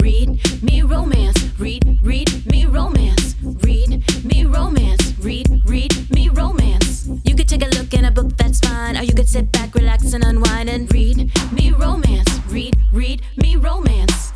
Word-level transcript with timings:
read 0.00 0.62
me 0.62 0.82
romance. 0.82 1.36
Read, 1.58 1.98
read 2.02 2.46
me 2.46 2.66
romance. 2.66 3.34
Read 3.42 4.24
me 4.24 4.44
romance. 4.44 5.18
Read, 5.18 5.62
read 5.66 6.10
me 6.10 6.28
romance. 6.28 7.08
You 7.24 7.34
could 7.34 7.48
take 7.48 7.62
a 7.62 7.68
look 7.76 7.92
in 7.94 8.04
a 8.04 8.10
book, 8.10 8.36
that's 8.36 8.60
fine. 8.60 8.96
Or 8.96 9.02
you 9.02 9.14
could 9.14 9.28
sit 9.28 9.50
back, 9.52 9.74
relax, 9.74 10.12
and 10.12 10.24
unwind 10.24 10.68
and 10.68 10.92
read 10.92 11.30
me 11.52 11.72
romance. 11.72 12.28
Read, 12.46 12.76
read 12.92 13.22
me 13.36 13.56
romance. 13.56 14.32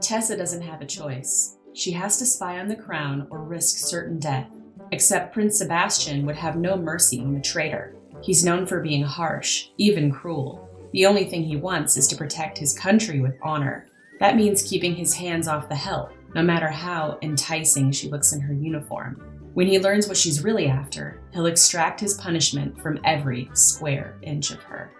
Tessa 0.00 0.36
doesn't 0.36 0.62
have 0.62 0.80
a 0.80 0.86
choice. 0.86 1.56
She 1.74 1.92
has 1.92 2.18
to 2.18 2.26
spy 2.26 2.58
on 2.58 2.68
the 2.68 2.76
crown 2.76 3.26
or 3.30 3.44
risk 3.44 3.76
certain 3.76 4.18
death. 4.18 4.50
Except 4.92 5.32
Prince 5.32 5.58
Sebastian 5.58 6.26
would 6.26 6.36
have 6.36 6.56
no 6.56 6.76
mercy 6.76 7.20
on 7.20 7.34
the 7.34 7.40
traitor. 7.40 7.94
He's 8.22 8.44
known 8.44 8.66
for 8.66 8.80
being 8.80 9.04
harsh, 9.04 9.68
even 9.78 10.10
cruel. 10.10 10.69
The 10.92 11.06
only 11.06 11.24
thing 11.24 11.42
he 11.42 11.56
wants 11.56 11.96
is 11.96 12.08
to 12.08 12.16
protect 12.16 12.58
his 12.58 12.76
country 12.76 13.20
with 13.20 13.38
honor. 13.42 13.86
That 14.18 14.36
means 14.36 14.62
keeping 14.62 14.94
his 14.94 15.14
hands 15.14 15.48
off 15.48 15.68
the 15.68 15.74
help, 15.74 16.12
no 16.34 16.42
matter 16.42 16.68
how 16.68 17.18
enticing 17.22 17.92
she 17.92 18.08
looks 18.08 18.32
in 18.32 18.40
her 18.40 18.52
uniform. 18.52 19.22
When 19.54 19.66
he 19.66 19.78
learns 19.78 20.06
what 20.06 20.16
she's 20.16 20.44
really 20.44 20.66
after, 20.66 21.20
he'll 21.32 21.46
extract 21.46 22.00
his 22.00 22.14
punishment 22.14 22.80
from 22.80 23.00
every 23.04 23.50
square 23.52 24.16
inch 24.22 24.50
of 24.50 24.62
her. 24.62 24.92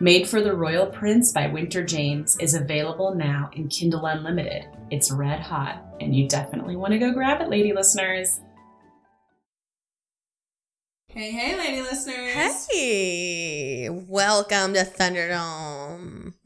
Maid 0.00 0.28
for 0.28 0.40
the 0.40 0.54
Royal 0.54 0.86
Prince 0.86 1.32
by 1.32 1.46
Winter 1.46 1.84
James 1.84 2.36
is 2.38 2.54
available 2.54 3.14
now 3.14 3.48
in 3.54 3.68
Kindle 3.68 4.06
Unlimited. 4.06 4.66
It's 4.90 5.10
red 5.10 5.40
hot, 5.40 5.84
and 6.00 6.14
you 6.14 6.28
definitely 6.28 6.76
want 6.76 6.92
to 6.92 6.98
go 6.98 7.12
grab 7.12 7.40
it, 7.40 7.48
lady 7.48 7.72
listeners. 7.72 8.40
Hey, 11.14 11.30
hey, 11.30 11.56
lady 11.56 11.80
listeners. 11.80 12.66
Hey, 12.68 13.88
welcome 13.88 14.74
to 14.74 14.80
Thunderdome. 14.80 16.32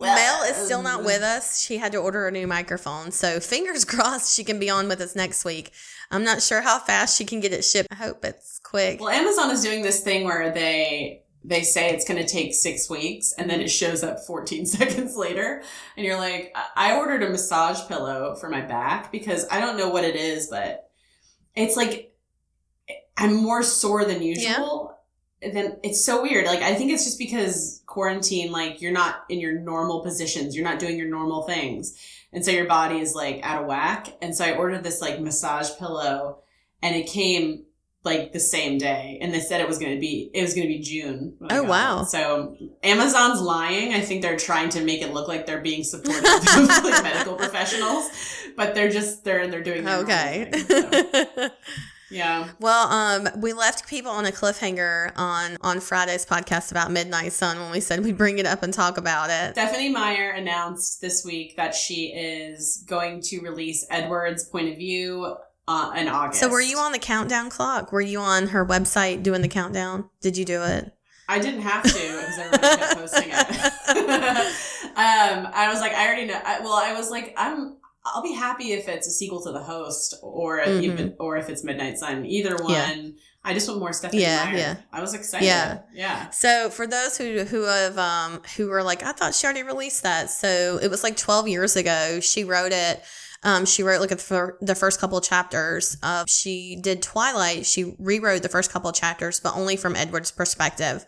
Mel 0.00 0.42
is 0.44 0.56
still 0.64 0.80
not 0.80 1.00
um, 1.00 1.04
with 1.04 1.20
us. 1.20 1.60
She 1.60 1.78
had 1.78 1.90
to 1.90 1.98
order 1.98 2.28
a 2.28 2.30
new 2.30 2.46
microphone. 2.46 3.10
So 3.10 3.40
fingers 3.40 3.84
crossed 3.84 4.36
she 4.36 4.44
can 4.44 4.60
be 4.60 4.70
on 4.70 4.86
with 4.86 5.00
us 5.00 5.16
next 5.16 5.44
week. 5.44 5.72
I'm 6.12 6.22
not 6.22 6.40
sure 6.40 6.60
how 6.60 6.78
fast 6.78 7.18
she 7.18 7.24
can 7.24 7.40
get 7.40 7.52
it 7.52 7.64
shipped. 7.64 7.88
I 7.90 7.96
hope 7.96 8.24
it's 8.24 8.60
quick. 8.60 9.00
Well, 9.00 9.08
Amazon 9.08 9.50
is 9.50 9.60
doing 9.60 9.82
this 9.82 10.00
thing 10.00 10.22
where 10.22 10.52
they 10.52 11.24
they 11.42 11.64
say 11.64 11.90
it's 11.90 12.06
going 12.06 12.24
to 12.24 12.32
take 12.32 12.54
six 12.54 12.88
weeks 12.88 13.34
and 13.36 13.50
then 13.50 13.58
it 13.58 13.64
mm-hmm. 13.64 13.90
shows 13.90 14.04
up 14.04 14.20
14 14.20 14.66
seconds 14.66 15.16
later 15.16 15.64
and 15.96 16.06
you're 16.06 16.16
like 16.16 16.52
I- 16.54 16.92
i 16.92 16.96
ordered 16.96 17.22
a 17.22 17.28
massage 17.28 17.86
pillow 17.86 18.34
for 18.40 18.48
my 18.48 18.62
back 18.62 19.12
because 19.12 19.44
i 19.50 19.60
don't 19.60 19.76
know 19.76 19.90
what 19.90 20.04
it 20.04 20.16
is 20.16 20.46
but 20.46 20.88
it's 21.54 21.76
like 21.76 22.13
i'm 23.16 23.34
more 23.34 23.62
sore 23.62 24.04
than 24.04 24.22
usual 24.22 24.90
then 25.52 25.76
it's 25.82 26.02
so 26.02 26.22
weird. 26.22 26.46
Like 26.46 26.62
i 26.62 26.74
think 26.74 26.90
it's 26.90 27.04
just 27.04 27.18
because 27.18 27.82
quarantine 27.86 28.50
like 28.50 28.80
you're 28.80 28.92
not 28.92 29.24
in 29.28 29.40
your 29.40 29.52
normal 29.60 30.00
positions. 30.02 30.56
You're 30.56 30.64
not 30.64 30.78
doing 30.78 30.96
your 30.96 31.08
normal 31.10 31.42
things. 31.42 31.94
And 32.32 32.42
so 32.44 32.50
your 32.50 32.64
body 32.64 32.98
is 32.98 33.14
like 33.14 33.40
out 33.42 33.60
of 33.60 33.68
whack. 33.68 34.08
And 34.22 34.34
so 34.34 34.44
i 34.44 34.56
ordered 34.56 34.82
this 34.84 35.02
like 35.02 35.20
massage 35.20 35.68
pillow 35.78 36.38
and 36.82 36.96
it 36.96 37.06
came 37.08 37.64
like 38.04 38.32
the 38.32 38.40
same 38.40 38.78
day. 38.78 39.18
And 39.20 39.34
they 39.34 39.40
said 39.40 39.60
it 39.60 39.68
was 39.68 39.78
going 39.78 39.92
to 39.94 40.00
be 40.00 40.30
it 40.32 40.40
was 40.40 40.54
going 40.54 40.66
to 40.66 40.72
be 40.72 40.80
june 40.80 41.36
Oh, 41.50 41.62
wow. 41.62 42.00
it. 42.02 42.06
so 42.06 42.56
amazon's 42.82 43.42
lying. 43.42 43.92
I 43.92 44.00
think 44.00 44.22
they're 44.22 44.38
trying 44.38 44.70
to 44.70 44.82
make 44.82 45.02
it 45.02 45.12
look 45.12 45.28
like 45.28 45.44
they're 45.44 45.60
being 45.60 45.84
supportive 45.84 46.24
of 46.24 46.68
like 46.84 47.02
medical 47.02 47.34
professionals 47.36 48.08
but 48.56 48.74
they're 48.74 48.90
just 48.90 49.24
they're 49.24 49.46
they're 49.48 49.62
doing 49.62 49.86
okay. 49.86 50.48
thing, 50.50 50.64
so, 50.66 51.50
yeah 52.14 52.48
well, 52.60 52.88
um, 52.88 53.28
we 53.40 53.52
left 53.52 53.86
people 53.86 54.10
on 54.10 54.26
a 54.26 54.30
cliffhanger 54.30 55.12
on 55.16 55.58
on 55.60 55.80
Friday's 55.80 56.24
podcast 56.24 56.70
about 56.70 56.90
Midnight 56.90 57.32
Sun 57.32 57.58
when 57.58 57.70
we 57.70 57.80
said 57.80 58.04
we'd 58.04 58.16
bring 58.16 58.38
it 58.38 58.46
up 58.46 58.62
and 58.62 58.72
talk 58.72 58.96
about 58.96 59.30
it. 59.30 59.52
Stephenie 59.52 59.90
Meyer 59.90 60.30
announced 60.30 61.00
this 61.00 61.24
week 61.24 61.56
that 61.56 61.74
she 61.74 62.06
is 62.06 62.84
going 62.86 63.20
to 63.22 63.40
release 63.40 63.86
Edward's 63.90 64.44
point 64.44 64.68
of 64.68 64.76
view 64.76 65.36
uh, 65.66 65.92
in 65.96 66.08
August. 66.08 66.40
So, 66.40 66.48
were 66.48 66.60
you 66.60 66.78
on 66.78 66.92
the 66.92 66.98
countdown 66.98 67.50
clock? 67.50 67.92
Were 67.92 68.00
you 68.00 68.20
on 68.20 68.48
her 68.48 68.64
website 68.64 69.22
doing 69.22 69.42
the 69.42 69.48
countdown? 69.48 70.08
Did 70.20 70.36
you 70.36 70.44
do 70.44 70.62
it? 70.62 70.92
I 71.28 71.38
didn't 71.38 71.62
have 71.62 71.82
to 71.82 71.88
because 71.92 72.38
everybody 72.38 72.76
kept 72.76 72.96
posting 72.96 73.28
it. 73.28 73.34
um, 74.96 75.48
I 75.54 75.68
was 75.70 75.80
like, 75.80 75.92
I 75.92 76.06
already 76.06 76.26
know. 76.26 76.40
I, 76.44 76.60
well, 76.60 76.74
I 76.74 76.94
was 76.94 77.10
like, 77.10 77.34
I'm. 77.36 77.76
I'll 78.06 78.22
be 78.22 78.32
happy 78.34 78.72
if 78.72 78.86
it's 78.88 79.06
a 79.06 79.10
sequel 79.10 79.42
to 79.44 79.52
The 79.52 79.62
Host, 79.62 80.16
or 80.22 80.58
Mhm. 80.60 80.82
even, 80.82 81.14
or 81.18 81.36
if 81.36 81.48
it's 81.48 81.64
Midnight 81.64 81.98
Sun. 81.98 82.26
Either 82.26 82.56
one. 82.56 82.72
Yeah. 82.72 83.02
I 83.46 83.52
just 83.54 83.68
want 83.68 83.80
more 83.80 83.92
Stephenie 83.92 84.22
Yeah, 84.22 84.44
Meyer. 84.44 84.56
yeah. 84.56 84.76
I 84.92 85.00
was 85.02 85.12
excited. 85.14 85.44
Yeah. 85.46 85.80
yeah. 85.92 86.30
So 86.30 86.70
for 86.70 86.86
those 86.86 87.16
who 87.18 87.44
who 87.44 87.62
have 87.64 87.98
um 87.98 88.40
who 88.56 88.68
were 88.68 88.82
like, 88.82 89.02
I 89.02 89.12
thought 89.12 89.34
she 89.34 89.46
already 89.46 89.62
released 89.62 90.02
that. 90.02 90.30
So 90.30 90.78
it 90.82 90.88
was 90.88 91.02
like 91.02 91.16
twelve 91.16 91.46
years 91.48 91.76
ago. 91.76 92.20
She 92.20 92.44
wrote 92.44 92.72
it. 92.72 93.02
Um, 93.42 93.66
she 93.66 93.82
wrote 93.82 94.00
like 94.00 94.08
the 94.10 94.16
fir- 94.16 94.56
the 94.62 94.74
first 94.74 94.98
couple 94.98 95.18
of 95.18 95.24
chapters. 95.24 95.98
Uh, 96.02 96.24
she 96.26 96.76
did 96.80 97.02
Twilight. 97.02 97.66
She 97.66 97.94
rewrote 97.98 98.42
the 98.42 98.48
first 98.48 98.70
couple 98.72 98.88
of 98.88 98.96
chapters, 98.96 99.40
but 99.40 99.54
only 99.54 99.76
from 99.76 99.94
Edward's 99.94 100.30
perspective. 100.30 101.04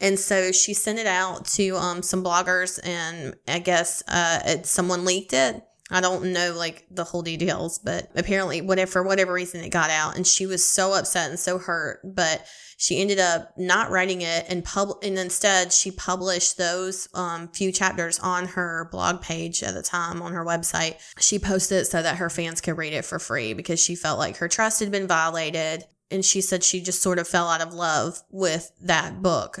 And 0.00 0.18
so 0.18 0.50
she 0.52 0.72
sent 0.72 0.98
it 0.98 1.06
out 1.06 1.44
to 1.56 1.76
um 1.76 2.02
some 2.02 2.24
bloggers, 2.24 2.80
and 2.82 3.34
I 3.46 3.58
guess 3.58 4.02
uh 4.08 4.40
it, 4.46 4.66
someone 4.66 5.04
leaked 5.04 5.34
it. 5.34 5.62
I 5.94 6.00
don't 6.00 6.32
know 6.32 6.52
like 6.52 6.86
the 6.90 7.04
whole 7.04 7.22
details, 7.22 7.78
but 7.78 8.10
apparently, 8.16 8.60
whatever 8.60 8.90
for 8.90 9.02
whatever 9.04 9.32
reason, 9.32 9.62
it 9.62 9.70
got 9.70 9.90
out, 9.90 10.16
and 10.16 10.26
she 10.26 10.44
was 10.44 10.68
so 10.68 10.92
upset 10.92 11.30
and 11.30 11.38
so 11.38 11.56
hurt. 11.56 12.00
But 12.02 12.44
she 12.76 13.00
ended 13.00 13.20
up 13.20 13.56
not 13.56 13.92
writing 13.92 14.20
it 14.20 14.44
and 14.48 14.64
pub 14.64 14.98
and 15.04 15.16
instead 15.16 15.72
she 15.72 15.92
published 15.92 16.58
those 16.58 17.08
um, 17.14 17.46
few 17.46 17.70
chapters 17.70 18.18
on 18.18 18.48
her 18.48 18.88
blog 18.90 19.22
page 19.22 19.62
at 19.62 19.74
the 19.74 19.82
time 19.82 20.20
on 20.20 20.32
her 20.32 20.44
website. 20.44 20.96
She 21.20 21.38
posted 21.38 21.82
it 21.82 21.84
so 21.84 22.02
that 22.02 22.16
her 22.16 22.28
fans 22.28 22.60
could 22.60 22.76
read 22.76 22.92
it 22.92 23.04
for 23.04 23.20
free 23.20 23.54
because 23.54 23.80
she 23.80 23.94
felt 23.94 24.18
like 24.18 24.38
her 24.38 24.48
trust 24.48 24.80
had 24.80 24.90
been 24.90 25.06
violated, 25.06 25.84
and 26.10 26.24
she 26.24 26.40
said 26.40 26.64
she 26.64 26.80
just 26.80 27.02
sort 27.02 27.20
of 27.20 27.28
fell 27.28 27.46
out 27.46 27.60
of 27.60 27.72
love 27.72 28.20
with 28.32 28.72
that 28.82 29.22
book 29.22 29.60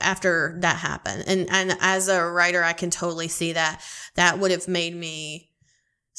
after 0.00 0.58
that 0.60 0.78
happened. 0.78 1.22
And 1.28 1.48
and 1.50 1.76
as 1.80 2.08
a 2.08 2.24
writer, 2.24 2.64
I 2.64 2.72
can 2.72 2.90
totally 2.90 3.28
see 3.28 3.52
that 3.52 3.80
that 4.16 4.40
would 4.40 4.50
have 4.50 4.66
made 4.66 4.96
me 4.96 5.47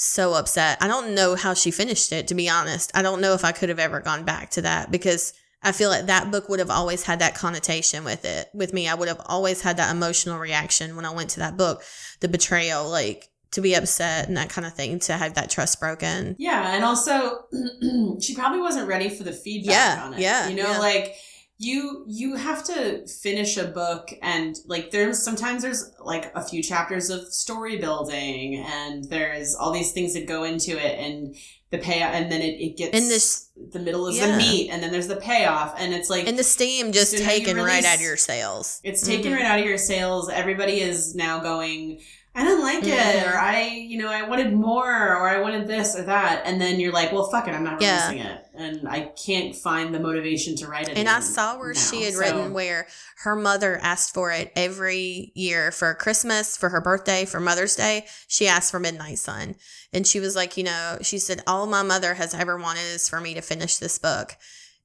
so 0.01 0.33
upset. 0.33 0.77
I 0.81 0.87
don't 0.87 1.13
know 1.13 1.35
how 1.35 1.53
she 1.53 1.71
finished 1.71 2.11
it, 2.13 2.27
to 2.29 2.35
be 2.35 2.47
honest. 2.49 2.89
I 2.95 3.01
don't 3.01 3.19
know 3.19 3.33
if 3.33 3.43
I 3.43 3.51
could 3.51 3.67
have 3.69 3.79
ever 3.79 3.99
gone 3.99 4.23
back 4.23 4.49
to 4.51 4.61
that 4.61 4.91
because 4.91 5.33
I 5.61 5.73
feel 5.73 5.89
like 5.89 6.05
that 6.05 6.31
book 6.31 6.47
would 6.47 6.59
have 6.59 6.69
always 6.69 7.03
had 7.03 7.19
that 7.19 7.35
connotation 7.35 8.05
with 8.05 8.23
it. 8.23 8.47
With 8.53 8.73
me, 8.73 8.87
I 8.87 8.93
would 8.95 9.09
have 9.09 9.21
always 9.25 9.61
had 9.61 9.75
that 9.75 9.91
emotional 9.93 10.39
reaction 10.39 10.95
when 10.95 11.03
I 11.03 11.09
went 11.13 11.31
to 11.31 11.39
that 11.41 11.57
book, 11.57 11.83
the 12.21 12.29
betrayal, 12.29 12.89
like 12.89 13.27
to 13.51 13.61
be 13.61 13.73
upset 13.73 14.27
and 14.29 14.37
that 14.37 14.49
kind 14.49 14.65
of 14.65 14.73
thing, 14.73 14.99
to 14.99 15.13
have 15.13 15.33
that 15.33 15.49
trust 15.49 15.81
broken. 15.81 16.37
Yeah, 16.39 16.73
and 16.75 16.85
also 16.85 17.47
she 18.21 18.33
probably 18.35 18.61
wasn't 18.61 18.87
ready 18.87 19.09
for 19.09 19.23
the 19.23 19.33
feedback 19.33 19.73
Yeah, 19.73 20.03
on 20.05 20.13
it. 20.13 20.19
yeah, 20.21 20.47
You 20.47 20.55
know, 20.55 20.71
yeah. 20.71 20.79
like 20.79 21.15
you 21.61 22.05
you 22.07 22.35
have 22.35 22.63
to 22.63 23.05
finish 23.05 23.57
a 23.57 23.65
book 23.65 24.11
and 24.21 24.55
like 24.65 24.91
there's 24.91 25.21
sometimes 25.21 25.61
there's 25.61 25.91
like 25.99 26.31
a 26.33 26.41
few 26.41 26.63
chapters 26.63 27.09
of 27.09 27.27
story 27.33 27.77
building 27.77 28.55
and 28.65 29.03
there's 29.09 29.53
all 29.55 29.71
these 29.73 29.91
things 29.91 30.13
that 30.13 30.25
go 30.25 30.43
into 30.45 30.71
it 30.71 30.97
and 30.97 31.35
the 31.71 31.77
payoff 31.77 32.13
and 32.13 32.31
then 32.31 32.41
it, 32.41 32.55
it 32.61 32.77
gets 32.77 32.97
in 32.97 33.09
this- 33.09 33.49
the 33.73 33.77
middle 33.79 34.07
is 34.07 34.15
yeah. 34.17 34.27
the 34.31 34.37
meat 34.37 34.69
and 34.69 34.81
then 34.81 34.89
there's 34.89 35.09
the 35.09 35.17
payoff 35.17 35.75
and 35.77 35.93
it's 35.93 36.09
like 36.09 36.25
And 36.29 36.39
the 36.39 36.45
steam 36.45 36.93
just 36.93 37.11
So 37.11 37.17
now 37.17 37.23
you 37.23 37.27
taken 37.39 37.57
right 37.57 37.83
out 37.83 37.95
of 37.95 38.01
your 38.01 38.15
sails. 38.15 38.79
it's 38.85 39.05
taken 39.05 39.33
Mhm. 39.33 39.35
right 39.35 39.45
out 39.45 39.59
of 39.59 39.65
your 39.65 39.77
sales. 39.77 40.29
Everybody 40.29 40.79
is 40.79 41.13
now 41.13 41.39
going, 41.41 41.99
I 42.35 42.43
didn't 42.43 42.61
like 42.63 42.83
it, 42.83 42.89
or 43.25 43.31
mm-hmm. 43.31 43.45
I, 43.45 43.67
you 43.67 43.97
know, 43.97 44.09
I 44.09 44.27
wanted 44.27 44.53
more, 44.53 44.85
or 44.87 45.27
I 45.27 45.39
wanted 45.41 45.67
this 45.67 45.95
or 45.97 46.03
that. 46.03 46.43
And 46.45 46.61
then 46.61 46.79
you're 46.79 46.93
like, 46.93 47.11
well, 47.11 47.29
fuck 47.29 47.47
it, 47.47 47.55
I'm 47.55 47.63
not 47.63 47.81
Yeah. 47.81 48.07
releasing 48.07 48.25
it. 48.27 48.45
And 48.53 48.87
I 48.87 49.11
can't 49.25 49.55
find 49.55 49.93
the 49.93 49.99
motivation 49.99 50.55
to 50.57 50.67
write 50.67 50.87
it. 50.87 50.97
And 50.97 51.09
I 51.09 51.21
saw 51.21 51.57
where 51.57 51.73
now. 51.73 51.79
she 51.79 52.03
had 52.03 52.13
So- 52.13 52.19
written 52.19 52.53
where 52.53 52.87
her 53.23 53.35
mother 53.35 53.79
asked 53.81 54.13
for 54.13 54.31
it 54.31 54.51
every 54.55 55.31
year 55.33 55.71
for 55.71 55.93
Christmas, 55.95 56.55
for 56.55 56.69
her 56.69 56.79
birthday, 56.79 57.25
for 57.25 57.39
Mother's 57.39 57.75
Day. 57.75 58.05
She 58.27 58.47
asked 58.47 58.71
for 58.71 58.79
Midnight 58.79 59.17
Sun. 59.17 59.55
And 59.91 60.05
she 60.05 60.19
was 60.19 60.35
like, 60.35 60.55
you 60.55 60.63
know, 60.63 60.99
she 61.01 61.17
said, 61.17 61.41
all 61.47 61.65
my 61.65 61.81
mother 61.81 62.13
has 62.13 62.33
ever 62.35 62.57
wanted 62.57 62.85
is 62.85 63.09
for 63.09 63.19
me 63.19 63.33
to 63.33 63.41
finish 63.41 63.77
this 63.77 63.97
book. 63.97 64.37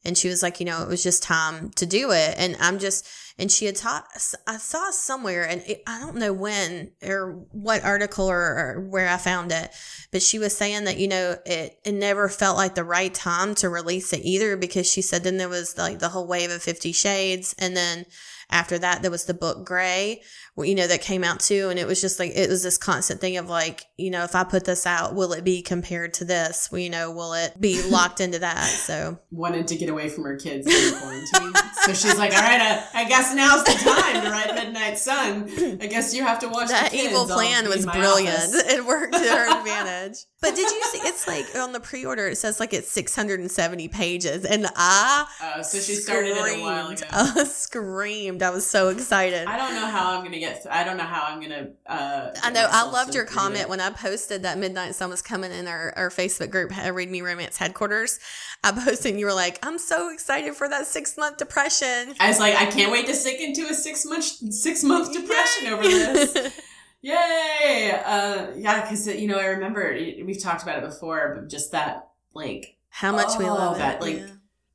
And 0.04 0.18
she 0.18 0.28
was 0.28 0.42
like, 0.42 0.60
you 0.60 0.66
know, 0.66 0.82
it 0.82 0.88
was 0.88 1.02
just 1.02 1.22
time 1.22 1.70
to 1.72 1.86
do 1.86 2.10
it. 2.10 2.34
And 2.36 2.56
I'm 2.60 2.78
just, 2.78 3.08
and 3.38 3.50
she 3.50 3.66
had 3.66 3.76
taught, 3.76 4.04
I 4.46 4.58
saw 4.58 4.90
somewhere, 4.90 5.48
and 5.48 5.62
it, 5.66 5.82
I 5.86 5.98
don't 5.98 6.16
know 6.16 6.32
when 6.32 6.92
or 7.02 7.46
what 7.50 7.84
article 7.84 8.30
or, 8.30 8.38
or 8.38 8.80
where 8.88 9.08
I 9.08 9.16
found 9.16 9.50
it, 9.50 9.70
but 10.12 10.22
she 10.22 10.38
was 10.38 10.56
saying 10.56 10.84
that, 10.84 10.98
you 10.98 11.08
know, 11.08 11.36
it, 11.44 11.78
it 11.84 11.92
never 11.92 12.28
felt 12.28 12.56
like 12.56 12.74
the 12.74 12.84
right 12.84 13.12
time 13.12 13.54
to 13.56 13.68
release 13.68 14.12
it 14.12 14.20
either 14.22 14.56
because 14.56 14.90
she 14.90 15.02
said 15.02 15.24
then 15.24 15.38
there 15.38 15.48
was 15.48 15.76
like 15.78 15.98
the 15.98 16.10
whole 16.10 16.26
wave 16.26 16.50
of 16.50 16.62
Fifty 16.62 16.92
Shades. 16.92 17.54
And 17.58 17.76
then 17.76 18.06
after 18.50 18.78
that, 18.78 19.02
there 19.02 19.10
was 19.10 19.24
the 19.24 19.34
book 19.34 19.66
Grey, 19.66 20.22
you 20.56 20.74
know, 20.76 20.86
that 20.86 21.00
came 21.02 21.24
out 21.24 21.40
too. 21.40 21.68
And 21.70 21.78
it 21.78 21.86
was 21.86 22.00
just 22.00 22.18
like, 22.20 22.32
it 22.36 22.48
was 22.48 22.62
this 22.62 22.78
constant 22.78 23.20
thing 23.20 23.36
of 23.38 23.48
like, 23.48 23.86
you 23.96 24.10
know, 24.10 24.22
if 24.24 24.34
I 24.36 24.44
put 24.44 24.64
this 24.64 24.86
out, 24.86 25.14
will 25.14 25.32
it 25.32 25.42
be 25.44 25.62
compared 25.62 26.14
to 26.14 26.24
this? 26.24 26.70
Well, 26.70 26.80
you 26.80 26.90
know, 26.90 27.10
will 27.10 27.32
it 27.34 27.60
be 27.60 27.82
locked 27.90 28.20
into 28.20 28.38
that? 28.38 28.64
So, 28.66 29.18
Wanted 29.32 29.66
to 29.68 29.76
get 29.76 29.88
away 29.88 30.08
from 30.08 30.24
her 30.24 30.36
kids 30.36 30.66
quarantine. 31.00 31.52
so 31.82 31.92
she's 31.92 32.16
like, 32.16 32.32
all 32.34 32.40
right, 32.42 32.60
I, 32.60 33.02
I 33.02 33.08
guess 33.08 33.34
now's 33.34 33.64
the 33.64 33.72
time 33.72 34.22
to 34.24 34.30
write 34.30 34.54
Midnight 34.54 34.98
Sun. 34.98 35.50
I 35.82 35.86
guess 35.86 36.14
you 36.14 36.22
have 36.22 36.38
to 36.40 36.48
watch 36.48 36.68
that 36.68 36.94
evil 36.94 37.26
plan 37.26 37.68
was 37.68 37.84
brilliant. 37.84 38.36
office." 38.38 38.54
It 38.72 38.84
worked 38.86 39.14
to 39.14 39.18
her 39.18 39.58
advantage. 39.58 40.18
But 40.40 40.54
did 40.54 40.70
you 40.70 40.82
see? 40.84 40.98
It's 40.98 41.26
like 41.26 41.46
on 41.56 41.72
the 41.72 41.80
pre-order, 41.80 42.28
it 42.28 42.36
says 42.36 42.60
like 42.60 42.72
it's 42.74 42.90
670 42.90 43.88
pages, 43.88 44.44
and 44.44 44.66
I 44.76 45.26
Oh, 45.56 45.62
so 45.62 45.78
she 45.78 45.94
started 45.94 46.36
it 46.36 46.58
a 46.58 46.60
while 46.60 46.88
ago. 46.88 47.02
I 47.10 47.44
screamed. 47.44 48.42
I 48.42 48.50
was 48.50 48.68
so 48.68 48.88
excited. 48.88 49.46
I 49.46 49.56
don't 49.56 49.74
know 49.74 49.86
how 49.86 50.12
I'm 50.16 50.22
gonna 50.24 50.38
Th- 50.52 50.66
I 50.70 50.84
don't 50.84 50.96
know 50.96 51.04
how 51.04 51.24
I'm 51.26 51.40
gonna. 51.40 51.68
Uh, 51.86 52.30
I 52.42 52.50
know. 52.50 52.68
I 52.70 52.84
loved 52.90 53.14
your 53.14 53.24
comment 53.24 53.62
it. 53.62 53.68
when 53.68 53.80
I 53.80 53.90
posted 53.90 54.42
that 54.42 54.58
Midnight 54.58 54.94
Sun 54.94 55.10
was 55.10 55.22
coming 55.22 55.50
in 55.50 55.66
our, 55.66 55.92
our 55.96 56.10
Facebook 56.10 56.50
group, 56.50 56.76
uh, 56.76 56.92
Read 56.92 57.10
Me 57.10 57.22
Romance 57.22 57.56
headquarters. 57.56 58.18
I 58.62 58.72
posted 58.72 59.12
and 59.12 59.20
you 59.20 59.26
were 59.26 59.34
like, 59.34 59.58
I'm 59.64 59.78
so 59.78 60.12
excited 60.12 60.54
for 60.54 60.68
that 60.68 60.86
six 60.86 61.16
month 61.16 61.38
depression. 61.38 62.14
I 62.20 62.28
was 62.28 62.38
like, 62.38 62.54
I 62.56 62.66
can't 62.66 62.92
wait 62.92 63.06
to 63.06 63.14
sink 63.14 63.40
into 63.40 63.66
a 63.70 63.74
six 63.74 64.04
month 64.04 64.24
six 64.24 64.82
month 64.84 65.12
depression 65.12 65.72
over 65.72 65.82
this. 65.82 66.60
Yay! 67.02 67.92
Uh, 68.04 68.46
yeah, 68.56 68.80
because 68.82 69.06
you 69.06 69.28
know, 69.28 69.38
I 69.38 69.46
remember 69.46 69.92
we've 70.24 70.42
talked 70.42 70.62
about 70.62 70.78
it 70.78 70.84
before, 70.84 71.36
but 71.38 71.50
just 71.50 71.72
that 71.72 72.08
like 72.34 72.76
How 72.88 73.12
much 73.12 73.38
we 73.38 73.44
Oh, 73.44 73.54
love 73.54 73.76
that, 73.78 73.96
it. 73.96 74.00
like, 74.00 74.16
yeah. 74.16 74.26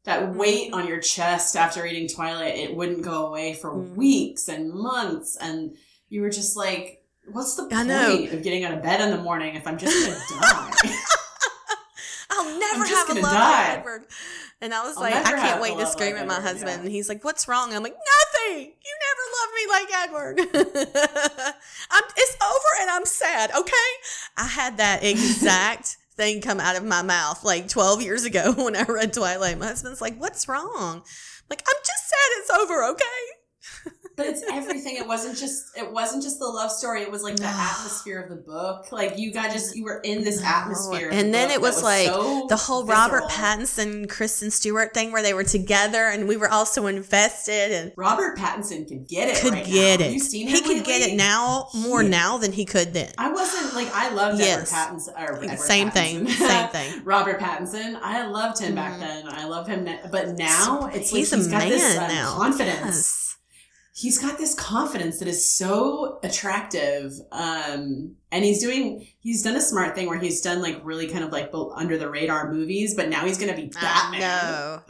That 0.10 0.36
weight 0.36 0.74
on 0.74 0.88
your 0.88 1.00
chest 1.00 1.56
after 1.56 1.84
reading 1.84 2.08
Twilight, 2.08 2.58
it 2.58 2.76
wouldn't 2.76 3.02
go 3.04 3.28
away 3.28 3.54
for 3.54 3.72
Mhm. 3.72 3.96
weeks 3.96 4.48
and 4.48 4.74
months, 4.74 5.38
and 5.40 5.76
you 6.10 6.22
were 6.22 6.30
just 6.30 6.58
like, 6.58 7.04
"What's 7.32 7.56
the 7.56 7.64
point 7.64 8.34
of 8.34 8.42
getting 8.44 8.64
out 8.66 8.74
of 8.74 8.82
bed 8.84 9.02
in 9.02 9.12
the 9.12 9.22
morning 9.22 9.56
if 9.56 9.68
I'm 9.68 9.78
just 9.78 9.96
gonna 10.06 10.20
die?" 10.42 10.96
I'll 12.32 12.60
never 12.60 12.86
have 12.86 13.10
a 13.10 13.14
love 13.16 13.32
die. 13.32 13.74
Edward. 13.78 14.06
And 14.62 14.74
I 14.74 14.84
was 14.86 14.98
I'll 14.98 15.04
like, 15.04 15.16
I 15.16 15.32
can't 15.34 15.62
wait 15.62 15.78
to 15.78 15.86
scream 15.88 16.16
at 16.16 16.28
my 16.28 16.36
Edward, 16.36 16.48
husband. 16.48 16.70
yeah. 16.72 16.80
And 16.86 16.92
he's 16.92 17.10
like, 17.10 17.24
What's 17.24 17.48
wrong? 17.48 17.74
I'm 17.74 17.82
like, 17.84 17.96
Nothing. 17.96 18.74
You 18.88 18.96
never 19.08 19.24
loved 19.38 19.54
me 19.60 19.66
like 19.76 19.90
Edward. 20.04 20.36
I'm, 21.92 22.04
it's 22.18 22.38
over 22.44 22.72
and 22.82 22.90
I'm 22.92 23.06
sad. 23.06 23.52
Okay. 23.58 23.90
I 24.38 24.46
had 24.46 24.78
that 24.78 25.04
exact 25.14 25.98
thing 26.20 26.42
come 26.42 26.60
out 26.60 26.76
of 26.76 26.84
my 26.84 27.02
mouth 27.02 27.46
like 27.46 27.70
12 27.70 28.02
years 28.02 28.26
ago 28.26 28.52
when 28.58 28.76
I 28.76 28.84
read 28.84 29.14
Twilight. 29.14 29.58
My 29.58 29.68
husband's 29.68 30.02
like, 30.02 30.18
What's 30.18 30.48
wrong? 30.48 31.02
Like, 31.50 31.64
I'm 31.68 31.82
just 31.84 32.10
sad 32.10 32.30
it's 32.38 32.50
over. 32.52 32.84
Okay. 32.92 33.06
But 34.20 34.28
it's 34.28 34.44
everything. 34.52 34.98
It 34.98 35.08
wasn't 35.08 35.38
just. 35.38 35.76
It 35.78 35.92
wasn't 35.92 36.22
just 36.24 36.38
the 36.40 36.46
love 36.46 36.72
story. 36.72 37.02
It 37.02 37.10
was 37.12 37.24
like 37.24 37.38
the 37.38 37.46
atmosphere 37.48 38.20
of 38.22 38.30
the 38.30 38.36
book. 38.36 38.92
Like 38.92 39.18
you 39.18 39.32
got 39.34 39.52
just 39.52 39.76
you 39.76 39.84
were 39.86 40.00
in 40.04 40.24
this 40.24 40.44
atmosphere. 40.44 41.10
And 41.12 41.30
the 41.30 41.32
then 41.32 41.50
it 41.50 41.54
that 41.54 41.62
was 41.62 41.82
like 41.82 42.08
so 42.08 42.46
the 42.50 42.56
whole 42.58 42.86
Robert 42.86 43.24
visceral. 43.24 43.30
Pattinson, 43.30 44.10
Kristen 44.10 44.52
Stewart 44.52 44.94
thing 44.94 45.12
where 45.12 45.24
they 45.24 45.34
were 45.34 45.44
together 45.44 46.06
and 46.08 46.28
we 46.28 46.38
were 46.38 46.50
also 46.50 46.86
invested 46.88 47.72
and 47.72 47.92
Robert 47.96 48.38
Pattinson 48.38 48.88
could 48.88 49.08
get 49.08 49.30
it. 49.30 49.42
could 49.42 49.54
right 49.54 49.66
get 49.66 50.00
now. 50.00 50.06
it. 50.08 50.14
You 50.14 50.20
seen 50.20 50.48
he 50.48 50.58
him 50.58 50.64
could 50.64 50.84
get 50.86 51.02
it 51.02 51.16
now 51.16 51.70
more 51.74 52.04
He- 52.04 52.10
now 52.10 52.38
than 52.38 52.52
he 52.52 52.66
could 52.66 52.94
then. 52.94 53.12
I 53.18 53.32
wasn't 53.32 53.74
like 53.74 53.88
I 53.94 54.10
loved 54.14 54.40
Yes. 54.40 54.72
Edward 54.74 55.00
Pattinson. 55.00 55.14
Edward 55.18 55.60
Same 55.60 55.92
thing. 55.92 56.26
Pattinson. 56.26 56.48
Same 56.48 56.70
thing. 56.70 57.02
Robert 57.06 57.40
Pattinson. 57.40 58.00
I 58.02 58.26
loved 58.28 58.60
him 58.60 58.76
back 58.76 58.94
Mhm. 58.94 59.00
then. 59.00 59.28
I 59.30 59.46
love 59.46 59.68
him, 59.68 59.84
now, 59.86 60.00
but 60.12 60.38
now 60.38 60.90
it's 60.94 61.10
he's 61.10 61.32
like 61.32 61.40
a 61.40 61.44
he's 61.44 61.52
got 61.52 61.60
man 61.60 61.70
this 61.70 61.98
uh, 61.98 62.08
now. 62.08 62.36
confidence. 62.36 62.86
Yes. 62.86 63.29
He's 64.00 64.18
got 64.18 64.38
this 64.38 64.56
confidence 64.56 65.20
that 65.20 65.28
is 65.28 65.52
so 65.52 66.20
attractive. 66.24 67.20
Um, 67.34 68.16
and 68.32 68.46
he's 68.46 68.62
doing. 68.62 69.06
He's 69.20 69.44
done 69.44 69.58
a 69.58 69.62
smart 69.62 69.94
thing 69.94 70.08
where 70.08 70.18
he's 70.18 70.40
done 70.40 70.62
like 70.62 70.80
really 70.84 71.10
kind 71.10 71.24
of 71.26 71.34
like 71.34 71.52
under 71.76 71.98
the 71.98 72.10
radar 72.10 72.50
movies, 72.50 72.96
but 72.96 73.10
now 73.10 73.26
he's 73.26 73.38
gonna 73.38 73.56
be 73.56 73.70
I 73.76 73.82
Batman. 73.82 74.22
know. 74.22 74.82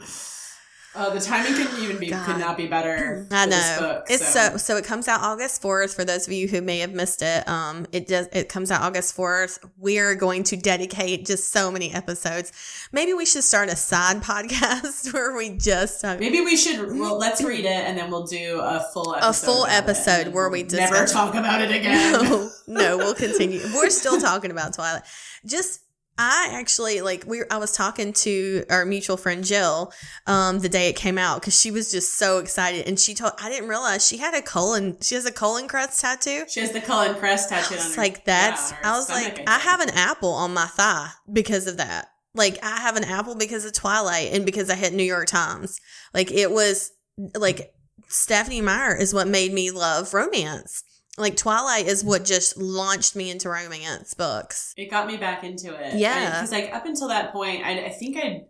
Uh, 0.92 1.10
the 1.10 1.20
timing 1.20 1.54
couldn't 1.54 1.80
even 1.82 1.98
be 1.98 2.08
God. 2.10 2.26
could 2.26 2.38
not 2.38 2.56
be 2.56 2.66
better. 2.66 3.26
I 3.30 3.46
know. 3.46 3.76
book, 3.78 4.06
it's 4.08 4.26
so 4.26 4.56
so 4.56 4.76
it 4.76 4.84
comes 4.84 5.06
out 5.06 5.20
August 5.20 5.62
4th 5.62 5.94
for 5.94 6.04
those 6.04 6.26
of 6.26 6.32
you 6.32 6.48
who 6.48 6.60
may 6.60 6.80
have 6.80 6.92
missed 6.92 7.22
it. 7.22 7.48
Um 7.48 7.86
it 7.92 8.08
does 8.08 8.26
it 8.32 8.48
comes 8.48 8.72
out 8.72 8.82
August 8.82 9.16
4th. 9.16 9.60
We're 9.78 10.16
going 10.16 10.42
to 10.44 10.56
dedicate 10.56 11.26
just 11.26 11.52
so 11.52 11.70
many 11.70 11.92
episodes. 11.92 12.52
Maybe 12.90 13.14
we 13.14 13.24
should 13.24 13.44
start 13.44 13.68
a 13.68 13.76
side 13.76 14.16
podcast 14.22 15.12
where 15.12 15.36
we 15.36 15.50
just 15.50 16.00
talk 16.00 16.18
Maybe 16.18 16.40
we 16.40 16.56
should. 16.56 16.80
Well, 16.98 17.16
let's 17.18 17.40
read 17.40 17.64
it, 17.64 17.66
and 17.66 17.96
then 17.96 18.10
we'll 18.10 18.26
do 18.26 18.58
a 18.60 18.80
full 18.92 19.14
episode 19.14 19.28
A 19.28 19.32
full 19.32 19.66
episode 19.66 20.34
where 20.34 20.48
we'll 20.48 20.66
never 20.66 21.06
talk 21.06 21.34
about 21.36 21.60
it 21.60 21.70
again. 21.74 22.12
No, 22.24 22.50
no, 22.66 22.96
we'll 22.96 23.14
continue. 23.14 23.60
We're 23.74 23.90
still 23.90 24.20
talking 24.20 24.50
about 24.50 24.74
Twilight. 24.74 25.02
Just 25.46 25.82
I 26.22 26.50
actually 26.52 27.00
like 27.00 27.24
we 27.26 27.42
I 27.50 27.56
was 27.56 27.72
talking 27.72 28.12
to 28.12 28.64
our 28.68 28.84
mutual 28.84 29.16
friend 29.16 29.42
Jill 29.42 29.90
um 30.26 30.58
the 30.58 30.68
day 30.68 30.88
it 30.90 30.96
came 30.96 31.16
out 31.16 31.40
cuz 31.42 31.58
she 31.58 31.70
was 31.70 31.90
just 31.90 32.18
so 32.18 32.38
excited 32.38 32.86
and 32.86 33.00
she 33.00 33.14
told 33.14 33.32
I 33.38 33.48
didn't 33.48 33.68
realize 33.70 34.06
she 34.06 34.18
had 34.18 34.34
a 34.34 34.42
Cullen 34.42 34.98
she 35.00 35.14
has 35.14 35.24
a 35.24 35.32
Cullen 35.32 35.66
crest 35.66 35.98
tattoo. 36.00 36.44
She 36.46 36.60
has 36.60 36.72
the 36.72 36.80
Cullen 36.82 37.14
Crest 37.16 37.48
tattoo. 37.48 37.74
on 37.74 37.80
It's 37.80 37.94
her. 37.94 38.02
like 38.02 38.24
that's 38.26 38.70
yeah, 38.70 38.76
I 38.84 38.98
was 38.98 39.08
like 39.08 39.42
I 39.48 39.58
have 39.60 39.80
an 39.80 39.90
apple 39.90 40.32
on 40.34 40.52
my 40.52 40.66
thigh 40.66 41.08
because 41.32 41.66
of 41.66 41.78
that. 41.78 42.08
Like 42.34 42.58
I 42.62 42.76
have 42.80 42.96
an 42.96 43.04
apple 43.04 43.34
because 43.34 43.64
of 43.64 43.72
Twilight 43.72 44.32
and 44.32 44.44
because 44.44 44.68
I 44.68 44.74
hit 44.74 44.92
New 44.92 45.02
York 45.02 45.26
Times. 45.26 45.80
Like 46.12 46.30
it 46.30 46.50
was 46.50 46.90
like 47.34 47.72
Stephenie 48.08 48.60
Meyer 48.60 48.94
is 48.94 49.14
what 49.14 49.26
made 49.26 49.52
me 49.54 49.70
love 49.70 50.12
romance. 50.12 50.82
Like 51.18 51.36
Twilight 51.36 51.86
is 51.86 52.02
what 52.04 52.24
just 52.24 52.56
launched 52.56 53.14
me 53.16 53.30
into 53.30 53.48
romance 53.50 54.14
books. 54.14 54.72
It 54.76 54.90
got 54.90 55.06
me 55.06 55.16
back 55.16 55.44
into 55.44 55.74
it. 55.74 55.94
Yeah. 55.98 56.30
because 56.30 56.52
like 56.52 56.72
up 56.74 56.86
until 56.86 57.08
that 57.08 57.32
point, 57.32 57.64
I, 57.64 57.86
I 57.86 57.88
think 57.90 58.16
I'd 58.16 58.46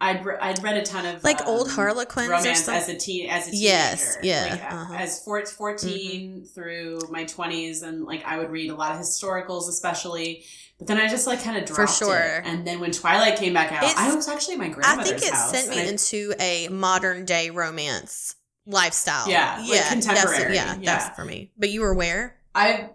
I'd, 0.00 0.24
re- 0.24 0.36
I'd 0.40 0.60
read 0.64 0.76
a 0.78 0.82
ton 0.82 1.06
of 1.06 1.22
Like 1.22 1.40
um, 1.42 1.46
old 1.48 1.70
Harlequins 1.70 2.28
or 2.28 2.32
romance 2.32 2.64
something. 2.64 2.74
as 2.74 2.88
a 2.88 2.96
teen 2.96 3.30
as 3.30 3.46
a 3.46 3.50
teenager. 3.52 3.64
Yes, 3.64 4.18
yeah, 4.22 4.46
Like, 4.50 4.72
uh-huh. 4.72 4.94
as 4.94 5.22
four, 5.22 5.44
14 5.46 6.44
through 6.44 6.98
my 7.10 7.22
twenties, 7.24 7.82
and 7.82 8.04
like 8.04 8.24
I 8.24 8.36
would 8.38 8.50
read 8.50 8.70
a 8.70 8.74
lot 8.74 8.94
of 8.96 9.00
historicals, 9.00 9.68
especially. 9.68 10.44
But 10.78 10.88
then 10.88 10.98
I 10.98 11.06
just 11.08 11.28
like 11.28 11.44
kind 11.44 11.56
of 11.56 11.68
For 11.68 11.74
dropped 11.76 11.98
sure. 11.98 12.16
it. 12.18 12.42
And 12.44 12.66
then 12.66 12.80
when 12.80 12.90
Twilight 12.90 13.36
came 13.38 13.52
back 13.52 13.70
out, 13.70 13.84
It's- 13.84 13.94
I 13.96 14.12
was 14.14 14.26
actually 14.26 14.56
my 14.56 14.66
I 14.66 14.68
grandmother's 14.70 15.08
think 15.20 15.22
it 15.22 15.32
house. 15.34 15.50
sent 15.52 15.68
me 15.70 15.80
I- 15.80 15.84
into 15.84 16.34
a 16.40 16.68
modern 16.68 17.24
day 17.24 17.50
romance 17.50 18.34
lifestyle. 18.66 19.28
Yeah, 19.28 19.56
like 19.60 19.68
yeah, 19.70 19.88
contemporary, 19.88 20.38
That's, 20.42 20.54
yeah, 20.54 20.76
yeah. 20.80 20.98
that's 20.98 21.16
for 21.16 21.24
me. 21.24 21.50
But 21.58 21.70
you 21.70 21.80
were 21.82 21.94
where? 21.94 22.36
I, 22.54 22.90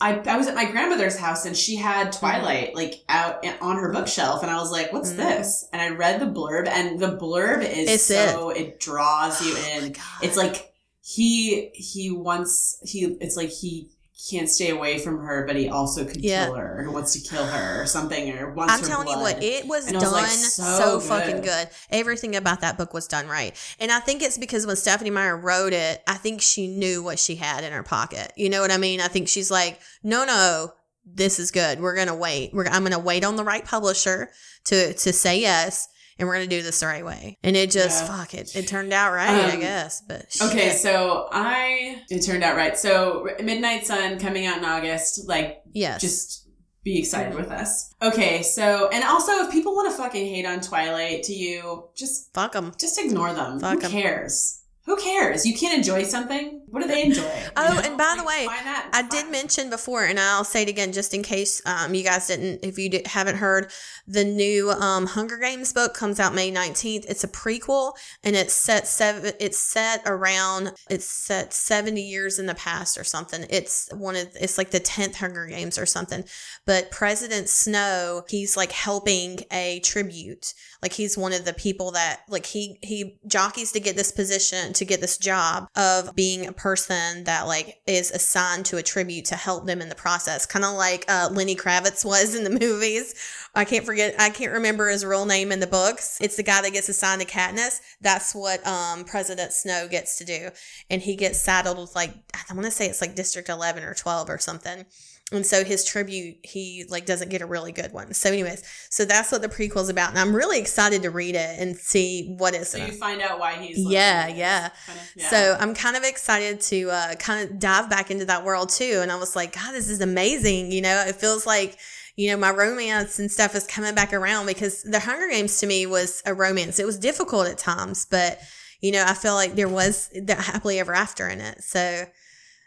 I, 0.00 0.18
I 0.18 0.36
was 0.36 0.46
at 0.48 0.54
my 0.54 0.64
grandmother's 0.70 1.16
house 1.18 1.44
and 1.44 1.56
she 1.56 1.76
had 1.76 2.12
Twilight 2.12 2.74
like 2.74 3.04
out 3.08 3.44
on 3.60 3.76
her 3.76 3.92
bookshelf, 3.92 4.42
and 4.42 4.50
I 4.50 4.56
was 4.56 4.70
like, 4.72 4.92
"What's 4.92 5.12
Mhm. 5.12 5.16
this?" 5.16 5.68
And 5.72 5.80
I 5.80 5.90
read 5.90 6.20
the 6.20 6.26
blurb, 6.26 6.66
and 6.68 6.98
the 6.98 7.16
blurb 7.16 7.60
is 7.62 7.88
It's 7.88 8.04
so 8.04 8.50
it. 8.50 8.80
draws 8.80 9.40
you 9.44 9.54
Oh 9.56 9.78
in. 9.78 9.92
God. 9.92 10.02
It's 10.22 10.36
like 10.36 10.72
he 11.02 11.70
he 11.74 12.10
wants 12.10 12.78
he. 12.84 13.04
It's 13.20 13.36
like 13.36 13.50
he 13.50 13.90
can't 14.30 14.48
stay 14.48 14.70
away 14.70 14.98
from 14.98 15.18
her, 15.20 15.44
but 15.46 15.56
he 15.56 15.68
also 15.68 16.04
could 16.04 16.22
Yeah. 16.22 16.44
kill 16.46 16.54
her, 16.54 16.84
or 16.84 16.90
wants 16.90 17.12
to 17.14 17.20
kill 17.20 17.44
her, 17.44 17.82
or 17.82 17.86
something, 17.86 18.30
or 18.30 18.52
wants. 18.52 18.72
I'm 18.72 18.80
her 18.80 18.86
telling 18.86 19.08
you 19.08 19.18
what, 19.18 19.42
it 19.42 19.66
was 19.66 19.86
And 19.86 19.96
it 19.96 19.98
was, 19.98 20.04
done 20.04 20.12
like, 20.12 20.28
so, 20.28 20.78
so 20.78 21.00
fucking 21.00 21.36
good. 21.36 21.44
good. 21.44 21.68
Everything 21.90 22.36
about 22.36 22.60
that 22.60 22.78
book 22.78 22.94
was 22.94 23.08
done 23.08 23.26
right. 23.26 23.54
And 23.80 23.90
I 23.90 24.00
think 24.00 24.22
it's 24.22 24.38
because 24.38 24.66
when 24.66 24.76
Stephenie 24.76 25.10
Meyer 25.10 25.36
wrote 25.36 25.72
it, 25.72 26.02
I 26.06 26.14
think 26.14 26.40
she 26.40 26.68
knew 26.68 27.02
what 27.02 27.18
she 27.18 27.36
had 27.36 27.64
in 27.64 27.72
her 27.72 27.82
pocket. 27.82 28.32
You 28.36 28.48
know 28.48 28.60
what 28.60 28.70
I 28.70 28.76
mean? 28.78 29.00
I 29.00 29.08
think 29.08 29.28
she's 29.28 29.50
like, 29.50 29.80
no, 30.02 30.24
no, 30.24 30.72
this 31.04 31.40
is 31.40 31.50
good. 31.50 31.80
We're 31.80 31.96
going 31.96 32.06
to 32.08 32.14
wait. 32.14 32.54
We're, 32.54 32.66
I'm 32.66 32.82
going 32.82 32.92
to 32.92 32.98
wait 32.98 33.24
on 33.24 33.36
the 33.36 33.44
right 33.44 33.64
publisher 33.64 34.30
to, 34.66 34.94
to 34.94 35.12
say 35.12 35.40
yes. 35.40 35.88
And 36.22 36.28
we're 36.28 36.38
to 36.40 36.46
do 36.46 36.62
this 36.62 36.78
the 36.78 36.86
right 36.86 37.04
way. 37.04 37.36
And 37.42 37.56
it 37.56 37.72
just, 37.72 38.04
Yeah. 38.04 38.16
fuck 38.16 38.32
it. 38.32 38.54
It 38.54 38.68
turned 38.68 38.92
out 38.92 39.12
right, 39.12 39.28
I 39.28 39.54
Um, 39.54 39.58
guess. 39.60 40.02
But 40.06 40.26
Okay, 40.40 40.70
so 40.76 41.26
I 41.32 42.00
it 42.10 42.20
turned 42.20 42.44
out 42.44 42.54
right. 42.54 42.78
So 42.78 43.26
Midnight 43.42 43.84
Sun 43.88 44.20
coming 44.20 44.46
out 44.46 44.58
in 44.58 44.64
August, 44.64 45.26
like 45.26 45.62
yes. 45.72 46.00
just 46.00 46.46
be 46.84 46.96
excited 47.00 47.34
with 47.34 47.50
us. 47.50 47.92
Okay, 48.00 48.44
so 48.44 48.88
and 48.92 49.02
also 49.02 49.32
if 49.44 49.50
people 49.50 49.74
want 49.74 49.90
to 49.90 49.96
fucking 49.96 50.24
hate 50.32 50.46
on 50.46 50.60
Twilight 50.60 51.24
to 51.24 51.32
you, 51.32 51.88
just 51.96 52.32
fuck 52.32 52.52
them. 52.52 52.72
just 52.78 53.00
ignore 53.00 53.32
them. 53.34 53.58
Fuck 53.58 53.80
Who 53.80 53.86
'em. 53.86 53.90
cares? 53.90 54.60
Who 54.86 54.94
cares? 54.98 55.44
You 55.44 55.56
can't 55.56 55.76
enjoy 55.76 56.04
something. 56.04 56.61
What 56.72 56.80
do 56.80 56.88
they 56.88 57.04
enjoy? 57.04 57.22
Oh, 57.54 57.80
and 57.84 57.98
by 57.98 58.14
the 58.16 58.24
way, 58.24 58.46
I 58.48 59.06
did 59.10 59.30
mention 59.30 59.68
before, 59.68 60.04
and 60.04 60.18
I'll 60.18 60.42
say 60.42 60.62
it 60.62 60.70
again 60.70 60.92
just 60.92 61.12
in 61.12 61.22
case 61.22 61.60
um, 61.66 61.94
you 61.94 62.02
guys 62.02 62.28
didn't, 62.28 62.64
if 62.64 62.78
you 62.78 62.88
did, 62.88 63.06
haven't 63.06 63.36
heard, 63.36 63.70
the 64.06 64.24
new 64.24 64.70
um, 64.70 65.06
Hunger 65.06 65.36
Games 65.36 65.72
book 65.74 65.92
comes 65.92 66.18
out 66.18 66.34
May 66.34 66.50
19th. 66.50 67.04
It's 67.08 67.24
a 67.24 67.28
prequel, 67.28 67.92
and 68.24 68.34
it's 68.34 68.54
set 68.54 68.86
seven. 68.86 69.34
It's 69.38 69.58
set 69.58 70.02
around. 70.06 70.72
It's 70.88 71.04
set 71.04 71.52
70 71.52 72.00
years 72.00 72.38
in 72.38 72.46
the 72.46 72.54
past 72.54 72.96
or 72.96 73.04
something. 73.04 73.44
It's 73.50 73.90
one 73.92 74.16
of. 74.16 74.28
It's 74.40 74.56
like 74.56 74.70
the 74.70 74.80
10th 74.80 75.16
Hunger 75.16 75.46
Games 75.46 75.76
or 75.76 75.84
something. 75.84 76.24
But 76.64 76.90
President 76.90 77.50
Snow, 77.50 78.24
he's 78.28 78.56
like 78.56 78.72
helping 78.72 79.40
a 79.52 79.80
tribute. 79.80 80.54
Like 80.80 80.94
he's 80.94 81.18
one 81.18 81.34
of 81.34 81.44
the 81.44 81.54
people 81.54 81.90
that 81.92 82.22
like 82.28 82.46
he 82.46 82.78
he 82.82 83.18
jockeys 83.26 83.72
to 83.72 83.80
get 83.80 83.94
this 83.94 84.10
position 84.10 84.72
to 84.72 84.84
get 84.86 85.02
this 85.02 85.18
job 85.18 85.68
of 85.76 86.14
being 86.16 86.46
a 86.46 86.52
person 86.62 87.24
that 87.24 87.48
like 87.48 87.80
is 87.88 88.12
assigned 88.12 88.64
to 88.64 88.76
a 88.76 88.82
tribute 88.84 89.24
to 89.24 89.34
help 89.34 89.66
them 89.66 89.82
in 89.82 89.88
the 89.88 89.96
process 89.96 90.46
kind 90.46 90.64
of 90.64 90.74
like 90.74 91.04
uh, 91.08 91.28
lenny 91.32 91.56
kravitz 91.56 92.04
was 92.04 92.36
in 92.36 92.44
the 92.44 92.50
movies. 92.66 93.14
I 93.54 93.64
can't 93.64 93.84
forget 93.84 94.14
i 94.20 94.30
can't 94.30 94.52
remember 94.52 94.88
his 94.88 95.04
real 95.04 95.26
name 95.26 95.50
in 95.50 95.58
the 95.58 95.66
books. 95.66 96.18
It's 96.20 96.36
the 96.36 96.44
guy 96.44 96.62
that 96.62 96.72
gets 96.72 96.88
assigned 96.88 97.20
to 97.20 97.26
katniss. 97.26 97.80
That's 98.00 98.32
what 98.32 98.64
um, 98.64 99.04
president 99.04 99.52
snow 99.52 99.88
gets 99.88 100.16
to 100.18 100.24
do. 100.24 100.50
And 100.88 101.02
he 101.02 101.16
gets 101.16 101.40
saddled 101.40 101.78
with 101.78 101.96
like 101.96 102.14
i 102.48 102.54
want 102.54 102.64
to 102.64 102.70
say 102.70 102.86
it's 102.86 103.00
like 103.00 103.16
district 103.16 103.48
11 103.48 103.82
or 103.82 103.94
12 103.94 104.30
or 104.30 104.38
something 104.38 104.86
and 105.32 105.44
so 105.46 105.64
his 105.64 105.84
tribute 105.84 106.36
he 106.42 106.84
like 106.88 107.06
doesn't 107.06 107.28
get 107.30 107.40
a 107.42 107.46
really 107.46 107.72
good 107.72 107.92
one 107.92 108.12
so 108.14 108.28
anyways 108.28 108.62
so 108.90 109.04
that's 109.04 109.32
what 109.32 109.42
the 109.42 109.48
prequel's 109.48 109.88
about 109.88 110.10
and 110.10 110.18
i'm 110.18 110.34
really 110.36 110.58
excited 110.60 111.02
to 111.02 111.10
read 111.10 111.34
it 111.34 111.58
and 111.58 111.76
see 111.76 112.34
what 112.38 112.54
it's 112.54 112.70
So 112.70 112.78
you 112.78 112.92
find 112.92 113.20
out 113.22 113.38
why 113.38 113.54
he's. 113.54 113.78
Yeah, 113.78 114.28
yeah. 114.28 114.70
Kind 114.86 114.98
of- 114.98 115.10
yeah. 115.16 115.28
so 115.30 115.56
I'm 115.58 115.74
kind 115.74 115.96
of 115.96 116.04
excited 116.04 116.60
to 116.62 116.90
uh, 116.90 117.14
kind 117.16 117.48
of 117.50 117.58
dive 117.58 117.88
back 117.90 118.10
into 118.10 118.24
that 118.26 118.44
world 118.44 118.68
too. 118.68 119.00
And 119.02 119.10
I 119.12 119.16
was 119.16 119.34
like, 119.36 119.54
God, 119.54 119.72
this 119.72 119.88
is 119.88 120.00
amazing. 120.00 120.70
You 120.72 120.80
know, 120.82 121.04
it 121.06 121.16
feels 121.16 121.46
like, 121.46 121.78
you 122.16 122.30
know, 122.30 122.36
my 122.36 122.50
romance 122.50 123.18
and 123.18 123.30
stuff 123.30 123.54
is 123.54 123.66
coming 123.66 123.94
back 123.94 124.12
around 124.12 124.46
because 124.46 124.82
the 124.82 125.00
Hunger 125.00 125.28
Games 125.30 125.58
to 125.60 125.66
me 125.66 125.86
was 125.86 126.22
a 126.26 126.34
romance. 126.34 126.78
It 126.78 126.86
was 126.86 126.98
difficult 126.98 127.46
at 127.48 127.58
times, 127.58 128.06
but, 128.06 128.38
you 128.80 128.92
know, 128.92 129.04
I 129.06 129.14
feel 129.14 129.34
like 129.34 129.54
there 129.54 129.68
was 129.68 130.10
that 130.22 130.38
happily 130.40 130.78
ever 130.78 130.92
after 130.94 131.28
in 131.28 131.40
it. 131.40 131.62
So, 131.62 132.04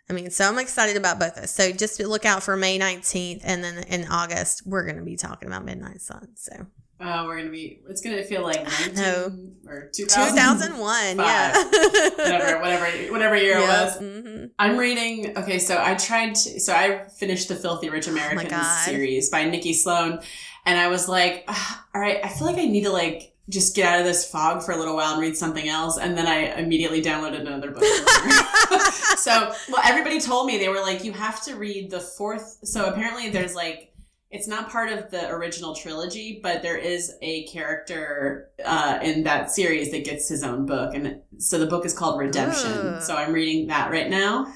I 0.10 0.14
mean, 0.14 0.30
so 0.30 0.48
I'm 0.48 0.60
excited 0.60 0.98
about 0.98 1.20
both 1.20 1.36
those. 1.36 1.52
So 1.52 1.72
just 1.72 2.00
look 2.00 2.26
out 2.26 2.44
for 2.44 2.56
May 2.56 2.78
19th. 2.78 3.42
And 3.44 3.64
then 3.64 3.84
in 3.84 4.08
August, 4.08 4.64
we're 4.66 4.84
going 4.86 4.98
to 4.98 5.04
be 5.04 5.16
talking 5.16 5.48
about 5.48 5.66
Midnight 5.66 6.02
Sun. 6.02 6.30
So 6.36 6.68
Oh, 6.98 7.26
we're 7.26 7.38
gonna 7.38 7.50
be. 7.50 7.82
It's 7.90 8.00
gonna 8.00 8.24
feel 8.24 8.42
like 8.42 8.64
nineteen 8.64 8.96
know. 8.96 9.38
or 9.68 9.90
2001. 9.94 11.18
Yeah. 11.18 11.64
whatever, 11.64 12.62
whatever, 12.62 13.12
whatever 13.12 13.36
year 13.36 13.58
it 13.58 13.62
was. 13.62 13.98
Mm-hmm. 13.98 14.46
I'm 14.58 14.78
reading. 14.78 15.38
Okay, 15.38 15.60
so 15.60 15.78
I 15.78 15.96
tried. 15.96 16.36
To, 16.36 16.60
so 16.62 16.74
I 16.74 17.06
finished 17.10 17.50
the 17.50 17.56
Filthy 17.56 17.90
Rich 17.90 18.08
Americans 18.08 18.54
Oh 18.56 18.82
series 18.86 19.30
by 19.30 19.44
Nikki 19.44 19.74
Sloane, 19.74 20.20
and 20.66 20.80
I 20.80 20.88
was 20.88 21.10
like, 21.10 21.44
"Ah, 21.50 21.86
all 21.94 22.00
right, 22.00 22.24
I 22.24 22.30
feel 22.30 22.48
like 22.48 22.58
I 22.58 22.66
need 22.66 22.86
to 22.86 22.92
like 22.92 23.34
just 23.50 23.75
get 23.75 23.88
out 23.88 24.00
of 24.00 24.06
this 24.06 24.30
fog 24.30 24.64
for 24.64 24.72
a 24.72 24.78
little 24.78 24.96
while 24.96 25.14
and 25.14 25.22
read 25.22 25.38
something 25.38 25.68
else. 25.68 25.98
And 25.98 26.18
then 26.18 26.28
I 26.28 26.60
immediately 26.60 27.02
downloaded 27.02 27.42
another 27.42 27.72
book. 27.72 27.84
so, 29.18 29.54
well, 29.70 29.82
everybody 29.86 30.20
told 30.20 30.48
me 30.48 30.58
they 30.58 30.70
were 30.70 30.82
like, 30.82 31.04
you 31.04 31.14
have 31.14 31.44
to 31.44 31.56
read 31.56 31.92
the 31.92 32.00
fourth. 32.00 32.60
So 32.64 32.86
apparently, 32.86 33.30
there's 33.30 33.56
like. 33.56 33.92
It's 34.32 34.48
not 34.50 34.70
part 34.70 34.92
of 34.92 35.12
the 35.12 35.30
original 35.30 35.74
trilogy, 35.74 36.42
but 36.44 36.62
there 36.62 36.75
is 36.75 37.14
a 37.22 37.46
character 37.46 38.50
uh, 38.66 39.00
in 39.02 39.24
that 39.24 39.50
series 39.50 39.92
that 39.92 40.04
gets 40.04 40.28
his 40.28 40.44
own 40.44 40.66
book, 40.66 40.94
and 40.94 41.22
so 41.38 41.58
the 41.58 41.68
book 41.68 41.86
is 41.86 41.94
called 41.94 42.20
Redemption. 42.20 42.72
Ooh. 42.72 43.02
So 43.02 43.16
I'm 43.16 43.32
reading 43.32 43.68
that 43.68 43.92
right 43.92 44.10
now. 44.10 44.52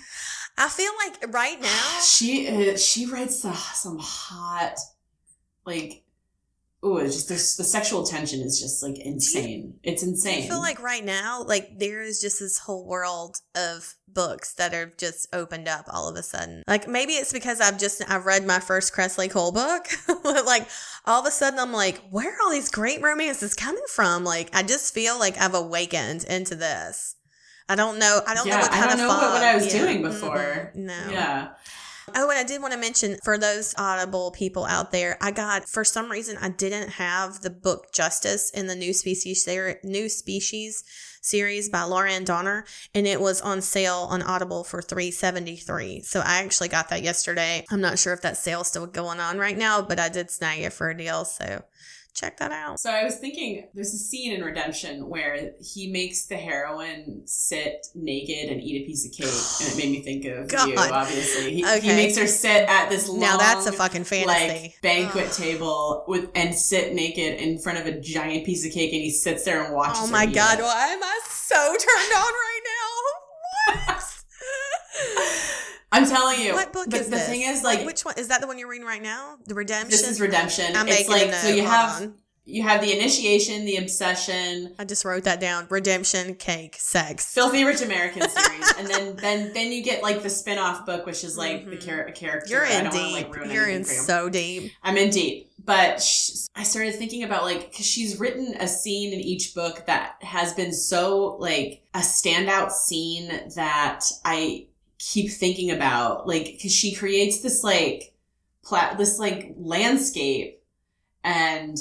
I 0.57 0.67
feel 0.67 0.91
like 1.05 1.33
right 1.33 1.61
now, 1.61 1.99
She 2.01 2.45
is, 2.45 2.85
she 2.85 3.05
writes 3.05 3.41
the, 3.41 3.53
some 3.53 3.97
hot, 4.01 4.77
like, 5.65 6.03
oh, 6.81 6.97
it's 6.97 7.15
just 7.15 7.29
there's 7.29 7.55
the 7.57 7.63
sexual 7.63 8.03
tension 8.05 8.39
is 8.41 8.59
just 8.59 8.81
like 8.83 8.97
insane. 8.99 9.79
It's 9.83 10.03
I 10.03 10.07
insane. 10.07 10.47
feel 10.49 10.59
like 10.59 10.81
right 10.81 11.03
now, 11.03 11.43
like 11.43 11.77
there 11.79 12.01
is 12.01 12.21
just 12.21 12.39
this 12.39 12.57
whole 12.59 12.85
world 12.85 13.37
of 13.55 13.95
books 14.07 14.53
that 14.55 14.73
are 14.73 14.91
just 14.97 15.27
opened 15.33 15.67
up 15.67 15.85
all 15.87 16.07
of 16.09 16.15
a 16.15 16.23
sudden. 16.23 16.63
Like 16.67 16.87
maybe 16.87 17.13
it's 17.13 17.33
because 17.33 17.59
I've 17.61 17.77
just 17.79 18.01
I've 18.09 18.25
read 18.25 18.45
my 18.47 18.59
first 18.59 18.93
Kresley 18.93 19.29
Cole 19.29 19.51
book. 19.51 19.87
but 20.23 20.45
like 20.45 20.67
all 21.05 21.19
of 21.21 21.27
a 21.27 21.31
sudden 21.31 21.59
I'm 21.59 21.73
like, 21.73 22.01
where 22.09 22.29
are 22.33 22.37
all 22.43 22.51
these 22.51 22.71
great 22.71 23.01
romances 23.01 23.53
coming 23.53 23.83
from? 23.93 24.23
Like 24.23 24.49
I 24.55 24.63
just 24.63 24.93
feel 24.93 25.19
like 25.19 25.37
I've 25.39 25.55
awakened 25.55 26.23
into 26.23 26.55
this. 26.55 27.15
I 27.71 27.75
don't 27.75 27.99
know. 27.99 28.21
I 28.25 28.33
don't 28.33 28.47
know 28.47 28.55
Yeah, 28.55 28.61
what 28.61 28.73
I 28.73 28.87
don't 28.87 28.97
know 28.97 29.07
what- 29.09 29.33
what 29.33 29.43
I 29.43 29.53
was 29.55 29.71
yeah. 29.71 29.79
doing 29.81 30.01
before. 30.01 30.71
Mhm. 30.75 30.75
No. 30.75 31.07
yeah, 31.11 31.49
Oh, 32.15 32.29
and 32.29 32.39
I 32.39 32.43
did 32.43 32.61
want 32.61 32.73
to 32.73 32.79
mention 32.79 33.17
for 33.23 33.37
those 33.37 33.73
Audible 33.77 34.31
people 34.31 34.65
out 34.65 34.91
there, 34.91 35.17
I 35.21 35.31
got 35.31 35.67
for 35.67 35.83
some 35.83 36.11
reason 36.11 36.37
I 36.41 36.49
didn't 36.49 36.89
have 36.89 37.41
the 37.41 37.49
book 37.49 37.91
Justice 37.93 38.49
in 38.51 38.67
the 38.67 38.75
New 38.75 38.93
Species 38.93 39.43
ser- 39.43 39.79
New 39.83 40.09
Species 40.09 40.83
series 41.21 41.69
by 41.69 41.83
Laurann 41.83 42.25
Dohner, 42.25 42.63
and 42.93 43.05
it 43.05 43.19
was 43.19 43.41
on 43.41 43.61
sale 43.61 44.07
on 44.09 44.21
Audible 44.21 44.63
for 44.63 44.81
three 44.81 45.11
seventy 45.11 45.55
three. 45.55 46.01
So 46.01 46.21
I 46.21 46.43
actually 46.43 46.69
got 46.69 46.89
that 46.89 47.03
yesterday. 47.03 47.65
I'm 47.69 47.81
not 47.81 47.99
sure 47.99 48.13
if 48.13 48.21
that 48.21 48.37
sale's 48.37 48.67
still 48.67 48.87
going 48.87 49.19
on 49.19 49.37
right 49.37 49.57
now, 49.57 49.81
but 49.81 49.99
I 49.99 50.09
did 50.09 50.31
snag 50.31 50.61
it 50.61 50.73
for 50.73 50.89
a 50.89 50.97
deal. 50.97 51.25
So 51.25 51.63
check 52.13 52.37
that 52.37 52.51
out. 52.51 52.79
So 52.79 52.91
I 52.91 53.03
was 53.03 53.17
thinking, 53.17 53.67
there's 53.73 53.93
a 53.93 53.97
scene 53.97 54.33
in 54.33 54.43
Redemption 54.43 55.07
where 55.09 55.51
he 55.59 55.91
makes 55.91 56.25
the 56.25 56.35
heroine 56.37 57.21
sit 57.25 57.87
naked 57.95 58.49
and 58.49 58.61
eat 58.61 58.83
a 58.83 58.85
piece 58.85 59.05
of 59.05 59.11
cake, 59.11 59.27
and 59.61 59.73
it 59.73 59.77
made 59.77 59.91
me 59.91 60.03
think 60.03 60.25
of 60.25 60.51
you. 60.67 60.75
God. 60.75 60.91
Obviously, 60.91 61.53
he, 61.53 61.79
he 61.79 61.89
makes 61.89 62.17
her 62.17 62.27
sit 62.27 62.67
at 62.67 62.89
this 62.89 63.07
long, 63.07 63.19
now 63.19 63.37
that's 63.37 63.65
a 63.65 63.71
fucking 63.71 64.03
fantasy. 64.03 64.49
like 64.49 64.81
banquet 64.81 65.27
Ugh. 65.27 65.33
table 65.37 66.03
with 66.07 66.29
and 66.35 66.53
sit 66.53 66.93
naked 66.93 67.39
in 67.39 67.59
front 67.59 67.79
of 67.79 67.85
a 67.85 67.99
giant 67.99 68.45
piece 68.45 68.65
of 68.65 68.71
cake, 68.71 68.91
and 68.93 69.01
he 69.01 69.11
sits 69.11 69.45
there 69.45 69.63
and 69.63 69.73
watches. 69.73 70.01
Oh 70.03 70.07
my 70.11 70.25
god, 70.25 70.59
it. 70.59 70.63
why 70.63 70.87
am 70.87 71.03
I 71.03 71.19
so 71.25 71.55
turned 71.55 72.13
on 72.13 72.33
right 72.33 72.61
now? 72.65 73.85
What? 73.85 73.95
I'm 76.03 76.09
telling 76.09 76.39
you. 76.41 76.53
What 76.53 76.73
book 76.73 76.87
but 76.89 76.99
is 76.99 77.05
the 77.09 77.17
this? 77.17 77.27
thing 77.27 77.41
is, 77.41 77.63
like, 77.63 77.85
which 77.85 78.03
one 78.05 78.15
is 78.17 78.27
that? 78.29 78.41
The 78.41 78.47
one 78.47 78.57
you're 78.57 78.69
reading 78.69 78.87
right 78.87 79.01
now? 79.01 79.37
The 79.45 79.55
Redemption. 79.55 79.89
this 79.91 80.07
is 80.07 80.19
Redemption. 80.21 80.75
I'm 80.75 80.87
it's 80.87 81.07
like 81.09 81.33
so 81.33 81.49
you 81.49 81.61
Hold 81.63 81.73
have 81.73 82.01
on. 82.01 82.13
you 82.45 82.63
have 82.63 82.81
the 82.81 82.91
initiation, 82.95 83.65
the 83.65 83.77
obsession, 83.77 84.73
I 84.79 84.85
just 84.85 85.05
wrote 85.05 85.23
that 85.25 85.39
down. 85.39 85.67
Redemption, 85.69 86.35
cake, 86.35 86.75
sex. 86.79 87.31
Filthy 87.33 87.63
Rich 87.63 87.81
American 87.81 88.27
series, 88.29 88.73
and 88.77 88.87
then 88.87 89.15
then 89.17 89.53
then 89.53 89.71
you 89.71 89.83
get 89.83 90.01
like 90.01 90.23
the 90.23 90.29
spin-off 90.29 90.85
book, 90.85 91.05
which 91.05 91.23
is 91.23 91.37
like 91.37 91.65
the 91.69 91.77
Mhm. 91.77 91.85
char- 91.85 92.11
character. 92.11 92.49
You're 92.49 92.65
in 92.65 92.85
don't 92.85 92.93
wanna, 92.95 93.15
deep. 93.23 93.29
like, 93.37 93.51
You're 93.51 93.67
in 93.69 93.83
so 93.83 94.29
deep. 94.29 94.71
I'm 94.83 94.97
in 94.97 95.09
deep, 95.11 95.51
but 95.63 96.01
sh- 96.01 96.47
I 96.55 96.63
started 96.63 96.95
thinking 96.95 97.23
about 97.23 97.43
like 97.43 97.69
because 97.71 97.85
she's 97.85 98.19
written 98.19 98.55
a 98.59 98.67
scene 98.67 99.13
in 99.13 99.19
each 99.19 99.53
book 99.53 99.85
that 99.85 100.15
has 100.21 100.53
been 100.53 100.73
so 100.73 101.35
like 101.39 101.83
a 101.93 101.99
standout 101.99 102.71
scene 102.71 103.51
that 103.55 104.05
I 104.25 104.65
keep 104.99 105.31
thinking 105.31 105.71
about, 105.71 106.27
like 106.27 106.45
because 106.45 106.73
she 106.73 106.93
creates 106.93 107.41
this 107.41 107.63
like 107.63 108.13
plat 108.63 108.97
this 108.97 109.17
like 109.17 109.53
landscape 109.57 110.61
and 111.23 111.77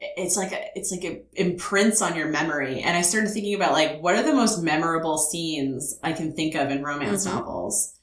it's 0.00 0.36
like 0.36 0.50
a, 0.52 0.64
it's 0.76 0.90
like 0.90 1.04
it 1.04 1.28
imprints 1.34 2.02
on 2.02 2.16
your 2.16 2.26
memory 2.28 2.80
and 2.80 2.96
i 2.96 3.02
started 3.02 3.30
thinking 3.30 3.54
about 3.54 3.70
like 3.72 4.00
what 4.02 4.16
are 4.16 4.22
the 4.24 4.32
most 4.34 4.60
memorable 4.62 5.16
scenes 5.18 5.98
i 6.02 6.12
can 6.12 6.32
think 6.32 6.54
of 6.56 6.70
in 6.70 6.82
romance 6.82 7.24
Mhm. 7.26 7.34
novels 7.34 7.94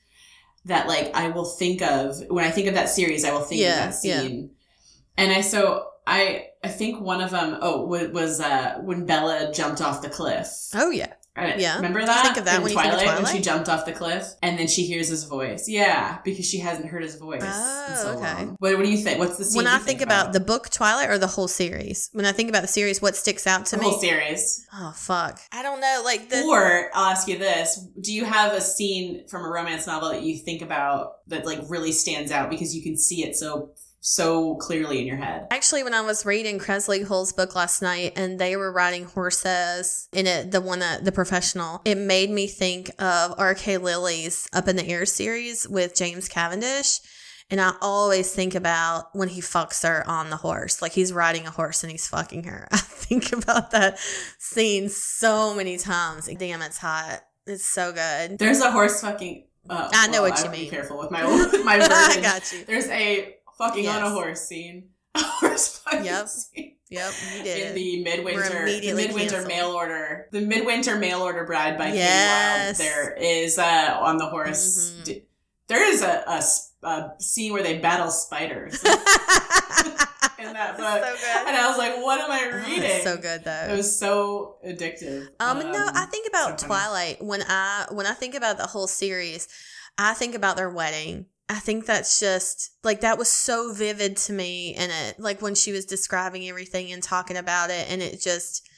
that 0.65 0.87
like 0.87 1.13
i 1.13 1.27
will 1.29 1.43
think 1.43 1.81
of 1.81 2.15
when 2.29 2.45
i 2.45 2.51
think 2.51 2.67
of 2.67 2.75
that 2.75 2.87
series 2.89 3.25
i 3.25 3.31
will 3.33 3.41
think 3.41 3.61
Yeah, 3.61 3.71
of 3.87 3.89
that 3.91 3.95
scene 3.95 4.51
and 5.17 5.31
i 5.33 5.41
so 5.41 5.87
i 6.07 6.45
i 6.63 6.69
think 6.69 7.01
one 7.01 7.19
of 7.19 7.31
them 7.31 7.57
oh 7.61 7.85
wa- 7.85 8.07
was 8.13 8.39
uh 8.39 8.77
when 8.81 9.05
bella 9.05 9.51
jumped 9.53 9.81
off 9.81 10.01
the 10.01 10.09
cliff 10.09 10.47
Oh 10.75 10.91
yeah. 10.91 11.13
I- 11.39 11.55
Yeah. 11.55 11.75
Remember 11.77 11.99
you 12.01 12.05
that? 12.05 12.23
think 12.23 12.37
of 12.37 12.45
that 12.45 12.57
in 12.57 12.63
when 12.63 12.71
you 12.71 12.77
think 12.79 12.93
of 12.93 13.01
Twilight, 13.01 13.23
when 13.23 13.33
she 13.35 13.41
jumped 13.41 13.69
off 13.69 13.85
the 13.85 13.91
cliff 13.91 14.25
and 14.41 14.57
then 14.59 14.67
she 14.67 14.83
hears 14.85 15.07
his 15.07 15.23
voice. 15.23 15.67
Yeah, 15.67 16.19
because 16.23 16.45
she 16.45 16.59
hasn't 16.59 16.87
heard 16.87 17.03
his 17.03 17.15
voice. 17.15 17.41
in 17.41 17.49
Oh, 17.51 17.95
so 18.01 18.09
okay. 18.11 18.21
long. 18.45 18.55
What, 18.59 18.77
what 18.77 18.83
do 18.85 18.91
you 18.91 18.97
think? 18.97 19.19
What's 19.19 19.37
the 19.37 19.45
scene 19.45 19.57
When 19.57 19.65
you 19.65 19.71
I 19.71 19.79
think 19.79 20.01
about, 20.01 20.33
the 20.33 20.39
book 20.39 20.69
Twilight 20.69 21.09
or 21.09 21.17
the 21.17 21.27
whole 21.27 21.47
series, 21.47 22.09
when 22.13 22.25
I 22.25 22.31
think 22.31 22.49
about 22.49 22.61
the 22.61 22.67
series, 22.67 23.01
what 23.01 23.15
sticks 23.15 23.45
out 23.47 23.65
to 23.67 23.75
the 23.75 23.81
me? 23.81 23.89
whole 23.89 23.99
series? 23.99 24.65
oh 24.73 24.91
fuck, 24.95 25.39
I 25.51 25.63
don't 25.63 25.81
know. 25.81 26.01
Like 26.05 26.29
the 26.29 26.43
or 26.43 26.89
I'll 26.93 27.11
ask 27.11 27.27
you 27.27 27.37
this: 27.37 27.79
Do 28.01 28.13
you 28.13 28.25
have 28.25 28.53
a 28.53 28.61
scene 28.61 29.27
from 29.27 29.43
a 29.45 29.49
romance 29.49 29.87
novel 29.87 30.09
that 30.09 30.21
you 30.23 30.37
think 30.37 30.61
about 30.61 31.13
that 31.27 31.45
like 31.45 31.59
really 31.67 31.91
stands 31.91 32.31
out 32.31 32.49
because 32.49 32.75
you 32.75 32.81
can 32.83 32.97
see 32.97 33.23
it 33.23 33.35
so 33.35 33.71
so 34.01 34.55
clearly 34.55 34.99
in 34.99 35.07
your 35.07 35.17
head? 35.17 35.47
Actually, 35.51 35.83
when 35.83 35.93
I 35.93 36.01
was 36.01 36.25
reading 36.25 36.59
Kresley 36.59 37.05
Cole's 37.05 37.33
book 37.33 37.55
last 37.55 37.81
night 37.81 38.13
and 38.15 38.39
they 38.39 38.55
were 38.55 38.71
riding 38.71 39.05
horses 39.05 40.07
in 40.13 40.27
it, 40.27 40.51
the 40.51 40.61
one 40.61 40.79
that 40.79 41.05
the 41.05 41.11
professional, 41.11 41.81
it 41.85 41.97
made 41.97 42.29
me 42.29 42.47
think 42.47 42.89
of 42.99 43.35
R.K. 43.37 43.77
Lilley's 43.77 44.47
Up 44.53 44.67
in 44.67 44.75
the 44.75 44.87
Air 44.87 45.05
series 45.05 45.67
with 45.67 45.95
James 45.95 46.27
Cavendish. 46.27 46.99
And 47.51 47.59
I 47.59 47.73
always 47.81 48.31
think 48.31 48.53
about 48.53 49.05
when 49.13 49.29
he 49.29 49.41
fucks 49.41 49.81
her 49.83 50.07
on 50.07 50.29
the 50.29 50.35
horse, 50.37 50.83
like 50.83 50.91
he's 50.91 51.11
riding 51.11 51.47
a 51.47 51.51
horse 51.51 51.83
and 51.83 51.91
he's 51.91 52.07
fucking 52.07 52.43
her. 52.43 52.67
I 52.71 52.77
think 52.77 53.33
about 53.33 53.71
that 53.71 53.97
scene 54.37 54.87
so 54.89 55.55
many 55.55 55.77
times. 55.77 56.27
Damn, 56.37 56.61
it's 56.61 56.77
hot. 56.77 57.21
It's 57.47 57.65
so 57.65 57.91
good. 57.91 58.37
There's 58.37 58.61
a 58.61 58.71
horse 58.71 59.01
fucking. 59.01 59.47
Uh, 59.67 59.89
I 59.91 60.07
know 60.07 60.21
well, 60.21 60.31
what 60.31 60.39
you 60.39 60.45
I'll 60.45 60.51
Be 60.51 60.61
mean. 60.61 60.69
careful 60.69 60.99
with 60.99 61.11
my 61.11 61.25
with 61.25 61.51
my 61.65 61.75
I 61.81 62.19
got 62.21 62.51
you. 62.53 62.65
There's 62.65 62.87
a 62.87 63.35
fucking 63.59 63.87
on 63.87 64.01
a 64.03 64.09
horse 64.09 64.41
scene. 64.47 64.89
A 65.15 65.19
horse 65.23 65.77
fucking 65.79 66.05
Yep. 66.05 66.27
scene. 66.27 66.75
Yep, 66.91 67.11
you 67.37 67.43
did. 67.43 67.67
In 67.69 67.75
the 67.75 68.03
midwinter, 68.03 68.65
the 68.65 68.93
midwinter 68.93 69.29
canceled. 69.43 69.47
mail 69.47 69.71
order, 69.71 70.27
the 70.31 70.41
midwinter 70.41 70.95
mail 70.97 71.21
order 71.21 71.45
bride 71.45 71.77
by 71.77 71.93
Yes. 71.93 72.79
Wild. 72.79 72.87
There 72.89 73.13
is 73.19 73.57
uh, 73.59 73.97
on 74.01 74.17
the 74.17 74.25
horse. 74.25 74.91
Mhm. 75.01 75.03
d- 75.05 75.23
There 75.67 75.83
is 75.87 76.01
a, 76.01 76.23
a 76.27 76.43
a 76.87 77.11
scene 77.19 77.53
where 77.53 77.61
they 77.61 77.77
battle 77.79 78.09
spiders 78.09 78.81
in 78.83 80.53
that 80.53 80.75
so 80.77 80.83
book, 80.83 81.01
good. 81.01 81.47
and 81.47 81.55
I 81.57 81.67
was 81.67 81.77
like, 81.77 81.97
"What 81.97 82.21
am 82.21 82.31
I 82.31 82.49
Oh, 82.51 82.57
reading?" 82.67 82.83
it's 82.89 83.03
so 83.03 83.17
good 83.17 83.43
though. 83.43 83.67
It 83.69 83.75
was 83.77 83.99
so 83.99 84.57
addictive. 84.65 85.27
Um, 85.39 85.59
no, 85.59 85.89
I 85.93 86.05
think 86.05 86.27
about 86.27 86.59
so. 86.59 86.67
Twilight 86.67 87.21
when 87.23 87.43
I 87.47 87.87
when 87.91 88.05
I 88.05 88.13
think 88.13 88.35
about 88.35 88.57
the 88.57 88.67
whole 88.67 88.87
series, 88.87 89.47
I 89.97 90.13
think 90.13 90.35
about 90.35 90.55
their 90.55 90.69
wedding. 90.69 91.25
I 91.49 91.55
think 91.55 91.87
that's 91.87 92.19
just 92.19 92.71
like 92.83 93.01
that 93.01 93.17
was 93.17 93.29
so 93.29 93.73
vivid 93.73 94.15
to 94.17 94.33
me 94.33 94.75
in 94.75 94.91
it. 94.91 95.19
Like 95.19 95.41
when 95.41 95.55
she 95.55 95.71
was 95.71 95.85
describing 95.85 96.47
everything 96.47 96.91
and 96.91 97.01
talking 97.01 97.37
about 97.37 97.71
it, 97.71 97.89
and 97.89 98.03
it 98.03 98.21
just, 98.21 98.69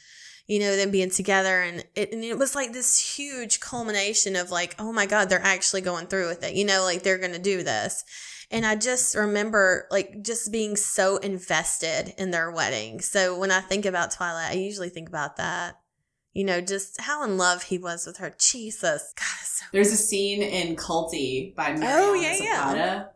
you 0.48 0.58
know, 0.58 0.78
them 0.78 0.90
being 0.90 1.10
together, 1.10 1.62
and 1.62 1.84
it 1.96 2.14
and 2.14 2.24
it 2.24 2.40
was 2.40 2.56
like 2.56 2.72
this 2.72 3.18
huge 3.18 3.60
culmination 3.60 4.38
of 4.38 4.52
like, 4.52 4.76
oh 4.80 4.94
my 4.94 5.06
god, 5.06 5.30
they're 5.30 5.44
actually 5.44 5.82
going 5.82 6.08
through 6.08 6.30
with 6.30 6.44
it. 6.44 6.56
You 6.56 6.64
know, 6.64 6.84
like 6.84 7.04
they're 7.04 7.18
gonna 7.18 7.40
do 7.40 7.62
this. 7.62 8.06
And 8.50 8.66
I 8.66 8.76
just 8.76 9.16
remember 9.16 9.88
like 9.92 10.22
just 10.24 10.50
being 10.50 10.78
so 10.78 11.18
invested 11.18 12.14
in 12.18 12.32
their 12.32 12.52
wedding. 12.52 13.02
So 13.02 13.38
when 13.38 13.52
I 13.52 13.60
think 13.60 13.86
about 13.86 14.12
Twilight, 14.12 14.52
I 14.52 14.56
usually 14.56 14.90
think 14.90 15.10
about 15.10 15.36
that. 15.38 15.81
You 16.34 16.46
know, 16.46 16.62
just 16.62 17.02
how 17.02 17.24
in 17.24 17.38
love 17.38 17.64
he 17.64 17.78
was 17.78 18.06
with 18.06 18.18
her. 18.18 18.34
Jesus. 18.40 19.14
God, 19.18 19.46
so 19.46 19.66
There's 19.74 19.92
a 19.92 19.98
scene 19.98 20.42
in 20.42 20.76
Kulti 20.76 21.54
by 21.56 21.74
Mariana 21.74 22.02
Oh, 22.02 22.14
yeah, 22.14 22.34
yeah. 22.40 22.56
Zapata 22.72 23.10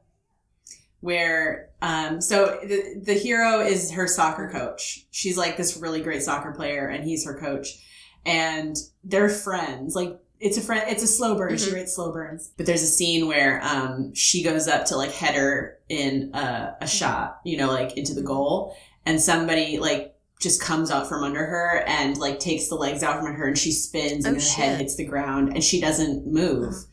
where 1.01 1.69
um 1.81 2.19
so 2.21 2.59
the, 2.63 2.99
the 3.03 3.13
hero 3.13 3.59
is 3.61 3.91
her 3.91 4.07
soccer 4.07 4.49
coach. 4.49 5.05
She's 5.11 5.37
like 5.37 5.55
this 5.57 5.77
really 5.77 6.01
great 6.01 6.23
soccer 6.23 6.51
player 6.51 6.87
and 6.87 7.03
he's 7.03 7.25
her 7.25 7.37
coach. 7.37 7.77
And 8.25 8.75
they're 9.03 9.29
friends. 9.29 9.95
Like 9.95 10.17
it's 10.39 10.57
a 10.57 10.61
friend 10.61 10.83
it's 10.87 11.03
a 11.03 11.07
slow 11.07 11.35
burn. 11.37 11.57
She 11.57 11.69
Mhm. 11.69 11.75
writes 11.75 11.95
slow 11.95 12.11
burns. 12.11 12.51
But 12.57 12.65
there's 12.65 12.81
a 12.81 12.87
scene 12.87 13.27
where 13.27 13.61
um 13.63 14.13
she 14.15 14.41
goes 14.43 14.67
up 14.67 14.85
to 14.87 14.97
like 14.97 15.11
head 15.11 15.35
her 15.35 15.77
in 15.89 16.31
a, 16.33 16.75
a 16.81 16.87
shot, 16.87 17.39
you 17.45 17.57
know, 17.57 17.67
like 17.67 17.95
into 17.97 18.15
the 18.15 18.23
goal 18.23 18.75
and 19.05 19.21
somebody 19.21 19.77
like 19.77 20.14
just 20.39 20.61
comes 20.61 20.91
out 20.91 21.07
from 21.07 21.23
under 21.23 21.45
her 21.45 21.83
and 21.87 22.17
like 22.17 22.39
takes 22.39 22.67
the 22.67 22.75
legs 22.75 23.03
out 23.03 23.17
from 23.17 23.27
under 23.27 23.37
her 23.39 23.47
and 23.47 23.57
she 23.57 23.71
spins 23.71 24.25
and 24.25 24.37
Oh, 24.37 24.39
her 24.39 24.45
head 24.61 24.79
hits 24.81 24.95
the 24.95 25.05
ground 25.05 25.49
and 25.53 25.63
she 25.63 25.79
doesn't 25.79 26.27
move. 26.27 26.73
Mhm. 26.73 26.85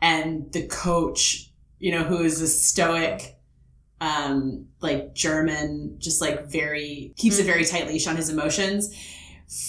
And 0.00 0.52
the 0.52 0.66
coach, 0.66 1.50
you 1.78 1.92
know, 1.92 2.04
who 2.04 2.22
is 2.22 2.40
a 2.40 2.48
stoic, 2.48 3.36
um, 4.00 4.66
like 4.80 5.14
German, 5.14 5.96
just 5.98 6.20
like 6.20 6.48
very 6.50 7.12
keeps 7.16 7.38
a 7.38 7.42
Mhm. 7.42 7.46
very 7.46 7.64
tight 7.64 7.88
leash 7.88 8.06
on 8.06 8.16
his 8.16 8.30
emotions, 8.30 8.90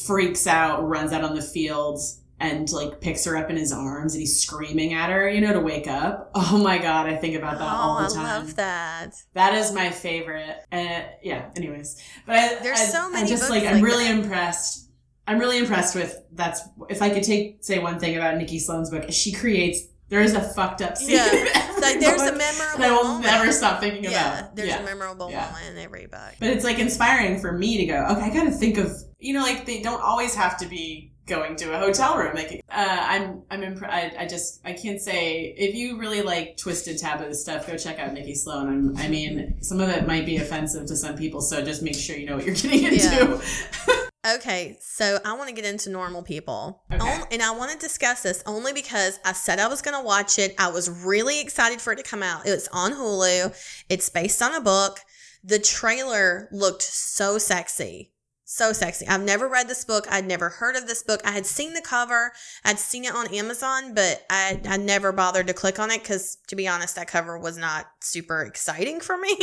freaks 0.05 0.45
out, 0.47 0.87
runs 0.87 1.11
out 1.11 1.23
on 1.23 1.35
the 1.35 1.41
field 1.41 1.99
and 2.39 2.71
like 2.71 3.01
picks 3.01 3.25
her 3.25 3.35
up 3.35 3.49
in 3.49 3.57
his 3.57 3.71
arms 3.73 4.13
and 4.13 4.21
he's 4.21 4.41
screaming 4.41 4.93
at 4.93 5.09
her, 5.09 5.29
you 5.29 5.41
know, 5.41 5.53
to 5.53 5.59
wake 5.59 5.87
up. 5.87 6.31
Oh 6.51 6.57
my 6.57 6.77
god, 6.77 7.07
I 7.07 7.15
think 7.15 7.35
about 7.35 7.59
that 7.59 7.71
oh, 7.71 7.75
all 7.75 8.01
the 8.01 8.13
time. 8.13 8.25
I 8.25 8.37
love 8.37 8.55
that. 8.55 9.13
That 9.33 9.53
is 9.53 9.71
my 9.71 9.89
favorite. 9.91 10.57
Uh, 10.71 11.01
yeah. 11.21 11.49
Anyways, 11.55 12.01
but 12.25 12.35
I, 12.35 12.55
There's 12.63 12.79
I, 12.79 12.85
so 12.85 13.11
I'm 13.13 13.27
just 13.27 13.43
books 13.43 13.49
like 13.49 13.65
I'm 13.65 13.81
really 13.81 14.05
that. 14.05 14.17
impressed. 14.17 14.89
I'm 15.27 15.37
really 15.37 15.59
impressed 15.59 15.95
with 15.95 16.17
that's. 16.31 16.61
If 16.89 17.01
I 17.01 17.09
could 17.09 17.23
take 17.23 17.57
say 17.61 17.79
one 17.79 17.99
thing 17.99 18.15
about 18.15 18.37
Nikki 18.37 18.57
Sloane's 18.57 18.89
book, 18.89 19.11
she 19.11 19.31
creates. 19.31 19.85
There 20.07 20.21
is 20.21 20.33
a 20.33 20.41
fucked 20.41 20.81
up 20.81 20.97
scene. 20.97 21.17
Yeah. 21.17 21.65
Like 21.79 21.99
there's 21.99 22.21
a 22.21 22.35
memorable 22.35 22.77
that 22.77 22.81
I 22.81 22.91
will 22.91 23.03
moment. 23.03 23.25
never 23.25 23.51
stop 23.51 23.79
thinking 23.79 24.03
yeah, 24.05 24.39
about. 24.39 24.55
there's 24.55 24.69
yeah. 24.69 24.79
a 24.81 24.85
memorable 24.85 25.29
Yeah. 25.29 25.45
moment 25.45 25.65
in 25.71 25.77
every 25.77 26.07
book. 26.07 26.33
But 26.39 26.49
it's 26.49 26.63
like 26.63 26.79
inspiring 26.79 27.39
for 27.39 27.51
me 27.51 27.77
to 27.77 27.85
go. 27.85 28.05
Okay, 28.11 28.21
I 28.21 28.33
got 28.33 28.43
to 28.45 28.51
think 28.51 28.77
of 28.77 28.91
you 29.19 29.33
know 29.33 29.41
like 29.41 29.65
they 29.65 29.81
don't 29.81 30.01
always 30.01 30.33
have 30.35 30.57
to 30.57 30.65
be 30.65 31.13
going 31.29 31.55
to 31.57 31.73
a 31.73 31.79
hotel 31.79 32.17
room. 32.17 32.35
Like 32.35 32.63
uh, 32.69 32.97
I'm 33.07 33.43
I'm 33.49 33.83
I, 33.85 34.11
I 34.19 34.25
just 34.25 34.61
I 34.65 34.73
can't 34.73 34.99
say 34.99 35.53
if 35.57 35.75
you 35.75 35.97
really 35.97 36.21
like 36.21 36.57
twisted 36.57 36.97
taboo 36.97 37.33
stuff, 37.33 37.67
go 37.67 37.77
check 37.77 37.99
out 37.99 38.13
Nikki 38.13 38.35
Sloane. 38.35 38.67
I'm, 38.67 38.97
I 38.97 39.07
mean, 39.07 39.61
some 39.61 39.79
of 39.79 39.89
it 39.89 40.05
might 40.07 40.25
be 40.25 40.37
offensive 40.37 40.87
to 40.87 40.95
some 40.95 41.15
people, 41.15 41.41
so 41.41 41.63
just 41.63 41.81
make 41.81 41.95
sure 41.95 42.17
you 42.17 42.25
know 42.25 42.35
what 42.35 42.45
you're 42.45 42.55
getting 42.55 42.83
into. 42.83 43.41
Yeah. 43.87 43.95
Okay, 44.27 44.77
so 44.81 45.17
I 45.23 45.33
want 45.37 45.47
to 45.47 45.55
get 45.55 45.63
into 45.63 45.89
normal 45.89 46.23
people. 46.23 46.83
Okay. 46.91 47.21
And 47.31 47.41
I 47.41 47.51
want 47.51 47.71
to 47.71 47.77
discuss 47.77 48.21
this 48.21 48.43
only 48.45 48.73
because 48.73 49.17
I 49.23 49.31
said 49.31 49.59
I 49.59 49.69
was 49.69 49.81
going 49.81 49.97
to 49.97 50.03
watch 50.03 50.37
it. 50.37 50.55
I 50.59 50.69
was 50.69 50.89
really 50.89 51.39
excited 51.39 51.79
for 51.79 51.93
it 51.93 51.95
to 51.97 52.03
come 52.03 52.21
out. 52.21 52.45
It 52.45 52.51
was 52.51 52.67
on 52.73 52.91
Hulu. 52.91 53.55
It's 53.87 54.09
based 54.09 54.41
on 54.41 54.53
a 54.53 54.59
book. 54.59 54.99
The 55.41 55.57
trailer 55.57 56.49
looked 56.51 56.81
so 56.81 57.37
sexy. 57.37 58.11
So 58.51 58.73
sexy. 58.73 59.07
I've 59.07 59.21
never 59.21 59.47
read 59.47 59.67
this 59.67 59.85
book. 59.85 60.07
I'd 60.09 60.25
never 60.25 60.49
heard 60.49 60.75
of 60.75 60.87
this 60.87 61.03
book. 61.03 61.21
I 61.23 61.29
had 61.33 61.45
seen 61.45 61.75
the 61.75 61.83
cover. 61.83 62.31
I'd 62.65 62.79
seen 62.79 63.05
it 63.05 63.13
on 63.13 63.31
Amazon, 63.31 63.93
but 63.93 64.25
I 64.27 64.59
I 64.67 64.77
never 64.77 65.11
bothered 65.11 65.45
to 65.47 65.53
click 65.53 65.77
on 65.77 65.91
it 65.91 66.01
because, 66.01 66.39
to 66.47 66.55
be 66.55 66.67
honest, 66.67 66.95
that 66.95 67.07
cover 67.07 67.37
was 67.37 67.59
not 67.59 67.85
super 68.01 68.41
exciting 68.41 69.01
for 69.01 69.17
me. 69.21 69.37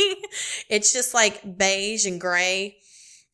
it's 0.69 0.91
just 0.91 1.13
like 1.13 1.57
beige 1.57 2.05
and 2.05 2.19
gray 2.19 2.79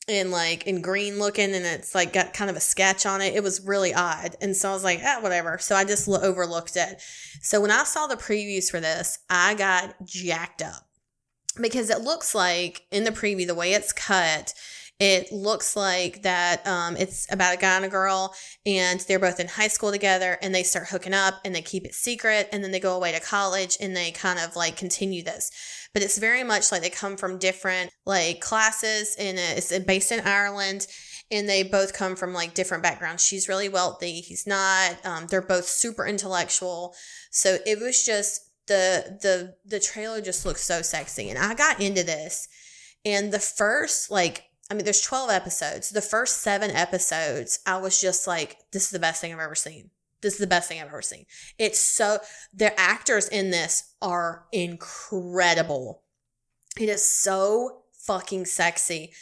and 0.08 0.30
like 0.30 0.68
in 0.68 0.84
green 0.84 1.18
looking 1.18 1.56
and 1.56 1.66
it's 1.66 1.96
like 1.96 2.14
got 2.14 2.36
kind 2.36 2.52
of 2.52 2.56
a 2.56 2.62
sketch 2.62 3.08
on 3.08 3.20
it. 3.22 3.34
It 3.34 3.42
was 3.42 3.66
really 3.66 3.96
odd. 3.96 4.36
And 4.42 4.56
so 4.56 4.70
I 4.70 4.74
was 4.74 4.84
like, 4.84 5.00
ah, 5.04 5.22
whatever. 5.22 5.58
So 5.58 5.76
I 5.76 5.86
just 5.86 6.08
lo- 6.08 6.22
overlooked 6.22 6.76
it. 6.76 7.02
So 7.42 7.60
when 7.60 7.72
I 7.72 7.84
saw 7.84 8.06
the 8.06 8.16
previews 8.16 8.70
for 8.70 8.80
this, 8.80 9.18
I 9.28 9.56
got 9.56 9.96
jacked 10.06 10.62
up 10.62 10.88
because 11.60 11.90
it 11.90 12.02
looks 12.02 12.36
like 12.36 12.84
in 12.92 13.06
the 13.06 13.12
preview, 13.12 13.48
the 13.48 13.56
way 13.56 13.74
it's 13.74 13.92
cut, 13.92 14.54
it 15.00 15.32
looks 15.32 15.76
like 15.76 16.22
that 16.22 16.66
um, 16.68 16.96
it's 16.98 17.32
about 17.32 17.56
a 17.56 17.58
guy 17.58 17.76
and 17.76 17.86
a 17.86 17.90
girl 17.90 18.34
and 18.66 19.00
they're 19.02 19.20
both 19.20 19.40
in 19.40 19.48
high 19.48 19.68
school 19.68 19.92
together 19.92 20.38
and 20.42 20.54
they 20.54 20.64
start 20.64 20.88
hooking 20.90 21.14
up 21.14 21.36
and 21.44 21.54
they 21.54 21.62
keep 21.62 21.86
it 21.86 21.94
secret 21.94 22.48
and 22.52 22.64
then 22.64 22.72
they 22.72 22.80
go 22.80 22.96
away 22.96 23.12
to 23.12 23.20
college 23.20 23.78
and 23.82 23.96
they 23.96 24.12
kind 24.12 24.40
of 24.40 24.56
like 24.56 24.78
continue 24.78 25.24
this 25.24 25.52
but 25.94 26.02
it's 26.02 26.18
very 26.18 26.44
much 26.44 26.72
like 26.72 26.82
they 26.82 26.90
come 26.90 27.16
from 27.16 27.38
different 27.38 27.92
like 28.06 28.42
classes 28.42 29.16
and 29.18 29.38
it's 29.38 29.78
based 29.80 30.12
in 30.12 30.20
Ireland 30.22 30.88
and 31.32 31.48
they 31.48 31.64
both 31.64 31.94
come 31.94 32.16
from 32.16 32.34
like 32.34 32.54
different 32.54 32.84
backgrounds. 32.84 33.24
She's 33.24 33.48
really 33.48 33.70
wealthy, 33.70 34.22
he's 34.22 34.48
not. 34.48 34.98
Um, 35.06 35.28
they're 35.28 35.42
both 35.42 35.66
super 35.66 36.06
intellectual. 36.06 36.96
So 37.32 37.58
it 37.66 37.80
was 37.80 38.06
just 38.06 38.42
the 38.68 39.20
the 39.22 39.56
the 39.66 39.80
trailer 39.80 40.22
just 40.22 40.46
looks 40.46 40.64
so 40.64 40.82
sexy 40.82 41.30
and 41.30 41.38
I 41.38 41.54
got 41.54 41.82
into 41.82 42.04
this 42.04 42.48
and 43.04 43.32
the 43.32 43.40
first 43.40 44.10
like 44.10 44.46
I 44.70 44.74
mean 44.74 44.86
there's 44.86 45.02
12 45.02 45.30
episodes. 45.30 45.90
The 45.90 46.02
first 46.02 46.42
7 46.42 46.72
episodes 46.72 47.60
I 47.66 47.78
was 47.78 48.00
just 48.00 48.28
like 48.28 48.58
this 48.72 48.86
is 48.86 48.90
the 48.92 49.00
best 49.00 49.22
thing 49.22 49.34
I've 49.34 49.40
ever 49.40 49.56
seen. 49.56 49.90
This 50.22 50.34
is 50.34 50.40
the 50.40 50.48
best 50.48 50.70
thing 50.70 50.80
I've 50.80 50.88
ever 50.88 51.02
seen. 51.02 51.26
It's 51.58 51.80
so 51.80 52.20
the 52.54 52.78
actors 52.80 53.28
in 53.28 53.52
this 53.52 53.94
are 54.02 54.46
incredible. 54.52 56.04
It 56.80 56.90
is 56.90 57.06
so 57.06 57.84
fucking 57.92 58.46
sexy. 58.46 59.14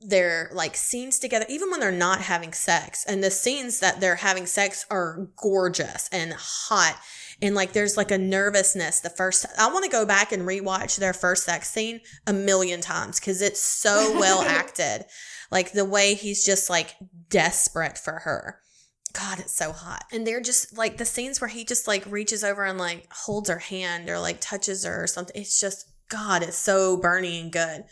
They're 0.00 0.50
like 0.52 0.76
scenes 0.76 1.18
together, 1.18 1.46
even 1.48 1.70
when 1.70 1.80
they're 1.80 1.92
not 1.92 2.20
having 2.20 2.52
sex. 2.52 3.04
And 3.06 3.22
the 3.22 3.30
scenes 3.30 3.80
that 3.80 4.00
they're 4.00 4.16
having 4.16 4.46
sex 4.46 4.84
are 4.90 5.28
gorgeous 5.36 6.08
and 6.12 6.32
hot. 6.32 6.98
And 7.40 7.54
like 7.54 7.72
there's 7.72 7.96
like 7.96 8.10
a 8.10 8.18
nervousness 8.18 9.00
the 9.00 9.10
first 9.10 9.46
I 9.58 9.70
want 9.72 9.84
to 9.84 9.90
go 9.90 10.04
back 10.04 10.32
and 10.32 10.42
rewatch 10.42 10.98
their 10.98 11.12
first 11.12 11.44
sex 11.44 11.70
scene 11.70 12.00
a 12.26 12.32
million 12.32 12.80
times 12.80 13.20
because 13.20 13.40
it's 13.40 13.60
so 13.60 14.18
well 14.18 14.42
acted. 14.46 15.04
Like 15.50 15.72
the 15.72 15.84
way 15.84 16.14
he's 16.14 16.44
just 16.44 16.68
like 16.68 16.96
desperate 17.30 17.96
for 17.96 18.20
her. 18.20 18.60
God, 19.14 19.38
it's 19.40 19.54
so 19.54 19.72
hot. 19.72 20.04
And 20.12 20.26
they're 20.26 20.40
just 20.40 20.76
like 20.76 20.98
the 20.98 21.04
scenes 21.04 21.40
where 21.40 21.48
he 21.48 21.64
just 21.64 21.88
like 21.88 22.04
reaches 22.06 22.44
over 22.44 22.64
and 22.64 22.78
like 22.78 23.06
holds 23.10 23.48
her 23.48 23.58
hand 23.58 24.10
or 24.10 24.18
like 24.18 24.40
touches 24.40 24.84
her 24.84 25.02
or 25.02 25.06
something. 25.06 25.40
It's 25.40 25.60
just, 25.60 25.90
God, 26.08 26.42
it's 26.42 26.58
so 26.58 26.96
burning 26.96 27.42
and 27.44 27.52
good. 27.52 27.84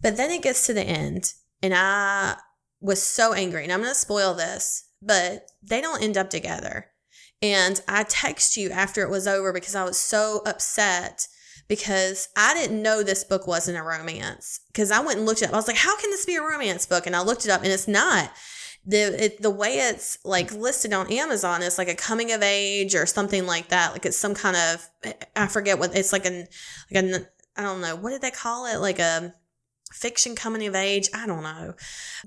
But 0.00 0.16
then 0.16 0.30
it 0.30 0.42
gets 0.42 0.66
to 0.66 0.74
the 0.74 0.82
end 0.82 1.32
and 1.62 1.74
I 1.74 2.36
was 2.80 3.02
so 3.02 3.32
angry. 3.32 3.64
And 3.64 3.72
I'm 3.72 3.80
going 3.80 3.90
to 3.90 3.98
spoil 3.98 4.34
this, 4.34 4.88
but 5.02 5.50
they 5.62 5.80
don't 5.80 6.02
end 6.02 6.16
up 6.16 6.30
together. 6.30 6.86
And 7.42 7.80
I 7.86 8.04
text 8.04 8.56
you 8.56 8.70
after 8.70 9.02
it 9.02 9.10
was 9.10 9.26
over 9.26 9.52
because 9.52 9.74
I 9.74 9.84
was 9.84 9.98
so 9.98 10.42
upset 10.46 11.26
because 11.68 12.28
I 12.36 12.54
didn't 12.54 12.82
know 12.82 13.02
this 13.02 13.24
book 13.24 13.46
wasn't 13.46 13.78
a 13.78 13.82
romance. 13.82 14.60
Because 14.68 14.90
I 14.90 15.00
went 15.00 15.18
and 15.18 15.26
looked 15.26 15.42
it 15.42 15.48
up. 15.48 15.54
I 15.54 15.56
was 15.56 15.68
like, 15.68 15.76
how 15.76 15.98
can 15.98 16.10
this 16.10 16.24
be 16.24 16.36
a 16.36 16.42
romance 16.42 16.86
book? 16.86 17.06
And 17.06 17.16
I 17.16 17.22
looked 17.22 17.44
it 17.44 17.50
up 17.50 17.62
and 17.62 17.72
it's 17.72 17.88
not 17.88 18.30
the 18.86 19.24
it, 19.24 19.42
the 19.42 19.50
way 19.50 19.78
it's 19.78 20.18
like 20.24 20.52
listed 20.52 20.92
on 20.92 21.10
Amazon 21.10 21.62
is 21.62 21.76
like 21.76 21.88
a 21.88 21.94
coming 21.94 22.32
of 22.32 22.42
age 22.42 22.94
or 22.94 23.04
something 23.04 23.44
like 23.46 23.68
that. 23.68 23.92
Like 23.92 24.06
it's 24.06 24.16
some 24.16 24.34
kind 24.34 24.56
of 24.56 24.88
I 25.34 25.48
forget 25.48 25.78
what 25.78 25.96
it's 25.96 26.12
like 26.12 26.24
an 26.24 26.46
like 26.90 27.04
an 27.04 27.26
I 27.56 27.62
don't 27.62 27.80
know 27.80 27.96
what 27.96 28.10
did 28.10 28.22
they 28.22 28.30
call 28.30 28.66
it 28.66 28.78
like 28.78 29.00
a 29.00 29.34
fiction 29.92 30.34
coming 30.34 30.66
of 30.66 30.74
age. 30.74 31.08
I 31.14 31.26
don't 31.26 31.42
know, 31.42 31.74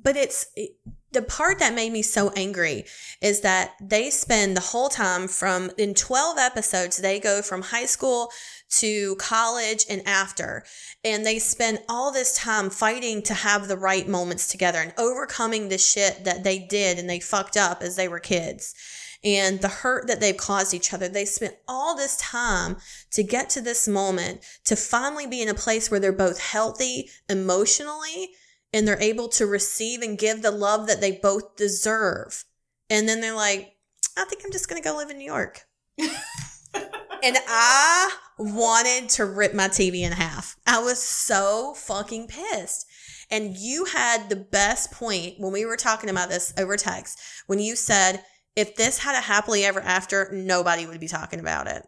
but 0.01 0.15
it's 0.15 0.47
it, 0.55 0.71
the 1.11 1.21
part 1.21 1.59
that 1.59 1.73
made 1.73 1.91
me 1.91 2.01
so 2.01 2.31
angry 2.35 2.85
is 3.21 3.41
that 3.41 3.73
they 3.81 4.09
spend 4.09 4.55
the 4.55 4.61
whole 4.61 4.89
time 4.89 5.27
from 5.27 5.71
in 5.77 5.93
12 5.93 6.37
episodes 6.37 6.97
they 6.97 7.19
go 7.19 7.41
from 7.41 7.63
high 7.63 7.85
school 7.85 8.29
to 8.69 9.15
college 9.15 9.85
and 9.89 10.07
after 10.07 10.63
and 11.03 11.25
they 11.25 11.39
spend 11.39 11.79
all 11.89 12.11
this 12.11 12.35
time 12.37 12.69
fighting 12.69 13.23
to 13.23 13.33
have 13.33 13.67
the 13.67 13.77
right 13.77 14.07
moments 14.07 14.47
together 14.47 14.79
and 14.79 14.93
overcoming 14.97 15.69
the 15.69 15.77
shit 15.77 16.23
that 16.25 16.43
they 16.43 16.59
did 16.59 16.99
and 16.99 17.09
they 17.09 17.19
fucked 17.19 17.57
up 17.57 17.81
as 17.81 17.95
they 17.95 18.07
were 18.07 18.19
kids 18.19 18.75
and 19.23 19.59
the 19.59 19.67
hurt 19.67 20.07
that 20.07 20.19
they've 20.19 20.37
caused 20.37 20.73
each 20.73 20.93
other. 20.93 21.09
They 21.09 21.25
spent 21.25 21.55
all 21.67 21.95
this 21.95 22.17
time 22.17 22.77
to 23.11 23.23
get 23.23 23.49
to 23.51 23.61
this 23.61 23.87
moment 23.87 24.41
to 24.65 24.75
finally 24.75 25.27
be 25.27 25.41
in 25.41 25.49
a 25.49 25.53
place 25.53 25.91
where 25.91 25.99
they're 25.99 26.11
both 26.11 26.39
healthy 26.39 27.09
emotionally 27.27 28.29
and 28.71 28.87
they're 28.87 29.01
able 29.01 29.27
to 29.29 29.45
receive 29.45 30.01
and 30.01 30.17
give 30.17 30.41
the 30.41 30.51
love 30.51 30.87
that 30.87 31.01
they 31.01 31.11
both 31.11 31.55
deserve. 31.55 32.45
And 32.89 33.09
then 33.09 33.21
they're 33.21 33.35
like, 33.35 33.75
I 34.17 34.25
think 34.25 34.43
I'm 34.45 34.51
just 34.51 34.69
going 34.69 34.81
to 34.81 34.87
go 34.87 34.95
live 34.95 35.09
in 35.09 35.17
New 35.17 35.25
York. 35.25 35.61
and 35.99 37.37
I 37.47 38.11
wanted 38.37 39.09
to 39.09 39.25
rip 39.25 39.53
my 39.53 39.67
TV 39.67 40.01
in 40.01 40.11
half. 40.11 40.55
I 40.65 40.79
was 40.79 41.01
so 41.01 41.73
fucking 41.75 42.27
pissed. 42.27 42.85
And 43.31 43.55
you 43.57 43.85
had 43.85 44.29
the 44.29 44.35
best 44.35 44.91
point 44.91 45.35
when 45.37 45.51
we 45.51 45.65
were 45.65 45.77
talking 45.77 46.09
about 46.09 46.29
this 46.29 46.53
over 46.57 46.77
text 46.77 47.19
when 47.47 47.59
you 47.59 47.75
said, 47.75 48.23
if 48.55 48.75
this 48.75 48.99
had 48.99 49.15
a 49.15 49.21
happily 49.21 49.63
ever 49.65 49.79
after, 49.79 50.29
nobody 50.31 50.85
would 50.85 50.99
be 50.99 51.07
talking 51.07 51.39
about 51.39 51.67
it. 51.67 51.87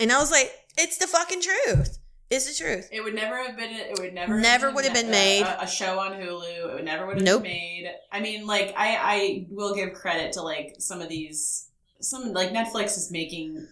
And 0.00 0.12
I 0.12 0.18
was 0.18 0.30
like, 0.30 0.52
it's 0.76 0.98
the 0.98 1.06
fucking 1.06 1.40
truth. 1.40 1.98
It's 2.30 2.46
the 2.46 2.62
truth. 2.64 2.88
It 2.92 3.02
would 3.02 3.14
never 3.14 3.42
have 3.42 3.56
been. 3.56 3.70
It 3.70 3.98
would 3.98 4.12
never. 4.12 4.38
Never 4.38 4.70
would 4.70 4.84
have 4.84 4.92
been 4.92 5.10
made. 5.10 5.42
A, 5.42 5.62
a, 5.62 5.66
show 5.66 5.98
on 5.98 6.12
Hulu. 6.12 6.70
It 6.70 6.74
would 6.74 6.84
never 6.84 7.06
would 7.06 7.16
have 7.16 7.24
Nope. 7.24 7.42
been 7.42 7.52
made. 7.52 7.90
I 8.12 8.20
mean, 8.20 8.46
like 8.46 8.74
I, 8.76 8.98
I 9.00 9.46
will 9.50 9.74
give 9.74 9.94
credit 9.94 10.32
to 10.34 10.42
like 10.42 10.76
some 10.78 11.00
of 11.00 11.08
these. 11.08 11.70
Some 12.00 12.34
like 12.34 12.50
Netflix 12.50 12.98
is 12.98 13.10
making 13.10 13.66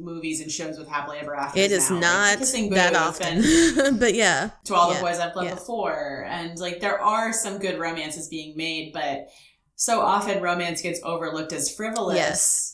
movies 0.00 0.40
and 0.40 0.50
shows 0.50 0.78
with 0.78 0.86
happily 0.86 1.18
ever 1.18 1.34
after. 1.34 1.58
It 1.58 1.72
is 1.72 1.90
not 1.90 2.38
that 2.38 2.94
often. 2.94 3.98
but 3.98 4.14
yeah. 4.14 4.50
to 4.64 4.74
all 4.74 4.90
Yeah, 4.90 4.98
the 4.98 5.02
boys 5.02 5.18
I've 5.18 5.34
loved 5.34 5.48
yeah. 5.48 5.54
before, 5.54 6.26
and 6.28 6.58
like 6.58 6.80
there 6.80 7.00
are 7.00 7.32
some 7.32 7.58
good 7.58 7.78
romances 7.78 8.28
being 8.28 8.56
made, 8.56 8.92
but 8.92 9.28
so 9.76 10.00
often 10.00 10.42
romance 10.42 10.82
gets 10.82 11.00
overlooked 11.02 11.52
as 11.52 11.74
frivolous. 11.74 12.16
Yes. 12.16 12.73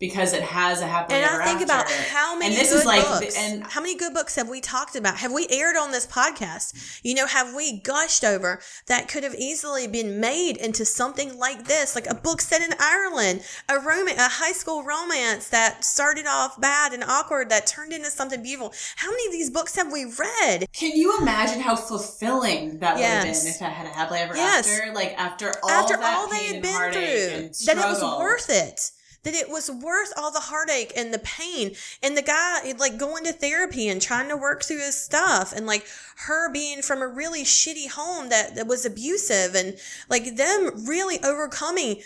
Because 0.00 0.32
it 0.32 0.42
has 0.42 0.80
a 0.80 0.86
happily 0.86 1.16
And 1.18 1.28
ever 1.28 1.42
I 1.42 1.44
think 1.44 1.60
after. 1.62 1.64
about 1.64 1.90
how 1.90 2.38
many 2.38 2.54
And 2.54 2.60
this 2.64 2.70
good 2.70 2.78
is 2.80 2.84
like- 2.84 3.02
books. 3.02 3.34
and- 3.36 3.64
how 3.66 3.80
many 3.80 3.96
good 3.96 4.14
books 4.14 4.36
have 4.36 4.48
we 4.48 4.60
talked 4.60 4.94
about? 4.94 5.16
Have 5.16 5.32
we 5.32 5.48
aired 5.50 5.76
on 5.76 5.90
this 5.90 6.06
podcast? 6.06 6.72
You 7.02 7.14
know, 7.16 7.26
have 7.26 7.52
we 7.52 7.80
gushed 7.80 8.22
over 8.22 8.60
that 8.86 9.08
could 9.08 9.24
have 9.24 9.34
easily 9.34 9.88
been 9.88 10.20
made 10.20 10.56
into 10.56 10.84
something 10.84 11.36
like 11.36 11.66
this, 11.66 11.96
like 11.96 12.06
a 12.06 12.14
book 12.14 12.40
set 12.40 12.62
in 12.62 12.74
Ireland, 12.78 13.42
a 13.68 13.80
romance, 13.80 14.20
a 14.20 14.28
high 14.28 14.52
school 14.52 14.84
romance 14.84 15.48
that 15.48 15.84
started 15.84 16.26
off 16.28 16.60
bad 16.60 16.92
and 16.92 17.02
awkward 17.02 17.48
that 17.48 17.66
turned 17.66 17.92
into 17.92 18.10
something 18.12 18.40
beautiful. 18.40 18.72
How 18.96 19.10
many 19.10 19.26
of 19.26 19.32
these 19.32 19.50
books 19.50 19.74
have 19.74 19.90
we 19.90 20.04
read? 20.04 20.66
Can 20.72 20.92
you 20.92 21.18
imagine 21.18 21.58
how 21.60 21.74
fulfilling 21.74 22.78
that 22.78 22.94
would 22.94 23.04
have 23.04 23.24
been 23.24 23.32
if 23.34 23.60
it 23.60 23.64
had 23.64 23.86
a 23.86 23.90
happily 23.90 24.20
ever 24.20 24.36
Yes. 24.36 24.68
after? 24.68 24.92
Like 24.92 25.14
after 25.18 25.52
all 25.60 25.70
After 25.70 25.96
that 25.96 26.16
all 26.18 26.28
they 26.28 26.44
had 26.46 26.62
been 26.62 26.92
through, 26.92 27.50
that 27.66 27.78
it 27.78 27.88
was 27.88 28.00
worth 28.00 28.48
it. 28.48 28.92
That 29.24 29.34
it 29.34 29.50
was 29.50 29.70
worth 29.70 30.12
all 30.16 30.30
the 30.30 30.40
heartache 30.40 30.92
and 30.96 31.12
the 31.12 31.18
pain, 31.18 31.74
and 32.02 32.16
the 32.16 32.22
guy 32.22 32.72
like 32.78 32.98
going 32.98 33.24
to 33.24 33.32
therapy 33.32 33.88
and 33.88 34.00
trying 34.00 34.28
to 34.28 34.36
work 34.36 34.62
through 34.62 34.78
his 34.78 34.94
stuff, 34.94 35.52
and 35.52 35.66
like 35.66 35.86
her 36.26 36.52
being 36.52 36.82
from 36.82 37.02
a 37.02 37.08
really 37.08 37.44
shitty 37.44 37.90
home 37.90 38.28
that, 38.28 38.54
that 38.54 38.66
was 38.66 38.86
abusive, 38.86 39.54
and 39.54 39.76
like 40.08 40.36
them 40.36 40.86
really 40.86 41.18
overcoming 41.22 42.02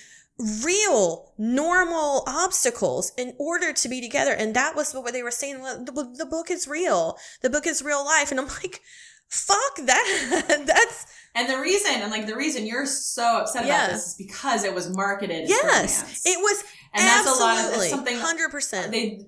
real 0.65 1.33
normal 1.39 2.25
obstacles 2.27 3.13
in 3.17 3.35
order 3.39 3.73
to 3.73 3.89
be 3.89 4.01
together. 4.01 4.33
And 4.33 4.55
that 4.55 4.75
was 4.75 4.93
what 4.93 5.13
they 5.13 5.23
were 5.23 5.31
saying. 5.31 5.63
The, 5.63 6.15
the 6.17 6.27
book 6.27 6.51
is 6.51 6.67
real. 6.67 7.19
The 7.43 7.51
book 7.51 7.67
is 7.67 7.83
real 7.83 8.05
life, 8.05 8.31
and 8.31 8.41
I'm 8.41 8.49
like, 8.49 8.81
fuck 9.29 9.77
that. 9.87 10.65
That's 10.67 11.07
And 11.35 11.49
the 11.49 11.59
reason, 11.61 11.93
and 11.97 12.11
like 12.11 12.27
the 12.27 12.37
reason 12.37 12.67
you're 12.67 12.87
so 12.87 13.39
upset 13.39 13.65
about 13.65 13.91
this 13.91 14.09
is 14.09 14.15
because 14.15 14.65
it 14.65 14.75
was 14.75 14.95
marketed 14.95 15.45
as 15.45 15.49
yes, 15.49 16.23
it 16.25 16.39
was 16.39 16.65
and 16.95 17.05
that's 17.07 17.27
a 17.27 17.31
lot 17.41 17.53
of 17.55 17.65
absolutely 17.65 17.79
that's 17.79 17.91
something 17.91 18.17
hundred 18.19 18.51
percent. 18.51 18.93
they 18.93 19.27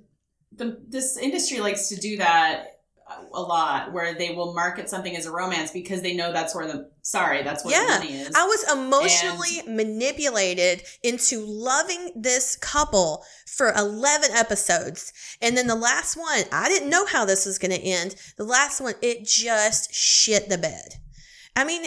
the 0.52 0.78
this 0.88 1.16
industry 1.16 1.60
likes 1.60 1.88
to 1.88 1.96
do 1.96 2.16
that 2.18 2.68
a 3.34 3.40
lot 3.40 3.92
where 3.92 4.14
they 4.14 4.30
will 4.34 4.54
market 4.54 4.88
something 4.88 5.14
as 5.14 5.26
a 5.26 5.30
romance 5.30 5.70
because 5.70 6.00
they 6.00 6.14
know 6.16 6.32
that's 6.32 6.54
where 6.54 6.66
the 6.66 6.90
sorry 7.02 7.42
that's 7.42 7.62
where 7.64 7.74
Yeah. 7.74 7.98
the 7.98 8.04
money 8.04 8.18
is 8.20 8.32
I 8.34 8.44
was 8.46 8.64
emotionally 8.72 9.62
manipulated 9.68 10.82
into 11.02 11.44
loving 11.44 12.12
this 12.16 12.56
couple 12.56 13.24
for 13.46 13.72
11 13.76 14.30
episodes. 14.32 15.12
And 15.40 15.56
then 15.56 15.66
the 15.66 15.74
last 15.74 16.16
one, 16.16 16.44
I 16.50 16.68
didn't 16.68 16.90
know 16.90 17.06
how 17.06 17.24
this 17.24 17.46
was 17.46 17.58
going 17.58 17.70
to 17.72 17.78
end. 17.78 18.16
The 18.36 18.44
last 18.44 18.80
one, 18.80 18.94
it 19.02 19.24
just 19.24 19.94
shit 19.94 20.48
the 20.48 20.58
bed. 20.58 20.94
I 21.56 21.62
mean, 21.62 21.86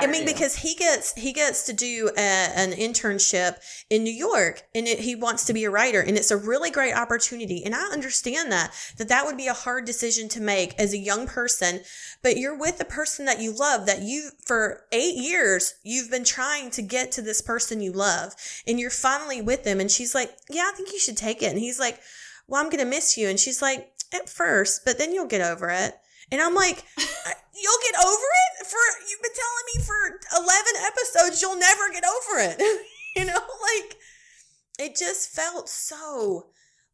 I 0.00 0.06
mean, 0.06 0.24
because 0.24 0.56
he 0.56 0.74
gets 0.74 1.12
he 1.14 1.34
gets 1.34 1.66
to 1.66 1.74
do 1.74 2.10
a, 2.16 2.20
an 2.20 2.72
internship 2.72 3.56
in 3.90 4.04
New 4.04 4.12
York, 4.12 4.62
and 4.74 4.88
it, 4.88 5.00
he 5.00 5.14
wants 5.14 5.44
to 5.44 5.52
be 5.52 5.64
a 5.64 5.70
writer, 5.70 6.00
and 6.00 6.16
it's 6.16 6.30
a 6.30 6.36
really 6.36 6.70
great 6.70 6.94
opportunity. 6.94 7.62
And 7.62 7.74
I 7.74 7.84
understand 7.92 8.50
that 8.52 8.72
that 8.96 9.10
that 9.10 9.26
would 9.26 9.36
be 9.36 9.48
a 9.48 9.52
hard 9.52 9.84
decision 9.84 10.30
to 10.30 10.40
make 10.40 10.74
as 10.78 10.94
a 10.94 10.98
young 10.98 11.26
person, 11.26 11.80
but 12.22 12.38
you're 12.38 12.56
with 12.56 12.78
the 12.78 12.86
person 12.86 13.26
that 13.26 13.38
you 13.38 13.52
love. 13.52 13.84
That 13.84 14.00
you 14.00 14.30
for 14.46 14.84
eight 14.92 15.16
years 15.16 15.74
you've 15.82 16.10
been 16.10 16.24
trying 16.24 16.70
to 16.70 16.80
get 16.80 17.12
to 17.12 17.22
this 17.22 17.42
person 17.42 17.82
you 17.82 17.92
love, 17.92 18.34
and 18.66 18.80
you're 18.80 18.88
finally 18.88 19.42
with 19.42 19.62
them. 19.64 19.78
And 19.78 19.90
she's 19.90 20.14
like, 20.14 20.34
"Yeah, 20.48 20.70
I 20.72 20.74
think 20.74 20.90
you 20.90 20.98
should 20.98 21.18
take 21.18 21.42
it." 21.42 21.50
And 21.50 21.58
he's 21.58 21.78
like, 21.78 22.00
"Well, 22.46 22.62
I'm 22.62 22.70
gonna 22.70 22.86
miss 22.86 23.18
you," 23.18 23.28
and 23.28 23.38
she's 23.38 23.60
like, 23.60 23.92
"At 24.10 24.30
first, 24.30 24.86
but 24.86 24.96
then 24.96 25.12
you'll 25.12 25.26
get 25.26 25.42
over 25.42 25.68
it." 25.68 25.98
And 26.32 26.40
I'm 26.40 26.54
like, 26.54 26.78
uh, 26.98 27.30
you'll 27.54 27.82
get 27.84 28.04
over 28.04 28.28
it 28.60 28.66
for 28.66 28.80
you've 29.08 29.22
been 29.22 29.36
telling 29.36 29.66
me 29.76 29.82
for 29.84 30.42
11 30.42 30.64
episodes 30.86 31.42
you'll 31.42 31.58
never 31.58 31.90
get 31.92 32.04
over 32.04 32.40
it. 32.40 32.86
you 33.16 33.26
know, 33.26 33.34
like 33.34 33.96
it 34.78 34.96
just 34.96 35.28
felt 35.28 35.68
so 35.68 36.46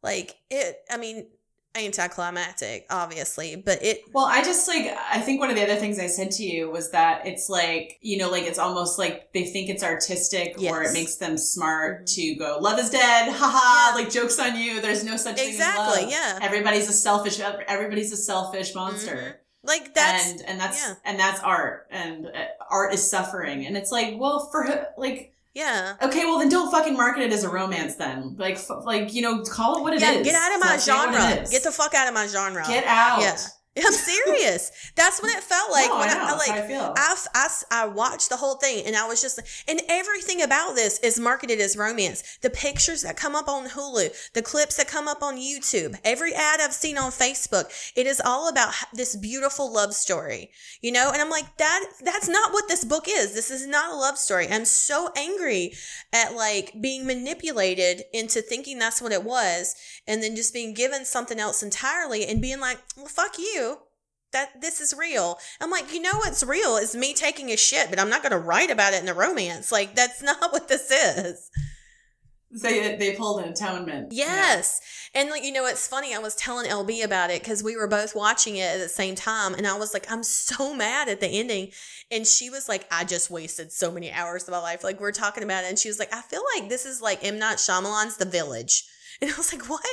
like 0.03 0.35
it 0.51 0.77
I 0.91 0.97
mean 0.97 1.27
anticlimactic 1.75 2.85
obviously, 2.89 3.55
but 3.55 3.81
it 3.83 4.01
Well, 4.13 4.25
I 4.25 4.43
just 4.43 4.67
like 4.67 4.95
I 5.11 5.19
think 5.19 5.39
one 5.39 5.49
of 5.49 5.55
the 5.55 5.63
other 5.63 5.75
things 5.75 5.99
I 5.99 6.07
said 6.07 6.31
to 6.31 6.43
you 6.43 6.69
was 6.69 6.91
that 6.91 7.25
it's 7.27 7.49
like 7.49 7.97
you 8.01 8.17
know 8.17 8.29
like 8.29 8.43
it's 8.43 8.59
almost 8.59 8.97
like 8.99 9.31
they 9.33 9.45
think 9.45 9.69
it's 9.69 9.83
artistic 9.83 10.55
or 10.61 10.83
it 10.83 10.93
makes 10.93 11.15
them 11.15 11.37
smart 11.37 12.03
Mhm. 12.03 12.15
to 12.15 12.35
go 12.35 12.57
love 12.61 12.79
is 12.79 12.89
dead, 12.89 13.31
haha, 13.31 13.89
Yeah. 13.97 14.03
like 14.03 14.11
jokes 14.11 14.39
on 14.39 14.57
you. 14.57 14.81
There's 14.81 15.03
no 15.03 15.17
such 15.17 15.37
thing 15.37 15.49
Exactly, 15.49 15.97
as 15.97 16.01
love. 16.03 16.11
yeah. 16.11 16.39
Everybody's 16.41 16.89
a 16.89 16.93
selfish. 16.93 17.39
Everybody's 17.39 18.11
a 18.11 18.17
selfish 18.17 18.73
monster. 18.75 19.41
like 19.63 19.93
that's 19.93 20.31
and 20.31 20.41
and 20.47 20.59
that's 20.59 20.79
yeah. 20.87 20.93
and 21.03 21.19
that's 21.19 21.41
art 21.41 21.87
and 21.91 22.27
uh, 22.27 22.31
art 22.71 22.93
is 22.93 23.09
suffering 23.09 23.65
and 23.65 23.75
it's 23.75 23.91
like 23.91 24.15
well 24.17 24.47
for 24.51 24.87
like 24.97 25.33
yeah. 25.53 25.95
okay 26.01 26.25
well 26.25 26.39
then 26.39 26.49
don't 26.49 26.71
fucking 26.71 26.93
market 26.95 27.23
it 27.23 27.33
as 27.33 27.43
a 27.43 27.49
romance 27.49 27.95
then 27.95 28.35
like 28.37 28.55
f- 28.55 28.69
like 28.83 29.13
you 29.13 29.21
know 29.21 29.43
call 29.43 29.77
it 29.77 29.81
what 29.81 29.93
it 29.93 29.97
is. 29.97 30.01
Yeah, 30.03 30.21
get 30.23 30.35
out 30.35 30.53
of 30.53 30.59
my 30.61 30.71
Like, 30.71 30.79
say 30.79 30.91
what 30.93 31.09
it 31.13 31.17
genre. 31.19 31.45
Get 31.49 31.63
the 31.63 31.71
fuck 31.71 31.93
out 31.93 32.07
of 32.07 32.13
my 32.13 32.27
genre. 32.27 32.63
get 32.67 32.85
out 32.85 33.21
Yeah. 33.21 33.37
I'm 33.85 33.93
serious. 33.93 34.71
That's 34.95 35.21
what 35.21 35.35
it 35.35 35.43
felt 35.43 35.71
like 35.71 35.89
no, 35.89 35.99
when 35.99 36.09
I, 36.09 36.13
I, 36.13 36.15
know, 36.15 36.23
I 36.23 36.27
that's 36.27 36.47
like 36.47 36.57
I 36.57 36.67
feel 36.67 36.93
I, 36.95 37.15
I, 37.33 37.47
I 37.71 37.87
watched 37.87 38.29
the 38.29 38.37
whole 38.37 38.55
thing 38.55 38.85
and 38.85 38.95
I 38.95 39.07
was 39.07 39.21
just 39.21 39.37
like, 39.37 39.47
and 39.67 39.81
everything 39.87 40.41
about 40.41 40.75
this 40.75 40.99
is 40.99 41.19
marketed 41.19 41.59
as 41.59 41.77
romance. 41.77 42.37
The 42.41 42.49
pictures 42.49 43.01
that 43.03 43.17
come 43.17 43.35
up 43.35 43.47
on 43.47 43.69
Hulu, 43.69 44.31
the 44.33 44.41
clips 44.41 44.77
that 44.77 44.87
come 44.87 45.07
up 45.07 45.23
on 45.23 45.37
YouTube, 45.37 45.97
every 46.03 46.33
ad 46.33 46.59
I've 46.61 46.73
seen 46.73 46.97
on 46.97 47.11
Facebook, 47.11 47.71
it 47.95 48.07
is 48.07 48.21
all 48.23 48.49
about 48.49 48.73
this 48.93 49.15
beautiful 49.15 49.71
love 49.71 49.93
story, 49.93 50.51
you 50.81 50.91
know? 50.91 51.11
And 51.11 51.21
I'm 51.21 51.29
like, 51.29 51.57
that, 51.57 51.85
that's 52.01 52.27
not 52.27 52.53
what 52.53 52.67
this 52.67 52.83
book 52.83 53.05
is. 53.07 53.33
This 53.33 53.51
is 53.51 53.67
not 53.67 53.91
a 53.91 53.95
love 53.95 54.17
story. 54.17 54.47
I'm 54.49 54.65
so 54.65 55.09
angry 55.15 55.73
at 56.13 56.33
like 56.33 56.73
being 56.81 57.05
manipulated 57.05 58.03
into 58.13 58.41
thinking 58.41 58.79
that's 58.79 59.01
what 59.01 59.11
it 59.11 59.23
was 59.23 59.75
and 60.09 60.21
then 60.21 60.35
just 60.35 60.53
being 60.53 60.73
given 60.73 61.05
something 61.05 61.39
else 61.39 61.63
entirely 61.63 62.25
and 62.25 62.41
being 62.41 62.59
like, 62.59 62.79
well, 62.97 63.05
fuck 63.05 63.37
you 63.37 63.77
that 64.31 64.61
this 64.61 64.81
is 64.81 64.93
real. 64.97 65.39
I'm 65.61 65.71
like, 65.71 65.93
you 65.93 66.01
know 66.01 66.17
what's 66.17 66.43
real 66.43 66.77
is 66.77 66.95
me 66.95 67.13
taking 67.13 67.49
a 67.51 67.57
shit, 67.57 67.89
but 67.89 67.99
I'm 67.99 68.09
not 68.09 68.21
going 68.21 68.31
to 68.31 68.37
write 68.37 68.69
about 68.69 68.93
it 68.93 69.01
in 69.01 69.09
a 69.09 69.13
romance. 69.13 69.71
Like 69.71 69.95
that's 69.95 70.21
not 70.23 70.51
what 70.51 70.67
this 70.67 70.91
is. 70.91 71.49
they 72.61 72.95
they 72.95 73.15
pulled 73.15 73.43
an 73.43 73.49
atonement 73.49 74.11
Yes. 74.11 74.81
And 75.15 75.29
like, 75.29 75.43
you 75.43 75.51
know, 75.51 75.65
it's 75.65 75.87
funny. 75.87 76.13
I 76.13 76.19
was 76.19 76.35
telling 76.35 76.69
LB 76.69 77.03
about 77.03 77.31
it 77.31 77.41
because 77.41 77.63
we 77.63 77.75
were 77.75 77.87
both 77.87 78.15
watching 78.15 78.57
it 78.57 78.75
at 78.75 78.79
the 78.79 78.89
same 78.89 79.15
time. 79.15 79.55
And 79.55 79.65
I 79.65 79.77
was 79.77 79.93
like, 79.93 80.11
I'm 80.11 80.23
so 80.23 80.75
mad 80.75 81.09
at 81.09 81.21
the 81.21 81.27
ending. 81.27 81.71
And 82.11 82.27
she 82.27 82.49
was 82.49 82.69
like, 82.69 82.87
I 82.91 83.03
just 83.05 83.31
wasted 83.31 83.71
so 83.71 83.91
many 83.91 84.11
hours 84.11 84.43
of 84.43 84.51
my 84.51 84.59
life. 84.59 84.83
Like 84.83 84.99
we're 84.99 85.11
talking 85.11 85.43
about 85.43 85.63
it. 85.63 85.69
And 85.69 85.79
she 85.79 85.89
was 85.89 85.99
like, 85.99 86.13
I 86.13 86.21
feel 86.21 86.43
like 86.55 86.69
this 86.69 86.85
is 86.85 87.01
like 87.01 87.23
M. 87.23 87.39
Night 87.39 87.57
Shyamalan's 87.57 88.17
The 88.17 88.25
Village. 88.25 88.83
And 89.21 89.31
I 89.31 89.35
was 89.35 89.51
like, 89.51 89.69
what? 89.69 89.83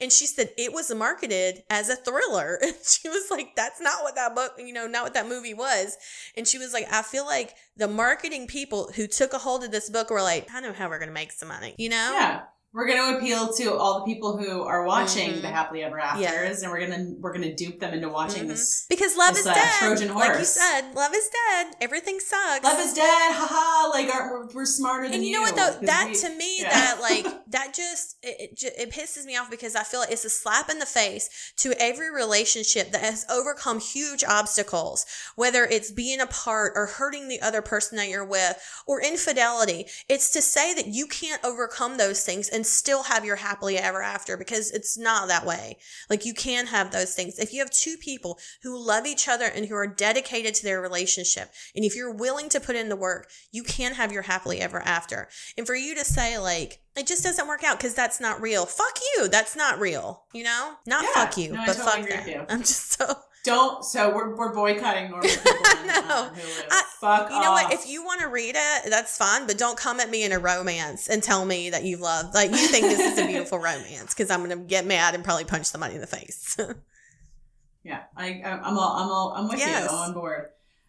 And 0.00 0.12
she 0.12 0.26
said 0.26 0.50
it 0.56 0.72
was 0.72 0.94
marketed 0.94 1.64
as 1.68 1.88
a 1.88 1.96
thriller. 1.96 2.58
And 2.62 2.74
she 2.84 3.08
was 3.08 3.30
like, 3.30 3.56
that's 3.56 3.80
not 3.80 4.02
what 4.02 4.14
that 4.14 4.34
book, 4.34 4.52
you 4.58 4.72
know, 4.72 4.86
not 4.86 5.02
what 5.02 5.14
that 5.14 5.28
movie 5.28 5.54
was. 5.54 5.96
And 6.36 6.46
she 6.46 6.58
was 6.58 6.72
like, 6.72 6.86
I 6.92 7.02
feel 7.02 7.26
like 7.26 7.54
the 7.76 7.88
marketing 7.88 8.46
people 8.46 8.90
who 8.94 9.06
took 9.08 9.32
a 9.32 9.38
hold 9.38 9.64
of 9.64 9.72
this 9.72 9.90
book 9.90 10.10
were 10.10 10.22
like, 10.22 10.48
I 10.52 10.60
know 10.60 10.72
how 10.72 10.88
we're 10.88 10.98
going 10.98 11.08
to 11.08 11.14
make 11.14 11.32
some 11.32 11.48
money, 11.48 11.74
you 11.78 11.88
know? 11.88 12.12
Yeah. 12.12 12.42
We're 12.76 12.86
going 12.86 13.12
to 13.12 13.16
appeal 13.18 13.52
to 13.54 13.74
all 13.74 14.00
the 14.00 14.04
people 14.04 14.36
who 14.36 14.62
are 14.62 14.84
watching 14.84 15.30
Mhm. 15.30 15.40
the 15.40 15.48
happily 15.48 15.82
ever 15.82 15.98
afters, 15.98 16.20
Yeah. 16.22 16.52
and 16.62 16.70
we're 16.70 16.80
gonna 16.86 17.04
we're 17.20 17.32
gonna 17.32 17.54
dupe 17.54 17.80
them 17.80 17.94
into 17.94 18.10
watching 18.10 18.44
Mhm. 18.44 18.48
this. 18.48 18.84
Because 18.90 19.16
love 19.16 19.30
It's 19.30 19.40
is 19.40 19.46
a 19.46 19.54
dead. 19.54 19.72
Trojan 19.78 20.14
Like 20.14 20.38
you 20.38 20.44
said, 20.44 20.94
love 20.94 21.14
is 21.14 21.26
dead. 21.48 21.74
Everything 21.80 22.20
sucks. 22.20 22.62
Love 22.64 22.78
is 22.78 22.92
dead, 22.92 23.32
haha! 23.32 23.88
Like 23.88 24.12
our, 24.14 24.46
we're, 24.52 24.66
smarter 24.66 25.04
than 25.04 25.14
and 25.14 25.22
you 25.24 25.30
you. 25.30 25.36
know 25.36 25.40
what 25.42 25.56
though 25.56 25.86
that 25.86 26.08
we- 26.10 26.16
to 26.16 26.28
me 26.30 26.60
yeah. 26.60 26.68
that 26.70 27.00
like 27.00 27.26
that 27.50 27.72
just 27.72 28.16
it, 28.22 28.52
it, 28.62 28.72
it 28.78 28.90
pisses 28.90 29.24
me 29.24 29.36
off 29.36 29.48
because 29.48 29.74
i 29.76 29.82
feel 29.84 30.00
like 30.00 30.10
it's 30.10 30.24
a 30.24 30.30
slap 30.30 30.68
in 30.68 30.78
the 30.80 30.84
face 30.86 31.30
to 31.56 31.72
every 31.80 32.10
relationship 32.10 32.90
that 32.92 33.00
has 33.00 33.24
overcome 33.30 33.78
huge 33.80 34.22
obstacles 34.24 35.06
whether 35.36 35.64
it's 35.64 35.90
being 35.92 36.20
apart 36.20 36.72
or 36.74 36.86
hurting 36.86 37.28
the 37.28 37.40
other 37.40 37.62
person 37.62 37.96
that 37.96 38.08
you're 38.08 38.24
with 38.24 38.60
or 38.86 39.00
infidelity 39.00 39.86
it's 40.08 40.30
to 40.30 40.42
say 40.42 40.74
that 40.74 40.88
you 40.88 41.06
can't 41.06 41.42
overcome 41.44 41.96
those 41.96 42.22
things 42.24 42.48
and 42.48 42.65
still 42.66 43.04
have 43.04 43.24
your 43.24 43.36
happily 43.36 43.76
ever 43.78 44.02
after 44.02 44.36
because 44.36 44.70
it's 44.70 44.98
not 44.98 45.28
that 45.28 45.46
way. 45.46 45.78
Like 46.10 46.24
you 46.24 46.34
can 46.34 46.66
have 46.66 46.90
those 46.90 47.14
things. 47.14 47.38
If 47.38 47.52
you 47.52 47.60
have 47.60 47.70
two 47.70 47.96
people 47.96 48.38
who 48.62 48.78
love 48.78 49.06
each 49.06 49.28
other 49.28 49.46
and 49.46 49.66
who 49.66 49.74
are 49.74 49.86
dedicated 49.86 50.54
to 50.56 50.64
their 50.64 50.80
relationship 50.80 51.50
and 51.74 51.84
if 51.84 51.94
you're 51.96 52.12
willing 52.12 52.48
to 52.50 52.60
put 52.60 52.76
in 52.76 52.88
the 52.88 52.96
work 52.96 53.28
you 53.52 53.62
can 53.62 53.94
have 53.94 54.12
your 54.12 54.22
happily 54.22 54.60
ever 54.60 54.80
after. 54.80 55.28
And 55.56 55.66
for 55.66 55.74
you 55.74 55.94
to 55.94 56.04
say 56.04 56.38
like 56.38 56.80
it 56.96 57.06
just 57.06 57.22
doesn't 57.22 57.46
work 57.48 57.62
out 57.62 57.78
because 57.78 57.94
that's 57.94 58.20
not 58.20 58.40
real 58.40 58.66
fuck 58.66 58.98
you. 59.16 59.28
That's 59.28 59.54
not 59.56 59.78
real 59.80 60.24
you 60.32 60.44
know? 60.44 60.74
Not 60.86 61.04
Yeah. 61.04 61.10
fuck 61.14 61.36
you 61.36 61.52
No, 61.52 61.62
but 61.66 61.76
totally 61.76 62.02
fuck 62.02 62.08
that 62.10 62.28
you. 62.28 62.44
i'm 62.48 62.60
just 62.60 62.92
so 62.98 63.16
Don't. 63.46 63.84
So 63.84 64.14
we're, 64.14 64.34
we're 64.36 64.52
boycotting 64.52 65.10
normal 65.10 65.28
people 65.28 65.52
No. 65.86 66.30
I- 66.70 66.82
Fuck 67.00 67.30
you 67.30 67.38
know 67.40 67.52
what 67.52 67.72
if 67.74 67.86
you 67.86 68.02
want 68.02 68.22
to 68.22 68.26
read 68.28 68.54
it 68.56 68.90
that's 68.90 69.18
fine 69.18 69.46
but 69.46 69.58
don't 69.58 69.76
come 69.76 70.00
at 70.00 70.08
me 70.08 70.24
in 70.24 70.32
a 70.32 70.38
romance 70.38 71.08
and 71.08 71.22
tell 71.22 71.44
me 71.44 71.68
that 71.70 71.84
you 71.84 71.98
love 71.98 72.32
like 72.32 72.50
you 72.50 72.56
think 72.56 72.86
this 72.86 72.98
is 72.98 73.18
a 73.22 73.26
beautiful 73.26 73.58
romance 73.70 74.14
because 74.14 74.30
i'm 74.30 74.40
gonna 74.40 74.56
get 74.56 74.86
mad 74.86 75.14
and 75.14 75.22
probably 75.22 75.44
punch 75.44 75.66
somebody 75.66 75.94
in 75.94 76.00
the 76.00 76.06
face 76.06 76.56
Yeah, 77.84 78.02
I, 78.16 78.40
I'm 78.42 78.76
all, 78.76 78.96
I'm 78.96 79.08
all, 79.10 79.32
I'm 79.36 79.48
with 79.48 79.58
Yes. 79.60 79.82
you. 79.84 79.96
I'm 79.96 80.08
on 80.08 80.12
board. 80.14 80.46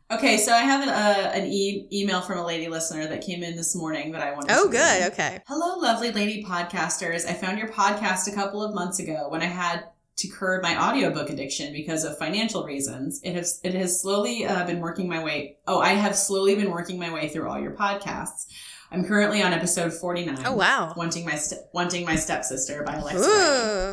Okay, 0.09 0.37
so 0.37 0.51
I 0.51 0.61
have 0.61 0.81
an, 0.81 0.89
uh, 0.89 1.31
an 1.35 1.45
e- 1.45 1.87
email 1.93 2.21
from 2.21 2.39
a 2.39 2.43
lady 2.45 2.67
listener 2.69 3.05
that 3.07 3.21
came 3.21 3.43
in 3.43 3.55
this 3.55 3.75
morning 3.75 4.13
that 4.13 4.21
I 4.23 4.31
wanted. 4.31 4.49
oh 4.51 4.63
to 4.63 4.69
read. 4.71 4.99
good 5.01 5.11
okay 5.13 5.39
Hello, 5.45 5.77
lovely 5.79 6.11
lady 6.11 6.43
podcasters. 6.43 7.27
I 7.27 7.33
found 7.33 7.59
your 7.59 7.67
podcast 7.67 8.27
a 8.31 8.33
couple 8.33 8.63
of 8.63 8.73
months 8.73 8.97
ago 8.99 9.27
when 9.29 9.41
I 9.43 9.45
had 9.45 9.83
to 10.17 10.27
curb 10.27 10.63
my 10.63 10.75
audiobook 10.81 11.29
addiction 11.29 11.71
because 11.71 12.03
of 12.03 12.17
financial 12.17 12.63
reasons. 12.63 13.21
It 13.23 13.35
has 13.35 13.59
it 13.63 13.73
has 13.75 14.01
slowly 14.01 14.45
uh, 14.45 14.65
been 14.65 14.79
working 14.79 15.07
my 15.07 15.23
way. 15.23 15.57
Oh, 15.67 15.79
I 15.79 15.89
have 15.89 16.15
slowly 16.15 16.55
been 16.55 16.71
working 16.71 16.99
my 16.99 17.13
way 17.13 17.29
through 17.29 17.47
all 17.47 17.59
your 17.59 17.73
podcasts. 17.73 18.47
I'm 18.89 19.03
currently 19.03 19.41
on 19.41 19.51
episode 19.51 19.91
49. 19.93 20.43
oh 20.45 20.55
wow 20.55 20.93
Wanting 20.95 21.25
my 21.25 21.35
st- 21.35 21.61
wanting 21.73 22.05
my 22.05 22.15
stepsister 22.15 22.83
by 22.83 22.95
Alexa. 22.95 23.27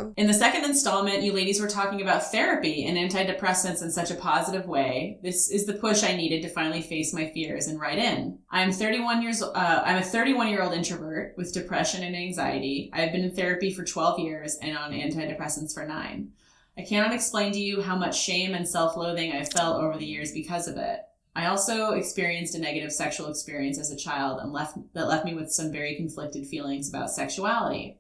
Ooh. 0.07 0.15
In 0.17 0.29
the 0.29 0.35
second 0.35 0.65
installment, 0.65 1.23
you 1.23 1.33
ladies 1.33 1.61
were 1.61 1.69
talking 1.69 2.01
about 2.01 2.31
therapy 2.31 2.87
and 2.87 2.97
antidepressants 2.97 3.83
in 3.83 3.91
such 3.91 4.13
a 4.13 4.15
positive 4.15 4.67
way. 4.67 5.19
This 5.23 5.51
is 5.51 5.67
the 5.67 5.75
push 5.75 6.05
I 6.05 6.15
needed 6.15 6.43
to 6.43 6.49
finally 6.49 6.81
face 6.81 7.13
my 7.13 7.29
fears 7.31 7.67
and 7.67 7.81
write 7.81 7.99
in. 7.99 8.39
I'm 8.51 8.71
31 8.71 9.21
years. 9.23 9.43
Uh, 9.43 9.83
I'm 9.85 9.97
a 9.97 10.03
31 10.05 10.49
year 10.49 10.63
old 10.63 10.73
introvert 10.75 11.35
with 11.37 11.53
depression 11.53 12.05
and 12.05 12.15
anxiety. 12.15 12.91
I've 12.93 13.11
been 13.11 13.25
in 13.25 13.35
therapy 13.35 13.73
for 13.73 13.85
12 13.85 14.21
years 14.21 14.59
and 14.63 14.79
on 14.79 14.93
antidepressants 14.93 15.75
for 15.75 15.85
nine. 15.85 16.31
I 16.79 16.83
cannot 16.83 17.15
explain 17.15 17.53
to 17.53 17.61
you 17.61 17.83
how 17.83 17.97
much 17.97 18.21
shame 18.21 18.55
and 18.55 18.69
self-loathing 18.69 19.33
I've 19.33 19.53
felt 19.53 19.83
over 19.83 19.97
the 19.99 20.07
years 20.07 20.33
because 20.33 20.67
of 20.69 20.77
it. 20.77 21.01
I 21.37 21.47
also 21.47 21.93
experienced 21.93 22.55
a 22.55 22.61
negative 22.61 22.93
sexual 22.93 23.29
experience 23.29 23.79
as 23.79 23.91
a 23.91 23.97
child 23.97 24.41
and 24.41 24.53
left 24.53 24.79
that 24.95 25.09
left 25.09 25.25
me 25.25 25.35
with 25.35 25.51
some 25.51 25.73
very 25.73 25.97
conflicted 25.97 26.47
feelings 26.47 26.89
about 26.89 27.11
sexuality. 27.11 27.99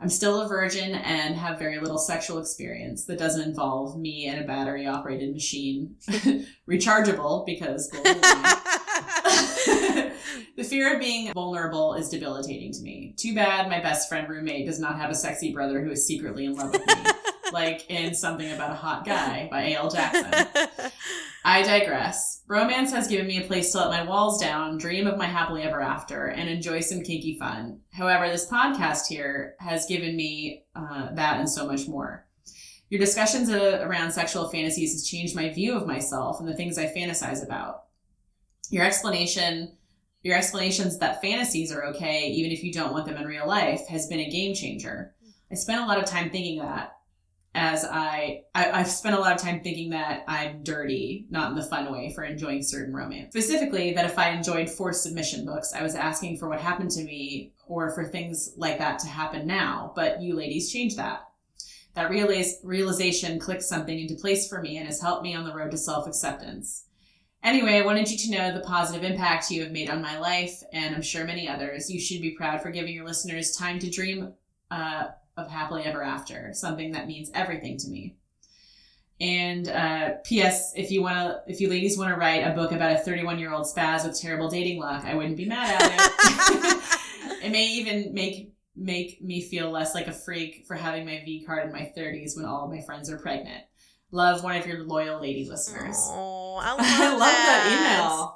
I'm 0.00 0.10
still 0.10 0.42
a 0.42 0.48
virgin 0.48 0.94
and 0.94 1.36
have 1.36 1.58
very 1.58 1.78
little 1.78 1.96
sexual 1.96 2.38
experience 2.38 3.06
that 3.06 3.18
doesn't 3.18 3.48
involve 3.48 3.98
me 3.98 4.26
and 4.26 4.42
a 4.42 4.46
battery 4.46 4.86
operated 4.86 5.32
machine. 5.32 5.96
Rechargeable 6.68 7.46
because 7.46 7.88
the 10.56 10.64
fear 10.64 10.94
of 10.94 11.00
being 11.00 11.32
vulnerable 11.32 11.94
is 11.94 12.10
debilitating 12.10 12.72
to 12.72 12.82
me. 12.82 13.14
Too 13.16 13.34
bad 13.34 13.70
my 13.70 13.80
best 13.80 14.08
friend 14.08 14.28
roommate 14.28 14.66
does 14.66 14.78
not 14.78 14.98
have 14.98 15.10
a 15.10 15.14
sexy 15.14 15.52
brother 15.52 15.82
who 15.82 15.92
is 15.92 16.06
secretly 16.06 16.44
in 16.44 16.54
love 16.54 16.72
with 16.72 16.86
me, 16.86 17.10
like 17.52 17.90
in 17.90 18.14
Something 18.14 18.52
About 18.52 18.72
a 18.72 18.74
Hot 18.74 19.04
Guy 19.04 19.48
by 19.50 19.62
A.L. 19.64 19.90
Jackson. 19.90 20.90
I 21.44 21.62
digress. 21.62 22.42
Romance 22.48 22.90
has 22.92 23.06
given 23.06 23.26
me 23.26 23.38
a 23.38 23.46
place 23.46 23.70
to 23.72 23.78
let 23.78 23.90
my 23.90 24.02
walls 24.02 24.40
down, 24.40 24.78
dream 24.78 25.06
of 25.06 25.16
my 25.16 25.26
happily 25.26 25.62
ever 25.62 25.80
after, 25.80 26.26
and 26.26 26.48
enjoy 26.48 26.80
some 26.80 27.02
kinky 27.02 27.38
fun. 27.38 27.80
However, 27.92 28.28
this 28.28 28.50
podcast 28.50 29.06
here 29.06 29.54
has 29.60 29.86
given 29.86 30.16
me 30.16 30.64
uh, 30.74 31.14
that 31.14 31.38
and 31.38 31.48
so 31.48 31.66
much 31.66 31.86
more. 31.86 32.26
Your 32.88 33.00
discussions 33.00 33.48
uh, 33.48 33.80
around 33.82 34.12
sexual 34.12 34.48
fantasies 34.48 34.92
has 34.92 35.06
changed 35.06 35.34
my 35.34 35.48
view 35.52 35.74
of 35.74 35.86
myself 35.86 36.40
and 36.40 36.48
the 36.48 36.54
things 36.54 36.78
I 36.78 36.86
fantasize 36.86 37.44
about. 37.44 37.84
Your 38.70 38.84
explanation, 38.84 39.76
your 40.22 40.36
explanations 40.36 40.98
that 40.98 41.20
fantasies 41.20 41.72
are 41.72 41.86
okay 41.86 42.28
even 42.28 42.50
if 42.50 42.62
you 42.64 42.72
don't 42.72 42.92
want 42.92 43.06
them 43.06 43.16
in 43.16 43.26
real 43.26 43.46
life 43.46 43.86
has 43.88 44.08
been 44.08 44.20
a 44.20 44.30
game 44.30 44.54
changer. 44.54 45.14
I 45.50 45.54
spent 45.54 45.80
a 45.80 45.86
lot 45.86 45.98
of 45.98 46.04
time 46.04 46.30
thinking 46.30 46.58
that 46.58 46.95
as 47.56 47.86
I, 47.86 48.42
I 48.54 48.70
I've 48.70 48.90
spent 48.90 49.16
a 49.16 49.18
lot 49.18 49.34
of 49.34 49.40
time 49.40 49.60
thinking 49.60 49.90
that 49.90 50.24
I'm 50.28 50.62
dirty, 50.62 51.26
not 51.30 51.50
in 51.50 51.56
the 51.56 51.64
fun 51.64 51.90
way 51.90 52.12
for 52.14 52.22
enjoying 52.22 52.62
certain 52.62 52.94
romance. 52.94 53.32
Specifically, 53.32 53.94
that 53.94 54.04
if 54.04 54.18
I 54.18 54.30
enjoyed 54.30 54.68
forced 54.68 55.02
submission 55.02 55.46
books, 55.46 55.72
I 55.72 55.82
was 55.82 55.94
asking 55.94 56.36
for 56.36 56.48
what 56.50 56.60
happened 56.60 56.90
to 56.92 57.02
me 57.02 57.54
or 57.66 57.90
for 57.90 58.04
things 58.04 58.52
like 58.58 58.78
that 58.78 58.98
to 59.00 59.08
happen 59.08 59.46
now. 59.46 59.92
But 59.96 60.20
you 60.20 60.36
ladies 60.36 60.70
changed 60.70 60.98
that. 60.98 61.26
That 61.94 62.10
realize, 62.10 62.60
realization 62.62 63.40
clicked 63.40 63.62
something 63.62 63.98
into 63.98 64.16
place 64.16 64.46
for 64.46 64.60
me 64.60 64.76
and 64.76 64.86
has 64.86 65.00
helped 65.00 65.22
me 65.22 65.34
on 65.34 65.44
the 65.44 65.54
road 65.54 65.70
to 65.70 65.78
self 65.78 66.06
acceptance. 66.06 66.84
Anyway, 67.42 67.78
I 67.78 67.86
wanted 67.86 68.10
you 68.10 68.18
to 68.18 68.30
know 68.32 68.52
the 68.52 68.66
positive 68.66 69.02
impact 69.02 69.50
you 69.50 69.62
have 69.62 69.72
made 69.72 69.88
on 69.88 70.02
my 70.02 70.18
life, 70.18 70.62
and 70.74 70.94
I'm 70.94 71.00
sure 71.00 71.24
many 71.24 71.48
others. 71.48 71.90
You 71.90 72.00
should 72.00 72.20
be 72.20 72.32
proud 72.32 72.60
for 72.60 72.70
giving 72.70 72.94
your 72.94 73.06
listeners 73.06 73.56
time 73.56 73.78
to 73.78 73.88
dream 73.88 74.34
uh, 74.70 75.06
of 75.36 75.50
happily 75.50 75.82
ever 75.84 76.02
after, 76.02 76.50
something 76.52 76.92
that 76.92 77.06
means 77.06 77.30
everything 77.34 77.76
to 77.78 77.88
me. 77.88 78.16
And 79.20 79.68
uh, 79.68 80.10
P.S. 80.24 80.74
If 80.76 80.90
you 80.90 81.02
want 81.02 81.16
to, 81.16 81.40
if 81.46 81.60
you 81.60 81.70
ladies 81.70 81.96
want 81.96 82.10
to 82.10 82.16
write 82.16 82.40
a 82.40 82.54
book 82.54 82.72
about 82.72 82.92
a 82.92 82.98
31 82.98 83.38
year 83.38 83.52
old 83.52 83.66
spaz 83.66 84.06
with 84.06 84.20
terrible 84.20 84.48
dating 84.48 84.78
luck, 84.78 85.04
I 85.04 85.14
wouldn't 85.14 85.38
be 85.38 85.46
mad 85.46 85.80
at 85.80 85.92
it. 85.94 87.44
it 87.44 87.50
may 87.50 87.66
even 87.66 88.12
make 88.12 88.52
make 88.76 89.22
me 89.22 89.40
feel 89.40 89.70
less 89.70 89.94
like 89.94 90.06
a 90.06 90.12
freak 90.12 90.64
for 90.66 90.74
having 90.74 91.06
my 91.06 91.22
V 91.24 91.44
card 91.46 91.66
in 91.66 91.72
my 91.72 91.90
30s 91.96 92.36
when 92.36 92.44
all 92.44 92.64
of 92.64 92.70
my 92.70 92.82
friends 92.82 93.10
are 93.10 93.18
pregnant. 93.18 93.64
Love 94.10 94.44
one 94.44 94.56
of 94.56 94.66
your 94.66 94.84
loyal 94.84 95.20
lady 95.20 95.48
listeners. 95.48 95.96
Oh, 95.98 96.56
I 96.56 96.70
love, 96.72 96.80
I 96.80 97.10
love 97.10 97.20
that 97.20 97.98
email. 97.98 98.35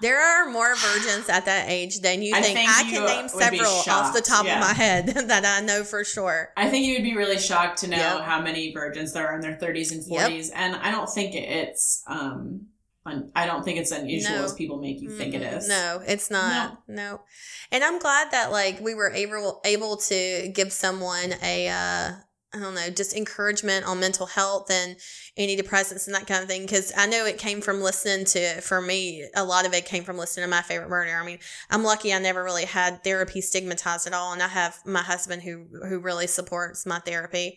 There 0.00 0.18
are 0.20 0.48
more 0.50 0.74
virgins 0.74 1.28
at 1.28 1.44
that 1.44 1.68
age 1.68 2.00
than 2.00 2.22
you 2.22 2.34
I 2.34 2.40
think. 2.40 2.56
think 2.58 2.70
I 2.70 2.82
can 2.84 3.04
name 3.06 3.28
several 3.28 3.70
off 3.88 4.14
the 4.14 4.20
top 4.22 4.46
yeah. 4.46 4.54
of 4.54 4.60
my 4.60 4.72
head 4.72 5.06
that 5.28 5.44
I 5.44 5.64
know 5.64 5.84
for 5.84 6.04
sure. 6.04 6.52
I 6.56 6.68
think 6.70 6.86
you 6.86 6.94
would 6.94 7.02
be 7.02 7.16
really 7.16 7.38
shocked 7.38 7.78
to 7.80 7.88
know 7.88 7.96
Yep. 7.96 8.20
how 8.22 8.40
many 8.40 8.72
virgins 8.72 9.12
there 9.12 9.28
are 9.28 9.34
in 9.34 9.40
their 9.40 9.56
30s 9.56 9.92
and 9.92 10.02
Yep. 10.06 10.30
40s, 10.30 10.50
and 10.54 10.74
I 10.76 10.90
don't 10.90 11.08
think 11.10 11.34
it's 11.34 12.02
um, 12.06 12.66
I 13.34 13.46
don't 13.46 13.64
think 13.64 13.78
it's 13.78 13.90
unusual 13.90 14.36
No. 14.36 14.44
as 14.44 14.52
people 14.54 14.78
make 14.78 15.00
you 15.00 15.10
think 15.10 15.34
it 15.34 15.42
Mm-mm. 15.42 15.66
No, 15.68 16.02
it's 16.06 16.30
not. 16.30 16.82
No. 16.86 17.22
And 17.72 17.82
I'm 17.82 17.98
glad 17.98 18.30
that 18.30 18.52
like 18.52 18.80
we 18.80 18.94
were 18.94 19.10
able 19.10 19.60
able 19.64 19.96
to 19.96 20.48
give 20.54 20.72
someone 20.72 21.34
a 21.42 21.68
uh 21.68 22.12
I 22.52 22.58
don't 22.58 22.74
know, 22.74 22.90
just 22.90 23.14
encouragement 23.14 23.86
on 23.86 24.00
mental 24.00 24.26
health 24.26 24.72
and 24.72 24.96
antidepressants 25.38 26.06
and 26.06 26.16
that 26.16 26.26
kind 26.26 26.42
of 26.42 26.48
thing. 26.48 26.66
Cause 26.66 26.92
I 26.96 27.06
know 27.06 27.24
it 27.24 27.38
came 27.38 27.60
from 27.60 27.80
listening 27.80 28.24
to, 28.26 28.60
for 28.60 28.80
me, 28.80 29.24
a 29.36 29.44
lot 29.44 29.66
of 29.66 29.72
it 29.72 29.86
came 29.86 30.02
from 30.02 30.18
listening 30.18 30.44
to 30.44 30.50
my 30.50 30.62
favorite 30.62 30.90
murder. 30.90 31.16
I 31.16 31.24
mean, 31.24 31.38
I'm 31.70 31.84
lucky 31.84 32.12
I 32.12 32.18
never 32.18 32.42
really 32.42 32.64
had 32.64 33.04
therapy 33.04 33.40
stigmatized 33.40 34.08
at 34.08 34.14
all. 34.14 34.32
And 34.32 34.42
I 34.42 34.48
have 34.48 34.78
my 34.84 35.02
husband 35.02 35.42
who, 35.42 35.66
who 35.88 36.00
really 36.00 36.26
supports 36.26 36.86
my 36.86 36.98
therapy. 36.98 37.56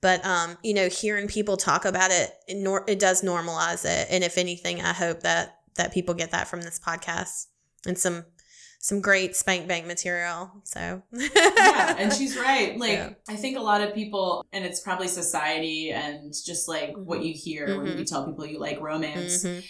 But, 0.00 0.26
um, 0.26 0.58
you 0.64 0.74
know, 0.74 0.88
hearing 0.88 1.28
people 1.28 1.56
talk 1.56 1.84
about 1.84 2.10
it, 2.10 2.32
it, 2.48 2.56
nor- 2.56 2.84
it 2.88 2.98
does 2.98 3.22
normalize 3.22 3.84
it. 3.84 4.08
And 4.10 4.24
if 4.24 4.36
anything, 4.38 4.80
I 4.80 4.92
hope 4.92 5.20
that, 5.20 5.58
that 5.76 5.92
people 5.92 6.14
get 6.14 6.32
that 6.32 6.48
from 6.48 6.62
this 6.62 6.80
podcast 6.80 7.46
and 7.86 7.96
some, 7.96 8.24
some 8.84 9.00
great 9.00 9.36
spank 9.36 9.68
bank 9.68 9.86
material. 9.86 10.50
So, 10.64 11.02
yeah, 11.12 11.94
and 11.98 12.12
she's 12.18 12.36
right. 12.36 12.76
Like 12.76 12.90
Yeah. 12.98 13.10
I 13.28 13.36
think 13.36 13.56
a 13.56 13.60
lot 13.62 13.80
of 13.80 13.94
people, 13.94 14.44
and 14.52 14.64
it's 14.64 14.80
probably 14.80 15.06
society 15.08 15.92
and 15.92 16.34
just 16.44 16.66
like 16.68 16.92
what 16.96 17.22
you 17.24 17.32
hear 17.32 17.78
when 17.80 17.86
Mhm. 17.94 17.98
you 18.00 18.04
tell 18.04 18.26
people 18.26 18.44
you 18.44 18.58
like 18.58 18.80
romance. 18.80 19.44
Mhm. 19.44 19.64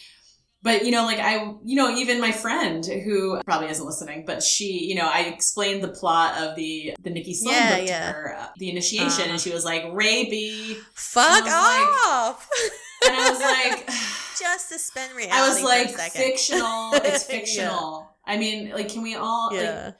but 0.64 0.84
you 0.86 0.92
know, 0.92 1.04
like 1.04 1.18
I, 1.18 1.34
you 1.64 1.74
know, 1.76 1.90
even 1.94 2.20
my 2.20 2.30
friend 2.32 2.86
who 2.86 3.38
probably 3.44 3.68
isn't 3.68 3.84
listening, 3.84 4.24
but 4.24 4.42
she, 4.44 4.84
you 4.86 4.94
know, 4.94 5.06
I 5.12 5.22
explained 5.22 5.82
the 5.84 5.88
plot 5.88 6.38
of 6.40 6.54
the 6.56 6.94
the 7.02 7.10
Nikki 7.10 7.34
Sloane 7.34 7.54
Yeah, 7.54 7.78
book 7.78 7.88
yeah. 7.88 8.06
to 8.06 8.12
her, 8.12 8.36
uh, 8.38 8.46
the 8.56 8.70
initiation, 8.70 9.22
Uh-huh. 9.24 9.30
and 9.32 9.40
she 9.40 9.50
was 9.50 9.64
like, 9.64 9.82
"Ray 9.92 10.24
B," 10.30 10.76
Fuck 10.94 11.44
was 11.44 11.52
like- 11.52 12.06
off. 12.06 12.48
and 13.04 13.14
I 13.16 13.30
was 13.30 13.40
like, 13.40 13.86
Just 14.38 14.68
suspend 14.70 15.12
reality. 15.14 15.36
I 15.36 15.48
was 15.48 15.62
like, 15.62 15.90
second. 15.90 16.22
fictional. 16.22 16.92
It's 16.94 17.24
fictional. 17.34 18.08
I 18.24 18.36
mean, 18.38 18.70
like, 18.70 18.88
can 18.88 19.02
we 19.02 19.14
all, 19.14 19.48
like, 19.52 19.60
Yeah. 19.60 19.92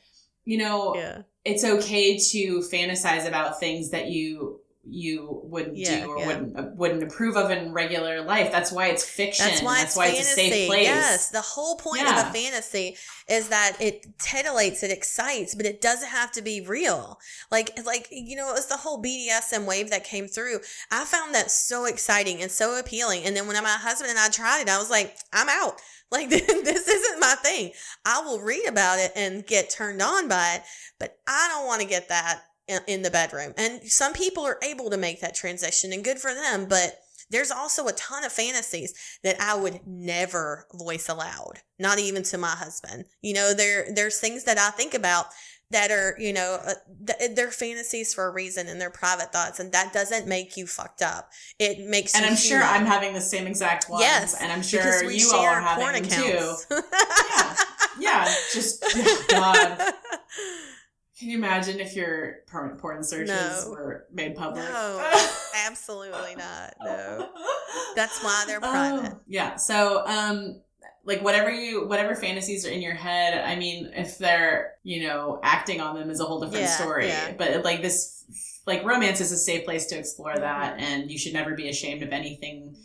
you 0.45 0.59
know, 0.59 0.95
yeah. 0.95 1.23
it's 1.45 1.65
okay 1.65 2.19
to 2.19 2.61
fantasize 2.61 3.27
about 3.27 3.61
things 3.61 3.91
that 3.91 4.09
you 4.09 4.61
you 4.85 5.41
wouldn't 5.45 5.77
Yeah, 5.77 6.05
do 6.05 6.11
or 6.11 6.19
yeah. 6.19 6.27
wouldn't 6.27 6.59
uh, 6.59 6.67
wouldn't 6.75 7.03
approve 7.05 7.37
of 7.37 7.51
in 7.51 7.73
regular 7.73 8.21
life. 8.23 8.51
That's 8.51 8.73
why 8.73 8.89
it's 8.89 9.05
fiction. 9.05 9.47
That's 9.47 9.63
why 9.63 9.75
That's 9.79 9.91
it's 9.91 9.97
why 9.97 10.07
it's 10.09 10.21
a 10.21 10.35
safe 10.35 10.69
place. 10.69 10.85
Yes, 10.85 11.29
the 11.31 11.41
whole 11.41 11.77
point 11.77 12.03
Yeah. 12.03 12.21
of 12.21 12.27
a 12.29 12.33
fantasy 12.33 12.97
is 13.29 13.49
that 13.49 13.77
it 13.81 14.19
titillates, 14.19 14.83
it 14.83 14.91
excites, 14.91 15.55
but 15.55 15.67
it 15.67 15.81
doesn't 15.81 16.09
have 16.09 16.33
to 16.33 16.43
be 16.43 16.61
real. 16.61 17.19
Like, 17.51 17.79
like 17.87 18.09
you 18.11 18.37
know, 18.37 18.51
it 18.51 18.55
was 18.55 18.67
the 18.67 18.79
whole 18.79 19.01
BDSM 19.01 19.67
wave 19.67 19.91
that 19.91 20.05
came 20.05 20.27
through. 20.27 20.61
I 20.91 21.05
found 21.05 21.35
that 21.35 21.51
so 21.53 21.85
exciting 21.85 22.43
and 22.43 22.51
so 22.51 22.77
appealing. 22.79 23.23
And 23.25 23.37
then 23.37 23.47
when 23.47 23.63
my 23.63 23.69
husband 23.71 24.11
and 24.11 24.19
I 24.19 24.29
tried 24.31 24.63
it, 24.63 24.69
I 24.69 24.79
was 24.79 24.91
like, 24.91 25.17
I'm 25.33 25.49
out. 25.49 25.81
Like 26.13 26.29
this 26.29 26.89
isn't 26.89 27.21
my 27.21 27.37
thing. 27.43 27.73
I 28.05 28.21
will 28.21 28.39
read 28.43 28.67
about 28.69 28.99
it 28.99 29.13
and 29.17 29.47
get 29.47 29.71
turned 29.71 30.03
on 30.03 30.29
by 30.29 30.57
it, 30.57 30.63
but 30.99 31.17
I 31.27 31.49
don't 31.51 31.67
want 31.67 31.81
to 31.81 31.89
get 31.89 32.11
that 32.11 32.43
in, 32.87 33.03
the 33.03 33.11
bedroom. 33.11 33.55
And 33.57 33.83
some 33.85 34.13
people 34.13 34.45
are 34.47 34.59
able 34.63 34.91
to 34.91 34.97
make 34.97 35.21
that 35.21 35.35
transition, 35.35 35.93
and 35.93 36.05
good 36.05 36.19
for 36.19 36.35
them. 36.35 36.67
But 36.69 36.99
there's 37.31 37.51
also 37.51 37.87
a 37.87 37.93
ton 37.93 38.25
of 38.25 38.33
fantasies 38.33 38.95
that 39.23 39.41
I 39.41 39.55
would 39.55 39.81
never 39.87 40.67
voice 40.73 41.09
aloud, 41.09 41.61
not 41.79 41.99
even 41.99 42.23
to 42.25 42.39
my 42.39 42.51
husband. 42.51 43.07
You 43.23 43.35
know, 43.35 43.55
there 43.55 43.87
there's 43.93 44.21
things 44.21 44.45
that 44.45 44.59
I 44.59 44.71
think 44.71 44.95
about 44.95 45.27
that 45.73 45.91
are, 45.91 46.15
you 46.19 46.33
know, 46.33 46.59
uh, 46.65 46.75
th- 47.07 47.35
they're 47.35 47.51
fantasies 47.51 48.15
for 48.15 48.27
a 48.27 48.31
reason 48.31 48.69
and 48.69 48.81
they're 48.81 48.91
private 48.91 49.33
thoughts, 49.33 49.59
and 49.59 49.73
that 49.73 49.93
doesn't 49.93 50.27
make 50.27 50.57
you 50.57 50.67
fucked 50.67 51.03
up. 51.03 51.31
It 51.59 51.81
makes 51.89 52.15
and 52.15 52.25
I'm 52.25 52.37
sure 52.37 52.59
human. 52.59 52.75
I'm 52.75 52.87
having 52.87 53.15
the 53.15 53.21
same 53.21 53.47
exact 53.47 53.89
ones. 53.91 54.03
yes, 54.03 54.41
and 54.41 54.53
I'm 54.53 54.63
sure 54.63 55.11
you 55.11 55.31
all 55.35 55.45
are 55.45 55.61
having 55.61 56.03
them 56.03 56.05
too. 56.05 56.25
accounts. 56.25 56.67
Yeah, 56.71 57.57
yeah. 57.99 58.35
Just 58.53 58.85
oh, 58.85 59.25
God. 59.31 59.79
Can 61.23 61.31
you 61.31 61.39
imagine 61.39 61.79
if 61.79 61.95
your 61.95 62.39
porn, 62.51 62.77
porn 62.79 63.05
searches 63.05 63.29
No. 63.65 63.71
were 63.71 64.07
made 64.13 64.35
public? 64.35 64.65
No, 64.65 65.13
absolutely 65.69 66.35
not. 66.35 66.75
No. 66.83 67.29
That's 67.95 68.21
why 68.25 68.43
they're 68.49 68.59
private. 68.59 69.13
Oh, 69.15 69.21
yeah. 69.29 69.55
So, 69.55 70.05
um, 70.05 70.61
like 71.05 71.23
whatever 71.23 71.49
you, 71.49 71.87
whatever 71.87 72.17
fantasies 72.17 72.67
are 72.67 72.71
in 72.71 72.83
your 72.83 72.95
head. 72.95 73.41
I 73.41 73.55
mean, 73.55 73.93
if 73.95 74.19
they're, 74.19 74.73
you 74.83 75.07
know, 75.07 75.39
acting 75.45 75.81
on 75.81 75.95
them 75.95 76.11
is 76.11 76.19
a 76.19 76.25
whole 76.25 76.41
different 76.41 76.65
Yeah, 76.65 76.77
story. 76.77 77.07
yeah. 77.07 77.35
But 77.39 77.63
like 77.65 77.83
this, 77.83 78.25
like 78.67 78.85
romance 78.85 79.21
is 79.21 79.31
a 79.31 79.39
safe 79.39 79.65
place 79.65 79.87
to 79.87 79.97
explore 79.99 80.35
that, 80.37 80.75
Mm-hmm. 80.75 80.85
and 80.85 81.11
you 81.11 81.19
should 81.19 81.35
never 81.35 81.55
be 81.55 81.69
ashamed 81.69 82.03
of 82.03 82.11
anything 82.11 82.77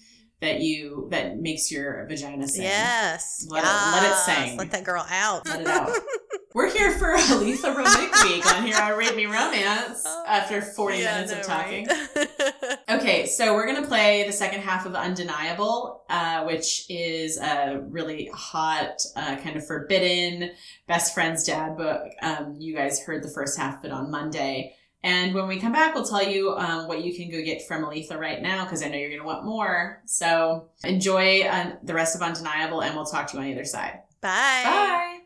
that 0.41 0.59
you 0.59 1.07
that 1.09 1.39
makes 1.39 1.71
your 1.71 2.05
vagina 2.07 2.47
sing. 2.47 2.61
Yes. 2.61 3.47
Let 3.49 3.63
it- 3.63 3.67
let 3.67 4.11
it 4.11 4.15
sing. 4.17 4.57
Let 4.57 4.69
that 4.71 4.83
girl 4.83 5.03
out. 5.09 5.47
Let 5.47 5.61
it 5.61 5.67
out. 5.67 5.89
We're 6.57 6.71
here 6.71 6.91
for 6.93 7.09
Aleatha 7.15 7.75
Romig 7.75 8.23
Week 8.23 8.43
on 8.51 8.65
here 8.65 8.75
on 8.81 8.97
Read 8.97 9.15
Me 9.15 9.27
Romance 9.27 10.03
after 10.25 10.59
40 10.59 10.95
Oh, 10.95 10.99
Yeah, 10.99 11.13
minutes 11.21 11.31
of 11.31 11.43
talking. 11.43 11.85
right? 11.87 12.79
Okay, 12.89 13.27
so 13.27 13.53
we're 13.53 13.67
gonna 13.67 13.85
play 13.85 14.23
the 14.25 14.31
second 14.33 14.61
half 14.61 14.87
of 14.87 14.95
Undeniable, 14.95 16.03
uh, 16.09 16.45
which 16.45 16.87
is 16.89 17.37
a 17.37 17.79
really 17.89 18.31
hot, 18.33 19.03
uh, 19.15 19.35
kind 19.35 19.55
of 19.55 19.67
forbidden 19.67 20.49
best 20.87 21.13
friend's 21.13 21.43
dad 21.43 21.77
book. 21.77 22.01
Um, 22.23 22.55
you 22.57 22.73
guys 22.75 23.03
heard 23.03 23.23
the 23.23 23.29
first 23.29 23.55
half 23.59 23.77
of 23.77 23.85
it 23.85 23.91
on 23.91 24.09
Monday. 24.09 24.73
And 25.03 25.35
when 25.35 25.47
we 25.47 25.59
come 25.59 25.73
back, 25.73 25.93
we'll 25.93 26.05
tell 26.05 26.23
you 26.27 26.55
um, 26.57 26.87
what 26.87 27.03
you 27.03 27.13
can 27.15 27.29
go 27.29 27.39
get 27.43 27.67
from 27.67 27.83
Aleatha 27.83 28.17
right 28.17 28.41
now, 28.41 28.63
because 28.63 28.81
I 28.81 28.87
know 28.87 28.97
you're 28.97 29.09
going 29.11 29.21
to 29.21 29.27
want 29.27 29.45
more. 29.45 30.01
So 30.07 30.69
enjoy 30.83 31.41
uh, 31.43 31.73
the 31.83 31.93
rest 31.93 32.15
of 32.15 32.23
Undeniable, 32.23 32.81
and 32.81 32.95
we'll 32.95 33.05
talk 33.05 33.27
to 33.27 33.33
you 33.37 33.41
on 33.41 33.45
the 33.45 33.53
other 33.53 33.63
side. 33.63 33.99
Bye. 34.21 34.61
Bye. 34.63 35.19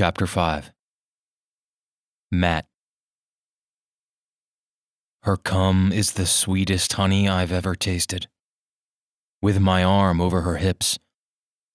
Chapter 0.00 0.26
5 0.26 0.72
Matt 2.32 2.64
Her 5.24 5.36
cum 5.36 5.92
is 5.92 6.12
the 6.12 6.24
sweetest 6.24 6.94
honey 6.94 7.28
I've 7.28 7.52
ever 7.52 7.74
tasted. 7.74 8.26
With 9.42 9.60
my 9.60 9.84
arm 9.84 10.18
over 10.18 10.40
her 10.40 10.56
hips, 10.56 10.98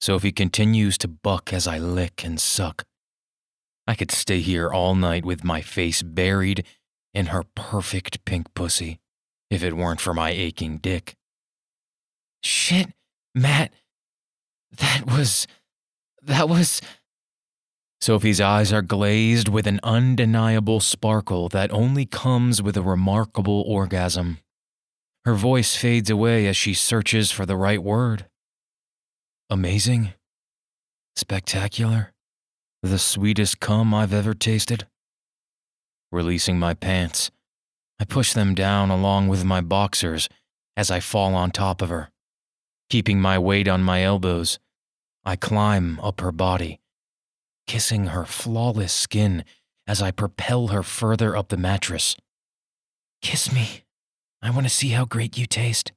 Sophie 0.02 0.32
continues 0.32 0.98
to 0.98 1.08
buck 1.08 1.54
as 1.54 1.68
I 1.68 1.78
lick 1.78 2.26
and 2.26 2.42
suck. 2.42 2.84
I 3.86 3.94
could 3.94 4.10
stay 4.10 4.40
here 4.40 4.72
all 4.72 4.96
night 4.96 5.24
with 5.24 5.44
my 5.44 5.62
face 5.62 6.02
buried 6.02 6.66
in 7.14 7.28
her 7.28 7.44
perfect 7.54 8.26
pink 8.26 8.52
pussy 8.56 8.98
if 9.52 9.62
it 9.62 9.78
weren't 9.78 10.02
for 10.02 10.16
my 10.16 10.32
aching 10.32 10.80
dick. 10.80 11.14
Shit, 12.42 12.88
Matt. 13.36 13.72
That 14.72 15.06
was. 15.06 15.46
That 16.24 16.50
was. 16.50 16.82
Sophie's 18.06 18.40
eyes 18.40 18.72
are 18.72 18.84
glazed 18.84 19.50
with 19.50 19.66
an 19.66 19.80
undeniable 19.82 20.80
sparkle 20.80 21.50
that 21.50 21.74
only 21.74 22.06
comes 22.06 22.62
with 22.62 22.78
a 22.78 22.84
remarkable 22.84 23.64
orgasm. 23.66 24.38
Her 25.24 25.34
voice 25.34 25.76
fades 25.76 26.12
away 26.12 26.46
as 26.46 26.56
she 26.56 26.76
searches 26.76 27.32
for 27.32 27.48
the 27.48 27.56
right 27.56 27.82
word. 27.82 28.28
Amazing? 29.50 30.14
Spectacular? 31.16 32.14
The 32.84 33.00
sweetest 33.00 33.60
cum 33.60 33.92
I've 33.92 34.14
ever 34.14 34.36
tasted? 34.36 34.86
Releasing 36.12 36.60
my 36.60 36.76
pants, 36.76 37.32
I 38.00 38.06
push 38.06 38.34
them 38.34 38.54
down 38.54 38.92
along 38.92 39.30
with 39.30 39.44
my 39.44 39.62
boxers 39.62 40.30
as 40.78 40.92
I 40.92 41.00
fall 41.00 41.34
on 41.34 41.50
top 41.50 41.82
of 41.82 41.90
her. 41.90 42.12
Keeping 42.92 43.20
my 43.20 43.40
weight 43.40 43.68
on 43.68 43.82
my 43.82 44.04
elbows, 44.04 44.60
I 45.26 45.36
climb 45.36 46.00
up 46.02 46.22
her 46.22 46.32
body 46.32 46.80
kissing 47.68 48.08
her 48.08 48.26
flawless 48.26 48.94
skin 48.94 49.44
as 49.88 50.02
I 50.02 50.12
propel 50.12 50.68
her 50.68 50.84
further 50.84 51.36
up 51.36 51.50
the 51.50 51.58
mattress. 51.58 52.16
Kiss 53.22 53.52
me. 53.52 53.84
I 54.42 54.50
want 54.52 54.66
to 54.66 54.70
see 54.70 54.90
how 54.90 55.06
great 55.06 55.38
you 55.38 55.46
taste. 55.46 55.92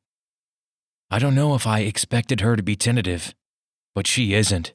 I 1.10 1.18
don't 1.18 1.34
know 1.34 1.54
if 1.54 1.66
I 1.66 1.80
expected 1.80 2.40
her 2.40 2.56
to 2.56 2.62
be 2.62 2.76
tentative, 2.76 3.34
but 3.94 4.06
she 4.06 4.34
isn't. 4.34 4.74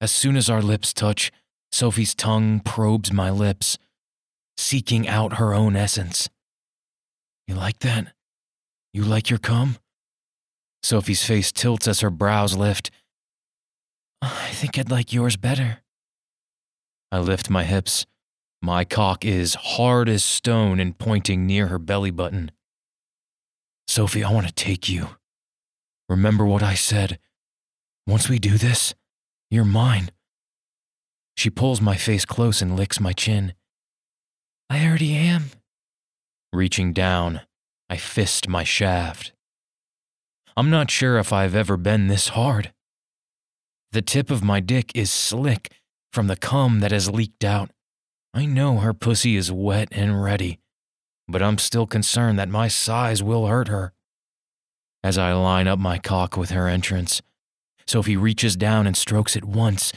As 0.00 0.10
soon 0.10 0.36
as 0.36 0.48
our 0.48 0.62
lips 0.62 0.92
touch, 0.92 1.30
Sophie's 1.72 2.14
tongue 2.14 2.60
probes 2.60 3.12
my 3.12 3.30
lips, 3.30 3.78
seeking 4.56 5.06
out 5.06 5.34
her 5.34 5.54
own 5.54 5.76
essence. 5.76 6.28
You 7.46 7.54
like 7.54 7.80
that? 7.80 8.14
You 8.92 9.04
like 9.04 9.30
your 9.30 9.38
cum? 9.38 9.76
Sophie's 10.82 11.24
face 11.24 11.52
tilts 11.52 11.86
as 11.86 12.00
her 12.00 12.10
brows 12.10 12.56
lift. 12.56 12.90
I 14.22 14.50
think 14.52 14.78
I'd 14.78 14.90
like 14.90 15.12
yours 15.12 15.36
better. 15.36 15.79
I 17.12 17.18
lift 17.18 17.50
my 17.50 17.64
hips. 17.64 18.06
My 18.62 18.84
cock 18.84 19.24
is 19.24 19.54
hard 19.54 20.08
as 20.08 20.22
stone 20.22 20.78
and 20.78 20.98
pointing 20.98 21.46
near 21.46 21.66
her 21.66 21.78
belly 21.78 22.10
button. 22.10 22.50
Sophie, 23.88 24.22
I 24.22 24.32
want 24.32 24.46
to 24.46 24.52
take 24.52 24.88
you. 24.88 25.08
Remember 26.08 26.44
what 26.44 26.62
I 26.62 26.74
said. 26.74 27.18
Once 28.06 28.28
we 28.28 28.38
do 28.38 28.56
this, 28.58 28.94
you're 29.50 29.64
mine. 29.64 30.10
She 31.36 31.50
pulls 31.50 31.80
my 31.80 31.96
face 31.96 32.24
close 32.24 32.62
and 32.62 32.76
licks 32.76 33.00
my 33.00 33.12
chin. 33.12 33.54
I 34.68 34.86
already 34.86 35.14
am. 35.14 35.46
Reaching 36.52 36.92
down, 36.92 37.40
I 37.88 37.96
fist 37.96 38.48
my 38.48 38.62
shaft. 38.62 39.32
I'm 40.56 40.70
not 40.70 40.90
sure 40.90 41.18
if 41.18 41.32
I've 41.32 41.54
ever 41.54 41.76
been 41.76 42.08
this 42.08 42.28
hard. 42.28 42.72
The 43.92 44.02
tip 44.02 44.30
of 44.30 44.44
my 44.44 44.60
dick 44.60 44.92
is 44.94 45.10
slick 45.10 45.72
from 46.12 46.26
the 46.26 46.36
cum 46.36 46.80
that 46.80 46.92
has 46.92 47.10
leaked 47.10 47.44
out. 47.44 47.70
I 48.32 48.46
know 48.46 48.78
her 48.78 48.94
pussy 48.94 49.36
is 49.36 49.50
wet 49.50 49.88
and 49.90 50.22
ready, 50.22 50.58
but 51.28 51.42
I'm 51.42 51.58
still 51.58 51.86
concerned 51.86 52.38
that 52.38 52.48
my 52.48 52.68
size 52.68 53.22
will 53.22 53.46
hurt 53.46 53.68
her. 53.68 53.92
As 55.02 55.16
I 55.16 55.32
line 55.32 55.66
up 55.66 55.78
my 55.78 55.98
cock 55.98 56.36
with 56.36 56.50
her 56.50 56.68
entrance, 56.68 57.22
Sophie 57.86 58.16
reaches 58.16 58.56
down 58.56 58.86
and 58.86 58.96
strokes 58.96 59.34
it 59.34 59.44
once 59.44 59.92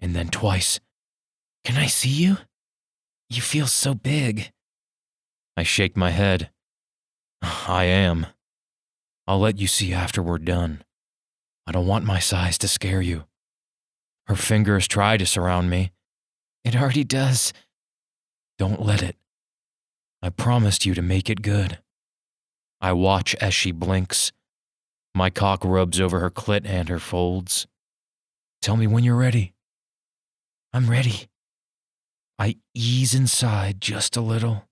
and 0.00 0.14
then 0.14 0.28
twice. 0.28 0.80
Can 1.64 1.76
I 1.76 1.86
see 1.86 2.08
you? 2.08 2.38
You 3.28 3.42
feel 3.42 3.66
so 3.66 3.94
big. 3.94 4.52
I 5.56 5.62
shake 5.62 5.96
my 5.96 6.10
head. 6.10 6.50
I 7.42 7.84
am. 7.84 8.26
I'll 9.26 9.38
let 9.38 9.58
you 9.58 9.66
see 9.66 9.92
after 9.92 10.22
we're 10.22 10.38
done. 10.38 10.82
I 11.66 11.72
don't 11.72 11.86
want 11.86 12.04
my 12.04 12.18
size 12.18 12.58
to 12.58 12.68
scare 12.68 13.02
you. 13.02 13.24
Her 14.30 14.36
fingers 14.36 14.86
try 14.86 15.16
to 15.16 15.26
surround 15.26 15.70
me. 15.70 15.90
It 16.62 16.76
already 16.76 17.02
does. 17.02 17.52
Don't 18.58 18.80
let 18.80 19.02
it. 19.02 19.16
I 20.22 20.30
promised 20.30 20.86
you 20.86 20.94
to 20.94 21.02
make 21.02 21.28
it 21.28 21.42
good. 21.42 21.80
I 22.80 22.92
watch 22.92 23.34
as 23.40 23.54
she 23.54 23.72
blinks, 23.72 24.30
My 25.16 25.30
cock 25.30 25.64
rubs 25.64 26.00
over 26.00 26.20
her 26.20 26.30
clit 26.30 26.64
and 26.64 26.88
her 26.88 27.00
folds. 27.00 27.66
Tell 28.62 28.76
me 28.76 28.86
when 28.86 29.02
you're 29.02 29.16
ready. 29.16 29.52
I'm 30.72 30.88
ready. 30.88 31.26
I 32.38 32.54
ease 32.72 33.16
inside 33.16 33.80
just 33.80 34.16
a 34.16 34.20
little, 34.20 34.68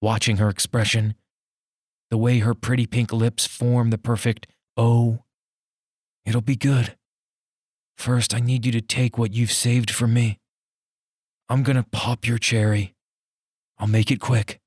watching 0.00 0.38
her 0.38 0.48
expression, 0.48 1.14
the 2.08 2.16
way 2.16 2.38
her 2.38 2.54
pretty 2.54 2.86
pink 2.86 3.12
lips 3.12 3.46
form 3.46 3.90
the 3.90 3.98
perfect 3.98 4.46
O. 4.78 5.24
It'll 6.24 6.40
be 6.40 6.56
good. 6.56 6.96
First, 7.96 8.34
I 8.34 8.40
need 8.40 8.66
you 8.66 8.72
to 8.72 8.80
take 8.80 9.18
what 9.18 9.34
you've 9.34 9.52
saved 9.52 9.90
for 9.90 10.06
me. 10.06 10.38
I'm 11.48 11.62
gonna 11.62 11.86
pop 11.90 12.26
your 12.26 12.38
cherry. 12.38 12.94
I'll 13.78 13.86
make 13.86 14.10
it 14.10 14.20
quick. 14.20 14.60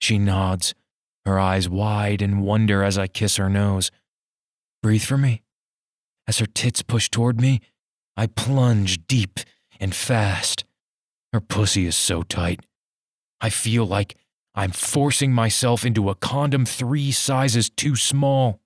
She 0.00 0.18
nods, 0.18 0.74
her 1.24 1.38
eyes 1.38 1.68
wide 1.68 2.20
in 2.20 2.40
wonder 2.40 2.82
as 2.82 2.98
I 2.98 3.06
kiss 3.06 3.36
her 3.36 3.48
nose. 3.48 3.90
Breathe 4.82 5.02
for 5.02 5.16
me. 5.16 5.42
As 6.26 6.38
her 6.38 6.46
tits 6.46 6.82
push 6.82 7.08
toward 7.08 7.40
me, 7.40 7.60
I 8.16 8.26
plunge 8.26 9.06
deep 9.06 9.40
and 9.80 9.94
fast. 9.94 10.64
Her 11.32 11.40
pussy 11.40 11.86
is 11.86 11.96
so 11.96 12.22
tight. 12.22 12.60
I 13.40 13.50
feel 13.50 13.86
like 13.86 14.16
I'm 14.54 14.70
forcing 14.70 15.32
myself 15.32 15.84
into 15.84 16.08
a 16.08 16.14
condom 16.14 16.64
three 16.64 17.10
sizes 17.10 17.68
too 17.68 17.96
small. 17.96 18.60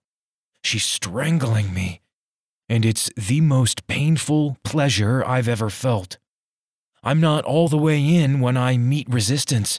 She's 0.62 0.84
strangling 0.84 1.72
me, 1.72 2.00
and 2.68 2.84
it's 2.84 3.10
the 3.16 3.40
most 3.40 3.86
painful 3.86 4.58
pleasure 4.62 5.24
I've 5.24 5.48
ever 5.48 5.70
felt. 5.70 6.18
I'm 7.02 7.20
not 7.20 7.44
all 7.44 7.68
the 7.68 7.78
way 7.78 8.00
in 8.00 8.40
when 8.40 8.56
I 8.56 8.76
meet 8.76 9.08
resistance. 9.08 9.78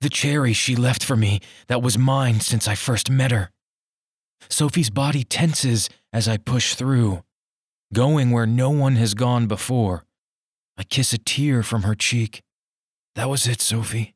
The 0.00 0.08
cherry 0.08 0.52
she 0.52 0.74
left 0.74 1.04
for 1.04 1.16
me 1.16 1.40
that 1.68 1.82
was 1.82 1.98
mine 1.98 2.40
since 2.40 2.66
I 2.66 2.74
first 2.74 3.10
met 3.10 3.30
her. 3.30 3.50
Sophie's 4.48 4.90
body 4.90 5.24
tenses 5.24 5.88
as 6.12 6.26
I 6.28 6.36
push 6.36 6.74
through, 6.74 7.22
going 7.92 8.30
where 8.30 8.46
no 8.46 8.70
one 8.70 8.96
has 8.96 9.14
gone 9.14 9.46
before. 9.46 10.04
I 10.76 10.84
kiss 10.84 11.12
a 11.12 11.18
tear 11.18 11.62
from 11.62 11.82
her 11.82 11.94
cheek. 11.94 12.42
That 13.14 13.28
was 13.28 13.46
it, 13.46 13.60
Sophie. 13.60 14.14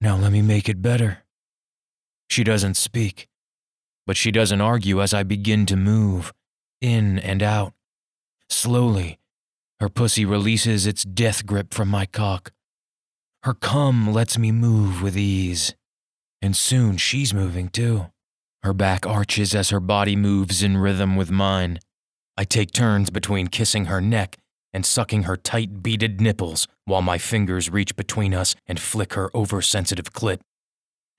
Now 0.00 0.16
let 0.16 0.32
me 0.32 0.42
make 0.42 0.68
it 0.68 0.82
better. 0.82 1.24
She 2.28 2.44
doesn't 2.44 2.76
speak, 2.76 3.28
but 4.06 4.16
she 4.16 4.30
doesn't 4.30 4.60
argue 4.60 5.00
as 5.00 5.14
I 5.14 5.22
begin 5.22 5.64
to 5.66 5.76
move, 5.76 6.32
in 6.82 7.18
and 7.18 7.42
out. 7.42 7.72
Slowly, 8.50 9.18
her 9.80 9.88
pussy 9.88 10.24
releases 10.24 10.86
its 10.86 11.04
death 11.04 11.46
grip 11.46 11.72
from 11.72 11.88
my 11.88 12.06
cock. 12.06 12.52
Her 13.44 13.54
cum 13.54 14.12
lets 14.12 14.36
me 14.36 14.52
move 14.52 15.02
with 15.02 15.16
ease. 15.16 15.74
And 16.40 16.56
soon 16.56 16.96
she's 16.96 17.32
moving 17.32 17.68
too. 17.68 18.06
Her 18.62 18.72
back 18.72 19.06
arches 19.06 19.54
as 19.54 19.70
her 19.70 19.80
body 19.80 20.14
moves 20.14 20.62
in 20.62 20.76
rhythm 20.76 21.16
with 21.16 21.30
mine. 21.30 21.80
I 22.36 22.44
take 22.44 22.72
turns 22.72 23.10
between 23.10 23.48
kissing 23.48 23.86
her 23.86 24.00
neck 24.00 24.38
and 24.72 24.86
sucking 24.86 25.24
her 25.24 25.36
tight 25.36 25.82
beaded 25.82 26.20
nipples 26.20 26.66
while 26.84 27.02
my 27.02 27.18
fingers 27.18 27.70
reach 27.70 27.96
between 27.96 28.34
us 28.34 28.54
and 28.66 28.80
flick 28.80 29.14
her 29.14 29.30
oversensitive 29.34 30.12
clit. 30.12 30.40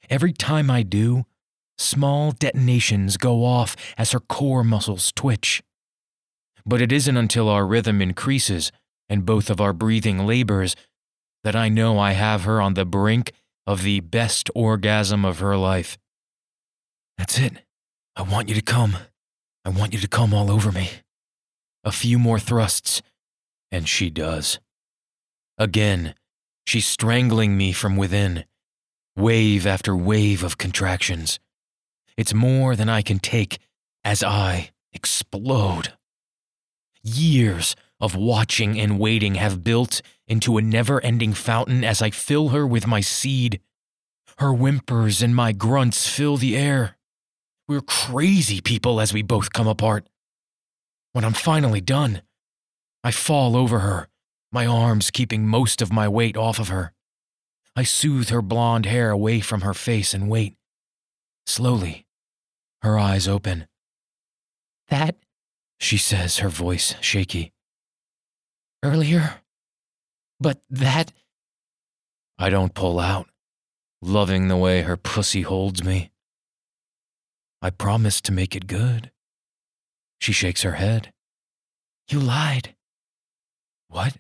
Every 0.10 0.34
time 0.34 0.72
I 0.72 0.84
do, 0.84 1.26
small 1.78 2.32
detonations 2.32 3.18
go 3.18 3.46
off 3.46 3.76
as 3.98 4.12
her 4.12 4.20
core 4.20 4.64
muscles 4.64 5.12
twitch. 5.12 5.64
But 6.66 6.82
it 6.82 6.92
isn't 6.92 7.18
until 7.18 7.50
our 7.50 7.66
rhythm 7.66 8.02
increases 8.02 8.72
and 9.10 9.26
both 9.26 9.50
of 9.50 9.60
our 9.60 9.74
breathing 9.74 10.26
labors 10.26 10.76
that 11.44 11.56
I 11.56 11.70
know 11.70 12.00
I 12.00 12.14
have 12.14 12.44
her 12.44 12.62
on 12.62 12.74
the 12.74 12.86
brink 12.86 13.34
of 13.68 13.84
the 13.84 14.00
best 14.00 14.50
orgasm 14.56 15.26
of 15.26 15.40
her 15.40 15.58
life. 15.58 15.98
That's 17.18 17.38
it. 17.38 17.64
I 18.16 18.22
want 18.22 18.50
you 18.50 18.56
to 18.56 18.62
come. 18.62 18.98
I 19.66 19.70
want 19.70 19.94
you 19.94 20.00
to 20.00 20.08
come 20.08 20.34
all 20.34 20.52
over 20.52 20.72
me. 20.72 20.90
A 21.84 21.92
few 21.92 22.18
more 22.18 22.40
thrusts, 22.40 23.02
and 23.72 23.88
she 23.88 24.10
does. 24.10 24.60
Again, 25.58 26.16
she's 26.66 26.86
strangling 26.86 27.58
me 27.58 27.72
from 27.72 27.98
within, 27.98 28.46
wave 29.16 29.68
after 29.68 29.96
wave 29.96 30.44
of 30.44 30.58
contractions. 30.58 31.40
It's 32.18 32.34
more 32.34 32.76
than 32.76 32.90
I 32.90 33.02
can 33.02 33.20
take 33.20 33.60
as 34.04 34.24
I 34.24 34.72
explode. 34.92 35.94
Years 37.02 37.76
of 38.00 38.16
watching 38.16 38.80
and 38.80 39.00
waiting 39.00 39.36
have 39.36 39.64
built 39.64 40.02
into 40.28 40.58
a 40.58 40.62
never 40.62 41.02
ending 41.02 41.34
fountain 41.34 41.84
as 41.84 42.02
I 42.02 42.10
fill 42.10 42.50
her 42.50 42.68
with 42.68 42.88
my 42.88 43.02
seed. 43.02 43.60
Her 44.38 44.54
whimpers 44.54 45.22
and 45.22 45.36
my 45.36 45.52
grunts 45.52 46.08
fill 46.08 46.38
the 46.38 46.56
air. 46.58 46.98
We're 47.68 47.82
crazy 47.82 48.62
people 48.62 49.00
as 49.00 49.14
we 49.14 49.22
both 49.22 49.54
come 49.54 49.68
apart. 49.68 50.08
When 51.14 51.24
I'm 51.24 51.34
finally 51.34 51.82
done, 51.82 52.22
I 53.04 53.12
fall 53.12 53.56
over 53.56 53.80
her, 53.80 54.08
my 54.52 54.66
arms 54.66 55.12
keeping 55.12 55.48
most 55.48 55.82
of 55.82 55.94
my 55.94 56.08
weight 56.08 56.36
off 56.36 56.60
of 56.60 56.70
her. 56.70 56.94
I 57.76 57.84
soothe 57.84 58.30
her 58.30 58.42
blonde 58.42 58.86
hair 58.86 59.10
away 59.10 59.40
from 59.40 59.62
her 59.62 59.74
face 59.74 60.14
and 60.14 60.30
wait. 60.30 60.56
Slowly, 61.46 62.06
her 62.82 62.98
eyes 62.98 63.28
open. 63.28 63.68
That, 64.90 65.16
she 65.80 65.98
says, 65.98 66.40
her 66.40 66.50
voice 66.50 66.96
shaky. 67.02 67.52
Earlier? 68.82 69.42
But 70.40 70.62
that. 70.70 71.12
I 72.38 72.50
don't 72.50 72.74
pull 72.74 73.00
out, 73.00 73.28
loving 74.02 74.48
the 74.48 74.58
way 74.58 74.82
her 74.82 74.98
pussy 74.98 75.42
holds 75.42 75.84
me. 75.84 76.12
I 77.62 77.70
promised 77.70 78.26
to 78.26 78.32
make 78.32 78.56
it 78.56 78.68
good. 78.68 79.12
She 80.20 80.34
shakes 80.34 80.64
her 80.64 80.74
head. 80.74 81.14
You 82.10 82.20
lied. 82.20 82.76
What? 83.88 84.18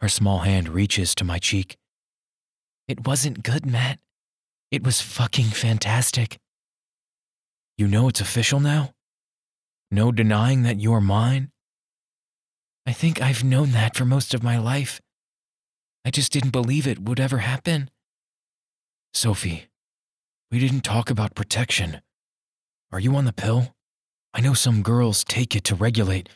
Her 0.00 0.08
small 0.08 0.40
hand 0.40 0.68
reaches 0.68 1.14
to 1.16 1.24
my 1.24 1.38
cheek. 1.38 1.76
It 2.86 3.06
wasn't 3.06 3.42
good, 3.42 3.64
Matt. 3.64 3.98
It 4.70 4.84
was 4.84 5.00
fucking 5.00 5.46
fantastic. 5.46 6.38
You 7.76 7.88
know 7.88 8.08
it's 8.08 8.20
official 8.20 8.60
now? 8.60 8.94
No 9.90 10.12
denying 10.12 10.62
that 10.62 10.80
you're 10.80 11.00
mine? 11.00 11.50
I 12.86 12.92
think 12.92 13.20
I've 13.20 13.44
known 13.44 13.72
that 13.72 13.96
for 13.96 14.04
most 14.04 14.34
of 14.34 14.42
my 14.42 14.58
life. 14.58 15.00
I 16.04 16.10
just 16.10 16.32
didn't 16.32 16.50
believe 16.50 16.86
it 16.86 17.00
would 17.00 17.18
ever 17.18 17.38
happen. 17.38 17.90
Sophie, 19.14 19.68
we 20.50 20.58
didn't 20.58 20.82
talk 20.82 21.08
about 21.08 21.34
protection. 21.34 22.00
Are 22.92 23.00
you 23.00 23.16
on 23.16 23.24
the 23.24 23.32
pill? 23.32 23.74
I 24.34 24.40
know 24.40 24.54
some 24.54 24.82
girls 24.82 25.24
take 25.24 25.56
it 25.56 25.64
to 25.64 25.74
regulate, 25.74 26.28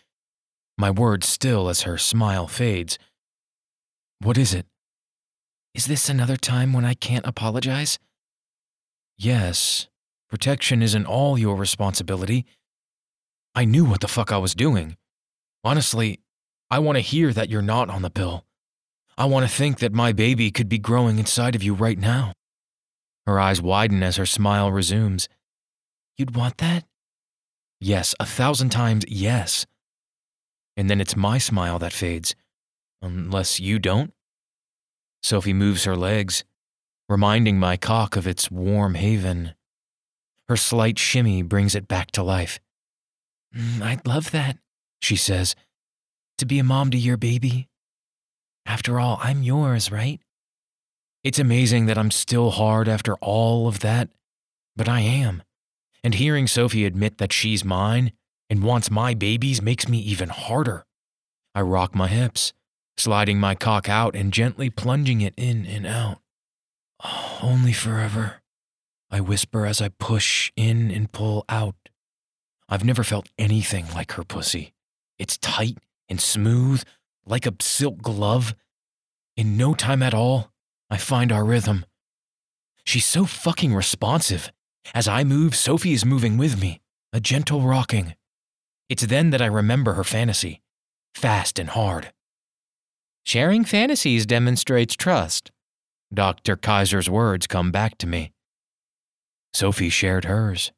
my 0.78 0.90
words 0.90 1.28
still 1.28 1.68
as 1.68 1.82
her 1.82 1.98
smile 1.98 2.46
fades. 2.46 2.98
What 4.20 4.38
is 4.38 4.54
it? 4.54 4.66
Is 5.74 5.86
this 5.86 6.08
another 6.08 6.36
time 6.36 6.72
when 6.72 6.84
I 6.84 6.94
can't 6.94 7.26
apologize? 7.26 7.98
Yes, 9.18 9.88
protection 10.30 10.82
isn't 10.82 11.06
all 11.06 11.38
your 11.38 11.56
responsibility. 11.56 12.46
I 13.54 13.64
knew 13.64 13.84
what 13.84 14.00
the 14.00 14.08
fuck 14.08 14.30
I 14.30 14.38
was 14.38 14.54
doing. 14.54 14.96
Honestly, 15.64 16.20
I 16.70 16.78
want 16.78 16.96
to 16.96 17.00
hear 17.00 17.32
that 17.32 17.50
you're 17.50 17.62
not 17.62 17.90
on 17.90 18.02
the 18.02 18.10
pill. 18.10 18.44
I 19.16 19.24
want 19.24 19.44
to 19.44 19.52
think 19.52 19.80
that 19.80 19.92
my 19.92 20.12
baby 20.12 20.50
could 20.50 20.68
be 20.68 20.78
growing 20.78 21.18
inside 21.18 21.56
of 21.56 21.62
you 21.62 21.74
right 21.74 21.98
now. 21.98 22.32
Her 23.26 23.40
eyes 23.40 23.60
widen 23.60 24.02
as 24.02 24.16
her 24.16 24.26
smile 24.26 24.70
resumes. 24.70 25.28
You'd 26.16 26.36
want 26.36 26.58
that? 26.58 26.84
Yes, 27.80 28.14
a 28.20 28.26
thousand 28.26 28.70
times 28.70 29.04
yes 29.08 29.66
and 30.78 30.88
then 30.88 31.00
it's 31.00 31.16
my 31.16 31.38
smile 31.38 31.80
that 31.80 31.92
fades. 31.92 32.36
Unless 33.02 33.58
you 33.58 33.80
don't? 33.80 34.12
Sophie 35.24 35.52
moves 35.52 35.82
her 35.82 35.96
legs, 35.96 36.44
reminding 37.08 37.58
my 37.58 37.76
cock 37.76 38.16
of 38.16 38.26
its 38.26 38.50
warm 38.50 38.94
haven. 38.94 39.54
Her 40.48 40.56
slight 40.56 40.98
shimmy 40.98 41.42
brings 41.42 41.74
it 41.74 41.88
back 41.88 42.10
to 42.12 42.22
life. 42.22 42.60
Mm, 43.56 43.82
I'd 43.82 44.06
love 44.06 44.30
that, 44.30 44.58
she 45.00 45.16
says, 45.16 45.54
to 46.36 46.46
be 46.46 46.58
a 46.58 46.64
mom 46.64 46.90
to 46.90 46.98
your 46.98 47.16
baby. 47.16 47.68
After 48.66 49.00
all, 49.00 49.18
I'm 49.22 49.42
yours, 49.42 49.90
right? 49.90 50.20
It's 51.24 51.38
amazing 51.38 51.86
that 51.86 51.98
I'm 51.98 52.10
still 52.10 52.50
hard 52.50 52.88
after 52.88 53.14
all 53.16 53.66
of 53.66 53.80
that, 53.80 54.10
but 54.76 54.88
I 54.88 55.00
am. 55.00 55.42
And 56.04 56.14
hearing 56.14 56.46
Sophie 56.46 56.84
admit 56.84 57.18
that 57.18 57.32
she's 57.32 57.64
mine 57.64 58.12
and 58.48 58.62
wants 58.62 58.90
my 58.90 59.14
babies 59.14 59.60
makes 59.60 59.88
me 59.88 59.98
even 59.98 60.28
harder. 60.28 60.84
I 61.54 61.62
rock 61.62 61.94
my 61.94 62.08
hips, 62.08 62.52
sliding 62.96 63.40
my 63.40 63.54
cock 63.54 63.88
out 63.88 64.14
and 64.14 64.32
gently 64.32 64.70
plunging 64.70 65.20
it 65.20 65.34
in 65.36 65.66
and 65.66 65.86
out. 65.86 66.20
Oh, 67.04 67.38
only 67.42 67.72
forever, 67.72 68.42
I 69.10 69.20
whisper 69.20 69.66
as 69.66 69.80
I 69.80 69.88
push 69.88 70.50
in 70.56 70.90
and 70.90 71.12
pull 71.12 71.44
out. 71.48 71.76
I've 72.68 72.84
never 72.84 73.04
felt 73.04 73.28
anything 73.38 73.86
like 73.94 74.12
her 74.12 74.24
pussy. 74.24 74.74
It's 75.18 75.38
tight 75.38 75.78
and 76.08 76.20
smooth, 76.20 76.82
like 77.24 77.46
a 77.46 77.54
silk 77.60 78.02
glove. 78.02 78.54
In 79.36 79.56
no 79.56 79.74
time 79.74 80.02
at 80.02 80.14
all, 80.14 80.50
I 80.90 80.96
find 80.96 81.32
our 81.32 81.44
rhythm. 81.44 81.86
She's 82.84 83.06
so 83.06 83.24
fucking 83.24 83.74
responsive. 83.74 84.50
As 84.94 85.06
I 85.06 85.24
move, 85.24 85.54
Sophie 85.54 85.92
is 85.92 86.04
moving 86.04 86.38
with 86.38 86.60
me 86.60 86.80
a 87.12 87.20
gentle 87.20 87.62
rocking. 87.62 88.14
It's 88.88 89.06
then 89.06 89.30
that 89.30 89.42
I 89.42 89.46
remember 89.46 89.94
her 89.94 90.04
fantasy, 90.04 90.60
fast 91.14 91.58
and 91.58 91.70
hard. 91.70 92.12
Sharing 93.24 93.64
fantasies 93.64 94.26
demonstrates 94.26 94.94
trust. 94.94 95.50
Dr. 96.12 96.56
Kaiser's 96.56 97.10
words 97.10 97.46
come 97.46 97.70
back 97.70 97.98
to 97.98 98.06
me. 98.06 98.32
Sophie 99.52 99.90
shared 99.90 100.24
hers. 100.24 100.72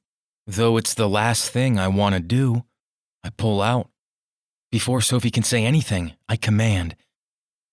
Though 0.46 0.76
it's 0.76 0.94
the 0.94 1.08
last 1.08 1.50
thing 1.50 1.78
I 1.78 1.88
want 1.88 2.14
to 2.14 2.20
do, 2.20 2.64
I 3.22 3.30
pull 3.30 3.62
out. 3.62 3.88
Before 4.72 5.00
Sophie 5.00 5.30
can 5.30 5.42
say 5.42 5.64
anything, 5.64 6.14
I 6.28 6.36
command 6.36 6.96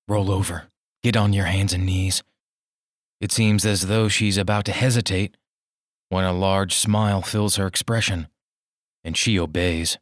Roll 0.08 0.32
over. 0.32 0.68
Get 1.04 1.18
on 1.18 1.34
your 1.34 1.46
hands 1.46 1.74
and 1.74 1.86
knees. 1.86 2.24
It 3.20 3.32
seems 3.32 3.66
as 3.66 3.88
though 3.88 4.08
she's 4.08 4.38
about 4.38 4.64
to 4.66 4.72
hesitate 4.72 5.36
when 6.10 6.24
a 6.24 6.32
large 6.32 6.74
smile 6.76 7.22
fills 7.22 7.58
her 7.58 7.68
expression, 7.68 8.28
and 9.04 9.18
she 9.18 9.38
obeys. 9.38 9.98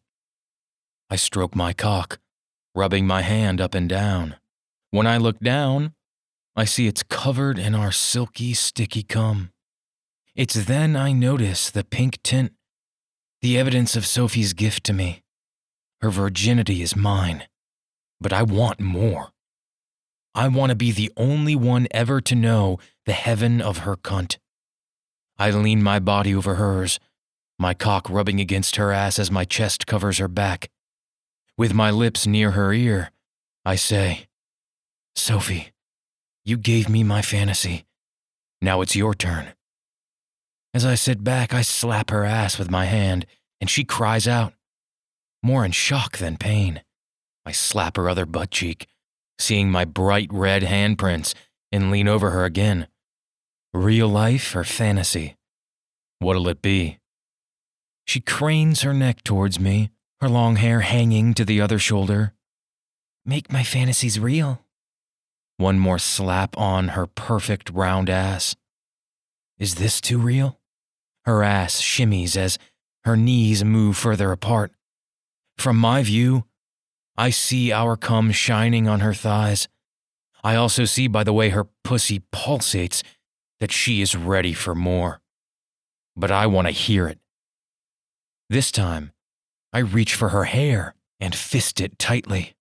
I 1.09 1.15
stroke 1.15 1.55
my 1.55 1.73
cock, 1.73 2.19
rubbing 2.75 3.07
my 3.07 3.23
hand 3.23 3.59
up 3.59 3.73
and 3.73 3.89
down. 3.89 4.35
When 4.91 5.07
I 5.07 5.17
look 5.17 5.39
down, 5.39 5.93
I 6.55 6.63
see 6.63 6.87
it's 6.87 7.03
covered 7.03 7.59
in 7.59 7.75
our 7.75 7.91
silky, 7.91 8.53
sticky 8.53 9.03
cum. 9.03 9.51
It's 10.35 10.53
then 10.53 10.95
I 10.95 11.11
notice 11.11 11.69
the 11.69 11.83
pink 11.83 12.21
tint, 12.23 12.53
the 13.41 13.57
evidence 13.57 13.97
of 13.97 14.05
Sophie's 14.05 14.53
gift 14.53 14.85
to 14.85 14.93
me. 14.93 15.21
Her 16.01 16.09
virginity 16.09 16.81
is 16.81 16.95
mine, 16.95 17.47
but 18.21 18.31
I 18.31 18.43
want 18.43 18.79
more. 18.79 19.31
I 20.33 20.47
want 20.47 20.69
to 20.69 20.75
be 20.75 20.91
the 20.91 21.11
only 21.17 21.55
one 21.55 21.87
ever 21.91 22.21
to 22.21 22.35
know 22.35 22.79
the 23.05 23.13
heaven 23.13 23.61
of 23.61 23.79
her 23.79 23.95
cunt. 23.95 24.37
I 25.37 25.51
lean 25.51 25.83
my 25.83 25.99
body 25.99 26.33
over 26.33 26.55
hers, 26.55 26.99
my 27.59 27.73
cock 27.73 28.09
rubbing 28.09 28.39
against 28.39 28.77
her 28.77 28.91
ass 28.93 29.19
as 29.19 29.29
my 29.29 29.43
chest 29.43 29.87
covers 29.87 30.19
her 30.19 30.27
back. 30.29 30.69
With 31.57 31.73
my 31.73 31.91
lips 31.91 32.25
near 32.25 32.51
her 32.51 32.73
ear, 32.73 33.11
I 33.65 33.75
say, 33.75 34.27
Sophie, 35.15 35.71
you 36.45 36.57
gave 36.57 36.87
me 36.87 37.03
my 37.03 37.21
fantasy. 37.23 37.85
Now 38.61 38.81
it's 38.81 38.95
your 38.95 39.15
turn. 39.15 39.53
As 40.73 40.85
I 40.85 40.95
sit 40.95 41.23
back, 41.23 41.53
I 41.53 41.61
slap 41.61 42.11
her 42.11 42.23
ass 42.23 42.59
with 42.59 42.69
my 42.69 42.85
hand, 42.85 43.25
and 43.59 43.69
she 43.69 43.83
cries 43.83 44.27
out, 44.27 44.53
more 45.41 45.65
in 45.65 45.71
shock 45.71 46.17
than 46.17 46.37
pain. 46.37 46.81
I 47.45 47.51
slap 47.51 47.97
her 47.97 48.09
other 48.09 48.25
butt 48.25 48.51
cheek, 48.51 48.87
seeing 49.39 49.71
my 49.71 49.85
bright 49.85 50.27
red 50.31 50.63
handprints, 50.63 51.33
and 51.71 51.91
lean 51.91 52.07
over 52.07 52.31
her 52.31 52.45
again. 52.45 52.87
Real 53.73 54.07
life 54.07 54.55
or 54.55 54.63
fantasy? 54.63 55.37
What'll 56.19 56.47
it 56.47 56.61
be? 56.61 56.99
She 58.05 58.19
cranes 58.19 58.81
her 58.81 58.93
neck 58.93 59.23
towards 59.23 59.59
me, 59.59 59.89
her 60.21 60.29
long 60.29 60.57
hair 60.57 60.81
hanging 60.81 61.33
to 61.33 61.45
the 61.45 61.59
other 61.59 61.79
shoulder. 61.79 62.33
Make 63.25 63.51
my 63.51 63.63
fantasies 63.63 64.19
real. 64.19 64.64
One 65.57 65.79
more 65.79 65.99
slap 65.99 66.57
on 66.57 66.89
her 66.89 67.07
perfect 67.07 67.69
round 67.69 68.09
ass. 68.09 68.55
Is 69.57 69.75
this 69.75 70.01
too 70.01 70.17
real? 70.17 70.59
Her 71.23 71.43
ass 71.43 71.81
shimmies 71.81 72.35
as 72.35 72.57
her 73.05 73.15
knees 73.15 73.63
move 73.63 73.95
further 73.95 74.31
apart. 74.31 74.73
From 75.57 75.77
my 75.77 76.03
view, 76.03 76.43
I 77.17 77.29
see 77.29 77.71
our 77.71 77.95
cum 77.95 78.31
shining 78.31 78.87
on 78.87 78.99
her 78.99 79.13
thighs. 79.13 79.67
I 80.43 80.55
also 80.55 80.85
see 80.85 81.07
by 81.07 81.23
the 81.23 81.33
way 81.33 81.49
her 81.49 81.67
pussy 81.83 82.21
pulsates 82.33 83.01
that 83.59 83.71
she 83.71 84.01
is 84.01 84.15
ready 84.15 84.53
for 84.53 84.75
more. 84.75 85.21
But 86.15 86.31
I 86.31 86.47
want 86.47 86.67
to 86.67 86.71
hear 86.73 87.07
it. 87.07 87.19
This 88.49 88.71
time, 88.71 89.11
I 89.71 89.79
reach 89.79 90.13
for 90.13 90.29
her 90.29 90.43
hair 90.43 90.95
and 91.19 91.33
fist 91.33 91.79
it 91.79 91.97
tightly, 91.97 92.55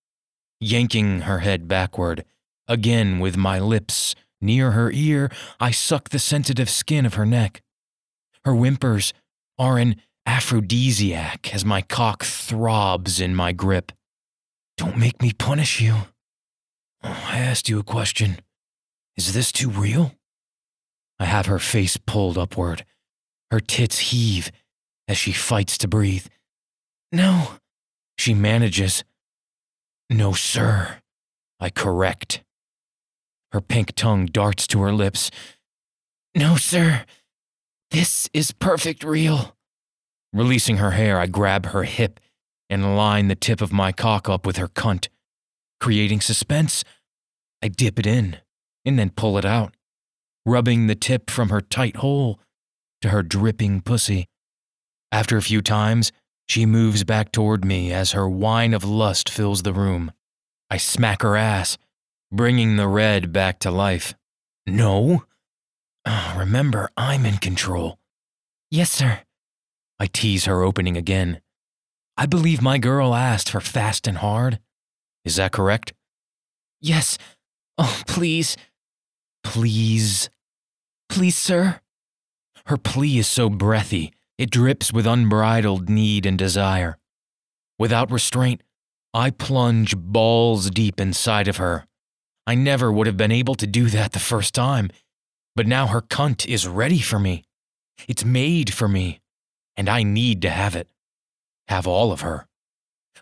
yanking 0.59 1.21
her 1.21 1.39
head 1.39 1.67
backward. 1.67 2.25
Again, 2.67 3.19
with 3.19 3.37
my 3.37 3.59
lips 3.59 4.15
near 4.41 4.71
her 4.71 4.91
ear, 4.91 5.31
I 5.59 5.71
suck 5.71 6.09
the 6.09 6.19
sensitive 6.19 6.69
skin 6.69 7.05
of 7.05 7.13
her 7.15 7.25
neck. 7.25 7.61
Her 8.43 8.53
whimpers 8.53 9.13
are 9.57 9.77
an 9.77 9.95
aphrodisiac 10.25 11.53
as 11.53 11.63
my 11.63 11.81
cock 11.81 12.23
throbs 12.23 13.19
in 13.19 13.35
my 13.35 13.51
grip. 13.51 13.91
Don't 14.77 14.97
make 14.97 15.21
me 15.21 15.31
punish 15.31 15.79
you. 15.79 15.95
Oh, 17.03 17.25
I 17.27 17.37
asked 17.37 17.69
you 17.69 17.79
a 17.79 17.83
question. 17.83 18.37
Is 19.15 19.33
this 19.33 19.51
too 19.51 19.69
real? 19.69 20.13
I 21.19 21.25
have 21.25 21.45
her 21.45 21.59
face 21.59 21.97
pulled 21.97 22.37
upward. 22.37 22.83
Her 23.51 23.59
tits 23.59 23.99
heave 23.99 24.51
as 25.07 25.17
she 25.17 25.31
fights 25.31 25.77
to 25.79 25.87
breathe. 25.87 26.25
No, 27.11 27.53
she 28.17 28.33
manages. 28.33 29.03
No, 30.09 30.33
sir. 30.33 30.97
I 31.59 31.69
correct. 31.69 32.43
Her 33.55 33.61
pink 33.61 33.95
tongue 33.95 34.25
darts 34.25 34.67
to 34.67 34.81
her 34.81 34.91
lips. 34.91 35.31
No, 36.35 36.57
sir. 36.57 37.05
This 37.89 38.29
is 38.33 38.51
perfect 38.51 39.01
real. 39.01 39.55
Releasing 40.33 40.75
her 40.75 40.91
hair, 40.91 41.17
I 41.17 41.27
grab 41.27 41.67
her 41.67 41.83
hip 41.83 42.19
and 42.69 42.97
line 42.97 43.29
the 43.29 43.35
tip 43.35 43.61
of 43.61 43.71
my 43.71 43.93
cock 43.93 44.27
up 44.27 44.45
with 44.45 44.57
her 44.57 44.67
cunt. 44.67 45.07
Creating 45.79 46.19
suspense, 46.19 46.83
I 47.63 47.69
dip 47.69 47.97
it 47.97 48.05
in 48.05 48.39
and 48.83 48.99
then 48.99 49.09
pull 49.09 49.37
it 49.37 49.45
out, 49.45 49.73
rubbing 50.45 50.87
the 50.87 50.95
tip 50.95 51.29
from 51.29 51.47
her 51.47 51.61
tight 51.61 51.95
hole 51.95 52.41
to 53.01 53.07
her 53.07 53.23
dripping 53.23 53.79
pussy. 53.79 54.25
After 55.13 55.37
a 55.37 55.41
few 55.41 55.61
times, 55.61 56.11
she 56.45 56.65
moves 56.65 57.05
back 57.05 57.31
toward 57.31 57.63
me 57.63 57.93
as 57.93 58.11
her 58.11 58.27
whine 58.27 58.73
of 58.73 58.83
lust 58.83 59.29
fills 59.29 59.63
the 59.63 59.71
room. 59.71 60.11
I 60.69 60.75
smack 60.75 61.21
her 61.21 61.37
ass, 61.37 61.77
bringing 62.35 62.75
the 62.75 62.87
red 62.87 63.31
back 63.31 63.59
to 63.59 63.71
life. 63.71 64.13
No. 64.65 65.25
Oh, 66.05 66.35
remember, 66.37 66.89
I'm 66.95 67.25
in 67.25 67.37
control. 67.37 67.97
Yes, 68.69 68.91
sir. 68.91 69.21
I 69.99 70.07
tease 70.07 70.45
her 70.45 70.63
opening 70.63 70.97
again. 70.97 71.41
I 72.17 72.25
believe 72.25 72.61
my 72.61 72.77
girl 72.77 73.15
asked 73.15 73.49
for 73.49 73.61
fast 73.61 74.07
and 74.07 74.17
hard. 74.17 74.59
Is 75.23 75.37
that 75.37 75.51
correct? 75.51 75.93
Yes. 76.81 77.17
Oh, 77.77 78.01
please. 78.07 78.57
Please. 79.43 80.29
Please, 81.09 81.35
sir. 81.35 81.79
Her 82.67 82.77
plea 82.77 83.19
is 83.19 83.27
so 83.27 83.49
breathy, 83.49 84.11
it 84.37 84.49
drips 84.49 84.91
with 84.91 85.05
unbridled 85.05 85.87
need 85.87 86.25
and 86.25 86.37
desire. 86.37 86.97
Without 87.77 88.11
restraint, 88.11 88.63
I 89.13 89.29
plunge 89.29 89.95
balls 89.95 90.69
deep 90.71 90.99
inside 90.99 91.47
of 91.47 91.57
her. 91.57 91.85
I 92.47 92.55
never 92.55 92.91
would 92.91 93.07
have 93.07 93.17
been 93.17 93.31
able 93.31 93.55
to 93.55 93.67
do 93.67 93.89
that 93.89 94.11
the 94.11 94.19
first 94.19 94.53
time, 94.53 94.89
but 95.55 95.67
now 95.67 95.87
her 95.87 96.01
cunt 96.01 96.45
is 96.45 96.67
ready 96.67 96.99
for 96.99 97.19
me. 97.19 97.43
It's 98.07 98.25
made 98.25 98.73
for 98.73 98.87
me, 98.87 99.21
and 99.77 99.89
I 99.89 100.03
need 100.03 100.41
to 100.43 100.49
have 100.49 100.75
it 100.75 100.89
have 101.67 101.87
all 101.87 102.11
of 102.11 102.21
her. 102.21 102.47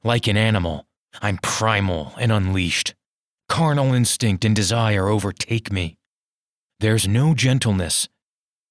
Like 0.03 0.27
an 0.27 0.37
animal, 0.37 0.85
I'm 1.21 1.37
primal 1.37 2.13
and 2.19 2.31
unleashed. 2.31 2.93
Carnal 3.49 3.93
instinct 3.93 4.45
and 4.45 4.55
desire 4.55 5.07
overtake 5.07 5.71
me. 5.71 5.97
There's 6.79 7.07
no 7.07 7.33
gentleness. 7.33 8.09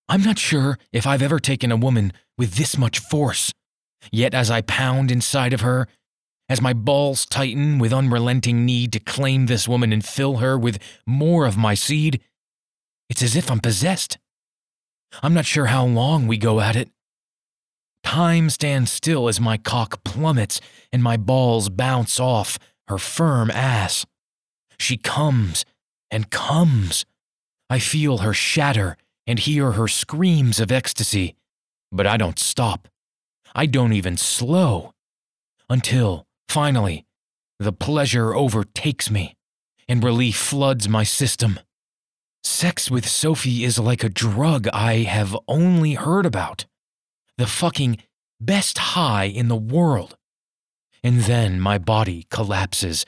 I'm 0.09 0.23
not 0.23 0.39
sure 0.39 0.79
if 0.93 1.07
I've 1.07 1.23
ever 1.23 1.39
taken 1.39 1.73
a 1.73 1.77
woman 1.77 2.13
with 2.37 2.55
this 2.55 2.77
much 2.77 2.99
force. 2.99 3.53
Yet 4.11 4.35
as 4.35 4.51
I 4.51 4.63
pound 4.63 5.11
inside 5.11 5.53
of 5.53 5.61
her, 5.61 5.87
as 6.53 6.61
my 6.61 6.73
balls 6.73 7.27
tighten 7.27 7.79
with 7.79 7.93
unrelenting 7.93 8.65
need 8.65 8.93
to 8.93 9.01
claim 9.01 9.47
this 9.47 9.67
woman 9.67 9.93
and 9.93 10.05
fill 10.05 10.37
her 10.37 10.59
with 10.59 10.79
more 11.07 11.47
of 11.47 11.57
my 11.57 11.75
seed, 11.75 12.21
it's 13.09 13.23
as 13.23 13.35
if 13.35 13.51
I'm 13.51 13.61
possessed. 13.61 14.19
I'm 15.23 15.35
not 15.35 15.47
sure 15.47 15.67
how 15.67 15.85
long 15.85 16.27
we 16.27 16.39
go 16.39 16.61
at 16.61 16.77
it, 16.77 16.91
Time 18.03 18.51
stands 18.51 18.91
still 18.91 19.29
as 19.29 19.41
my 19.41 19.57
cock 19.57 20.05
plummets 20.05 20.61
and 20.93 21.03
my 21.03 21.17
balls 21.17 21.69
bounce 21.69 22.19
off 22.19 22.59
her 22.89 22.99
firm 22.99 23.51
ass. 23.51 24.05
She 24.79 24.97
comes 24.97 25.65
and 26.11 26.31
comes. 26.31 27.07
I 27.71 27.79
feel 27.79 28.19
her 28.19 28.35
shatter 28.35 28.97
and 29.27 29.39
hear 29.39 29.73
her 29.73 29.89
screams 29.89 30.61
of 30.61 30.73
ecstasy, 30.73 31.37
but 31.91 32.07
I 32.07 32.17
don't 32.17 32.39
stop. 32.39 32.89
I 33.55 33.67
don't 33.67 33.93
even 33.93 34.17
slow. 34.17 34.93
Until, 35.71 36.27
finally, 36.53 37.07
the 37.59 37.73
pleasure 37.73 38.35
overtakes 38.35 39.11
me 39.11 39.35
and 39.89 40.05
relief 40.05 40.37
floods 40.37 40.87
my 40.87 41.03
system. 41.03 41.59
Sex 42.45 42.91
with 42.91 43.09
Sophie 43.09 43.65
is 43.65 43.79
like 43.79 44.05
a 44.05 44.11
drug 44.11 44.69
I 44.69 44.97
have 44.99 45.35
only 45.49 45.95
heard 45.95 46.27
about 46.27 46.67
the 47.39 47.47
fucking 47.47 47.97
best 48.39 48.77
high 48.77 49.25
in 49.25 49.49
the 49.49 49.57
world. 49.57 50.19
And 51.03 51.21
then 51.21 51.59
my 51.59 51.79
body 51.79 52.27
collapses 52.31 53.07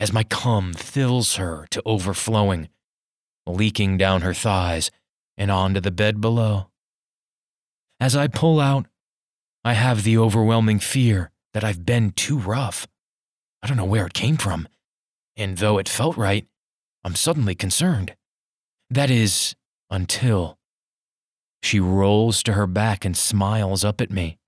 as 0.00 0.10
my 0.10 0.24
cum 0.24 0.72
fills 0.72 1.36
her 1.36 1.66
to 1.72 1.82
overflowing, 1.84 2.70
leaking 3.46 3.98
down 3.98 4.22
her 4.22 4.32
thighs 4.32 4.90
and 5.36 5.50
onto 5.50 5.80
the 5.80 5.90
bed 5.90 6.22
below. 6.22 6.70
As 8.00 8.16
I 8.16 8.28
pull 8.28 8.60
out, 8.60 8.86
I 9.62 9.74
have 9.74 10.04
the 10.04 10.16
overwhelming 10.16 10.78
fear 10.78 11.31
that 11.54 11.64
I've 11.64 11.84
been 11.84 12.12
too 12.12 12.38
rough. 12.38 12.86
I 13.62 13.66
don't 13.66 13.76
know 13.76 13.84
where 13.84 14.06
it 14.06 14.14
came 14.14 14.36
from. 14.36 14.68
And 15.36 15.58
though 15.58 15.78
it 15.78 15.88
felt 15.88 16.16
right, 16.16 16.46
I'm 17.04 17.14
suddenly 17.14 17.54
concerned. 17.54 18.14
That 18.90 19.10
is, 19.10 19.54
until. 19.90 20.58
She 21.62 21.80
rolls 21.80 22.42
to 22.44 22.54
her 22.54 22.66
back 22.66 23.04
and 23.04 23.16
smiles 23.16 23.84
up 23.84 24.00
at 24.00 24.10
me. 24.10 24.38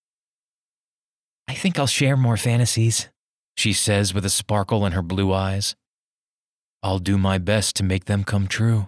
I 1.47 1.55
think 1.55 1.79
I'll 1.79 1.87
share 1.87 2.17
more 2.17 2.37
fantasies, 2.37 3.09
she 3.57 3.73
says 3.73 4.13
with 4.13 4.25
a 4.25 4.31
sparkle 4.31 4.85
in 4.85 4.93
her 4.93 5.03
blue 5.03 5.33
eyes. 5.33 5.77
I'll 6.83 6.99
do 6.99 7.17
my 7.17 7.39
best 7.39 7.77
to 7.77 7.83
make 7.83 8.07
them 8.07 8.25
come 8.25 8.47
true. 8.47 8.87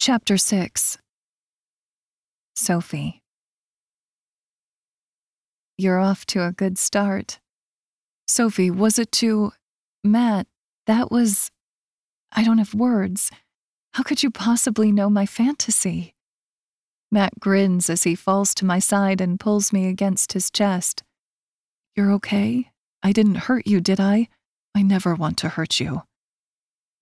Chapter 0.00 0.36
6 0.36 0.98
Sophie. 2.54 3.22
You're 5.80 6.00
off 6.00 6.26
to 6.26 6.44
a 6.44 6.50
good 6.50 6.76
start. 6.76 7.38
Sophie, 8.26 8.68
was 8.70 8.98
it 8.98 9.12
to. 9.12 9.52
Matt, 10.02 10.48
that 10.88 11.12
was. 11.12 11.52
I 12.32 12.42
don't 12.42 12.58
have 12.58 12.74
words. 12.74 13.30
How 13.92 14.02
could 14.02 14.24
you 14.24 14.32
possibly 14.32 14.90
know 14.90 15.08
my 15.08 15.24
fantasy? 15.24 16.14
Matt 17.12 17.38
grins 17.38 17.88
as 17.88 18.02
he 18.02 18.16
falls 18.16 18.56
to 18.56 18.64
my 18.64 18.80
side 18.80 19.20
and 19.20 19.38
pulls 19.38 19.72
me 19.72 19.86
against 19.86 20.32
his 20.32 20.50
chest. 20.50 21.04
You're 21.94 22.10
okay? 22.14 22.70
I 23.04 23.12
didn't 23.12 23.46
hurt 23.46 23.68
you, 23.68 23.80
did 23.80 24.00
I? 24.00 24.26
I 24.74 24.82
never 24.82 25.14
want 25.14 25.38
to 25.38 25.48
hurt 25.48 25.78
you. 25.78 26.02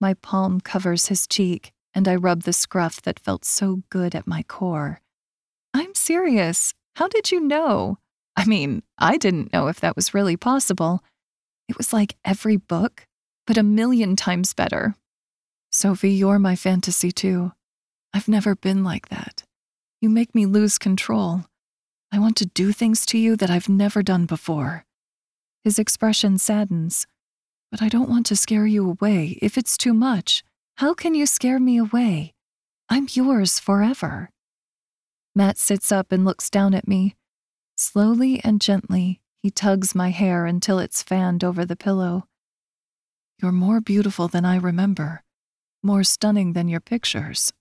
My 0.02 0.12
palm 0.12 0.60
covers 0.60 1.06
his 1.06 1.26
cheek, 1.26 1.72
and 1.94 2.06
I 2.06 2.14
rub 2.16 2.42
the 2.42 2.52
scruff 2.52 3.00
that 3.02 3.20
felt 3.20 3.46
so 3.46 3.84
good 3.88 4.14
at 4.14 4.26
my 4.26 4.42
core. 4.42 5.00
I'm 5.72 5.94
serious. 5.94 6.74
How 6.96 7.08
did 7.08 7.32
you 7.32 7.40
know? 7.40 7.96
I 8.36 8.44
mean, 8.44 8.82
I 8.98 9.16
didn't 9.16 9.52
know 9.52 9.68
if 9.68 9.80
that 9.80 9.96
was 9.96 10.14
really 10.14 10.36
possible. 10.36 11.02
It 11.68 11.78
was 11.78 11.92
like 11.92 12.16
every 12.24 12.56
book, 12.56 13.06
but 13.46 13.56
a 13.56 13.62
million 13.62 14.14
times 14.14 14.52
better. 14.52 14.94
Sophie, 15.72 16.12
you're 16.12 16.38
my 16.38 16.54
fantasy 16.54 17.10
too. 17.10 17.52
I've 18.12 18.28
never 18.28 18.54
been 18.54 18.84
like 18.84 19.08
that. 19.08 19.42
You 20.00 20.10
make 20.10 20.34
me 20.34 20.46
lose 20.46 20.78
control. 20.78 21.44
I 22.12 22.18
want 22.18 22.36
to 22.36 22.46
do 22.46 22.72
things 22.72 23.04
to 23.06 23.18
you 23.18 23.36
that 23.36 23.50
I've 23.50 23.68
never 23.68 24.02
done 24.02 24.26
before. 24.26 24.84
His 25.64 25.78
expression 25.78 26.38
saddens. 26.38 27.06
But 27.70 27.82
I 27.82 27.88
don't 27.88 28.08
want 28.08 28.26
to 28.26 28.36
scare 28.36 28.66
you 28.66 28.88
away 28.88 29.38
if 29.42 29.58
it's 29.58 29.76
too 29.76 29.92
much. 29.92 30.44
How 30.76 30.94
can 30.94 31.14
you 31.14 31.26
scare 31.26 31.58
me 31.58 31.78
away? 31.78 32.32
I'm 32.88 33.08
yours 33.10 33.58
forever. 33.58 34.30
Matt 35.34 35.58
sits 35.58 35.90
up 35.90 36.12
and 36.12 36.24
looks 36.24 36.48
down 36.48 36.74
at 36.74 36.86
me. 36.86 37.16
Slowly 37.76 38.40
and 38.42 38.60
gently, 38.60 39.20
he 39.42 39.50
tugs 39.50 39.94
my 39.94 40.10
hair 40.10 40.46
until 40.46 40.78
it's 40.78 41.02
fanned 41.02 41.44
over 41.44 41.64
the 41.64 41.76
pillow. 41.76 42.26
You're 43.40 43.52
more 43.52 43.80
beautiful 43.80 44.28
than 44.28 44.44
I 44.44 44.56
remember 44.56 45.22
more 45.86 46.02
stunning 46.02 46.52
than 46.52 46.68
your 46.68 46.80
pictures. 46.80 47.52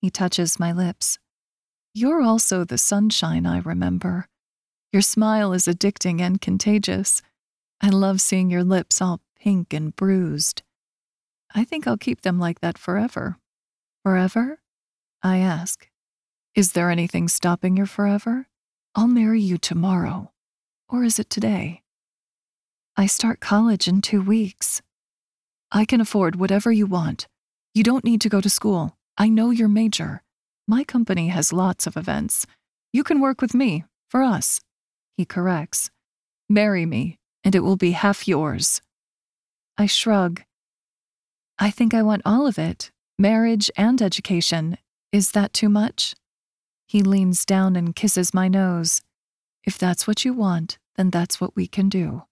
He 0.00 0.10
touches 0.10 0.58
my 0.58 0.72
lips. 0.72 1.18
You're 1.92 2.22
also 2.22 2.64
the 2.64 2.78
sunshine 2.78 3.44
I 3.44 3.58
remember. 3.58 4.26
Your 4.90 5.02
smile 5.02 5.52
is 5.52 5.66
addicting 5.66 6.20
and 6.20 6.40
contagious. 6.40 7.20
I 7.82 7.90
love 7.90 8.22
seeing 8.22 8.50
your 8.50 8.64
lips 8.64 9.02
all 9.02 9.20
pink 9.38 9.74
and 9.74 9.94
bruised. 9.94 10.62
I 11.54 11.64
think 11.64 11.86
I'll 11.86 11.98
keep 11.98 12.22
them 12.22 12.38
like 12.38 12.60
that 12.60 12.78
forever. 12.78 13.36
Forever? 14.02 14.60
I 15.22 15.38
ask. 15.38 15.88
Is 16.54 16.72
there 16.72 16.90
anything 16.90 17.28
stopping 17.28 17.76
your 17.76 17.86
forever? 17.86 18.47
I'll 18.98 19.06
marry 19.06 19.40
you 19.40 19.58
tomorrow. 19.58 20.32
Or 20.88 21.04
is 21.04 21.20
it 21.20 21.30
today? 21.30 21.82
I 22.96 23.06
start 23.06 23.38
college 23.38 23.86
in 23.86 24.02
two 24.02 24.20
weeks. 24.20 24.82
I 25.70 25.84
can 25.84 26.00
afford 26.00 26.34
whatever 26.34 26.72
you 26.72 26.84
want. 26.86 27.28
You 27.74 27.84
don't 27.84 28.02
need 28.02 28.20
to 28.22 28.28
go 28.28 28.40
to 28.40 28.50
school. 28.50 28.96
I 29.16 29.28
know 29.28 29.50
your 29.50 29.68
major. 29.68 30.24
My 30.66 30.82
company 30.82 31.28
has 31.28 31.52
lots 31.52 31.86
of 31.86 31.96
events. 31.96 32.44
You 32.92 33.04
can 33.04 33.20
work 33.20 33.40
with 33.40 33.54
me, 33.54 33.84
for 34.10 34.20
us. 34.20 34.60
He 35.16 35.24
corrects. 35.24 35.90
Marry 36.48 36.84
me, 36.84 37.20
and 37.44 37.54
it 37.54 37.60
will 37.60 37.76
be 37.76 37.92
half 37.92 38.26
yours. 38.26 38.82
I 39.76 39.86
shrug. 39.86 40.42
I 41.56 41.70
think 41.70 41.94
I 41.94 42.02
want 42.02 42.22
all 42.24 42.48
of 42.48 42.58
it 42.58 42.90
marriage 43.16 43.70
and 43.76 44.02
education. 44.02 44.76
Is 45.12 45.30
that 45.30 45.52
too 45.52 45.68
much? 45.68 46.16
He 46.88 47.02
leans 47.02 47.44
down 47.44 47.76
and 47.76 47.94
kisses 47.94 48.32
my 48.32 48.48
nose. 48.48 49.02
If 49.62 49.76
that's 49.76 50.06
what 50.06 50.24
you 50.24 50.32
want, 50.32 50.78
then 50.96 51.10
that's 51.10 51.38
what 51.38 51.54
we 51.54 51.66
can 51.66 51.90
do. 51.90 52.22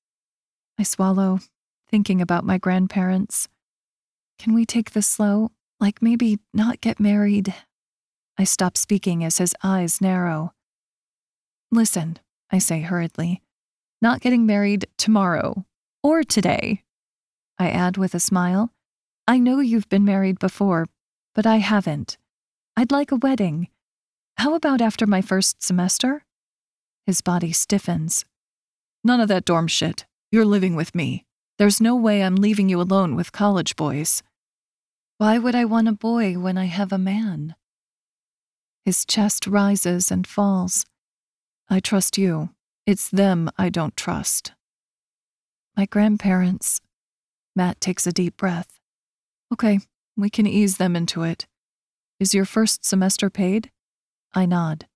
I 0.78 0.82
swallow, 0.82 1.40
thinking 1.90 2.22
about 2.22 2.42
my 2.42 2.56
grandparents. 2.56 3.48
Can 4.38 4.54
we 4.54 4.64
take 4.64 4.92
this 4.92 5.06
slow? 5.06 5.52
Like 5.78 6.00
maybe 6.00 6.38
not 6.54 6.80
get 6.80 6.98
married? 6.98 7.54
I 8.38 8.44
stop 8.44 8.78
speaking 8.78 9.22
as 9.22 9.36
his 9.36 9.54
eyes 9.62 10.00
narrow. 10.00 10.54
Listen, 11.70 12.18
I 12.50 12.58
say 12.58 12.80
hurriedly. 12.80 13.42
Not 14.00 14.22
getting 14.22 14.46
married 14.46 14.86
tomorrow 14.96 15.66
or 16.02 16.22
today. 16.22 16.82
I 17.58 17.68
add 17.68 17.98
with 17.98 18.14
a 18.14 18.20
smile. 18.20 18.72
I 19.28 19.38
know 19.38 19.60
you've 19.60 19.88
been 19.90 20.04
married 20.04 20.38
before, 20.38 20.86
but 21.34 21.44
I 21.46 21.56
haven't. 21.56 22.16
I'd 22.74 22.92
like 22.92 23.12
a 23.12 23.16
wedding. 23.16 23.68
How 24.38 24.54
about 24.54 24.80
after 24.80 25.06
my 25.06 25.22
first 25.22 25.62
semester? 25.62 26.24
His 27.06 27.20
body 27.20 27.52
stiffens. 27.52 28.24
None 29.02 29.20
of 29.20 29.28
that 29.28 29.44
dorm 29.44 29.66
shit. 29.66 30.04
You're 30.30 30.44
living 30.44 30.76
with 30.76 30.94
me. 30.94 31.24
There's 31.58 31.80
no 31.80 31.96
way 31.96 32.22
I'm 32.22 32.36
leaving 32.36 32.68
you 32.68 32.80
alone 32.80 33.16
with 33.16 33.32
college 33.32 33.76
boys. 33.76 34.22
Why 35.16 35.38
would 35.38 35.54
I 35.54 35.64
want 35.64 35.88
a 35.88 35.92
boy 35.92 36.34
when 36.34 36.58
I 36.58 36.66
have 36.66 36.92
a 36.92 36.98
man? 36.98 37.54
His 38.84 39.06
chest 39.06 39.46
rises 39.46 40.10
and 40.10 40.26
falls. 40.26 40.84
I 41.70 41.80
trust 41.80 42.18
you. 42.18 42.50
It's 42.84 43.08
them 43.08 43.50
I 43.56 43.70
don't 43.70 43.96
trust. 43.96 44.52
My 45.76 45.86
grandparents. 45.86 46.82
Matt 47.54 47.80
takes 47.80 48.06
a 48.06 48.12
deep 48.12 48.36
breath. 48.36 48.78
Okay, 49.52 49.80
we 50.14 50.28
can 50.28 50.46
ease 50.46 50.76
them 50.76 50.94
into 50.94 51.22
it. 51.22 51.46
Is 52.20 52.34
your 52.34 52.44
first 52.44 52.84
semester 52.84 53.30
paid? 53.30 53.70
I 54.36 54.44
nod. 54.44 54.86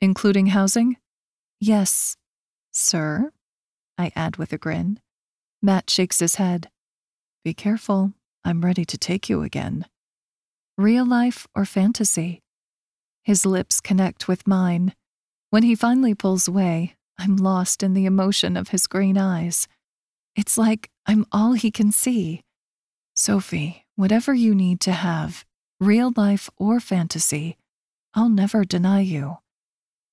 Including 0.00 0.46
housing? 0.46 0.96
Yes, 1.60 2.16
sir, 2.72 3.30
I 3.98 4.10
add 4.16 4.38
with 4.38 4.54
a 4.54 4.58
grin. 4.58 5.00
Matt 5.60 5.90
shakes 5.90 6.20
his 6.20 6.36
head. 6.36 6.70
Be 7.44 7.52
careful. 7.52 8.14
I'm 8.42 8.62
ready 8.62 8.86
to 8.86 8.96
take 8.96 9.28
you 9.28 9.42
again. 9.42 9.84
Real 10.78 11.04
life 11.04 11.46
or 11.54 11.66
fantasy? 11.66 12.40
His 13.22 13.44
lips 13.44 13.82
connect 13.82 14.26
with 14.26 14.48
mine. 14.48 14.94
When 15.50 15.62
he 15.62 15.74
finally 15.74 16.14
pulls 16.14 16.48
away, 16.48 16.96
I'm 17.18 17.36
lost 17.36 17.82
in 17.82 17.92
the 17.92 18.06
emotion 18.06 18.56
of 18.56 18.68
his 18.68 18.86
green 18.86 19.18
eyes. 19.18 19.68
It's 20.34 20.56
like 20.56 20.88
I'm 21.04 21.26
all 21.30 21.52
he 21.52 21.70
can 21.70 21.92
see. 21.92 22.40
Sophie, 23.14 23.84
whatever 23.96 24.32
you 24.32 24.54
need 24.54 24.80
to 24.80 24.92
have, 24.92 25.44
real 25.78 26.14
life 26.16 26.48
or 26.56 26.80
fantasy, 26.80 27.58
I'll 28.14 28.28
never 28.28 28.64
deny 28.64 29.00
you. 29.00 29.38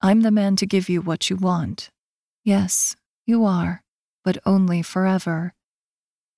I'm 0.02 0.22
the 0.22 0.32
man 0.32 0.56
to 0.58 0.66
give 0.66 0.90
you 0.90 1.02
what 1.02 1.30
you 1.30 1.36
want. 1.36 1.90
Yes, 2.44 2.96
you 3.26 3.44
are, 3.46 3.82
but 4.24 4.38
only 4.46 4.82
forever. 4.82 5.54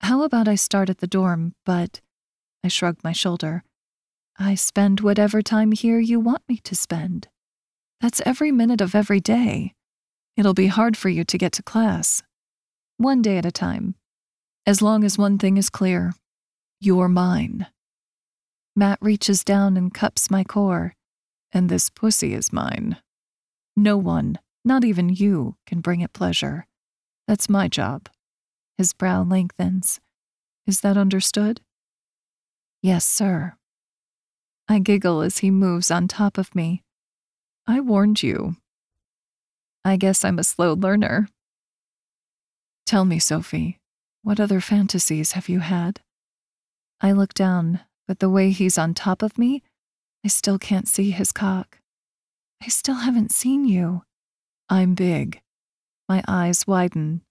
How 0.01 0.24
about 0.24 0.47
I 0.47 0.55
start 0.55 0.89
at 0.89 0.99
the 0.99 1.07
dorm, 1.07 1.53
but. 1.66 2.01
I 2.64 2.68
shrug 2.70 2.97
my 3.03 3.12
shoulder. 3.12 3.64
I 4.38 4.55
spend 4.55 5.01
whatever 5.01 5.41
time 5.41 5.74
here 5.74 5.99
you 5.99 6.20
want 6.20 6.43
me 6.47 6.57
to 6.64 6.76
spend. 6.76 7.28
That's 7.99 8.22
every 8.26 8.51
minute 8.51 8.80
of 8.80 8.95
every 8.95 9.20
day. 9.20 9.74
It'll 10.38 10.53
be 10.53 10.68
hard 10.68 10.95
for 10.95 11.10
you 11.10 11.26
to 11.26 11.38
get 11.38 11.51
to 11.53 11.64
class. 11.64 12.24
One 12.95 13.22
day 13.22 13.38
at 13.38 13.45
a 13.45 13.51
time. 13.51 13.95
As 14.66 14.82
long 14.82 15.03
as 15.03 15.18
one 15.18 15.38
thing 15.38 15.57
is 15.57 15.70
clear 15.70 16.14
you're 16.82 17.10
mine. 17.10 17.68
Matt 18.74 18.99
reaches 19.01 19.43
down 19.43 19.76
and 19.76 19.93
cups 19.93 20.32
my 20.32 20.45
core, 20.45 20.93
and 21.52 21.70
this 21.70 21.89
pussy 21.89 22.34
is 22.34 22.54
mine. 22.54 22.97
No 23.76 23.97
one, 23.97 24.39
not 24.66 24.84
even 24.84 25.10
you, 25.10 25.56
can 25.66 25.82
bring 25.82 26.02
it 26.02 26.14
pleasure. 26.14 26.68
That's 27.28 27.50
my 27.50 27.68
job. 27.68 28.10
His 28.78 28.93
brow 28.93 29.24
lengthens. 29.24 30.00
Is 30.66 30.82
that 30.82 30.97
understood? 30.97 31.62
Yes, 32.82 33.06
sir. 33.06 33.56
I 34.68 34.80
giggle 34.80 35.22
as 35.22 35.39
he 35.39 35.50
moves 35.50 35.89
on 35.89 36.08
top 36.08 36.38
of 36.38 36.54
me. 36.54 36.84
I 37.68 37.80
warned 37.80 38.24
you. 38.24 38.56
I 39.84 39.97
guess 39.97 40.24
I'm 40.24 40.39
a 40.39 40.43
slow 40.43 40.74
learner. 40.74 41.28
Tell 42.86 43.06
me, 43.06 43.20
Sophie, 43.20 43.80
what 44.24 44.39
other 44.39 44.62
fantasies 44.62 45.32
have 45.34 45.50
you 45.50 45.60
had? 45.60 46.02
I 47.02 47.12
look 47.12 47.34
down, 47.34 47.82
but 48.08 48.20
the 48.20 48.30
way 48.30 48.52
he's 48.52 48.78
on 48.78 48.93
top 48.93 49.22
of 49.22 49.38
me, 49.38 49.64
I 50.24 50.28
still 50.28 50.60
can't 50.60 50.88
see 50.88 51.12
his 51.12 51.32
cock. 51.32 51.80
I 52.62 52.68
still 52.68 52.96
haven't 52.96 53.32
seen 53.32 53.66
you. 53.66 54.04
I'm 54.70 54.94
big. 54.94 55.42
My 56.08 56.24
eyes 56.28 56.68
widen. 56.68 57.22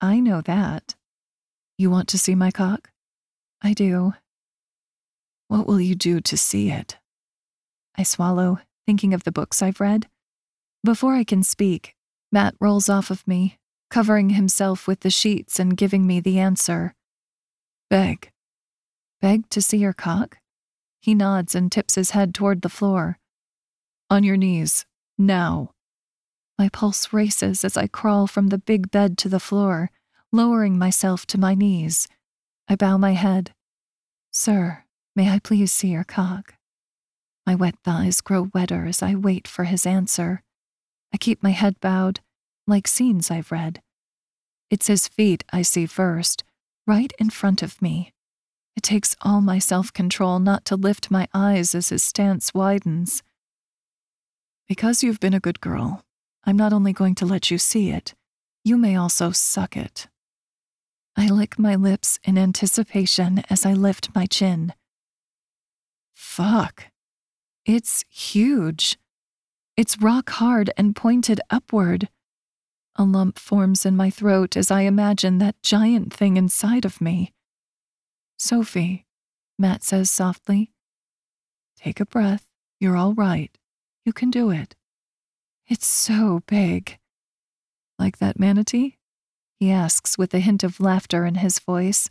I 0.00 0.20
know 0.20 0.40
that. 0.42 0.94
You 1.76 1.90
want 1.90 2.08
to 2.08 2.18
see 2.18 2.34
my 2.34 2.50
cock? 2.50 2.90
I 3.62 3.72
do. 3.72 4.14
What 5.48 5.66
will 5.66 5.80
you 5.80 5.94
do 5.94 6.20
to 6.20 6.36
see 6.36 6.70
it? 6.70 6.98
I 7.96 8.04
swallow, 8.04 8.60
thinking 8.86 9.12
of 9.12 9.24
the 9.24 9.32
books 9.32 9.60
I've 9.60 9.80
read. 9.80 10.06
Before 10.84 11.14
I 11.14 11.24
can 11.24 11.42
speak, 11.42 11.94
Matt 12.32 12.54
rolls 12.60 12.88
off 12.88 13.10
of 13.10 13.26
me, 13.26 13.58
covering 13.90 14.30
himself 14.30 14.86
with 14.86 15.00
the 15.00 15.10
sheets 15.10 15.58
and 15.58 15.76
giving 15.76 16.06
me 16.06 16.20
the 16.20 16.38
answer. 16.38 16.94
Beg. 17.90 18.30
Beg 19.20 19.50
to 19.50 19.60
see 19.60 19.78
your 19.78 19.92
cock? 19.92 20.38
He 21.00 21.14
nods 21.14 21.54
and 21.54 21.72
tips 21.72 21.94
his 21.94 22.10
head 22.10 22.34
toward 22.34 22.62
the 22.62 22.68
floor. 22.68 23.18
On 24.10 24.22
your 24.22 24.36
knees, 24.36 24.84
now. 25.16 25.72
My 26.58 26.68
pulse 26.68 27.12
races 27.12 27.64
as 27.64 27.76
I 27.76 27.86
crawl 27.86 28.26
from 28.26 28.48
the 28.48 28.58
big 28.58 28.90
bed 28.90 29.16
to 29.18 29.28
the 29.28 29.40
floor, 29.40 29.90
lowering 30.30 30.78
myself 30.78 31.26
to 31.26 31.38
my 31.38 31.54
knees. 31.54 32.06
I 32.68 32.76
bow 32.76 32.98
my 32.98 33.12
head. 33.12 33.52
Sir, 34.30 34.84
may 35.16 35.30
I 35.30 35.38
please 35.38 35.72
see 35.72 35.88
your 35.88 36.04
cock? 36.04 36.54
My 37.46 37.54
wet 37.54 37.76
thighs 37.82 38.20
grow 38.20 38.50
wetter 38.52 38.84
as 38.84 39.02
I 39.02 39.14
wait 39.14 39.48
for 39.48 39.64
his 39.64 39.86
answer. 39.86 40.42
I 41.12 41.16
keep 41.16 41.42
my 41.42 41.50
head 41.50 41.80
bowed, 41.80 42.20
like 42.66 42.86
scenes 42.86 43.30
I've 43.30 43.50
read. 43.50 43.82
It's 44.70 44.86
his 44.86 45.08
feet 45.08 45.42
I 45.52 45.62
see 45.62 45.86
first, 45.86 46.44
right 46.86 47.12
in 47.18 47.30
front 47.30 47.62
of 47.62 47.80
me. 47.82 48.12
It 48.80 48.84
takes 48.84 49.14
all 49.20 49.42
my 49.42 49.58
self 49.58 49.92
control 49.92 50.38
not 50.38 50.64
to 50.64 50.74
lift 50.74 51.10
my 51.10 51.28
eyes 51.34 51.74
as 51.74 51.90
his 51.90 52.02
stance 52.02 52.54
widens. 52.54 53.22
Because 54.66 55.02
you've 55.02 55.20
been 55.20 55.34
a 55.34 55.38
good 55.38 55.60
girl, 55.60 56.02
I'm 56.44 56.56
not 56.56 56.72
only 56.72 56.94
going 56.94 57.14
to 57.16 57.26
let 57.26 57.50
you 57.50 57.58
see 57.58 57.90
it, 57.90 58.14
you 58.64 58.78
may 58.78 58.96
also 58.96 59.32
suck 59.32 59.76
it. 59.76 60.08
I 61.14 61.28
lick 61.28 61.58
my 61.58 61.74
lips 61.74 62.18
in 62.24 62.38
anticipation 62.38 63.44
as 63.50 63.66
I 63.66 63.74
lift 63.74 64.14
my 64.14 64.24
chin. 64.24 64.72
Fuck. 66.14 66.86
It's 67.66 68.06
huge. 68.08 68.98
It's 69.76 70.00
rock 70.00 70.30
hard 70.30 70.70
and 70.78 70.96
pointed 70.96 71.42
upward. 71.50 72.08
A 72.96 73.04
lump 73.04 73.38
forms 73.38 73.84
in 73.84 73.94
my 73.94 74.08
throat 74.08 74.56
as 74.56 74.70
I 74.70 74.82
imagine 74.82 75.36
that 75.36 75.62
giant 75.62 76.14
thing 76.14 76.38
inside 76.38 76.86
of 76.86 77.02
me. 77.02 77.34
Sophie, 78.42 79.04
Matt 79.58 79.84
says 79.84 80.10
softly, 80.10 80.72
take 81.76 82.00
a 82.00 82.06
breath. 82.06 82.46
You're 82.80 82.96
all 82.96 83.12
right. 83.12 83.50
You 84.06 84.14
can 84.14 84.30
do 84.30 84.48
it. 84.50 84.74
It's 85.68 85.86
so 85.86 86.40
big. 86.46 86.98
Like 87.98 88.16
that 88.16 88.40
manatee? 88.40 88.96
He 89.58 89.70
asks 89.70 90.16
with 90.16 90.32
a 90.32 90.38
hint 90.38 90.64
of 90.64 90.80
laughter 90.80 91.26
in 91.26 91.34
his 91.34 91.58
voice. 91.58 92.08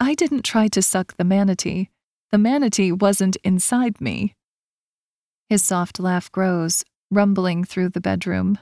I 0.00 0.14
didn't 0.14 0.42
try 0.42 0.68
to 0.68 0.80
suck 0.80 1.18
the 1.18 1.24
manatee. 1.24 1.90
The 2.30 2.38
manatee 2.38 2.90
wasn't 2.90 3.36
inside 3.44 4.00
me. 4.00 4.34
His 5.50 5.62
soft 5.62 6.00
laugh 6.00 6.32
grows, 6.32 6.82
rumbling 7.10 7.64
through 7.64 7.90
the 7.90 8.00
bedroom. 8.00 8.58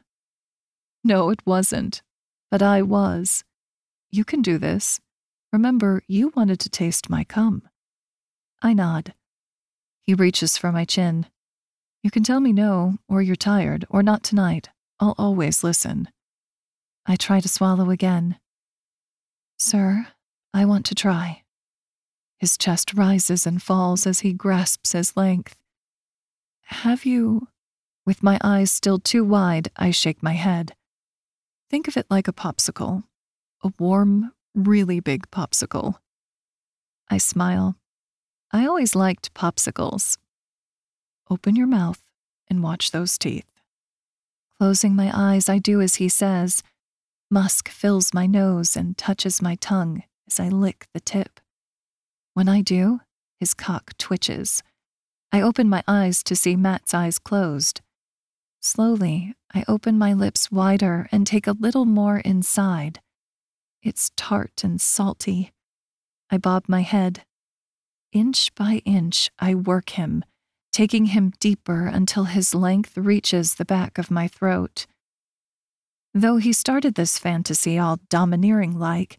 No, 1.04 1.30
it 1.30 1.46
wasn't. 1.46 2.02
But 2.50 2.62
I 2.62 2.82
was. 2.82 3.44
You 4.10 4.24
can 4.24 4.42
do 4.42 4.58
this. 4.58 4.98
Remember, 5.52 6.02
you 6.06 6.32
wanted 6.36 6.60
to 6.60 6.68
taste 6.68 7.08
my 7.08 7.24
cum. 7.24 7.68
I 8.60 8.72
nod. 8.74 9.14
He 10.02 10.14
reaches 10.14 10.58
for 10.58 10.72
my 10.72 10.84
chin. 10.84 11.26
You 12.02 12.10
can 12.10 12.22
tell 12.22 12.40
me 12.40 12.52
no, 12.52 12.98
or 13.08 13.22
you're 13.22 13.36
tired, 13.36 13.86
or 13.88 14.02
not 14.02 14.22
tonight. 14.22 14.68
I'll 15.00 15.14
always 15.16 15.64
listen. 15.64 16.08
I 17.06 17.16
try 17.16 17.40
to 17.40 17.48
swallow 17.48 17.90
again. 17.90 18.38
Sir, 19.58 20.08
I 20.52 20.64
want 20.64 20.86
to 20.86 20.94
try. 20.94 21.42
His 22.38 22.56
chest 22.56 22.94
rises 22.94 23.46
and 23.46 23.62
falls 23.62 24.06
as 24.06 24.20
he 24.20 24.32
grasps 24.32 24.92
his 24.92 25.16
length. 25.16 25.56
Have 26.66 27.04
you. 27.04 27.48
With 28.06 28.22
my 28.22 28.38
eyes 28.42 28.70
still 28.70 28.98
too 28.98 29.24
wide, 29.24 29.70
I 29.76 29.90
shake 29.90 30.22
my 30.22 30.32
head. 30.32 30.74
Think 31.70 31.88
of 31.88 31.96
it 31.96 32.06
like 32.08 32.28
a 32.28 32.32
popsicle. 32.32 33.04
A 33.62 33.72
warm, 33.78 34.32
really 34.58 35.00
big 35.00 35.30
popsicle. 35.30 35.94
I 37.08 37.18
smile. 37.18 37.76
I 38.52 38.66
always 38.66 38.94
liked 38.94 39.34
popsicles. 39.34 40.18
Open 41.30 41.56
your 41.56 41.66
mouth 41.66 42.02
and 42.48 42.62
watch 42.62 42.90
those 42.90 43.16
teeth. 43.18 43.46
Closing 44.58 44.96
my 44.96 45.10
eyes, 45.14 45.48
I 45.48 45.58
do 45.58 45.80
as 45.80 45.96
he 45.96 46.08
says. 46.08 46.62
Musk 47.30 47.68
fills 47.68 48.14
my 48.14 48.26
nose 48.26 48.76
and 48.76 48.98
touches 48.98 49.40
my 49.40 49.54
tongue 49.56 50.02
as 50.26 50.40
I 50.40 50.48
lick 50.48 50.86
the 50.92 51.00
tip. 51.00 51.40
When 52.34 52.48
I 52.48 52.62
do, 52.62 53.00
his 53.38 53.54
cock 53.54 53.96
twitches. 53.98 54.62
I 55.30 55.42
open 55.42 55.68
my 55.68 55.84
eyes 55.86 56.22
to 56.24 56.34
see 56.34 56.56
Matt's 56.56 56.94
eyes 56.94 57.18
closed. 57.18 57.82
Slowly, 58.60 59.34
I 59.54 59.64
open 59.68 59.98
my 59.98 60.12
lips 60.12 60.50
wider 60.50 61.08
and 61.12 61.26
take 61.26 61.46
a 61.46 61.56
little 61.58 61.84
more 61.84 62.18
inside. 62.18 63.00
It's 63.88 64.10
tart 64.16 64.64
and 64.64 64.78
salty. 64.78 65.50
I 66.30 66.36
bob 66.36 66.64
my 66.68 66.82
head. 66.82 67.22
Inch 68.12 68.54
by 68.54 68.82
inch, 68.84 69.30
I 69.38 69.54
work 69.54 69.88
him, 69.88 70.26
taking 70.72 71.06
him 71.06 71.32
deeper 71.40 71.86
until 71.86 72.24
his 72.24 72.54
length 72.54 72.98
reaches 72.98 73.54
the 73.54 73.64
back 73.64 73.96
of 73.96 74.10
my 74.10 74.28
throat. 74.28 74.86
Though 76.12 76.36
he 76.36 76.52
started 76.52 76.96
this 76.96 77.18
fantasy 77.18 77.78
all 77.78 77.98
domineering 78.10 78.78
like, 78.78 79.18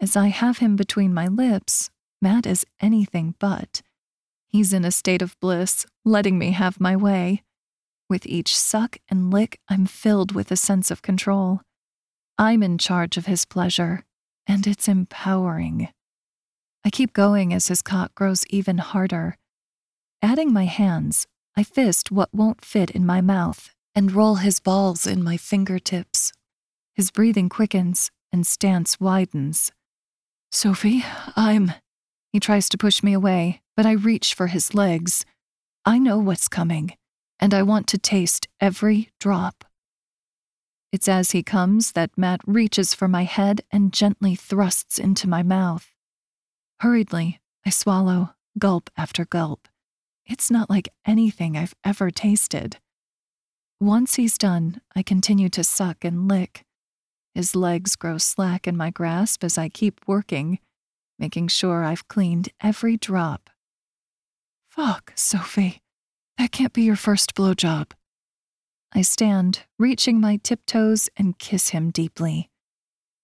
as 0.00 0.16
I 0.16 0.26
have 0.26 0.58
him 0.58 0.74
between 0.74 1.14
my 1.14 1.28
lips, 1.28 1.88
Matt 2.20 2.46
is 2.46 2.66
anything 2.80 3.36
but. 3.38 3.80
He's 4.48 4.72
in 4.72 4.84
a 4.84 4.90
state 4.90 5.22
of 5.22 5.38
bliss, 5.38 5.86
letting 6.04 6.36
me 6.36 6.50
have 6.50 6.80
my 6.80 6.96
way. 6.96 7.44
With 8.08 8.26
each 8.26 8.56
suck 8.58 8.98
and 9.08 9.32
lick, 9.32 9.60
I'm 9.68 9.86
filled 9.86 10.32
with 10.32 10.50
a 10.50 10.56
sense 10.56 10.90
of 10.90 11.00
control. 11.00 11.60
I'm 12.40 12.62
in 12.62 12.78
charge 12.78 13.18
of 13.18 13.26
his 13.26 13.44
pleasure, 13.44 14.02
and 14.46 14.66
it's 14.66 14.88
empowering. 14.88 15.88
I 16.82 16.88
keep 16.88 17.12
going 17.12 17.52
as 17.52 17.68
his 17.68 17.82
cock 17.82 18.14
grows 18.14 18.46
even 18.48 18.78
harder. 18.78 19.36
Adding 20.22 20.50
my 20.50 20.64
hands, 20.64 21.26
I 21.54 21.62
fist 21.64 22.10
what 22.10 22.32
won't 22.32 22.64
fit 22.64 22.90
in 22.92 23.04
my 23.04 23.20
mouth 23.20 23.74
and 23.94 24.12
roll 24.12 24.36
his 24.36 24.58
balls 24.58 25.06
in 25.06 25.22
my 25.22 25.36
fingertips. 25.36 26.32
His 26.94 27.10
breathing 27.10 27.50
quickens 27.50 28.10
and 28.32 28.46
stance 28.46 28.98
widens. 28.98 29.70
Sophie, 30.50 31.04
I'm. 31.36 31.74
He 32.32 32.40
tries 32.40 32.70
to 32.70 32.78
push 32.78 33.02
me 33.02 33.12
away, 33.12 33.60
but 33.76 33.84
I 33.84 33.92
reach 33.92 34.32
for 34.32 34.46
his 34.46 34.72
legs. 34.72 35.26
I 35.84 35.98
know 35.98 36.16
what's 36.16 36.48
coming, 36.48 36.96
and 37.38 37.52
I 37.52 37.62
want 37.64 37.86
to 37.88 37.98
taste 37.98 38.48
every 38.62 39.10
drop. 39.20 39.66
It's 40.92 41.08
as 41.08 41.30
he 41.30 41.42
comes 41.42 41.92
that 41.92 42.16
Matt 42.16 42.40
reaches 42.46 42.94
for 42.94 43.06
my 43.06 43.22
head 43.22 43.62
and 43.70 43.92
gently 43.92 44.34
thrusts 44.34 44.98
into 44.98 45.28
my 45.28 45.42
mouth. 45.42 45.92
Hurriedly, 46.80 47.40
I 47.64 47.70
swallow, 47.70 48.30
gulp 48.58 48.90
after 48.96 49.24
gulp. 49.24 49.68
It's 50.26 50.50
not 50.50 50.68
like 50.68 50.88
anything 51.06 51.56
I've 51.56 51.74
ever 51.84 52.10
tasted. 52.10 52.78
Once 53.80 54.16
he's 54.16 54.36
done, 54.36 54.80
I 54.96 55.02
continue 55.02 55.48
to 55.50 55.64
suck 55.64 56.04
and 56.04 56.28
lick. 56.28 56.64
His 57.34 57.54
legs 57.54 57.94
grow 57.96 58.18
slack 58.18 58.66
in 58.66 58.76
my 58.76 58.90
grasp 58.90 59.44
as 59.44 59.56
I 59.56 59.68
keep 59.68 60.00
working, 60.06 60.58
making 61.18 61.48
sure 61.48 61.84
I've 61.84 62.08
cleaned 62.08 62.48
every 62.60 62.96
drop. 62.96 63.48
Fuck, 64.70 65.12
Sophie. 65.14 65.82
That 66.36 66.52
can't 66.52 66.72
be 66.72 66.82
your 66.82 66.96
first 66.96 67.34
blowjob. 67.34 67.92
I 68.92 69.02
stand, 69.02 69.60
reaching 69.78 70.20
my 70.20 70.36
tiptoes, 70.36 71.08
and 71.16 71.38
kiss 71.38 71.68
him 71.68 71.90
deeply. 71.90 72.50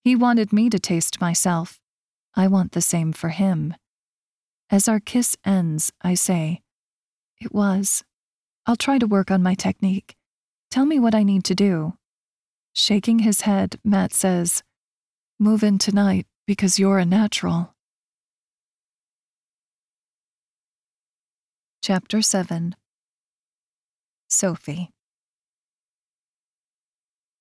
He 0.02 0.14
wanted 0.14 0.52
me 0.52 0.70
to 0.70 0.78
taste 0.78 1.20
myself. 1.20 1.80
I 2.34 2.46
want 2.46 2.72
the 2.72 2.80
same 2.80 3.12
for 3.12 3.30
him. 3.30 3.74
As 4.70 4.88
our 4.88 5.00
kiss 5.00 5.36
ends, 5.44 5.92
I 6.00 6.14
say, 6.14 6.62
It 7.40 7.52
was. 7.52 8.04
I'll 8.64 8.76
try 8.76 8.98
to 8.98 9.06
work 9.06 9.30
on 9.30 9.42
my 9.42 9.54
technique. 9.54 10.16
Tell 10.70 10.86
me 10.86 11.00
what 11.00 11.14
I 11.14 11.24
need 11.24 11.44
to 11.44 11.54
do. 11.54 11.94
Shaking 12.72 13.20
his 13.20 13.42
head, 13.42 13.80
Matt 13.84 14.12
says, 14.12 14.62
Move 15.38 15.64
in 15.64 15.78
tonight 15.78 16.26
because 16.46 16.78
you're 16.78 16.98
a 16.98 17.04
natural. 17.04 17.74
Chapter 21.82 22.22
7 22.22 22.74
Sophie 24.28 24.90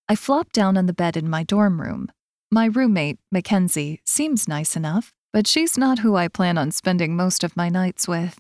I 0.08 0.16
flop 0.16 0.52
down 0.52 0.78
on 0.78 0.86
the 0.86 0.94
bed 0.94 1.18
in 1.18 1.30
my 1.30 1.44
dorm 1.44 1.82
room. 1.82 2.12
My 2.52 2.66
roommate, 2.66 3.18
Mackenzie, 3.32 4.02
seems 4.06 4.48
nice 4.48 4.76
enough, 4.76 5.12
but 5.34 5.48
she's 5.48 5.80
not 5.80 6.00
who 6.00 6.16
I 6.16 6.28
plan 6.28 6.60
on 6.60 6.70
spending 6.70 7.16
most 7.16 7.44
of 7.44 7.58
my 7.58 7.70
nights 7.70 8.08
with. 8.08 8.38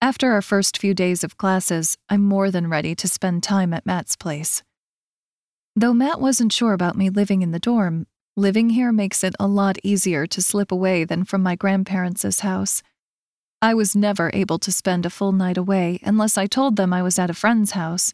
After 0.00 0.30
our 0.32 0.42
first 0.42 0.78
few 0.78 0.94
days 0.94 1.24
of 1.24 1.36
classes, 1.36 1.98
I'm 2.08 2.22
more 2.22 2.50
than 2.50 2.70
ready 2.70 2.94
to 2.94 3.08
spend 3.08 3.42
time 3.42 3.74
at 3.74 3.86
Matt's 3.86 4.14
place. 4.14 4.62
Though 5.74 5.94
Matt 5.94 6.20
wasn't 6.20 6.52
sure 6.52 6.74
about 6.74 6.96
me 6.96 7.10
living 7.10 7.42
in 7.42 7.50
the 7.50 7.58
dorm, 7.58 8.06
living 8.36 8.70
here 8.70 8.92
makes 8.92 9.24
it 9.24 9.34
a 9.40 9.48
lot 9.48 9.78
easier 9.82 10.28
to 10.28 10.40
slip 10.42 10.70
away 10.70 11.02
than 11.02 11.24
from 11.24 11.42
my 11.42 11.56
grandparents' 11.56 12.40
house. 12.40 12.82
I 13.60 13.74
was 13.74 13.96
never 13.96 14.30
able 14.32 14.60
to 14.60 14.70
spend 14.70 15.04
a 15.04 15.10
full 15.10 15.32
night 15.32 15.56
away 15.56 15.98
unless 16.04 16.38
I 16.38 16.46
told 16.46 16.76
them 16.76 16.92
I 16.92 17.02
was 17.02 17.18
at 17.18 17.30
a 17.30 17.34
friend's 17.34 17.72
house. 17.72 18.12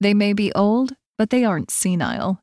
They 0.00 0.12
may 0.12 0.34
be 0.34 0.52
old, 0.52 0.92
but 1.18 1.30
they 1.30 1.44
aren't 1.44 1.70
senile. 1.70 2.40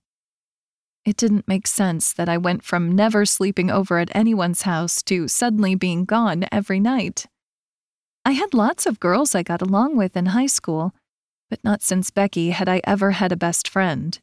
It 1.06 1.18
didn't 1.18 1.48
make 1.48 1.66
sense 1.66 2.14
that 2.14 2.28
I 2.28 2.38
went 2.38 2.64
from 2.64 2.92
never 2.92 3.26
sleeping 3.26 3.72
over 3.72 4.00
at 4.00 4.16
anyone's 4.16 4.64
house 4.64 5.02
to 5.04 5.28
suddenly 5.28 5.74
being 5.76 6.04
gone 6.04 6.46
every 6.52 6.80
night. 6.80 7.26
I 8.26 8.32
had 8.32 8.54
lots 8.54 8.86
of 8.86 9.00
girls 9.00 9.36
I 9.36 9.44
got 9.44 9.62
along 9.62 9.98
with 9.98 10.18
in 10.18 10.28
high 10.28 10.48
school, 10.48 10.94
but 11.50 11.64
not 11.64 11.84
since 11.84 12.10
Becky 12.10 12.50
had 12.50 12.68
I 12.68 12.82
ever 12.84 13.12
had 13.12 13.32
a 13.32 13.38
best 13.38 13.68
friend. 13.68 14.20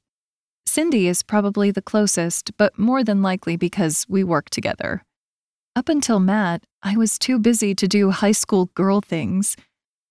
Cindy 0.66 1.06
is 1.06 1.22
probably 1.22 1.70
the 1.70 1.82
closest, 1.82 2.56
but 2.56 2.78
more 2.78 3.04
than 3.04 3.22
likely 3.22 3.56
because 3.56 4.04
we 4.08 4.24
work 4.24 4.50
together. 4.50 5.04
Up 5.76 5.88
until 5.88 6.18
Matt, 6.18 6.64
I 6.82 6.96
was 6.96 7.18
too 7.18 7.38
busy 7.38 7.74
to 7.76 7.86
do 7.86 8.10
high 8.10 8.32
school 8.32 8.66
girl 8.74 9.00
things. 9.00 9.56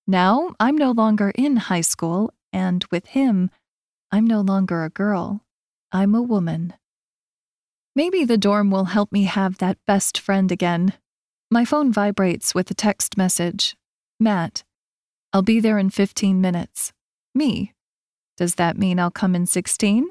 Now, 0.08 0.56
I'm 0.60 0.78
no 0.78 0.92
longer 0.92 1.32
in 1.36 1.58
high 1.58 1.82
school, 1.82 2.34
and 2.54 2.86
with 2.92 3.08
him, 3.08 3.50
I'm 4.12 4.28
no 4.28 4.42
longer 4.42 4.84
a 4.84 4.90
girl. 4.90 5.46
I'm 5.92 6.14
a 6.14 6.22
woman. 6.22 6.74
Maybe 7.96 8.26
the 8.26 8.38
dorm 8.38 8.70
will 8.70 8.86
help 8.86 9.12
me 9.12 9.24
have 9.24 9.58
that 9.58 9.78
best 9.88 10.20
friend 10.20 10.52
again. 10.52 10.94
My 11.50 11.64
phone 11.66 11.94
vibrates 11.94 12.54
with 12.54 12.70
a 12.72 12.74
text 12.74 13.18
message 13.18 13.76
Matt, 14.20 14.64
I'll 15.34 15.42
be 15.42 15.60
there 15.60 15.78
in 15.78 15.90
15 15.90 16.42
minutes. 16.42 16.92
Me, 17.34 17.74
does 18.38 18.56
that 18.56 18.78
mean 18.78 19.00
I'll 19.00 19.12
come 19.12 19.34
in 19.34 19.46
16? 19.46 20.10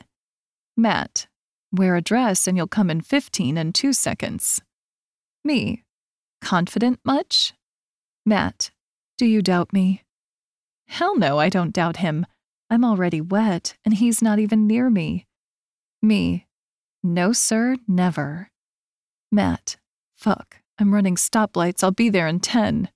Matt, 0.76 1.26
wear 1.72 1.94
a 1.96 2.02
dress 2.02 2.46
and 2.46 2.56
you'll 2.56 2.66
come 2.66 2.90
in 2.90 3.02
15 3.02 3.58
and 3.58 3.74
2 3.74 3.92
seconds. 3.92 4.62
Me, 5.44 5.84
confident 6.40 7.00
much? 7.04 7.52
Matt, 8.24 8.70
do 9.18 9.26
you 9.26 9.42
doubt 9.42 9.72
me? 9.72 10.02
Hell 10.88 11.16
no, 11.16 11.38
I 11.38 11.48
don't 11.50 11.72
doubt 11.72 11.98
him. 11.98 12.26
I'm 12.70 12.84
already 12.84 13.20
wet, 13.20 13.76
and 13.84 13.94
he's 13.94 14.22
not 14.22 14.38
even 14.38 14.66
near 14.66 14.88
me. 14.88 15.26
Me, 16.00 16.46
no, 17.02 17.32
sir, 17.32 17.76
never. 17.88 18.50
Matt, 19.32 19.76
fuck, 20.16 20.58
I'm 20.78 20.94
running 20.94 21.16
stoplights. 21.16 21.82
I'll 21.82 21.90
be 21.90 22.10
there 22.10 22.26
in 22.26 22.40
10. 22.40 22.90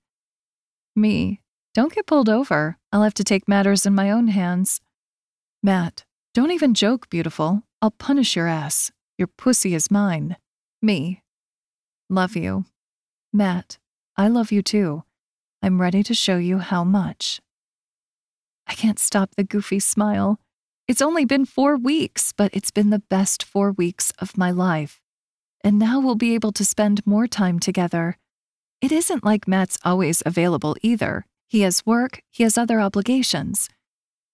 Me. 0.95 1.41
Don't 1.73 1.93
get 1.93 2.05
pulled 2.05 2.29
over. 2.29 2.77
I'll 2.91 3.03
have 3.03 3.13
to 3.15 3.23
take 3.23 3.47
matters 3.47 3.85
in 3.85 3.93
my 3.93 4.09
own 4.09 4.29
hands. 4.29 4.79
Matt. 5.61 6.05
Don't 6.33 6.51
even 6.51 6.73
joke, 6.73 7.09
beautiful. 7.09 7.63
I'll 7.81 7.91
punish 7.91 8.35
your 8.35 8.47
ass. 8.47 8.91
Your 9.17 9.27
pussy 9.27 9.73
is 9.73 9.91
mine. 9.91 10.37
Me. 10.81 11.21
Love 12.09 12.35
you. 12.35 12.65
Matt. 13.33 13.77
I 14.15 14.27
love 14.27 14.51
you 14.51 14.61
too. 14.61 15.03
I'm 15.61 15.81
ready 15.81 16.03
to 16.03 16.13
show 16.13 16.37
you 16.37 16.59
how 16.59 16.83
much. 16.83 17.41
I 18.67 18.73
can't 18.73 18.99
stop 18.99 19.35
the 19.35 19.43
goofy 19.43 19.79
smile. 19.79 20.39
It's 20.87 21.01
only 21.01 21.25
been 21.25 21.45
four 21.45 21.77
weeks, 21.77 22.31
but 22.31 22.53
it's 22.53 22.71
been 22.71 22.89
the 22.89 23.03
best 23.09 23.43
four 23.43 23.71
weeks 23.71 24.11
of 24.19 24.37
my 24.37 24.51
life. 24.51 25.01
And 25.63 25.79
now 25.79 25.99
we'll 25.99 26.15
be 26.15 26.35
able 26.35 26.51
to 26.53 26.65
spend 26.65 27.05
more 27.07 27.27
time 27.27 27.59
together. 27.59 28.17
It 28.81 28.91
isn't 28.91 29.23
like 29.23 29.47
Matt's 29.47 29.79
always 29.83 30.21
available 30.25 30.75
either. 30.81 31.25
He 31.47 31.61
has 31.61 31.85
work, 31.85 32.21
he 32.31 32.43
has 32.43 32.57
other 32.57 32.79
obligations. 32.79 33.69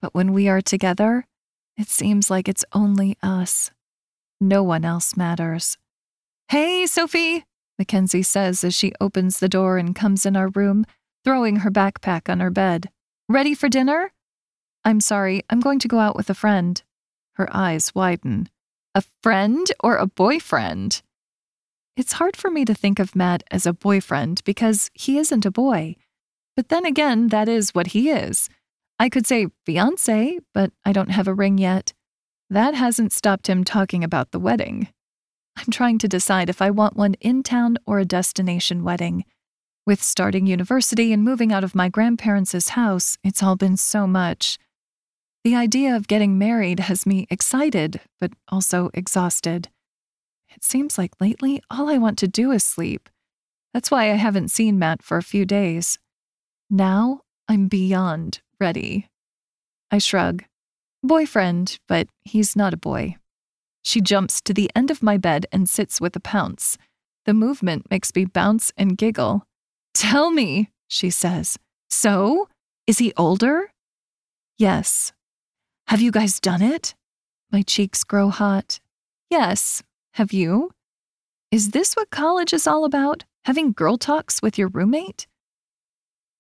But 0.01 0.13
when 0.13 0.33
we 0.33 0.49
are 0.49 0.61
together, 0.61 1.25
it 1.77 1.87
seems 1.89 2.29
like 2.29 2.49
it's 2.49 2.65
only 2.73 3.17
us. 3.23 3.71
No 4.41 4.63
one 4.63 4.83
else 4.83 5.15
matters. 5.15 5.77
Hey, 6.49 6.85
Sophie, 6.85 7.45
Mackenzie 7.79 8.23
says 8.23 8.63
as 8.63 8.73
she 8.73 8.91
opens 8.99 9.39
the 9.39 9.47
door 9.47 9.77
and 9.77 9.95
comes 9.95 10.25
in 10.25 10.35
our 10.35 10.49
room, 10.49 10.85
throwing 11.23 11.57
her 11.57 11.71
backpack 11.71 12.29
on 12.29 12.39
her 12.39 12.49
bed. 12.49 12.89
Ready 13.29 13.53
for 13.53 13.69
dinner? 13.69 14.11
I'm 14.83 14.99
sorry, 14.99 15.43
I'm 15.49 15.59
going 15.59 15.79
to 15.79 15.87
go 15.87 15.99
out 15.99 16.15
with 16.15 16.29
a 16.29 16.33
friend. 16.33 16.81
Her 17.33 17.47
eyes 17.55 17.93
widen. 17.93 18.49
A 18.95 19.03
friend 19.21 19.65
or 19.81 19.97
a 19.97 20.07
boyfriend? 20.07 21.01
It's 21.95 22.13
hard 22.13 22.35
for 22.35 22.49
me 22.49 22.65
to 22.65 22.73
think 22.73 22.99
of 22.99 23.15
Matt 23.15 23.43
as 23.51 23.65
a 23.65 23.73
boyfriend 23.73 24.43
because 24.43 24.89
he 24.93 25.17
isn't 25.17 25.45
a 25.45 25.51
boy. 25.51 25.95
But 26.55 26.69
then 26.69 26.85
again, 26.85 27.27
that 27.27 27.47
is 27.47 27.75
what 27.75 27.87
he 27.87 28.09
is. 28.09 28.49
I 28.99 29.09
could 29.09 29.27
say 29.27 29.47
fiance, 29.65 30.39
but 30.53 30.71
I 30.85 30.93
don't 30.93 31.11
have 31.11 31.27
a 31.27 31.33
ring 31.33 31.57
yet. 31.57 31.93
That 32.49 32.73
hasn't 32.73 33.13
stopped 33.13 33.47
him 33.47 33.63
talking 33.63 34.03
about 34.03 34.31
the 34.31 34.39
wedding. 34.39 34.89
I'm 35.57 35.71
trying 35.71 35.97
to 35.99 36.07
decide 36.07 36.49
if 36.49 36.61
I 36.61 36.69
want 36.71 36.95
one 36.95 37.15
in 37.15 37.43
town 37.43 37.77
or 37.85 37.99
a 37.99 38.05
destination 38.05 38.83
wedding. 38.83 39.25
With 39.85 40.03
starting 40.03 40.47
university 40.47 41.11
and 41.11 41.23
moving 41.23 41.51
out 41.51 41.63
of 41.63 41.75
my 41.75 41.89
grandparents' 41.89 42.69
house, 42.69 43.17
it's 43.23 43.41
all 43.41 43.55
been 43.55 43.77
so 43.77 44.05
much. 44.05 44.57
The 45.43 45.55
idea 45.55 45.95
of 45.95 46.07
getting 46.07 46.37
married 46.37 46.81
has 46.81 47.07
me 47.07 47.25
excited, 47.31 47.99
but 48.19 48.31
also 48.49 48.91
exhausted. 48.93 49.69
It 50.55 50.63
seems 50.63 50.99
like 50.99 51.19
lately 51.19 51.63
all 51.71 51.89
I 51.89 51.97
want 51.97 52.19
to 52.19 52.27
do 52.27 52.51
is 52.51 52.63
sleep. 52.63 53.09
That's 53.73 53.89
why 53.89 54.11
I 54.11 54.15
haven't 54.15 54.51
seen 54.51 54.77
Matt 54.77 55.01
for 55.01 55.17
a 55.17 55.23
few 55.23 55.45
days. 55.45 55.97
Now 56.69 57.21
I'm 57.47 57.67
beyond 57.67 58.41
ready. 58.59 59.07
I 59.89 59.97
shrug. 59.97 60.43
Boyfriend, 61.03 61.79
but 61.87 62.07
he's 62.23 62.55
not 62.55 62.73
a 62.73 62.77
boy. 62.77 63.15
She 63.81 63.99
jumps 63.99 64.41
to 64.41 64.53
the 64.53 64.69
end 64.75 64.91
of 64.91 65.01
my 65.01 65.17
bed 65.17 65.47
and 65.51 65.67
sits 65.67 65.99
with 65.99 66.15
a 66.15 66.19
pounce. 66.19 66.77
The 67.25 67.33
movement 67.33 67.89
makes 67.89 68.13
me 68.13 68.25
bounce 68.25 68.71
and 68.77 68.95
giggle. 68.95 69.47
Tell 69.95 70.29
me, 70.29 70.69
she 70.87 71.09
says. 71.09 71.57
So? 71.89 72.47
Is 72.85 72.99
he 72.99 73.11
older? 73.17 73.71
Yes. 74.59 75.13
Have 75.91 75.99
you 75.99 76.09
guys 76.11 76.39
done 76.39 76.61
it? 76.61 76.95
My 77.51 77.63
cheeks 77.63 78.05
grow 78.05 78.29
hot. 78.29 78.79
Yes, 79.29 79.83
have 80.13 80.31
you? 80.31 80.71
Is 81.51 81.71
this 81.71 81.95
what 81.95 82.09
college 82.09 82.53
is 82.53 82.65
all 82.65 82.85
about? 82.85 83.25
Having 83.43 83.73
girl 83.73 83.97
talks 83.97 84.41
with 84.41 84.57
your 84.57 84.69
roommate? 84.69 85.27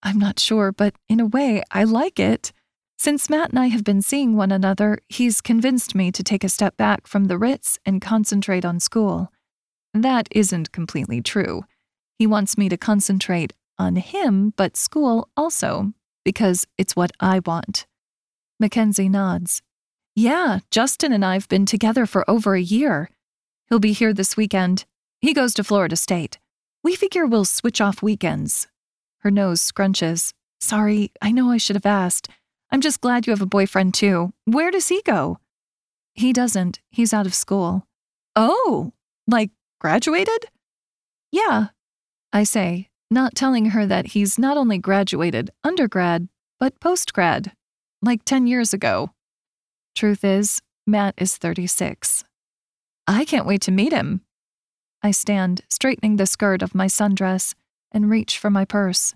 I'm 0.01 0.17
not 0.17 0.39
sure, 0.39 0.71
but 0.71 0.95
in 1.09 1.19
a 1.19 1.25
way, 1.25 1.63
I 1.69 1.83
like 1.83 2.17
it. 2.17 2.53
Since 2.97 3.29
Matt 3.29 3.49
and 3.49 3.59
I 3.59 3.65
have 3.65 3.83
been 3.83 4.01
seeing 4.01 4.37
one 4.37 4.53
another, 4.53 4.99
he's 5.09 5.41
convinced 5.41 5.95
me 5.95 6.13
to 6.13 6.23
take 6.23 6.45
a 6.45 6.47
step 6.47 6.77
back 6.77 7.05
from 7.05 7.25
the 7.25 7.37
Ritz 7.37 7.77
and 7.85 8.01
concentrate 8.01 8.63
on 8.63 8.79
school. 8.79 9.33
That 9.93 10.29
isn't 10.31 10.71
completely 10.71 11.21
true. 11.21 11.65
He 12.17 12.25
wants 12.25 12.57
me 12.57 12.69
to 12.69 12.77
concentrate 12.77 13.51
on 13.77 13.97
him, 13.97 14.53
but 14.55 14.77
school 14.77 15.27
also, 15.35 15.91
because 16.23 16.65
it's 16.77 16.95
what 16.95 17.11
I 17.19 17.41
want. 17.45 17.85
Mackenzie 18.61 19.09
nods. 19.09 19.63
Yeah, 20.15 20.59
Justin 20.69 21.11
and 21.11 21.25
I've 21.25 21.49
been 21.49 21.65
together 21.65 22.05
for 22.05 22.29
over 22.29 22.53
a 22.53 22.61
year. 22.61 23.09
He'll 23.67 23.79
be 23.79 23.91
here 23.91 24.13
this 24.13 24.37
weekend. 24.37 24.85
He 25.19 25.33
goes 25.33 25.55
to 25.55 25.63
Florida 25.63 25.95
State. 25.95 26.37
We 26.83 26.95
figure 26.95 27.25
we'll 27.25 27.45
switch 27.45 27.81
off 27.81 28.03
weekends. 28.03 28.67
Her 29.21 29.31
nose 29.31 29.61
scrunches. 29.61 30.33
Sorry, 30.59 31.11
I 31.23 31.31
know 31.31 31.49
I 31.49 31.57
should 31.57 31.75
have 31.75 31.87
asked. 31.87 32.29
I'm 32.71 32.81
just 32.81 33.01
glad 33.01 33.25
you 33.25 33.31
have 33.31 33.41
a 33.41 33.47
boyfriend 33.47 33.95
too. 33.95 34.31
Where 34.45 34.69
does 34.69 34.89
he 34.89 35.01
go? 35.01 35.39
He 36.13 36.31
doesn't. 36.31 36.81
He's 36.91 37.15
out 37.15 37.25
of 37.25 37.33
school. 37.33 37.87
Oh, 38.35 38.93
like 39.25 39.49
graduated? 39.79 40.45
Yeah, 41.31 41.69
I 42.31 42.43
say, 42.43 42.89
not 43.09 43.33
telling 43.33 43.71
her 43.71 43.87
that 43.87 44.07
he's 44.07 44.37
not 44.37 44.55
only 44.55 44.77
graduated 44.77 45.49
undergrad, 45.63 46.27
but 46.59 46.79
postgrad, 46.79 47.53
like 48.01 48.25
10 48.25 48.47
years 48.47 48.73
ago. 48.73 49.11
Truth 49.95 50.23
is, 50.23 50.61
Matt 50.87 51.13
is 51.17 51.37
36. 51.37 52.23
I 53.07 53.25
can't 53.25 53.45
wait 53.45 53.61
to 53.63 53.71
meet 53.71 53.93
him. 53.93 54.21
I 55.03 55.11
stand, 55.11 55.61
straightening 55.69 56.15
the 56.15 56.25
skirt 56.25 56.61
of 56.61 56.75
my 56.75 56.87
sundress, 56.87 57.53
and 57.91 58.09
reach 58.09 58.37
for 58.37 58.49
my 58.49 58.65
purse. 58.65 59.13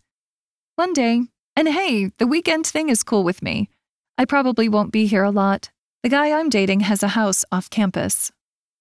One 0.75 0.93
day, 0.93 1.21
and 1.55 1.69
hey, 1.69 2.11
the 2.17 2.27
weekend 2.27 2.67
thing 2.67 2.89
is 2.89 3.03
cool 3.03 3.23
with 3.23 3.41
me. 3.41 3.69
I 4.17 4.25
probably 4.25 4.67
won't 4.67 4.91
be 4.91 5.05
here 5.05 5.23
a 5.23 5.31
lot. 5.31 5.71
The 6.03 6.09
guy 6.09 6.31
I'm 6.31 6.49
dating 6.49 6.81
has 6.81 7.03
a 7.03 7.09
house 7.09 7.45
off 7.51 7.69
campus, 7.69 8.31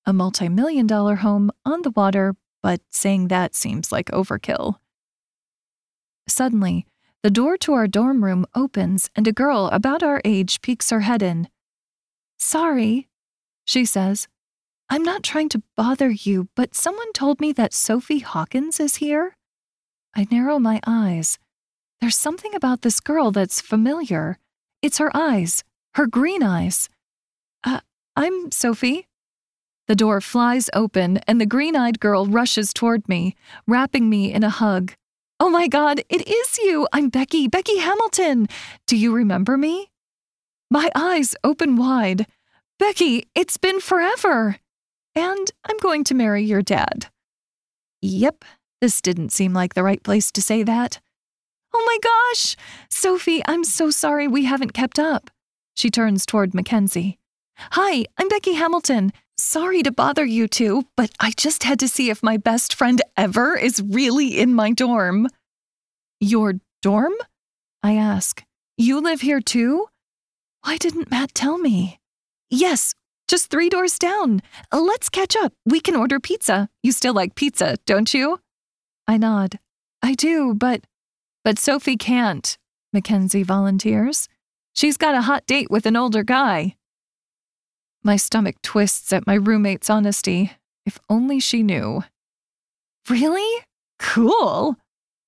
a 0.04 0.12
multi 0.12 0.48
million 0.48 0.86
dollar 0.86 1.16
home 1.16 1.50
on 1.64 1.82
the 1.82 1.90
water, 1.90 2.34
but 2.62 2.80
saying 2.90 3.28
that 3.28 3.54
seems 3.54 3.92
like 3.92 4.10
overkill. 4.10 4.76
Suddenly, 6.26 6.86
the 7.24 7.30
door 7.30 7.56
to 7.56 7.72
our 7.72 7.86
dorm 7.88 8.22
room 8.22 8.44
opens 8.54 9.08
and 9.16 9.26
a 9.26 9.32
girl 9.32 9.70
about 9.72 10.02
our 10.02 10.20
age 10.26 10.60
peeks 10.60 10.90
her 10.90 11.00
head 11.00 11.22
in. 11.22 11.48
Sorry, 12.36 13.08
she 13.64 13.86
says, 13.86 14.28
I'm 14.90 15.02
not 15.02 15.22
trying 15.22 15.48
to 15.48 15.62
bother 15.74 16.10
you, 16.10 16.50
but 16.54 16.74
someone 16.74 17.14
told 17.14 17.40
me 17.40 17.50
that 17.52 17.72
Sophie 17.72 18.18
Hawkins 18.18 18.78
is 18.78 18.96
here. 18.96 19.38
I 20.14 20.26
narrow 20.30 20.58
my 20.58 20.82
eyes. 20.86 21.38
There's 21.98 22.14
something 22.14 22.54
about 22.54 22.82
this 22.82 23.00
girl 23.00 23.30
that's 23.30 23.58
familiar. 23.58 24.38
It's 24.82 24.98
her 24.98 25.10
eyes, 25.16 25.64
her 25.94 26.06
green 26.06 26.42
eyes. 26.42 26.90
Uh, 27.64 27.80
I'm 28.14 28.50
Sophie. 28.50 29.08
The 29.88 29.96
door 29.96 30.20
flies 30.20 30.68
open, 30.74 31.20
and 31.26 31.40
the 31.40 31.46
green 31.46 31.74
eyed 31.74 32.00
girl 32.00 32.26
rushes 32.26 32.74
toward 32.74 33.08
me, 33.08 33.34
wrapping 33.66 34.10
me 34.10 34.30
in 34.30 34.44
a 34.44 34.50
hug. 34.50 34.92
Oh 35.46 35.50
my 35.50 35.68
God, 35.68 36.00
it 36.08 36.26
is 36.26 36.56
you! 36.56 36.88
I'm 36.90 37.10
Becky, 37.10 37.48
Becky 37.48 37.76
Hamilton! 37.76 38.48
Do 38.86 38.96
you 38.96 39.12
remember 39.12 39.58
me? 39.58 39.90
My 40.70 40.90
eyes 40.94 41.36
open 41.44 41.76
wide. 41.76 42.26
Becky, 42.78 43.26
it's 43.34 43.58
been 43.58 43.78
forever! 43.78 44.56
And 45.14 45.50
I'm 45.66 45.76
going 45.82 46.02
to 46.04 46.14
marry 46.14 46.42
your 46.42 46.62
dad. 46.62 47.08
Yep, 48.00 48.46
this 48.80 49.02
didn't 49.02 49.32
seem 49.32 49.52
like 49.52 49.74
the 49.74 49.82
right 49.82 50.02
place 50.02 50.32
to 50.32 50.40
say 50.40 50.62
that. 50.62 51.02
Oh 51.74 51.84
my 51.84 51.98
gosh! 52.02 52.56
Sophie, 52.88 53.42
I'm 53.44 53.64
so 53.64 53.90
sorry 53.90 54.26
we 54.26 54.46
haven't 54.46 54.72
kept 54.72 54.98
up. 54.98 55.30
She 55.74 55.90
turns 55.90 56.24
toward 56.24 56.54
Mackenzie. 56.54 57.18
Hi, 57.72 58.06
I'm 58.16 58.28
Becky 58.28 58.54
Hamilton. 58.54 59.12
Sorry 59.46 59.82
to 59.82 59.92
bother 59.92 60.24
you 60.24 60.48
two, 60.48 60.86
but 60.96 61.10
I 61.20 61.30
just 61.36 61.64
had 61.64 61.78
to 61.80 61.86
see 61.86 62.08
if 62.08 62.22
my 62.22 62.38
best 62.38 62.74
friend 62.74 63.02
ever 63.14 63.54
is 63.54 63.82
really 63.82 64.40
in 64.40 64.54
my 64.54 64.72
dorm. 64.72 65.28
Your 66.18 66.54
dorm? 66.80 67.12
I 67.82 67.94
ask. 67.94 68.42
You 68.78 69.02
live 69.02 69.20
here 69.20 69.42
too? 69.42 69.88
Why 70.62 70.78
didn't 70.78 71.10
Matt 71.10 71.34
tell 71.34 71.58
me? 71.58 72.00
Yes, 72.48 72.94
just 73.28 73.50
three 73.50 73.68
doors 73.68 73.98
down. 73.98 74.40
Let's 74.72 75.10
catch 75.10 75.36
up. 75.36 75.52
We 75.66 75.78
can 75.78 75.94
order 75.94 76.18
pizza. 76.18 76.70
You 76.82 76.90
still 76.90 77.12
like 77.12 77.34
pizza, 77.34 77.76
don't 77.84 78.14
you? 78.14 78.40
I 79.06 79.18
nod. 79.18 79.58
I 80.02 80.14
do, 80.14 80.54
but. 80.54 80.86
But 81.44 81.58
Sophie 81.58 81.98
can't, 81.98 82.56
Mackenzie 82.94 83.42
volunteers. 83.42 84.26
She's 84.72 84.96
got 84.96 85.14
a 85.14 85.20
hot 85.20 85.46
date 85.46 85.70
with 85.70 85.84
an 85.84 85.96
older 85.96 86.22
guy. 86.22 86.76
My 88.06 88.16
stomach 88.16 88.60
twists 88.62 89.12
at 89.14 89.26
my 89.26 89.34
roommate's 89.34 89.88
honesty. 89.88 90.52
If 90.84 90.98
only 91.08 91.40
she 91.40 91.62
knew. 91.62 92.04
Really? 93.08 93.64
Cool, 93.98 94.76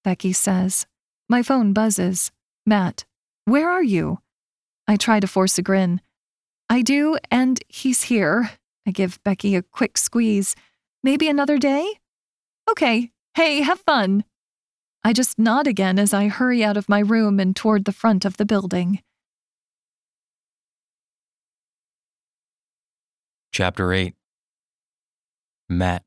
Becky 0.05 0.35
says. 0.35 0.87
My 1.29 1.43
phone 1.43 1.73
buzzes. 1.73 2.31
Matt, 2.67 3.07
where 3.47 3.71
are 3.71 3.83
you? 3.83 4.19
I 4.87 4.97
try 4.97 5.21
to 5.21 5.27
force 5.27 5.57
a 5.57 5.63
grin. 5.63 6.03
I 6.69 6.83
do, 6.83 7.17
and 7.31 7.59
he's 7.69 8.03
here. 8.05 8.51
I 8.87 8.91
give 8.91 9.23
Becky 9.25 9.57
a 9.57 9.63
quick 9.63 9.97
squeeze. 9.97 10.55
Maybe 11.03 11.29
another 11.29 11.59
day? 11.59 11.91
Okay. 12.71 13.11
Hey, 13.35 13.63
have 13.63 13.81
fun. 13.81 14.25
I 15.03 15.13
just 15.13 15.39
nod 15.39 15.67
again 15.67 15.99
as 15.99 16.13
I 16.13 16.29
hurry 16.29 16.63
out 16.63 16.77
of 16.77 16.89
my 16.89 16.99
room 16.99 17.41
and 17.41 17.55
toward 17.55 17.85
the 17.85 17.93
front 17.93 18.25
of 18.25 18.37
the 18.37 18.45
building. 18.45 19.01
Chapter 23.59 23.91
8 23.91 24.15
Matt. 25.71 26.03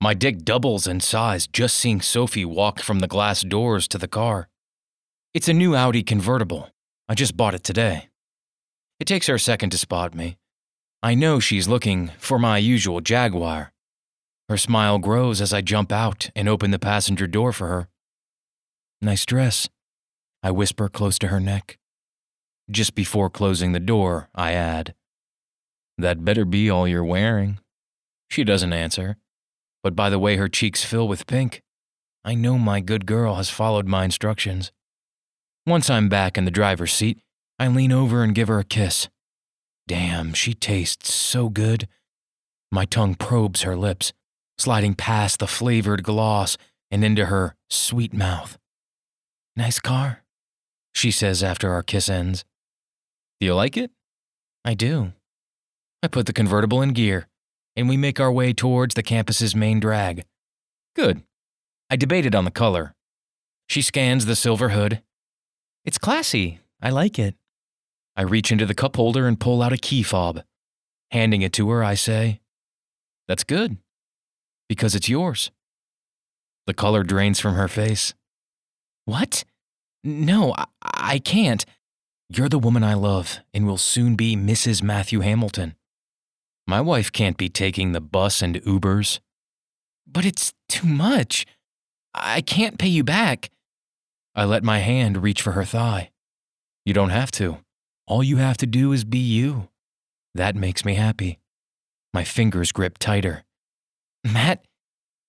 My 0.00 0.14
dick 0.14 0.44
doubles 0.44 0.86
in 0.86 1.00
size 1.00 1.48
just 1.48 1.76
seeing 1.76 2.00
Sophie 2.00 2.44
walk 2.44 2.78
from 2.78 3.00
the 3.00 3.08
glass 3.08 3.40
doors 3.40 3.88
to 3.88 3.98
the 3.98 4.06
car. 4.06 4.48
It's 5.34 5.48
a 5.48 5.52
new 5.52 5.74
Audi 5.74 6.04
convertible. 6.04 6.68
I 7.08 7.16
just 7.16 7.36
bought 7.36 7.52
it 7.52 7.64
today. 7.64 8.10
It 9.00 9.06
takes 9.06 9.26
her 9.26 9.34
a 9.34 9.40
second 9.40 9.70
to 9.70 9.76
spot 9.76 10.14
me. 10.14 10.36
I 11.02 11.16
know 11.16 11.40
she's 11.40 11.66
looking 11.66 12.12
for 12.16 12.38
my 12.38 12.58
usual 12.58 13.00
Jaguar. 13.00 13.72
Her 14.48 14.56
smile 14.56 15.00
grows 15.00 15.40
as 15.40 15.52
I 15.52 15.62
jump 15.62 15.90
out 15.90 16.30
and 16.36 16.48
open 16.48 16.70
the 16.70 16.78
passenger 16.78 17.26
door 17.26 17.52
for 17.52 17.66
her. 17.66 17.88
Nice 19.00 19.26
dress, 19.26 19.68
I 20.44 20.52
whisper 20.52 20.88
close 20.88 21.18
to 21.18 21.26
her 21.26 21.40
neck. 21.40 21.80
Just 22.72 22.94
before 22.94 23.28
closing 23.28 23.72
the 23.72 23.80
door, 23.80 24.30
I 24.34 24.52
add, 24.52 24.94
That 25.98 26.24
better 26.24 26.46
be 26.46 26.70
all 26.70 26.88
you're 26.88 27.04
wearing. 27.04 27.58
She 28.30 28.44
doesn't 28.44 28.72
answer, 28.72 29.18
but 29.82 29.94
by 29.94 30.08
the 30.08 30.18
way 30.18 30.36
her 30.36 30.48
cheeks 30.48 30.82
fill 30.82 31.06
with 31.06 31.26
pink, 31.26 31.60
I 32.24 32.34
know 32.34 32.56
my 32.56 32.80
good 32.80 33.04
girl 33.04 33.34
has 33.34 33.50
followed 33.50 33.86
my 33.86 34.04
instructions. 34.04 34.72
Once 35.66 35.90
I'm 35.90 36.08
back 36.08 36.38
in 36.38 36.46
the 36.46 36.50
driver's 36.50 36.94
seat, 36.94 37.18
I 37.58 37.68
lean 37.68 37.92
over 37.92 38.22
and 38.22 38.34
give 38.34 38.48
her 38.48 38.58
a 38.58 38.64
kiss. 38.64 39.08
Damn, 39.86 40.32
she 40.32 40.54
tastes 40.54 41.12
so 41.12 41.50
good. 41.50 41.86
My 42.70 42.86
tongue 42.86 43.16
probes 43.16 43.62
her 43.62 43.76
lips, 43.76 44.14
sliding 44.56 44.94
past 44.94 45.40
the 45.40 45.46
flavored 45.46 46.02
gloss 46.04 46.56
and 46.90 47.04
into 47.04 47.26
her 47.26 47.54
sweet 47.68 48.14
mouth. 48.14 48.56
Nice 49.56 49.78
car, 49.78 50.24
she 50.94 51.10
says 51.10 51.42
after 51.42 51.70
our 51.70 51.82
kiss 51.82 52.08
ends. 52.08 52.46
Do 53.42 53.46
you 53.46 53.56
like 53.56 53.76
it? 53.76 53.90
I 54.64 54.74
do. 54.74 55.14
I 56.00 56.06
put 56.06 56.26
the 56.26 56.32
convertible 56.32 56.80
in 56.80 56.90
gear, 56.90 57.26
and 57.74 57.88
we 57.88 57.96
make 57.96 58.20
our 58.20 58.30
way 58.30 58.52
towards 58.52 58.94
the 58.94 59.02
campus's 59.02 59.52
main 59.52 59.80
drag. 59.80 60.24
Good. 60.94 61.24
I 61.90 61.96
debated 61.96 62.36
on 62.36 62.44
the 62.44 62.52
color. 62.52 62.94
She 63.68 63.82
scans 63.82 64.26
the 64.26 64.36
silver 64.36 64.68
hood. 64.68 65.02
It's 65.84 65.98
classy. 65.98 66.60
I 66.80 66.90
like 66.90 67.18
it. 67.18 67.34
I 68.14 68.22
reach 68.22 68.52
into 68.52 68.64
the 68.64 68.76
cup 68.76 68.94
holder 68.94 69.26
and 69.26 69.40
pull 69.40 69.60
out 69.60 69.72
a 69.72 69.76
key 69.76 70.04
fob. 70.04 70.44
Handing 71.10 71.42
it 71.42 71.52
to 71.54 71.68
her, 71.70 71.82
I 71.82 71.94
say, 71.94 72.38
That's 73.26 73.42
good, 73.42 73.76
because 74.68 74.94
it's 74.94 75.08
yours. 75.08 75.50
The 76.68 76.74
color 76.74 77.02
drains 77.02 77.40
from 77.40 77.54
her 77.54 77.66
face. 77.66 78.14
What? 79.04 79.42
No, 80.04 80.54
I, 80.56 80.66
I 80.80 81.18
can't. 81.18 81.66
You're 82.34 82.48
the 82.48 82.58
woman 82.58 82.82
I 82.82 82.94
love 82.94 83.40
and 83.52 83.66
will 83.66 83.76
soon 83.76 84.16
be 84.16 84.36
Mrs. 84.36 84.82
Matthew 84.82 85.20
Hamilton. 85.20 85.74
My 86.66 86.80
wife 86.80 87.12
can't 87.12 87.36
be 87.36 87.50
taking 87.50 87.92
the 87.92 88.00
bus 88.00 88.40
and 88.40 88.56
Ubers. 88.62 89.20
But 90.06 90.24
it's 90.24 90.54
too 90.66 90.86
much. 90.86 91.44
I 92.14 92.40
can't 92.40 92.78
pay 92.78 92.88
you 92.88 93.04
back. 93.04 93.50
I 94.34 94.46
let 94.46 94.64
my 94.64 94.78
hand 94.78 95.22
reach 95.22 95.42
for 95.42 95.52
her 95.52 95.66
thigh. 95.66 96.10
You 96.86 96.94
don't 96.94 97.10
have 97.10 97.30
to. 97.32 97.58
All 98.06 98.22
you 98.22 98.38
have 98.38 98.56
to 98.58 98.66
do 98.66 98.92
is 98.92 99.04
be 99.04 99.18
you. 99.18 99.68
That 100.34 100.56
makes 100.56 100.86
me 100.86 100.94
happy. 100.94 101.38
My 102.14 102.24
fingers 102.24 102.72
grip 102.72 102.96
tighter. 102.96 103.44
Matt, 104.24 104.64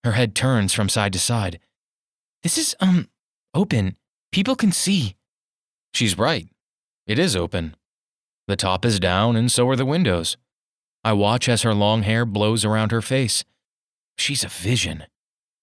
her 0.05 0.13
head 0.13 0.35
turns 0.35 0.71
from 0.71 0.87
side 0.87 1.11
to 1.11 1.19
side. 1.19 1.59
This 2.43 2.57
is, 2.57 2.77
um, 2.79 3.09
open. 3.53 3.97
People 4.31 4.55
can 4.55 4.71
see. 4.71 5.17
She's 5.93 6.17
right. 6.17 6.47
It 7.05 7.19
is 7.19 7.35
open. 7.35 7.75
The 8.47 8.55
top 8.55 8.85
is 8.85 8.99
down, 8.99 9.35
and 9.35 9.51
so 9.51 9.67
are 9.69 9.75
the 9.75 9.85
windows. 9.85 10.37
I 11.03 11.13
watch 11.13 11.49
as 11.49 11.63
her 11.63 11.73
long 11.73 12.03
hair 12.03 12.25
blows 12.25 12.63
around 12.63 12.91
her 12.91 13.01
face. 13.01 13.43
She's 14.17 14.43
a 14.43 14.49
vision. 14.49 15.05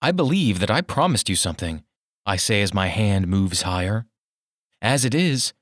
I 0.03 0.13
believe 0.13 0.61
that 0.61 0.71
I 0.71 0.81
promised 0.81 1.29
you 1.29 1.37
something, 1.37 1.83
I 2.27 2.37
say 2.37 2.63
as 2.63 2.75
my 2.75 2.89
hand 2.89 3.27
moves 3.27 3.63
higher. 3.63 4.07
As 4.83 5.05
it 5.05 5.15
is, 5.15 5.53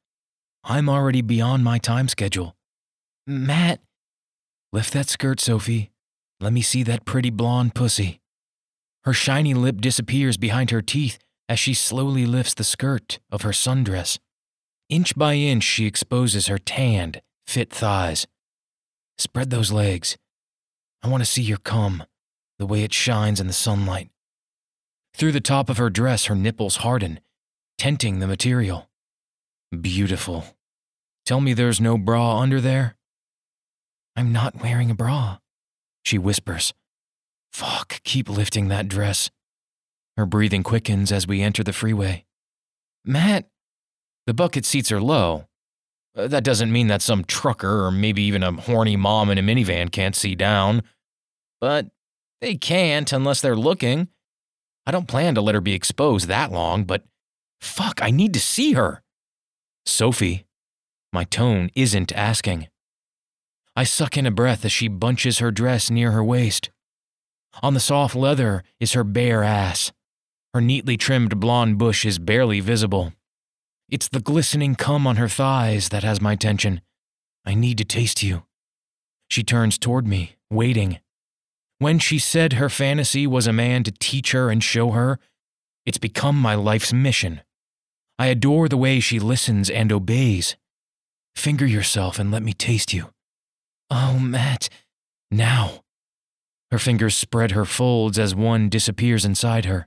I'm 0.65 0.89
already 0.89 1.23
beyond 1.23 1.65
my 1.65 1.79
time 1.79 2.09
schedule. 2.09 2.57
Matt, 3.27 3.81
lift 4.73 4.93
that 4.93 5.09
skirt, 5.09 5.41
Sophie. 5.41 5.91
Let 6.41 6.53
me 6.53 6.63
see 6.63 6.83
that 6.85 7.05
pretty 7.05 7.31
blonde 7.31 7.75
pussy. 7.75 8.21
Her 9.05 9.13
shiny 9.13 9.55
lip 9.55 9.81
disappears 9.81 10.37
behind 10.37 10.71
her 10.71 10.83
teeth 10.83 11.19
as 11.49 11.59
she 11.59 11.75
slowly 11.75 12.27
lifts 12.27 12.55
the 12.55 12.65
skirt 12.65 13.19
of 13.31 13.43
her 13.43 13.51
sundress. 13.51 14.19
Inch 14.89 15.15
by 15.17 15.35
inch, 15.35 15.65
she 15.65 15.87
exposes 15.87 16.47
her 16.47 16.59
tanned, 16.59 17.21
fit 17.47 17.71
thighs. 17.71 18.27
Spread 19.19 19.51
those 19.51 19.71
legs. 19.71 20.17
I 21.03 21.09
want 21.09 21.21
to 21.21 21.31
see 21.31 21.43
your 21.43 21.59
cum, 21.59 22.05
the 22.59 22.67
way 22.67 22.83
it 22.83 22.95
shines 22.95 23.41
in 23.41 23.47
the 23.47 23.53
sunlight. 23.53 24.09
Through 25.15 25.33
the 25.33 25.41
top 25.41 25.69
of 25.69 25.77
her 25.77 25.91
dress, 25.91 26.27
her 26.27 26.35
nipples 26.35 26.77
harden, 26.77 27.21
tenting 27.77 28.19
the 28.19 28.27
material. 28.27 28.89
Beautiful. 29.79 30.45
Tell 31.27 31.41
me 31.41 31.53
there's 31.53 31.81
no 31.81 31.99
bra 31.99 32.39
under 32.39 32.61
there? 32.61 32.97
I'm 34.17 34.33
not 34.33 34.63
wearing 34.63 34.91
a 34.91 34.95
bra, 34.95 35.39
she 36.03 36.17
whispers. 36.17 36.73
Fuck, 37.53 38.01
keep 38.05 38.29
lifting 38.29 38.69
that 38.69 38.89
dress. 38.89 39.31
Her 40.17 40.25
breathing 40.25 40.63
quickens 40.63 41.13
as 41.13 41.27
we 41.27 41.43
enter 41.43 41.63
the 41.63 41.73
freeway. 41.73 42.25
Matt, 43.05 43.49
the 44.29 44.35
bucket 44.35 44.67
seats 44.67 44.93
are 44.93 45.01
low. 45.01 45.47
Uh, 46.15 46.29
that 46.29 46.45
doesn't 46.45 46.71
mean 46.71 46.89
that 46.89 47.01
some 47.01 47.25
trucker 47.25 47.87
or 47.87 47.91
maybe 47.91 48.21
even 48.25 48.43
a 48.43 48.53
horny 48.53 48.95
mom 48.95 49.31
in 49.31 49.39
a 49.39 49.43
minivan 49.43 49.91
can't 49.91 50.15
see 50.15 50.35
down. 50.35 50.83
But 51.63 51.87
they 52.43 52.57
can't 52.57 53.11
unless 53.11 53.41
they're 53.41 53.57
looking. 53.57 54.09
I 54.87 54.91
don't 54.91 55.09
plan 55.09 55.35
to 55.35 55.41
let 55.41 55.55
her 55.55 55.63
be 55.63 55.73
exposed 55.73 56.29
that 56.29 56.53
long, 56.53 56.85
but 56.85 57.05
fuck, 57.63 58.03
I 58.03 58.11
need 58.11 58.35
to 58.35 58.41
see 58.41 58.75
her. 58.75 59.03
Sophie, 59.87 60.45
my 61.11 61.25
tone 61.25 61.71
isn't 61.75 62.13
asking. 62.13 62.69
I 63.75 63.85
suck 63.85 64.19
in 64.19 64.27
a 64.27 64.31
breath 64.31 64.63
as 64.67 64.73
she 64.73 64.89
bunches 64.89 65.39
her 65.39 65.51
dress 65.51 65.91
near 65.91 66.11
her 66.11 66.23
waist. 66.23 66.69
On 67.63 67.73
the 67.73 67.81
soft 67.81 68.15
leather 68.15 68.63
is 68.79 68.93
her 68.93 69.05
bare 69.05 69.43
ass. 69.43 69.91
Her 70.53 70.61
neatly 70.61 70.99
trimmed 70.99 71.41
blonde 71.41 71.79
bush 71.79 72.05
is 72.05 72.19
barely 72.19 72.61
visible. 72.61 73.15
It's 73.91 74.09
the 74.09 74.21
glistening 74.21 74.75
cum 74.75 75.07
on 75.07 75.17
her 75.17 75.29
thighs 75.29 75.89
that 75.89 76.05
has 76.05 76.21
my 76.21 76.33
attention. 76.33 76.83
I 77.47 77.55
need 77.55 77.79
to 77.79 77.85
taste 77.85 78.23
you. 78.23 78.43
She 79.31 79.43
turns 79.43 79.79
toward 79.79 80.07
me, 80.07 80.37
waiting. 80.51 80.99
When 81.79 81.99
she 81.99 82.19
said 82.19 82.55
her 82.55 82.69
fantasy 82.69 83.27
was 83.27 83.47
a 83.47 83.53
man 83.53 83.85
to 83.85 83.91
teach 83.93 84.33
her 84.33 84.51
and 84.51 84.63
show 84.63 84.91
her, 84.91 85.19
it's 85.87 85.99
become 85.99 86.37
my 86.37 86.55
life's 86.55 86.93
mission. 86.93 87.41
I 88.19 88.27
adore 88.27 88.69
the 88.69 88.77
way 88.77 89.01
she 89.01 89.19
listens 89.19 89.71
and 89.71 89.93
obeys. 89.93 90.57
Finger 91.35 91.65
yourself 91.67 92.19
and 92.19 92.31
let 92.31 92.43
me 92.43 92.53
taste 92.53 92.93
you. 92.93 93.11
Oh, 93.91 94.19
Matt, 94.19 94.69
now. 95.31 95.85
Her 96.71 96.79
fingers 96.79 97.17
spread 97.17 97.53
her 97.53 97.65
folds 97.65 98.19
as 98.19 98.35
one 98.35 98.69
disappears 98.69 99.25
inside 99.25 99.65
her. 99.65 99.87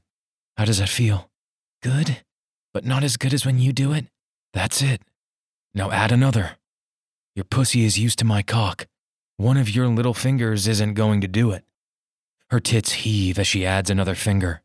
How 0.58 0.66
does 0.66 0.80
that 0.80 0.90
feel? 0.90 1.30
Good, 1.84 2.24
but 2.74 2.86
not 2.86 3.04
as 3.04 3.18
good 3.18 3.34
as 3.34 3.46
when 3.46 3.60
you 3.60 3.74
do 3.74 3.94
it? 3.94 4.08
That's 4.54 4.82
it. 4.82 5.02
Now 5.74 5.92
add 5.92 6.12
another. 6.12 6.58
Your 7.36 7.46
pussy 7.46 7.86
is 7.86 7.98
used 8.00 8.20
to 8.20 8.26
my 8.26 8.42
cock. 8.42 8.88
One 9.38 9.58
of 9.58 9.70
your 9.70 9.88
little 9.88 10.14
fingers 10.14 10.68
isn't 10.68 10.94
going 10.94 11.22
to 11.22 11.28
do 11.28 11.52
it. 11.52 11.64
Her 12.50 12.60
tits 12.60 12.92
heave 12.92 13.40
as 13.40 13.48
she 13.48 13.66
adds 13.66 13.90
another 13.90 14.16
finger. 14.16 14.62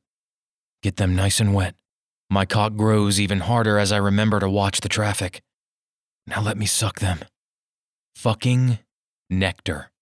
Get 0.82 0.96
them 0.96 1.14
nice 1.14 1.40
and 1.40 1.54
wet. 1.54 1.74
My 2.28 2.44
cock 2.44 2.74
grows 2.74 3.20
even 3.20 3.40
harder 3.40 3.78
as 3.78 3.92
I 3.92 3.98
remember 3.98 4.40
to 4.40 4.50
watch 4.50 4.80
the 4.80 4.88
traffic. 4.88 5.42
Now 6.26 6.42
let 6.42 6.56
me 6.56 6.66
suck 6.66 6.98
them. 6.98 7.20
Fucking 8.16 8.80
nectar. 9.30 9.92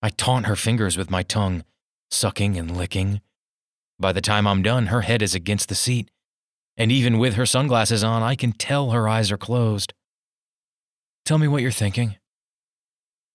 I 0.00 0.10
taunt 0.10 0.46
her 0.46 0.54
fingers 0.54 0.96
with 0.96 1.10
my 1.10 1.24
tongue, 1.24 1.64
sucking 2.10 2.56
and 2.56 2.76
licking. 2.76 3.20
By 3.98 4.12
the 4.12 4.20
time 4.20 4.46
I'm 4.46 4.62
done, 4.62 4.86
her 4.86 5.00
head 5.00 5.22
is 5.22 5.34
against 5.34 5.68
the 5.68 5.74
seat, 5.74 6.10
and 6.78 6.92
even 6.92 7.18
with 7.18 7.34
her 7.34 7.44
sunglasses 7.44 8.04
on, 8.04 8.22
I 8.22 8.36
can 8.36 8.52
tell 8.52 8.92
her 8.92 9.08
eyes 9.08 9.32
are 9.32 9.36
closed. 9.36 9.92
Tell 11.24 11.36
me 11.36 11.48
what 11.48 11.60
you're 11.60 11.72
thinking. 11.72 12.16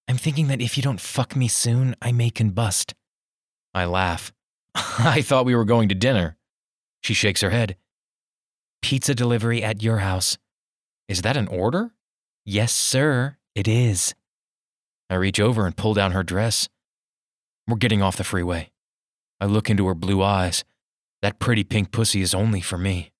I'm 0.07 0.17
thinking 0.17 0.47
that 0.47 0.61
if 0.61 0.77
you 0.77 0.83
don't 0.83 0.99
fuck 0.99 1.35
me 1.35 1.49
soon, 1.49 1.95
I 2.01 2.13
may 2.13 2.31
combust. 2.31 2.93
I 3.73 3.85
laugh. 3.85 4.31
I 4.75 5.21
thought 5.21 5.45
we 5.45 5.55
were 5.55 5.65
going 5.65 5.89
to 5.89 5.95
dinner. 5.95 6.37
She 7.01 7.13
shakes 7.13 7.41
her 7.41 7.49
head. 7.49 7.75
Pizza 8.81 9.13
delivery 9.13 9.61
at 9.61 9.83
your 9.83 9.97
house. 9.99 10.37
Is 11.07 11.21
that 11.21 11.37
an 11.37 11.47
order? 11.47 11.91
Yes, 12.45 12.73
sir, 12.73 13.37
it 13.55 13.67
is. 13.67 14.15
I 15.09 15.15
reach 15.15 15.39
over 15.39 15.65
and 15.65 15.75
pull 15.75 15.93
down 15.93 16.13
her 16.13 16.23
dress. 16.23 16.69
We're 17.67 17.77
getting 17.77 18.01
off 18.01 18.17
the 18.17 18.23
freeway. 18.23 18.71
I 19.39 19.45
look 19.45 19.69
into 19.69 19.87
her 19.87 19.95
blue 19.95 20.23
eyes. 20.23 20.63
That 21.21 21.39
pretty 21.39 21.63
pink 21.63 21.91
pussy 21.91 22.21
is 22.21 22.33
only 22.33 22.61
for 22.61 22.77
me. 22.77 23.12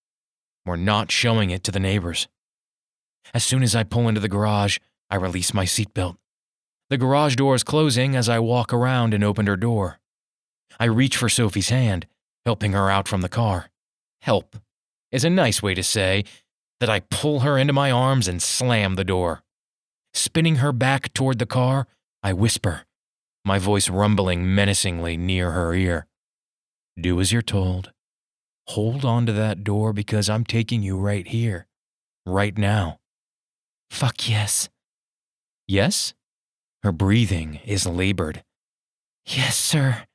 We're 0.66 0.76
not 0.76 1.11
showing 1.11 1.49
it 1.49 1.64
to 1.66 1.72
the 1.72 1.80
neighbors. 1.80 2.28
As 3.34 3.43
soon 3.43 3.64
as 3.64 3.76
I 3.76 3.84
pull 3.84 4.07
into 4.07 4.22
the 4.22 4.30
garage, 4.30 4.78
I 5.09 5.16
release 5.16 5.53
my 5.53 5.66
seatbelt. 5.66 6.18
The 6.89 6.97
garage 6.97 7.36
door 7.36 7.55
is 7.55 7.64
closing 7.64 8.16
as 8.16 8.30
I 8.30 8.39
walk 8.39 8.74
around 8.74 9.14
and 9.14 9.24
open 9.24 9.47
her 9.47 9.57
door. 9.57 9.99
I 10.80 10.86
reach 10.86 11.18
for 11.18 11.30
Sophie's 11.30 11.70
hand, 11.70 12.07
helping 12.45 12.74
her 12.74 12.89
out 12.89 13.07
from 13.07 13.22
the 13.22 13.30
car. 13.30 13.70
Help 14.22 14.57
is 15.11 15.24
a 15.24 15.30
nice 15.30 15.61
way 15.61 15.74
to 15.74 15.84
say 15.84 16.24
that 16.80 16.89
I 16.89 17.01
pull 17.01 17.41
her 17.41 17.57
into 17.57 17.74
my 17.74 17.91
arms 17.91 18.28
and 18.28 18.41
slam 18.41 18.95
the 18.95 19.03
door. 19.03 19.43
Spinning 20.14 20.57
her 20.57 20.72
back 20.72 21.14
toward 21.14 21.39
the 21.39 21.45
car, 21.45 21.88
I 22.22 22.34
whisper, 22.34 22.84
my 23.45 23.59
voice 23.59 23.89
rumbling 23.89 24.53
menacingly 24.53 25.18
near 25.18 25.51
her 25.51 25.74
ear. 25.74 26.07
Do 26.99 27.20
as 27.20 27.32
you're 27.32 27.41
told. 27.41 27.91
Hold 28.68 29.03
on 29.03 29.26
to 29.26 29.34
that 29.34 29.64
door 29.64 29.93
because 29.93 30.30
I'm 30.30 30.43
taking 30.43 30.82
you 30.82 30.97
right 30.97 31.28
here, 31.28 31.68
right 32.26 32.57
now. 32.57 32.99
Fuck 33.89 34.30
yes. 34.30 34.70
Yes? 35.68 36.14
Her 36.82 36.91
breathing 36.91 37.59
is 37.66 37.86
labored. 37.86 38.43
Yes, 39.26 39.57
sir. 39.57 40.05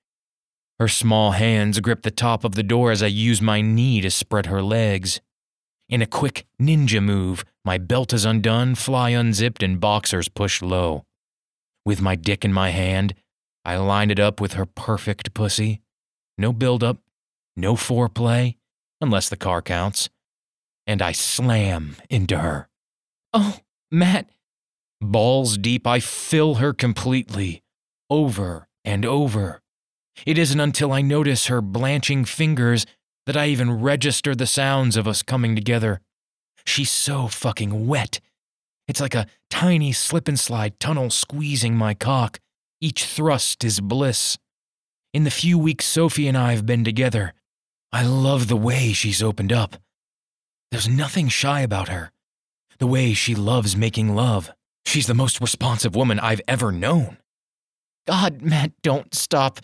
Her 0.79 0.89
small 0.89 1.33
hands 1.33 1.81
grip 1.81 2.03
the 2.03 2.11
top 2.11 2.45
of 2.45 2.55
the 2.55 2.63
door 2.63 2.91
as 2.91 3.03
I 3.03 3.07
use 3.07 3.43
my 3.43 3.61
knee 3.61 4.01
to 4.01 4.11
spread 4.11 4.47
her 4.47 4.63
legs. 4.63 5.21
In 5.89 6.03
a 6.03 6.07
quick 6.07 6.47
ninja 6.61 7.03
move, 7.03 7.45
my 7.65 7.79
belt 7.79 8.13
is 8.13 8.25
undone, 8.25 8.75
fly 8.75 9.11
unzipped, 9.11 9.63
and 9.63 9.81
boxers 9.81 10.29
pushed 10.29 10.63
low. 10.63 11.05
With 11.85 12.03
my 12.03 12.15
dick 12.15 12.45
in 12.45 12.53
my 12.53 12.71
hand, 12.71 13.15
I 13.65 13.77
line 13.77 14.11
it 14.11 14.21
up 14.21 14.41
with 14.41 14.53
her 14.53 14.67
perfect 14.67 15.35
pussy. 15.35 15.81
No 16.37 16.53
build-up, 16.53 16.99
no 17.59 17.75
foreplay, 17.75 18.57
unless 19.01 19.29
the 19.29 19.37
car 19.37 19.61
counts. 19.61 20.09
And 20.87 21.03
I 21.03 21.13
slam 21.13 21.97
into 22.09 22.39
her. 22.39 22.69
Oh, 23.35 23.59
Matt. 23.91 24.31
Balls 25.01 25.59
deep, 25.59 25.87
I 25.87 26.01
fill 26.01 26.57
her 26.57 26.73
completely, 26.73 27.63
over 28.11 28.69
and 28.85 29.05
over. 29.05 29.61
It 30.27 30.39
isn't 30.39 30.59
until 30.59 30.93
I 30.93 31.03
notice 31.03 31.47
her 31.47 31.61
blanching 31.61 32.25
fingers 32.25 32.85
that 33.27 33.37
I 33.37 33.47
even 33.49 33.81
register 33.81 34.35
the 34.35 34.47
sounds 34.47 34.97
of 34.97 35.07
us 35.07 35.23
coming 35.23 35.55
together. 35.55 36.01
She's 36.65 36.91
so 36.91 37.29
fucking 37.29 37.87
wet. 37.87 38.21
It's 38.89 39.01
like 39.01 39.15
a 39.15 39.27
tiny 39.51 39.93
slip 39.93 40.27
and 40.27 40.41
slide 40.41 40.81
tunnel 40.81 41.11
squeezing 41.11 41.77
my 41.77 41.95
cock. 41.95 42.41
Each 42.81 43.05
thrust 43.05 43.63
is 43.65 43.81
bliss. 43.81 44.39
In 45.13 45.25
the 45.25 45.31
few 45.31 45.59
weeks 45.59 45.85
Sophie 45.85 46.29
and 46.29 46.37
I 46.37 46.53
have 46.53 46.67
been 46.67 46.85
together, 46.85 47.35
I 47.93 48.05
love 48.05 48.49
the 48.49 48.57
way 48.57 48.93
she's 48.93 49.23
opened 49.23 49.53
up. 49.53 49.77
There's 50.71 50.89
nothing 50.89 51.29
shy 51.29 51.61
about 51.61 51.89
her. 51.89 52.13
The 52.79 52.87
way 52.87 53.15
she 53.15 53.35
loves 53.35 53.77
making 53.77 54.15
love. 54.15 54.53
She's 54.85 55.07
the 55.07 55.15
most 55.15 55.41
responsive 55.41 55.97
woman 55.97 56.21
I've 56.21 56.43
ever 56.47 56.71
known. 56.71 57.19
God, 58.07 58.43
Matt, 58.43 58.73
don't 58.83 59.15
stop. 59.15 59.61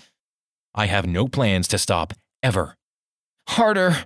I 0.75 0.87
have 0.87 1.07
no 1.07 1.29
plans 1.29 1.69
to 1.69 1.79
stop, 1.79 2.15
ever. 2.43 2.77
Harder! 3.49 4.05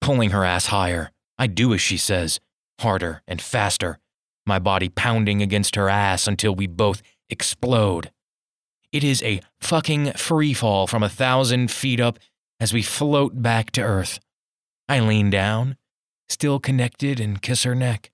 Pulling 0.00 0.30
her 0.30 0.44
ass 0.44 0.66
higher. 0.66 1.10
I 1.38 1.46
do 1.46 1.74
as 1.74 1.80
she 1.80 1.96
says, 1.96 2.40
harder 2.80 3.22
and 3.28 3.40
faster, 3.40 3.98
my 4.46 4.58
body 4.58 4.88
pounding 4.88 5.42
against 5.42 5.76
her 5.76 5.88
ass 5.88 6.26
until 6.26 6.54
we 6.54 6.66
both 6.66 7.02
explode. 7.28 8.10
It 8.92 9.04
is 9.04 9.22
a 9.22 9.40
fucking 9.60 10.12
free 10.12 10.54
fall 10.54 10.86
from 10.86 11.02
a 11.02 11.08
thousand 11.08 11.70
feet 11.70 12.00
up 12.00 12.18
as 12.60 12.72
we 12.72 12.82
float 12.82 13.42
back 13.42 13.70
to 13.72 13.82
Earth. 13.82 14.18
I 14.88 15.00
lean 15.00 15.30
down, 15.30 15.76
still 16.28 16.58
connected, 16.58 17.20
and 17.20 17.42
kiss 17.42 17.62
her 17.64 17.74
neck. 17.74 18.10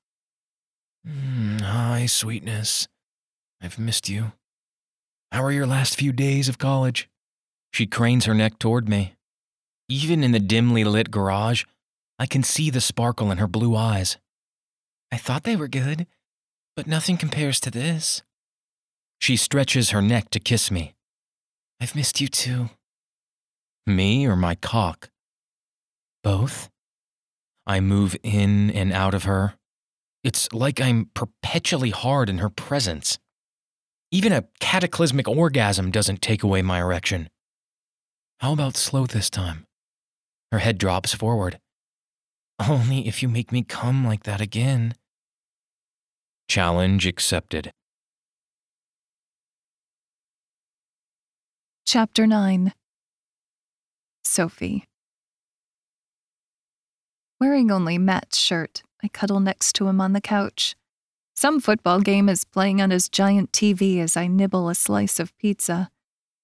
Mm, 1.07 1.61
hi, 1.61 2.07
sweetness. 2.07 2.89
I've 3.63 3.79
missed 3.79 4.09
you. 4.09 4.33
How 5.33 5.43
are 5.43 5.53
your 5.53 5.67
last 5.67 5.97
few 5.97 6.13
days 6.13 6.49
of 6.49 6.59
college? 6.59 7.09
She 7.73 7.87
cranes 7.87 8.27
her 8.27 8.35
neck 8.35 8.59
toward 8.59 8.89
me. 8.89 9.15
Even 9.89 10.23
in 10.23 10.33
the 10.33 10.41
dimly 10.41 10.85
lit 10.85 11.11
garage, 11.11 11.65
I 12.19 12.27
can 12.27 12.43
see 12.43 12.71
the 12.71 12.81
sparkle 12.81 13.31
in 13.31 13.39
her 13.39 13.49
blue 13.49 13.75
eyes. 13.77 14.17
I 15.11 15.17
thought 15.17 15.45
they 15.45 15.57
were 15.57 15.69
good, 15.69 16.07
but 16.77 16.87
nothing 16.87 17.17
compares 17.17 17.61
to 17.61 17.71
this. 17.71 18.23
She 19.21 19.37
stretches 19.37 19.91
her 19.91 20.03
neck 20.03 20.31
to 20.31 20.41
kiss 20.41 20.71
me. 20.71 20.95
I've 21.81 21.97
missed 21.97 22.21
you 22.21 22.29
too. 22.29 22.71
Me 23.87 24.27
or 24.27 24.35
my 24.35 24.55
cock? 24.55 25.11
Both. 26.23 26.71
I 27.67 27.81
move 27.81 28.17
in 28.23 28.71
and 28.71 28.93
out 28.93 29.13
of 29.13 29.25
her. 29.25 29.55
It's 30.23 30.51
like 30.55 30.81
I'm 30.81 31.11
perpetually 31.13 31.91
hard 31.91 32.31
in 32.31 32.39
her 32.39 32.49
presence. 32.49 33.19
Even 34.11 34.33
a 34.33 34.45
cataclysmic 34.59 35.29
orgasm 35.29 35.91
doesn't 35.91 36.23
take 36.23 36.43
away 36.43 36.63
my 36.63 36.81
erection. 36.81 37.29
How 38.41 38.55
about 38.55 38.77
slow 38.77 39.07
this 39.07 39.29
time? 39.29 39.67
Her 40.51 40.61
head 40.61 40.79
drops 40.79 41.13
forward. 41.13 41.59
Only 42.59 43.07
if 43.07 43.23
you 43.23 43.29
make 43.29 43.53
me 43.53 43.63
come 43.63 44.07
like 44.07 44.23
that 44.23 44.41
again. 44.41 44.95
Challenge 46.49 47.07
accepted. 47.07 47.71
Chapter 51.87 52.27
9 52.27 52.73
Sophie. 54.25 54.85
Wearing 57.41 57.71
only 57.71 57.99
Matt's 57.99 58.39
shirt, 58.39 58.83
I 59.03 59.09
cuddle 59.09 59.41
next 59.41 59.75
to 59.75 59.89
him 59.89 60.01
on 60.01 60.13
the 60.13 60.21
couch. 60.21 60.75
Some 61.35 61.61
football 61.61 62.01
game 62.01 62.29
is 62.29 62.45
playing 62.45 62.81
on 62.81 62.91
his 62.91 63.09
giant 63.09 63.53
TV 63.53 63.99
as 63.99 64.17
I 64.17 64.27
nibble 64.29 64.69
a 64.69 64.75
slice 64.75 65.21
of 65.21 65.37
pizza. 65.39 65.91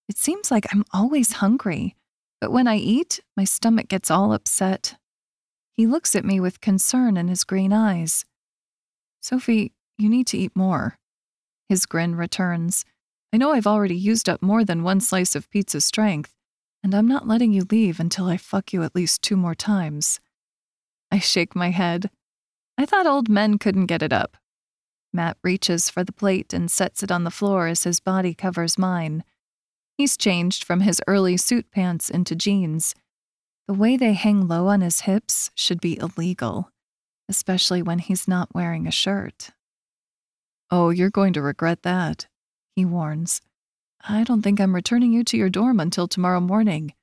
It 0.09 0.19
seems 0.19 0.51
like 0.51 0.67
I'm 0.73 0.85
always 0.93 1.35
hungry. 1.35 1.97
But 2.41 2.53
when 2.53 2.67
I 2.67 2.77
eat, 2.77 3.21
my 3.37 3.45
stomach 3.45 3.89
gets 3.89 4.11
all 4.11 4.33
upset. 4.33 4.97
He 5.75 5.87
looks 5.87 6.17
at 6.17 6.25
me 6.25 6.41
with 6.41 6.61
concern 6.61 7.17
in 7.17 7.29
his 7.29 7.45
green 7.45 7.73
eyes. 7.73 8.25
Sophie, 9.21 9.73
you 9.99 10.09
need 10.09 10.27
to 10.29 10.39
eat 10.39 10.57
more. 10.57 10.99
His 11.69 11.87
grin 11.87 12.17
returns. 12.17 12.85
I 13.33 13.37
know 13.37 13.53
I've 13.53 13.67
already 13.67 13.97
used 13.97 14.29
up 14.29 14.43
more 14.43 14.65
than 14.65 14.83
one 14.83 15.01
slice 15.01 15.37
of 15.37 15.49
pizza 15.51 15.81
strength, 15.81 16.35
And 16.83 16.95
I'm 16.95 17.07
not 17.07 17.29
letting 17.29 17.53
you 17.53 17.67
leave 17.71 18.01
until 18.01 18.27
I 18.27 18.37
fuck 18.37 18.73
you 18.73 18.83
at 18.83 18.95
least 18.95 19.23
two 19.23 19.37
more 19.37 19.55
times. 19.55 20.21
I 21.11 21.19
shake 21.19 21.55
my 21.55 21.71
head. 21.71 22.11
I 22.79 22.87
thought 22.87 23.07
old 23.07 23.29
men 23.29 23.59
couldn't 23.59 23.87
get 23.87 24.03
it 24.03 24.13
up. 24.13 24.37
Matt 25.13 25.37
reaches 25.43 25.91
for 25.91 26.05
the 26.05 26.13
plate 26.13 26.53
and 26.53 26.71
sets 26.71 27.03
it 27.03 27.11
on 27.11 27.25
the 27.25 27.31
floor 27.31 27.67
as 27.67 27.83
his 27.83 28.01
body 28.01 28.33
covers 28.33 28.79
mine. 28.79 29.25
He's 29.99 30.17
changed 30.17 30.65
from 30.65 30.81
his 30.81 31.03
early 31.07 31.37
suit 31.37 31.71
pants 31.71 32.09
into 32.09 32.35
jeans. 32.35 32.95
The 33.67 33.75
way 33.75 33.97
they 33.97 34.15
hang 34.15 34.49
low 34.49 34.69
on 34.69 34.81
his 34.81 35.01
hips 35.01 35.51
should 35.55 35.81
be 35.81 35.99
illegal, 35.99 36.71
especially 37.29 37.83
when 37.83 37.99
he's 37.99 38.27
not 38.27 38.55
wearing 38.55 38.87
a 38.87 38.91
shirt. 38.91 39.51
Oh, 40.71 40.91
you're 40.91 41.11
going 41.11 41.33
to 41.35 41.43
regret 41.43 41.83
that, 41.83 42.29
he 42.75 42.85
warns. 42.85 43.43
I 44.09 44.25
don't 44.25 44.43
think 44.43 44.61
I'm 44.61 44.75
returning 44.75 45.13
you 45.13 45.25
to 45.25 45.37
your 45.37 45.51
dorm 45.51 45.79
until 45.79 46.09
tomorrow 46.09 46.41
morning. 46.41 46.95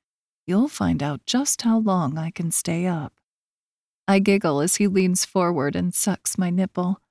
You'll 0.46 0.68
find 0.68 1.04
out 1.04 1.26
just 1.26 1.62
how 1.62 1.80
long 1.80 2.18
I 2.18 2.32
can 2.32 2.52
stay 2.52 2.88
up. 2.88 3.14
I 4.08 4.20
giggle 4.20 4.62
as 4.62 4.78
he 4.78 4.88
leans 4.88 5.26
forward 5.26 5.76
and 5.76 5.94
sucks 5.94 6.38
my 6.38 6.50
nipple. 6.50 7.02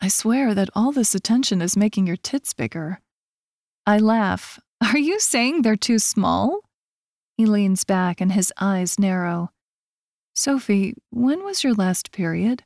I 0.00 0.08
swear 0.08 0.54
that 0.54 0.70
all 0.74 0.92
this 0.92 1.14
attention 1.14 1.62
is 1.62 1.76
making 1.76 2.06
your 2.06 2.16
tits 2.16 2.52
bigger. 2.52 3.00
I 3.86 3.98
laugh. 3.98 4.58
Are 4.80 4.98
you 4.98 5.20
saying 5.20 5.62
they're 5.62 5.76
too 5.76 5.98
small? 5.98 6.60
He 7.36 7.46
leans 7.46 7.84
back 7.84 8.20
and 8.20 8.32
his 8.32 8.52
eyes 8.60 8.98
narrow. 8.98 9.50
Sophie, 10.34 10.94
when 11.10 11.44
was 11.44 11.64
your 11.64 11.74
last 11.74 12.12
period? 12.12 12.64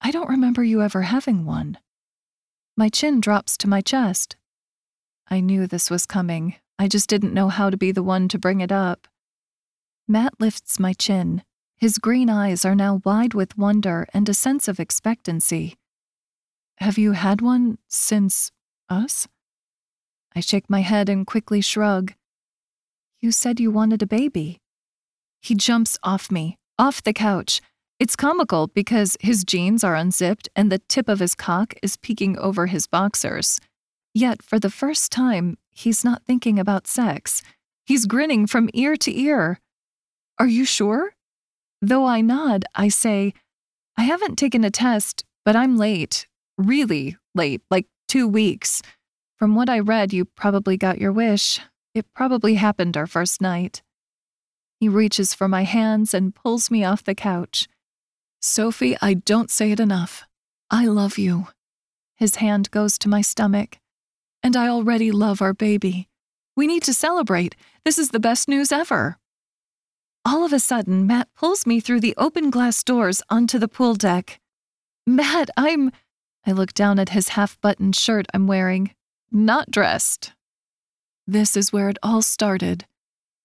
I 0.00 0.10
don't 0.10 0.28
remember 0.28 0.62
you 0.62 0.82
ever 0.82 1.02
having 1.02 1.44
one. 1.44 1.78
My 2.76 2.88
chin 2.88 3.20
drops 3.20 3.56
to 3.58 3.68
my 3.68 3.80
chest. 3.80 4.36
I 5.28 5.40
knew 5.40 5.66
this 5.66 5.90
was 5.90 6.06
coming. 6.06 6.54
I 6.78 6.88
just 6.88 7.08
didn't 7.08 7.34
know 7.34 7.48
how 7.48 7.70
to 7.70 7.76
be 7.76 7.90
the 7.90 8.02
one 8.02 8.28
to 8.28 8.38
bring 8.38 8.60
it 8.60 8.70
up. 8.70 9.08
Matt 10.06 10.34
lifts 10.38 10.78
my 10.78 10.92
chin. 10.92 11.42
His 11.76 11.98
green 11.98 12.30
eyes 12.30 12.64
are 12.64 12.74
now 12.74 13.00
wide 13.04 13.34
with 13.34 13.58
wonder 13.58 14.06
and 14.14 14.28
a 14.28 14.34
sense 14.34 14.68
of 14.68 14.78
expectancy. 14.78 15.76
Have 16.78 16.96
you 16.96 17.12
had 17.12 17.40
one 17.40 17.78
since 17.88 18.52
us? 18.88 19.26
I 20.34 20.40
shake 20.40 20.70
my 20.70 20.80
head 20.80 21.08
and 21.08 21.26
quickly 21.26 21.60
shrug. 21.60 22.12
You 23.20 23.32
said 23.32 23.58
you 23.58 23.70
wanted 23.70 24.02
a 24.02 24.06
baby. 24.06 24.60
He 25.40 25.54
jumps 25.54 25.98
off 26.02 26.30
me, 26.30 26.58
off 26.78 27.02
the 27.02 27.12
couch. 27.12 27.60
It's 27.98 28.16
comical 28.16 28.66
because 28.68 29.16
his 29.20 29.42
jeans 29.42 29.82
are 29.82 29.96
unzipped 29.96 30.48
and 30.54 30.70
the 30.70 30.80
tip 30.88 31.08
of 31.08 31.20
his 31.20 31.34
cock 31.34 31.74
is 31.82 31.96
peeking 31.96 32.38
over 32.38 32.66
his 32.66 32.86
boxers. 32.86 33.58
Yet, 34.16 34.42
for 34.42 34.58
the 34.58 34.70
first 34.70 35.12
time, 35.12 35.58
he's 35.70 36.02
not 36.02 36.24
thinking 36.24 36.58
about 36.58 36.86
sex. 36.86 37.42
He's 37.84 38.06
grinning 38.06 38.46
from 38.46 38.70
ear 38.72 38.96
to 38.96 39.14
ear. 39.14 39.60
Are 40.38 40.46
you 40.46 40.64
sure? 40.64 41.12
Though 41.82 42.06
I 42.06 42.22
nod, 42.22 42.64
I 42.74 42.88
say, 42.88 43.34
I 43.94 44.04
haven't 44.04 44.36
taken 44.36 44.64
a 44.64 44.70
test, 44.70 45.26
but 45.44 45.54
I'm 45.54 45.76
late. 45.76 46.26
Really 46.56 47.18
late, 47.34 47.60
like 47.70 47.88
two 48.08 48.26
weeks. 48.26 48.80
From 49.36 49.54
what 49.54 49.68
I 49.68 49.80
read, 49.80 50.14
you 50.14 50.24
probably 50.24 50.78
got 50.78 50.98
your 50.98 51.12
wish. 51.12 51.60
It 51.94 52.06
probably 52.14 52.54
happened 52.54 52.96
our 52.96 53.06
first 53.06 53.42
night. 53.42 53.82
He 54.80 54.88
reaches 54.88 55.34
for 55.34 55.46
my 55.46 55.64
hands 55.64 56.14
and 56.14 56.34
pulls 56.34 56.70
me 56.70 56.84
off 56.84 57.04
the 57.04 57.14
couch. 57.14 57.68
Sophie, 58.40 58.96
I 59.02 59.12
don't 59.12 59.50
say 59.50 59.72
it 59.72 59.78
enough. 59.78 60.24
I 60.70 60.86
love 60.86 61.18
you. 61.18 61.48
His 62.16 62.36
hand 62.36 62.70
goes 62.70 62.96
to 63.00 63.10
my 63.10 63.20
stomach. 63.20 63.76
And 64.46 64.56
I 64.56 64.68
already 64.68 65.10
love 65.10 65.42
our 65.42 65.52
baby. 65.52 66.06
We 66.54 66.68
need 66.68 66.84
to 66.84 66.94
celebrate. 66.94 67.56
This 67.84 67.98
is 67.98 68.10
the 68.10 68.20
best 68.20 68.46
news 68.46 68.70
ever. 68.70 69.18
All 70.24 70.44
of 70.44 70.52
a 70.52 70.60
sudden, 70.60 71.04
Matt 71.04 71.26
pulls 71.34 71.66
me 71.66 71.80
through 71.80 71.98
the 71.98 72.14
open 72.16 72.50
glass 72.50 72.84
doors 72.84 73.22
onto 73.28 73.58
the 73.58 73.66
pool 73.66 73.94
deck. 73.94 74.38
Matt, 75.04 75.50
I'm. 75.56 75.90
I 76.46 76.52
look 76.52 76.72
down 76.74 77.00
at 77.00 77.08
his 77.08 77.30
half 77.30 77.60
buttoned 77.60 77.96
shirt 77.96 78.26
I'm 78.32 78.46
wearing. 78.46 78.94
Not 79.32 79.72
dressed. 79.72 80.32
This 81.26 81.56
is 81.56 81.72
where 81.72 81.88
it 81.88 81.98
all 82.00 82.22
started. 82.22 82.84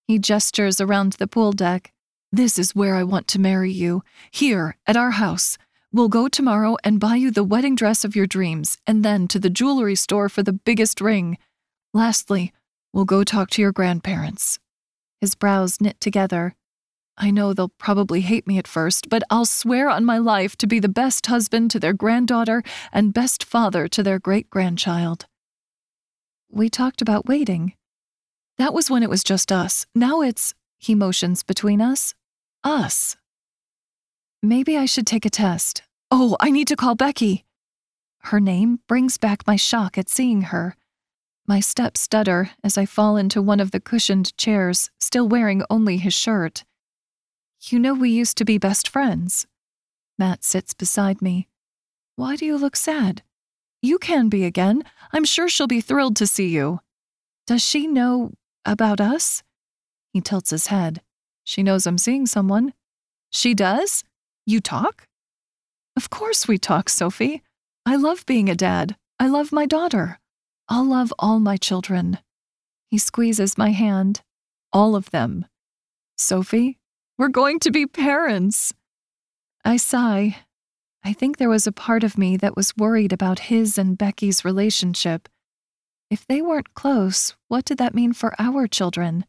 He 0.08 0.20
gestures 0.20 0.80
around 0.80 1.14
the 1.14 1.26
pool 1.26 1.52
deck. 1.52 1.94
This 2.32 2.60
is 2.60 2.76
where 2.76 2.94
I 2.94 3.02
want 3.06 3.28
to 3.30 3.40
marry 3.40 3.72
you. 3.72 4.04
Here, 4.30 4.78
at 4.86 4.98
our 4.98 5.10
house. 5.10 5.58
We'll 5.94 6.08
go 6.08 6.30
tomorrow 6.30 6.78
and 6.86 7.02
buy 7.02 7.16
you 7.18 7.32
the 7.32 7.44
wedding 7.44 7.76
dress 7.76 8.06
of 8.06 8.16
your 8.16 8.26
dreams, 8.26 8.78
and 8.88 9.04
then 9.04 9.28
to 9.28 9.40
the 9.40 9.50
jewelry 9.50 9.96
store 9.96 10.30
for 10.30 10.42
the 10.42 10.54
biggest 10.54 11.02
ring. 11.02 11.38
Lastly, 11.94 12.54
we'll 12.94 13.04
go 13.04 13.26
talk 13.26 13.50
to 13.52 13.62
your 13.62 13.74
grandparents. 13.74 14.58
His 15.20 15.36
brows 15.36 15.82
knit 15.82 16.00
together. 16.00 16.56
I 17.18 17.30
know 17.30 17.54
they'll 17.54 17.68
probably 17.78 18.22
hate 18.22 18.48
me 18.48 18.58
at 18.58 18.70
first, 18.70 19.10
but 19.10 19.22
I'll 19.30 19.44
swear 19.44 19.90
on 19.90 20.06
my 20.06 20.18
life 20.18 20.56
to 20.58 20.68
be 20.68 20.80
the 20.80 20.88
best 20.88 21.26
husband 21.26 21.72
to 21.72 21.80
their 21.80 21.92
granddaughter 21.92 22.64
and 22.94 23.14
best 23.14 23.44
father 23.44 23.90
to 23.90 24.02
their 24.02 24.18
great 24.18 24.50
grandchild. 24.50 25.26
We 26.50 26.70
talked 26.70 27.02
about 27.02 27.28
waiting. 27.28 27.74
That 28.58 28.74
was 28.74 28.90
when 28.90 29.04
it 29.04 29.10
was 29.10 29.26
just 29.26 29.52
us. 29.52 29.86
Now 29.94 30.22
it's, 30.22 30.54
he 30.80 30.96
motions 30.96 31.44
between 31.44 31.82
us, 31.82 32.14
us. 32.64 33.18
Maybe 34.44 34.76
I 34.76 34.86
should 34.86 35.06
take 35.06 35.26
a 35.26 35.30
test. 35.30 35.84
Oh, 36.10 36.36
I 36.40 36.50
need 36.50 36.68
to 36.70 36.76
call 36.76 36.96
Becky. 36.96 37.46
Her 38.24 38.40
name 38.40 38.80
brings 38.88 39.20
back 39.20 39.46
my 39.46 39.56
shock 39.56 40.00
at 40.00 40.10
seeing 40.10 40.44
her. 40.44 40.76
My 41.48 41.60
steps 41.60 42.02
stutter 42.02 42.50
as 42.64 42.76
I 42.76 42.88
fall 42.88 43.18
into 43.18 43.42
one 43.42 43.60
of 43.60 43.70
the 43.70 43.80
cushioned 43.80 44.36
chairs, 44.38 44.90
still 45.00 45.28
wearing 45.28 45.64
only 45.70 45.98
his 45.98 46.16
shirt. 46.16 46.64
You 47.62 47.78
know 47.78 47.94
we 47.94 48.10
used 48.10 48.36
to 48.38 48.46
be 48.46 48.58
best 48.58 48.90
friends. 48.90 49.46
Matt 50.18 50.44
sits 50.44 50.74
beside 50.74 51.22
me. 51.22 51.48
Why 52.16 52.36
do 52.36 52.46
you 52.46 52.58
look 52.58 52.76
sad? 52.76 53.22
You 53.82 54.00
can 54.00 54.28
be 54.28 54.44
again. 54.44 54.84
I'm 55.14 55.24
sure 55.24 55.50
she'll 55.50 55.68
be 55.68 55.82
thrilled 55.82 56.16
to 56.16 56.26
see 56.26 56.48
you. 56.48 56.80
Does 57.46 57.64
she 57.64 57.86
know 57.86 58.32
about 58.66 59.00
us? 59.00 59.44
He 60.14 60.22
tilts 60.22 60.50
his 60.50 60.68
head. 60.68 61.02
She 61.44 61.62
knows 61.62 61.86
I'm 61.86 61.98
seeing 62.00 62.26
someone. 62.26 62.74
She 63.30 63.54
does? 63.54 64.04
You 64.46 64.60
talk? 64.60 65.08
Of 65.96 66.10
course 66.10 66.48
we 66.48 66.58
talk, 66.58 66.90
Sophie. 66.90 67.44
I 67.86 67.96
love 67.96 68.26
being 68.26 68.50
a 68.50 68.56
dad. 68.56 68.96
I 69.20 69.28
love 69.28 69.52
my 69.52 69.66
daughter. 69.66 70.20
I'll 70.68 70.86
love 70.86 71.14
all 71.20 71.40
my 71.40 71.58
children. 71.58 72.18
He 72.90 72.98
squeezes 72.98 73.58
my 73.58 73.70
hand. 73.72 74.22
All 74.74 74.96
of 74.96 75.12
them. 75.12 75.46
Sophie, 76.18 76.80
we're 77.18 77.28
going 77.30 77.60
to 77.60 77.72
be 77.72 77.86
parents. 77.86 78.74
I 79.64 79.78
sigh. 79.78 80.38
I 81.04 81.14
think 81.14 81.38
there 81.38 81.50
was 81.50 81.68
a 81.68 81.72
part 81.72 82.04
of 82.04 82.18
me 82.18 82.38
that 82.38 82.56
was 82.56 82.78
worried 82.78 83.14
about 83.14 83.40
his 83.52 83.78
and 83.78 83.98
Becky's 83.98 84.46
relationship. 84.46 85.30
If 86.10 86.26
they 86.26 86.42
weren't 86.42 86.74
close, 86.74 87.36
what 87.48 87.66
did 87.66 87.78
that 87.78 87.96
mean 87.96 88.14
for 88.14 88.34
our 88.40 88.68
children? 88.68 89.26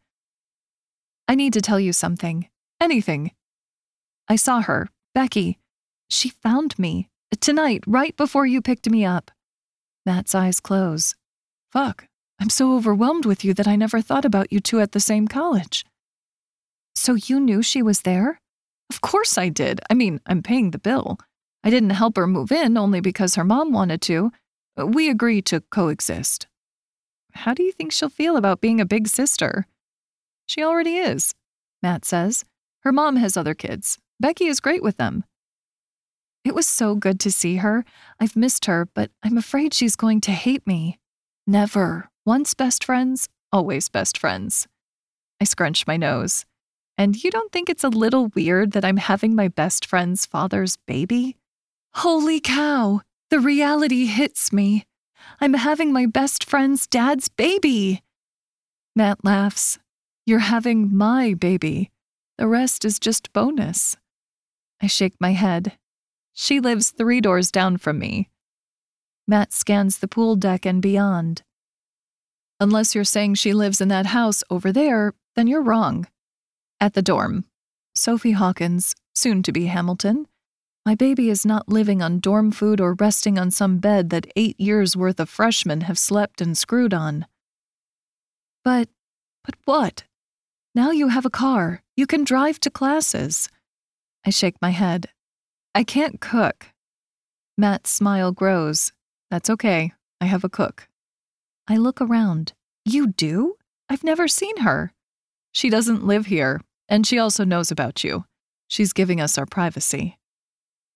I 1.29 1.35
need 1.35 1.53
to 1.53 1.61
tell 1.61 1.81
you 1.81 1.93
something. 1.93 2.49
Anything. 2.81 3.33
I 4.29 4.37
saw 4.37 4.61
her, 4.63 4.89
Becky. 5.15 5.59
She 6.09 6.31
found 6.31 6.79
me. 6.79 7.09
Tonight, 7.41 7.85
right 7.87 8.17
before 8.17 8.47
you 8.47 8.63
picked 8.63 8.89
me 8.89 9.05
up. 9.05 9.31
Matt's 10.07 10.35
eyes 10.35 10.61
close. 10.61 11.15
Fuck. 11.71 12.07
I'm 12.41 12.51
so 12.51 12.75
overwhelmed 12.77 13.25
with 13.25 13.45
you 13.45 13.55
that 13.55 13.69
I 13.69 13.77
never 13.77 14.01
thought 14.01 14.25
about 14.25 14.53
you 14.53 14.61
two 14.61 14.81
at 14.81 14.93
the 14.93 15.01
same 15.01 15.29
college. 15.29 15.85
So 16.95 17.15
you 17.15 17.41
knew 17.41 17.63
she 17.63 17.83
was 17.83 18.03
there? 18.03 18.41
Of 18.91 19.01
course 19.01 19.39
I 19.39 19.49
did. 19.49 19.81
I 19.89 19.95
mean, 19.95 20.21
I'm 20.27 20.43
paying 20.43 20.71
the 20.71 20.79
bill. 20.79 21.19
I 21.65 21.71
didn't 21.71 21.91
help 21.91 22.17
her 22.17 22.27
move 22.27 22.51
in 22.51 22.77
only 22.77 23.01
because 23.01 23.37
her 23.37 23.45
mom 23.45 23.73
wanted 23.73 24.03
to. 24.03 24.33
We 24.77 25.09
agreed 25.09 25.47
to 25.47 25.61
coexist. 25.61 26.47
How 27.35 27.55
do 27.55 27.63
you 27.63 27.73
think 27.73 27.93
she'll 27.93 28.09
feel 28.09 28.37
about 28.37 28.61
being 28.61 28.81
a 28.81 28.87
big 28.87 29.09
sister? 29.09 29.67
She 30.47 30.63
already 30.63 30.97
is, 30.97 31.35
Matt 31.83 32.05
says. 32.05 32.45
Her 32.81 32.93
mom 32.93 33.17
has 33.17 33.37
other 33.37 33.55
kids. 33.55 33.99
Becky 34.23 34.47
is 34.47 34.61
great 34.61 34.85
with 34.85 34.99
them. 34.99 35.25
It 36.45 36.55
was 36.55 36.69
so 36.69 36.95
good 36.95 37.19
to 37.21 37.33
see 37.33 37.57
her. 37.57 37.85
I've 38.21 38.37
missed 38.37 38.67
her, 38.67 38.89
but 38.95 39.11
I'm 39.25 39.37
afraid 39.37 39.75
she's 39.75 39.97
going 39.97 40.21
to 40.21 40.31
hate 40.31 40.65
me. 40.65 41.01
Never. 41.45 42.09
Once 42.25 42.55
best 42.55 42.85
friends, 42.85 43.29
always 43.51 43.89
best 43.89 44.17
friends. 44.17 44.69
I 45.41 45.45
scrunch 45.45 45.89
my 45.89 45.97
nose. 45.97 46.45
And 46.97 47.21
you 47.25 47.33
don't 47.33 47.51
think 47.51 47.69
it's 47.69 47.83
a 47.83 47.89
little 47.89 48.29
weird 48.29 48.71
that 48.73 48.85
I'm 48.85 48.99
having 48.99 49.35
my 49.35 49.49
best 49.49 49.85
friend's 49.85 50.25
father's 50.25 50.77
baby? 50.87 51.37
Holy 51.95 52.39
cow! 52.39 53.01
The 53.31 53.41
reality 53.41 54.07
hits 54.07 54.53
me. 54.53 54.85
I'm 55.41 55.55
having 55.55 55.93
my 55.93 56.07
best 56.07 56.45
friend's 56.45 56.87
dad's 56.87 57.29
baby. 57.29 58.03
Matt 58.95 59.25
laughs. 59.25 59.81
You're 60.27 60.39
having 60.39 60.97
my 60.97 61.35
baby. 61.35 61.91
The 62.39 62.47
rest 62.47 62.85
is 62.85 63.01
just 63.01 63.33
bonus. 63.33 63.97
I 64.83 64.89
shake 64.89 65.15
my 65.21 65.33
head. 65.33 65.79
She 66.33 66.59
lives 66.59 66.91
three 66.91 67.21
doors 67.21 67.53
down 67.53 67.77
from 67.77 67.99
me. 67.99 68.31
Matt 69.29 69.53
scans 69.53 69.99
the 69.99 70.09
pool 70.09 70.35
deck 70.35 70.67
and 70.67 70.83
beyond. 70.83 71.43
Unless 72.59 72.95
you're 72.95 73.05
saying 73.05 73.37
she 73.37 73.55
lives 73.55 73.81
in 73.81 73.89
that 73.89 74.07
house 74.07 74.43
over 74.51 74.73
there, 74.73 75.15
Then 75.35 75.47
you're 75.47 75.63
wrong. 75.63 76.07
At 76.81 76.93
the 76.93 77.01
dorm. 77.01 77.47
Sophie 77.95 78.33
Hawkins, 78.33 78.95
soon 79.15 79.43
to 79.45 79.53
be 79.53 79.67
Hamilton. 79.67 80.27
My 80.85 80.95
baby 80.95 81.31
is 81.31 81.47
not 81.47 81.69
living 81.69 82.03
on 82.03 82.21
dorm 82.21 82.51
food 82.51 82.81
or 82.81 82.95
resting 82.95 83.39
on 83.39 83.51
some 83.51 83.79
bed 83.79 84.11
that 84.11 84.27
eight 84.37 84.61
years 84.61 84.97
worth 84.97 85.21
of 85.21 85.31
freshmen 85.31 85.83
have 85.83 85.99
slept 85.99 86.41
and 86.41 86.59
screwed 86.59 86.93
on. 86.93 87.27
But, 88.65 88.89
but 89.45 89.55
what? 89.65 90.05
Now 90.75 90.91
you 90.91 91.09
have 91.09 91.25
a 91.25 91.31
car. 91.31 91.83
You 91.97 92.07
can 92.07 92.25
drive 92.25 92.59
to 92.61 92.71
classes. 92.71 93.49
I 94.25 94.31
shake 94.31 94.57
my 94.63 94.71
head. 94.71 95.09
I 95.75 95.85
can't 95.85 96.21
cook. 96.21 96.69
Matt's 97.59 97.91
smile 97.91 98.33
grows. 98.33 98.93
That's 99.31 99.51
okay. 99.51 99.93
I 100.21 100.27
have 100.27 100.45
a 100.45 100.49
cook. 100.49 100.89
I 101.69 101.77
look 101.77 102.01
around. 102.01 102.53
You 102.85 103.09
do? 103.09 103.57
I've 103.89 104.05
never 104.05 104.29
seen 104.29 104.59
her. 104.59 104.93
She 105.53 105.71
doesn't 105.71 106.07
live 106.07 106.27
here, 106.27 106.61
and 106.89 107.07
she 107.07 107.19
also 107.19 107.45
knows 107.45 107.71
about 107.71 108.05
you. 108.05 108.25
She's 108.69 108.93
giving 108.93 109.21
us 109.21 109.37
our 109.39 109.47
privacy. 109.47 110.19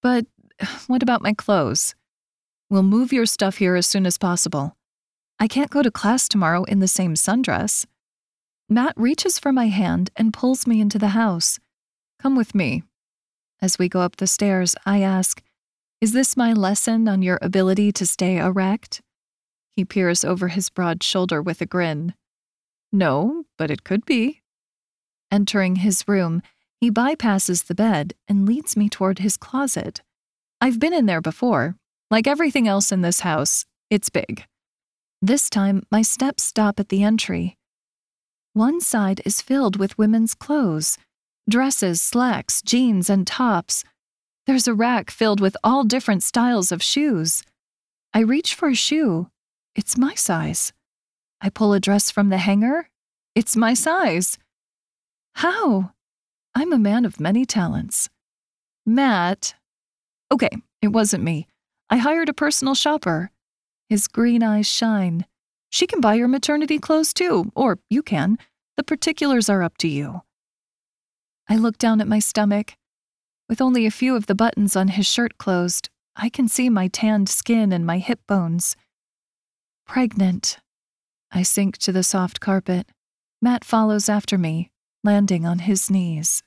But 0.02 0.26
what 0.86 1.02
about 1.02 1.22
my 1.22 1.32
clothes? 1.32 1.94
We'll 2.70 2.82
move 2.82 3.12
your 3.12 3.26
stuff 3.26 3.58
here 3.58 3.76
as 3.76 3.86
soon 3.86 4.06
as 4.06 4.18
possible. 4.18 4.76
I 5.38 5.46
can't 5.46 5.70
go 5.70 5.82
to 5.82 5.90
class 5.90 6.28
tomorrow 6.28 6.64
in 6.64 6.80
the 6.80 6.88
same 6.88 7.14
sundress. 7.14 7.86
Matt 8.68 8.94
reaches 8.96 9.38
for 9.38 9.52
my 9.52 9.66
hand 9.68 10.10
and 10.16 10.32
pulls 10.32 10.66
me 10.66 10.80
into 10.80 10.98
the 10.98 11.08
house. 11.08 11.60
Come 12.20 12.34
with 12.34 12.54
me. 12.54 12.82
As 13.62 13.78
we 13.78 13.88
go 13.88 14.00
up 14.00 14.16
the 14.16 14.26
stairs, 14.26 14.74
I 14.84 15.00
ask, 15.00 15.42
Is 16.00 16.12
this 16.12 16.36
my 16.36 16.52
lesson 16.52 17.08
on 17.08 17.22
your 17.22 17.38
ability 17.40 17.92
to 17.92 18.06
stay 18.06 18.36
erect? 18.36 19.00
He 19.74 19.84
peers 19.84 20.24
over 20.24 20.48
his 20.48 20.68
broad 20.68 21.02
shoulder 21.02 21.40
with 21.40 21.60
a 21.60 21.66
grin. 21.66 22.14
No, 22.92 23.44
but 23.58 23.70
it 23.70 23.84
could 23.84 24.04
be. 24.04 24.42
Entering 25.30 25.76
his 25.76 26.06
room, 26.06 26.42
he 26.80 26.90
bypasses 26.90 27.66
the 27.66 27.74
bed 27.74 28.14
and 28.28 28.46
leads 28.46 28.76
me 28.76 28.88
toward 28.88 29.18
his 29.18 29.36
closet. 29.36 30.02
I've 30.60 30.78
been 30.78 30.94
in 30.94 31.06
there 31.06 31.20
before. 31.20 31.76
Like 32.10 32.26
everything 32.26 32.68
else 32.68 32.92
in 32.92 33.00
this 33.00 33.20
house, 33.20 33.64
it's 33.90 34.10
big. 34.10 34.44
This 35.20 35.50
time, 35.50 35.82
my 35.90 36.02
steps 36.02 36.42
stop 36.42 36.78
at 36.78 36.88
the 36.88 37.02
entry. 37.02 37.56
One 38.52 38.80
side 38.80 39.20
is 39.24 39.42
filled 39.42 39.76
with 39.76 39.98
women's 39.98 40.34
clothes 40.34 40.98
dresses, 41.48 42.01
slacks, 42.01 42.62
jeans, 42.62 43.09
and 43.09 43.27
tops. 43.27 43.85
There's 44.47 44.68
a 44.68 44.74
rack 44.74 45.10
filled 45.10 45.40
with 45.40 45.56
all 45.62 45.85
different 45.85 46.23
styles 46.23 46.70
of 46.73 46.82
shoes. 46.82 47.43
I 48.14 48.20
reach 48.20 48.55
for 48.55 48.68
a 48.68 48.74
shoe. 48.74 49.28
It's 49.74 49.98
my 49.98 50.14
size. 50.14 50.73
I 51.40 51.51
pull 51.51 51.73
a 51.73 51.81
dress 51.81 52.10
from 52.10 52.28
the 52.28 52.39
hanger. 52.39 52.89
It's 53.35 53.56
my 53.56 53.74
size. 53.74 54.39
How? 55.35 55.93
I'm 56.55 56.73
a 56.73 56.78
man 56.78 57.05
of 57.05 57.20
many 57.20 57.44
talents. 57.44 58.09
Matt. 58.86 59.55
Okay, 60.32 60.51
it 60.81 60.89
wasn't 60.89 61.24
me. 61.24 61.47
I 61.90 61.98
hired 61.98 62.28
a 62.28 62.35
personal 62.35 62.74
shopper. 62.74 63.31
His 63.89 64.09
green 64.09 64.43
eyes 64.43 64.66
shine. 64.66 65.27
She 65.70 65.86
can 65.86 66.01
buy 66.01 66.14
your 66.14 66.28
maternity 66.28 66.78
clothes 66.78 67.12
too, 67.12 67.52
or 67.55 67.78
you 67.90 68.02
can. 68.02 68.39
The 68.77 68.82
particulars 68.82 69.48
are 69.51 69.62
up 69.62 69.77
to 69.78 69.89
you. 69.89 70.23
I 71.48 71.56
look 71.56 71.78
down 71.78 72.01
at 72.01 72.09
my 72.09 72.18
stomach. 72.18 72.74
With 73.48 73.60
only 73.60 73.86
a 73.86 73.90
few 73.90 74.16
of 74.16 74.27
the 74.27 74.35
buttons 74.35 74.74
on 74.74 74.89
his 74.89 75.06
shirt 75.06 75.39
closed, 75.39 75.89
I 76.16 76.28
can 76.28 76.48
see 76.48 76.68
my 76.68 76.89
tanned 76.89 77.28
skin 77.28 77.73
and 77.73 77.86
my 77.86 77.98
hip 77.98 78.20
bones. 78.27 78.74
Pregnant. 79.86 80.59
I 81.31 81.43
sink 81.43 81.78
to 81.78 81.93
the 81.93 82.02
soft 82.02 82.40
carpet. 82.40 82.89
Matt 83.40 83.64
follows 83.64 84.09
after 84.09 84.39
me, 84.39 84.70
landing 85.05 85.47
on 85.47 85.60
his 85.60 85.90
knees. 85.90 86.43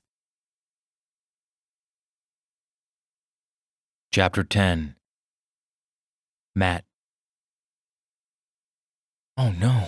Chapter 4.11 4.43
10 4.43 4.95
Matt. 6.55 6.83
Oh 9.37 9.51
no. 9.51 9.85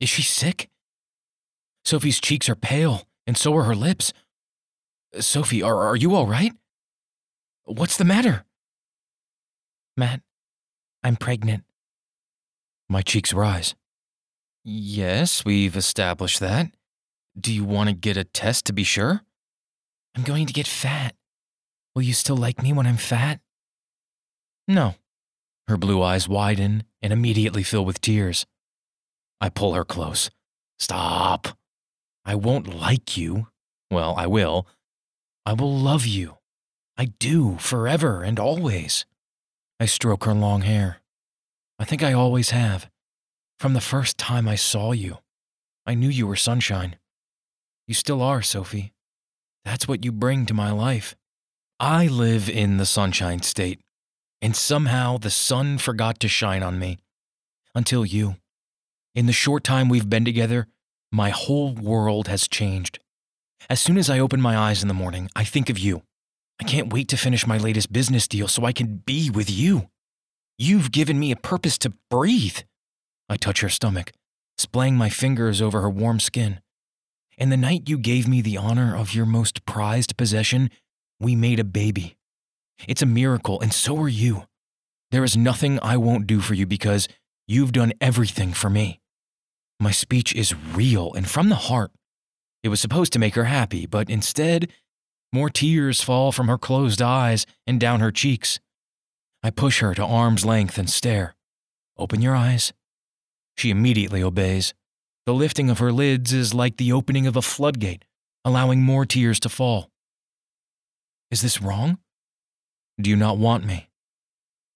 Is 0.00 0.08
she 0.08 0.22
sick? 0.22 0.68
Sophie's 1.84 2.20
cheeks 2.20 2.48
are 2.48 2.54
pale, 2.54 3.07
and 3.28 3.36
so 3.36 3.54
are 3.54 3.64
her 3.64 3.76
lips. 3.76 4.14
Sophie, 5.20 5.62
are, 5.62 5.86
are 5.86 5.96
you 5.96 6.14
all 6.14 6.26
right? 6.26 6.52
What's 7.66 7.98
the 7.98 8.04
matter? 8.04 8.46
Matt, 9.98 10.22
I'm 11.04 11.16
pregnant. 11.16 11.64
My 12.88 13.02
cheeks 13.02 13.34
rise. 13.34 13.74
Yes, 14.64 15.44
we've 15.44 15.76
established 15.76 16.40
that. 16.40 16.72
Do 17.38 17.52
you 17.52 17.64
want 17.64 17.90
to 17.90 17.94
get 17.94 18.16
a 18.16 18.24
test 18.24 18.64
to 18.66 18.72
be 18.72 18.82
sure? 18.82 19.20
I'm 20.16 20.22
going 20.22 20.46
to 20.46 20.52
get 20.52 20.66
fat. 20.66 21.14
Will 21.94 22.02
you 22.02 22.14
still 22.14 22.36
like 22.36 22.62
me 22.62 22.72
when 22.72 22.86
I'm 22.86 22.96
fat? 22.96 23.40
No. 24.66 24.94
Her 25.68 25.76
blue 25.76 26.02
eyes 26.02 26.28
widen 26.28 26.84
and 27.02 27.12
immediately 27.12 27.62
fill 27.62 27.84
with 27.84 28.00
tears. 28.00 28.46
I 29.38 29.50
pull 29.50 29.74
her 29.74 29.84
close. 29.84 30.30
Stop. 30.78 31.58
I 32.24 32.34
won't 32.34 32.74
like 32.74 33.16
you. 33.16 33.48
Well, 33.90 34.14
I 34.16 34.26
will. 34.26 34.66
I 35.46 35.54
will 35.54 35.76
love 35.76 36.06
you. 36.06 36.38
I 36.96 37.06
do, 37.18 37.56
forever 37.58 38.22
and 38.22 38.38
always. 38.38 39.06
I 39.80 39.86
stroke 39.86 40.24
her 40.24 40.34
long 40.34 40.62
hair. 40.62 41.00
I 41.78 41.84
think 41.84 42.02
I 42.02 42.12
always 42.12 42.50
have. 42.50 42.90
From 43.58 43.74
the 43.74 43.80
first 43.80 44.18
time 44.18 44.48
I 44.48 44.56
saw 44.56 44.92
you, 44.92 45.18
I 45.86 45.94
knew 45.94 46.08
you 46.08 46.26
were 46.26 46.36
sunshine. 46.36 46.96
You 47.86 47.94
still 47.94 48.20
are, 48.20 48.42
Sophie. 48.42 48.92
That's 49.64 49.88
what 49.88 50.04
you 50.04 50.12
bring 50.12 50.44
to 50.46 50.54
my 50.54 50.70
life. 50.70 51.14
I 51.80 52.06
live 52.08 52.50
in 52.50 52.76
the 52.76 52.86
sunshine 52.86 53.42
state, 53.42 53.80
and 54.42 54.54
somehow 54.54 55.18
the 55.18 55.30
sun 55.30 55.78
forgot 55.78 56.18
to 56.20 56.28
shine 56.28 56.62
on 56.62 56.78
me. 56.78 56.98
Until 57.74 58.04
you. 58.04 58.36
In 59.14 59.26
the 59.26 59.32
short 59.32 59.62
time 59.62 59.88
we've 59.88 60.10
been 60.10 60.24
together, 60.24 60.66
my 61.10 61.30
whole 61.30 61.74
world 61.74 62.28
has 62.28 62.48
changed. 62.48 62.98
As 63.70 63.80
soon 63.80 63.98
as 63.98 64.08
I 64.08 64.18
open 64.18 64.40
my 64.40 64.56
eyes 64.56 64.82
in 64.82 64.88
the 64.88 64.94
morning, 64.94 65.30
I 65.34 65.44
think 65.44 65.70
of 65.70 65.78
you. 65.78 66.02
I 66.60 66.64
can't 66.64 66.92
wait 66.92 67.08
to 67.08 67.16
finish 67.16 67.46
my 67.46 67.58
latest 67.58 67.92
business 67.92 68.26
deal 68.26 68.48
so 68.48 68.64
I 68.64 68.72
can 68.72 69.02
be 69.06 69.30
with 69.30 69.50
you. 69.50 69.88
You've 70.58 70.90
given 70.90 71.18
me 71.18 71.30
a 71.30 71.36
purpose 71.36 71.78
to 71.78 71.92
breathe. 72.10 72.58
I 73.28 73.36
touch 73.36 73.60
her 73.60 73.68
stomach, 73.68 74.12
splaying 74.56 74.96
my 74.96 75.08
fingers 75.08 75.62
over 75.62 75.80
her 75.80 75.90
warm 75.90 76.18
skin. 76.18 76.60
And 77.36 77.52
the 77.52 77.56
night 77.56 77.88
you 77.88 77.98
gave 77.98 78.26
me 78.26 78.42
the 78.42 78.56
honor 78.56 78.96
of 78.96 79.14
your 79.14 79.26
most 79.26 79.64
prized 79.66 80.16
possession, 80.16 80.70
we 81.20 81.36
made 81.36 81.60
a 81.60 81.64
baby. 81.64 82.16
It's 82.88 83.02
a 83.02 83.06
miracle, 83.06 83.60
and 83.60 83.72
so 83.72 83.96
are 83.98 84.08
you. 84.08 84.44
There 85.10 85.24
is 85.24 85.36
nothing 85.36 85.78
I 85.80 85.96
won't 85.96 86.26
do 86.26 86.40
for 86.40 86.54
you 86.54 86.66
because 86.66 87.08
you've 87.46 87.72
done 87.72 87.92
everything 88.00 88.52
for 88.52 88.68
me. 88.68 89.00
My 89.80 89.90
speech 89.92 90.34
is 90.34 90.54
real 90.54 91.12
and 91.14 91.28
from 91.28 91.48
the 91.48 91.54
heart. 91.54 91.92
It 92.62 92.68
was 92.68 92.80
supposed 92.80 93.12
to 93.12 93.18
make 93.18 93.34
her 93.36 93.44
happy, 93.44 93.86
but 93.86 94.10
instead, 94.10 94.72
more 95.32 95.50
tears 95.50 96.00
fall 96.00 96.32
from 96.32 96.48
her 96.48 96.58
closed 96.58 97.00
eyes 97.00 97.46
and 97.66 97.78
down 97.78 98.00
her 98.00 98.10
cheeks. 98.10 98.58
I 99.42 99.50
push 99.50 99.80
her 99.80 99.94
to 99.94 100.04
arm's 100.04 100.44
length 100.44 100.78
and 100.78 100.90
stare. 100.90 101.36
Open 101.96 102.20
your 102.20 102.34
eyes. 102.34 102.72
She 103.56 103.70
immediately 103.70 104.22
obeys. 104.22 104.74
The 105.26 105.34
lifting 105.34 105.70
of 105.70 105.78
her 105.78 105.92
lids 105.92 106.32
is 106.32 106.54
like 106.54 106.76
the 106.76 106.92
opening 106.92 107.26
of 107.26 107.36
a 107.36 107.42
floodgate, 107.42 108.04
allowing 108.44 108.82
more 108.82 109.04
tears 109.04 109.38
to 109.40 109.48
fall. 109.48 109.90
Is 111.30 111.42
this 111.42 111.60
wrong? 111.60 111.98
Do 113.00 113.10
you 113.10 113.16
not 113.16 113.38
want 113.38 113.64
me? 113.64 113.90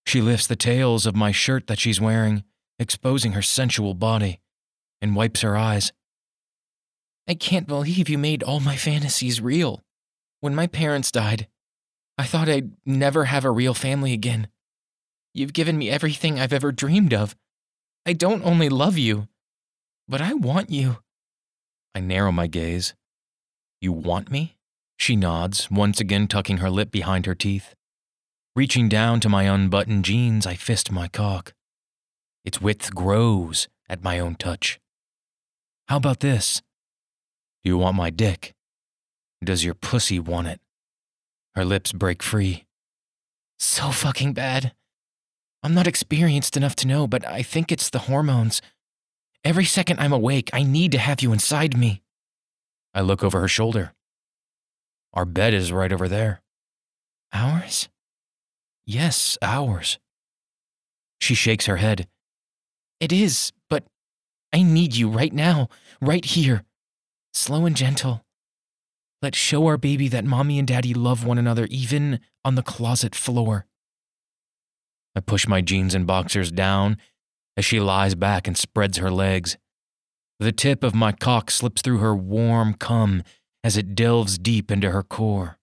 She 0.06 0.20
lifts 0.20 0.46
the 0.46 0.56
tails 0.56 1.06
of 1.06 1.16
my 1.16 1.32
shirt 1.32 1.66
that 1.66 1.78
she's 1.80 2.00
wearing, 2.00 2.44
exposing 2.78 3.32
her 3.32 3.42
sensual 3.42 3.94
body, 3.94 4.40
and 5.02 5.16
wipes 5.16 5.42
her 5.42 5.56
eyes. 5.56 5.92
I 7.28 7.34
can't 7.34 7.66
believe 7.66 8.08
you 8.08 8.16
made 8.16 8.42
all 8.42 8.60
my 8.60 8.76
fantasies 8.76 9.40
real. 9.40 9.82
When 10.40 10.54
my 10.54 10.66
parents 10.66 11.12
died, 11.12 11.48
I 12.16 12.24
thought 12.24 12.48
I'd 12.48 12.72
never 12.86 13.26
have 13.26 13.44
a 13.44 13.50
real 13.50 13.74
family 13.74 14.12
again. 14.12 14.48
You've 15.34 15.52
given 15.52 15.76
me 15.76 15.90
everything 15.90 16.38
I've 16.38 16.52
ever 16.52 16.72
dreamed 16.72 17.12
of. 17.12 17.36
I 18.06 18.12
don't 18.12 18.44
only 18.44 18.68
love 18.68 18.98
you, 18.98 19.28
but 20.08 20.20
I 20.20 20.34
want 20.34 20.70
you. 20.70 20.98
I 21.94 22.00
narrow 22.00 22.32
my 22.32 22.46
gaze. 22.46 22.94
You 23.80 23.92
want 23.92 24.30
me? 24.30 24.56
She 24.96 25.16
nods, 25.16 25.70
once 25.70 26.00
again 26.00 26.28
tucking 26.28 26.58
her 26.58 26.70
lip 26.70 26.90
behind 26.90 27.26
her 27.26 27.34
teeth. 27.34 27.74
Reaching 28.54 28.88
down 28.88 29.20
to 29.20 29.28
my 29.28 29.44
unbuttoned 29.44 30.04
jeans, 30.04 30.46
I 30.46 30.54
fist 30.54 30.92
my 30.92 31.08
cock. 31.08 31.54
Its 32.44 32.60
width 32.60 32.94
grows 32.94 33.68
at 33.88 34.04
my 34.04 34.18
own 34.18 34.34
touch. 34.34 34.78
How 35.88 35.96
about 35.96 36.20
this? 36.20 36.62
You 37.64 37.78
want 37.78 37.96
my 37.96 38.10
dick? 38.10 38.54
Does 39.44 39.64
your 39.64 39.74
pussy 39.74 40.18
want 40.18 40.48
it? 40.48 40.60
Her 41.54 41.64
lips 41.64 41.92
break 41.92 42.22
free. 42.22 42.64
So 43.58 43.90
fucking 43.90 44.32
bad. 44.32 44.72
I'm 45.62 45.74
not 45.74 45.86
experienced 45.86 46.56
enough 46.56 46.74
to 46.76 46.88
know, 46.88 47.06
but 47.06 47.26
I 47.26 47.42
think 47.42 47.70
it's 47.70 47.90
the 47.90 48.00
hormones. 48.00 48.60
Every 49.44 49.64
second 49.64 50.00
I'm 50.00 50.12
awake, 50.12 50.50
I 50.52 50.62
need 50.62 50.92
to 50.92 50.98
have 50.98 51.20
you 51.20 51.32
inside 51.32 51.76
me. 51.76 52.02
I 52.94 53.00
look 53.00 53.22
over 53.22 53.40
her 53.40 53.48
shoulder. 53.48 53.92
Our 55.12 55.24
bed 55.24 55.54
is 55.54 55.72
right 55.72 55.92
over 55.92 56.08
there. 56.08 56.40
Ours? 57.32 57.88
Yes, 58.84 59.38
ours. 59.42 59.98
She 61.20 61.34
shakes 61.34 61.66
her 61.66 61.76
head. 61.76 62.08
It 62.98 63.12
is, 63.12 63.52
but 63.70 63.84
I 64.52 64.62
need 64.62 64.94
you 64.94 65.08
right 65.08 65.32
now, 65.32 65.68
right 66.00 66.24
here. 66.24 66.64
Slow 67.32 67.64
and 67.64 67.76
gentle. 67.76 68.24
Let's 69.22 69.38
show 69.38 69.66
our 69.66 69.78
baby 69.78 70.08
that 70.08 70.24
mommy 70.24 70.58
and 70.58 70.66
daddy 70.66 70.92
love 70.92 71.24
one 71.24 71.38
another 71.38 71.66
even 71.70 72.20
on 72.44 72.56
the 72.56 72.62
closet 72.62 73.14
floor. 73.14 73.66
I 75.14 75.20
push 75.20 75.46
my 75.46 75.60
jeans 75.60 75.94
and 75.94 76.06
boxers 76.06 76.50
down 76.50 76.96
as 77.56 77.64
she 77.64 77.80
lies 77.80 78.14
back 78.14 78.46
and 78.46 78.56
spreads 78.56 78.98
her 78.98 79.10
legs. 79.10 79.56
The 80.40 80.52
tip 80.52 80.82
of 80.82 80.94
my 80.94 81.12
cock 81.12 81.50
slips 81.50 81.82
through 81.82 81.98
her 81.98 82.14
warm 82.14 82.74
cum 82.74 83.22
as 83.62 83.76
it 83.76 83.94
delves 83.94 84.38
deep 84.38 84.70
into 84.70 84.90
her 84.90 85.02
core. 85.02 85.58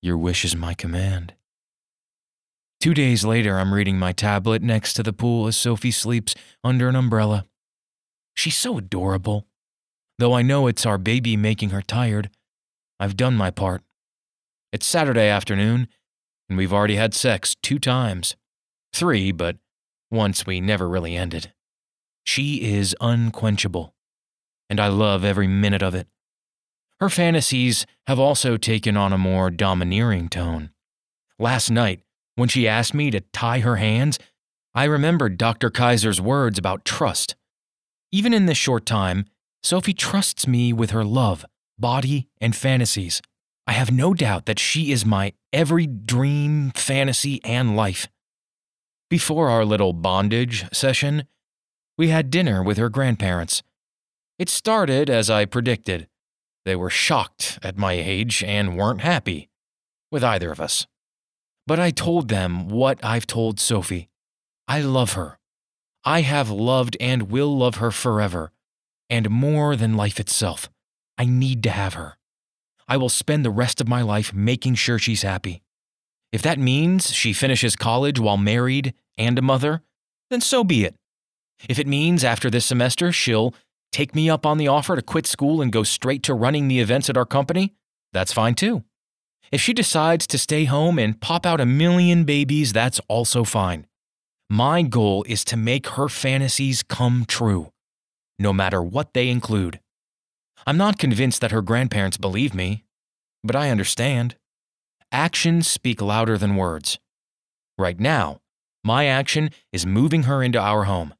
Your 0.00 0.16
wish 0.16 0.44
is 0.44 0.54
my 0.54 0.74
command. 0.74 1.34
Two 2.82 2.94
days 2.94 3.24
later, 3.24 3.60
I'm 3.60 3.72
reading 3.72 3.96
my 3.96 4.10
tablet 4.10 4.60
next 4.60 4.94
to 4.94 5.04
the 5.04 5.12
pool 5.12 5.46
as 5.46 5.56
Sophie 5.56 5.92
sleeps 5.92 6.34
under 6.64 6.88
an 6.88 6.96
umbrella. 6.96 7.46
She's 8.34 8.56
so 8.56 8.76
adorable. 8.76 9.46
Though 10.18 10.32
I 10.32 10.42
know 10.42 10.66
it's 10.66 10.84
our 10.84 10.98
baby 10.98 11.36
making 11.36 11.70
her 11.70 11.80
tired, 11.80 12.28
I've 12.98 13.16
done 13.16 13.36
my 13.36 13.52
part. 13.52 13.82
It's 14.72 14.84
Saturday 14.84 15.28
afternoon, 15.28 15.86
and 16.48 16.58
we've 16.58 16.72
already 16.72 16.96
had 16.96 17.14
sex 17.14 17.54
two 17.62 17.78
times. 17.78 18.34
Three, 18.92 19.30
but 19.30 19.58
once 20.10 20.44
we 20.44 20.60
never 20.60 20.88
really 20.88 21.14
ended. 21.14 21.52
She 22.24 22.64
is 22.64 22.96
unquenchable, 23.00 23.94
and 24.68 24.80
I 24.80 24.88
love 24.88 25.24
every 25.24 25.46
minute 25.46 25.84
of 25.84 25.94
it. 25.94 26.08
Her 26.98 27.08
fantasies 27.08 27.86
have 28.08 28.18
also 28.18 28.56
taken 28.56 28.96
on 28.96 29.12
a 29.12 29.18
more 29.18 29.52
domineering 29.52 30.28
tone. 30.28 30.70
Last 31.38 31.70
night, 31.70 32.00
when 32.36 32.48
she 32.48 32.68
asked 32.68 32.94
me 32.94 33.10
to 33.10 33.20
tie 33.32 33.60
her 33.60 33.76
hands, 33.76 34.18
I 34.74 34.84
remembered 34.84 35.36
Dr. 35.36 35.70
Kaiser's 35.70 36.20
words 36.20 36.58
about 36.58 36.84
trust. 36.84 37.36
Even 38.10 38.32
in 38.32 38.46
this 38.46 38.58
short 38.58 38.86
time, 38.86 39.26
Sophie 39.62 39.94
trusts 39.94 40.46
me 40.46 40.72
with 40.72 40.90
her 40.90 41.04
love, 41.04 41.44
body, 41.78 42.28
and 42.40 42.56
fantasies. 42.56 43.20
I 43.66 43.72
have 43.72 43.90
no 43.92 44.12
doubt 44.12 44.46
that 44.46 44.58
she 44.58 44.92
is 44.92 45.06
my 45.06 45.34
every 45.52 45.86
dream, 45.86 46.72
fantasy, 46.74 47.40
and 47.44 47.76
life. 47.76 48.08
Before 49.08 49.50
our 49.50 49.64
little 49.64 49.92
bondage 49.92 50.64
session, 50.74 51.24
we 51.98 52.08
had 52.08 52.30
dinner 52.30 52.62
with 52.62 52.78
her 52.78 52.88
grandparents. 52.88 53.62
It 54.38 54.48
started 54.48 55.10
as 55.10 55.30
I 55.30 55.44
predicted. 55.44 56.08
They 56.64 56.74
were 56.74 56.90
shocked 56.90 57.58
at 57.62 57.76
my 57.76 57.92
age 57.92 58.42
and 58.42 58.76
weren't 58.76 59.02
happy 59.02 59.50
with 60.10 60.24
either 60.24 60.50
of 60.50 60.60
us. 60.60 60.86
But 61.66 61.78
I 61.78 61.90
told 61.90 62.28
them 62.28 62.68
what 62.68 63.04
I've 63.04 63.26
told 63.26 63.60
Sophie. 63.60 64.08
I 64.66 64.80
love 64.80 65.12
her. 65.12 65.38
I 66.04 66.22
have 66.22 66.50
loved 66.50 66.96
and 67.00 67.30
will 67.30 67.56
love 67.56 67.76
her 67.76 67.90
forever, 67.90 68.50
and 69.08 69.30
more 69.30 69.76
than 69.76 69.96
life 69.96 70.18
itself. 70.18 70.68
I 71.16 71.24
need 71.24 71.62
to 71.62 71.70
have 71.70 71.94
her. 71.94 72.16
I 72.88 72.96
will 72.96 73.08
spend 73.08 73.44
the 73.44 73.50
rest 73.50 73.80
of 73.80 73.88
my 73.88 74.02
life 74.02 74.34
making 74.34 74.74
sure 74.74 74.98
she's 74.98 75.22
happy. 75.22 75.62
If 76.32 76.42
that 76.42 76.58
means 76.58 77.12
she 77.12 77.32
finishes 77.32 77.76
college 77.76 78.18
while 78.18 78.36
married 78.36 78.94
and 79.16 79.38
a 79.38 79.42
mother, 79.42 79.82
then 80.30 80.40
so 80.40 80.64
be 80.64 80.84
it. 80.84 80.96
If 81.68 81.78
it 81.78 81.86
means 81.86 82.24
after 82.24 82.50
this 82.50 82.66
semester 82.66 83.12
she'll 83.12 83.54
take 83.92 84.14
me 84.14 84.28
up 84.28 84.44
on 84.44 84.58
the 84.58 84.68
offer 84.68 84.96
to 84.96 85.02
quit 85.02 85.26
school 85.26 85.60
and 85.60 85.70
go 85.70 85.82
straight 85.82 86.22
to 86.24 86.34
running 86.34 86.66
the 86.66 86.80
events 86.80 87.08
at 87.08 87.16
our 87.16 87.26
company, 87.26 87.74
that's 88.12 88.32
fine 88.32 88.54
too. 88.54 88.82
If 89.52 89.60
she 89.60 89.74
decides 89.74 90.26
to 90.28 90.38
stay 90.38 90.64
home 90.64 90.98
and 90.98 91.20
pop 91.20 91.44
out 91.44 91.60
a 91.60 91.66
million 91.66 92.24
babies, 92.24 92.72
that's 92.72 93.00
also 93.06 93.44
fine. 93.44 93.86
My 94.48 94.80
goal 94.80 95.24
is 95.28 95.44
to 95.44 95.58
make 95.58 95.88
her 95.88 96.08
fantasies 96.08 96.82
come 96.82 97.26
true, 97.28 97.70
no 98.38 98.54
matter 98.54 98.82
what 98.82 99.12
they 99.12 99.28
include. 99.28 99.78
I'm 100.66 100.78
not 100.78 100.98
convinced 100.98 101.42
that 101.42 101.50
her 101.50 101.60
grandparents 101.60 102.16
believe 102.16 102.54
me, 102.54 102.84
but 103.44 103.54
I 103.54 103.68
understand. 103.68 104.36
Actions 105.10 105.68
speak 105.68 106.00
louder 106.00 106.38
than 106.38 106.56
words. 106.56 106.98
Right 107.76 108.00
now, 108.00 108.40
my 108.82 109.04
action 109.04 109.50
is 109.70 109.84
moving 109.84 110.22
her 110.22 110.42
into 110.42 110.58
our 110.58 110.84
home. 110.84 111.12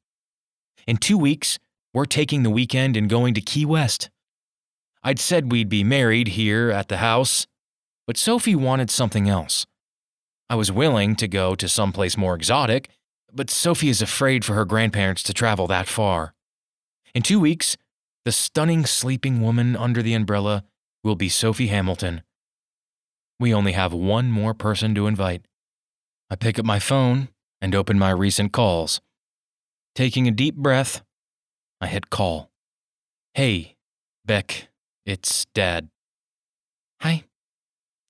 In 0.86 0.96
two 0.96 1.18
weeks, 1.18 1.58
we're 1.92 2.06
taking 2.06 2.44
the 2.44 2.50
weekend 2.50 2.96
and 2.96 3.10
going 3.10 3.34
to 3.34 3.42
Key 3.42 3.66
West. 3.66 4.08
I'd 5.02 5.18
said 5.18 5.52
we'd 5.52 5.68
be 5.68 5.84
married 5.84 6.28
here 6.28 6.70
at 6.70 6.88
the 6.88 6.96
house, 6.98 7.46
but 8.12 8.18
Sophie 8.18 8.54
wanted 8.54 8.90
something 8.90 9.26
else. 9.26 9.64
I 10.50 10.54
was 10.54 10.70
willing 10.70 11.16
to 11.16 11.26
go 11.26 11.54
to 11.54 11.66
someplace 11.66 12.14
more 12.14 12.34
exotic, 12.34 12.90
but 13.32 13.48
Sophie 13.48 13.88
is 13.88 14.02
afraid 14.02 14.44
for 14.44 14.52
her 14.52 14.66
grandparents 14.66 15.22
to 15.22 15.32
travel 15.32 15.66
that 15.68 15.88
far. 15.88 16.34
In 17.14 17.22
two 17.22 17.40
weeks, 17.40 17.78
the 18.26 18.30
stunning 18.30 18.84
sleeping 18.84 19.40
woman 19.40 19.74
under 19.74 20.02
the 20.02 20.12
umbrella 20.12 20.62
will 21.02 21.16
be 21.16 21.30
Sophie 21.30 21.68
Hamilton. 21.68 22.20
We 23.40 23.54
only 23.54 23.72
have 23.72 23.94
one 23.94 24.30
more 24.30 24.52
person 24.52 24.94
to 24.94 25.06
invite. 25.06 25.46
I 26.28 26.36
pick 26.36 26.58
up 26.58 26.66
my 26.66 26.80
phone 26.80 27.30
and 27.62 27.74
open 27.74 27.98
my 27.98 28.10
recent 28.10 28.52
calls. 28.52 29.00
Taking 29.94 30.28
a 30.28 30.32
deep 30.32 30.56
breath, 30.56 31.00
I 31.80 31.86
hit 31.86 32.10
call. 32.10 32.50
Hey, 33.32 33.76
Beck, 34.26 34.68
it's 35.06 35.46
Dad. 35.54 35.88
Hi. 37.00 37.24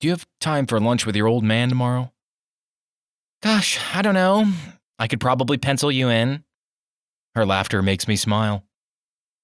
Do 0.03 0.09
you 0.09 0.13
have 0.15 0.27
time 0.41 0.67
for 0.67 0.81
lunch 0.81 1.07
with 1.07 1.15
your 1.15 1.29
old 1.29 1.45
man 1.45 1.69
tomorrow? 1.69 2.11
Gosh, 3.41 3.79
I 3.95 4.03
don't 4.03 4.15
know. 4.15 4.51
I 4.99 5.07
could 5.07 5.21
probably 5.21 5.59
pencil 5.59 5.93
you 5.93 6.09
in. 6.09 6.43
Her 7.37 7.47
laughter 7.47 7.83
makes 7.83 8.09
me 8.09 8.17
smile. 8.17 8.65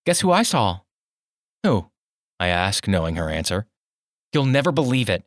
Guess 0.05 0.19
who 0.19 0.33
I 0.33 0.43
saw? 0.43 0.81
Who? 1.63 1.89
I 2.41 2.49
ask, 2.49 2.89
knowing 2.89 3.15
her 3.15 3.31
answer. 3.31 3.67
You'll 4.33 4.47
never 4.47 4.73
believe 4.73 5.09
it. 5.09 5.25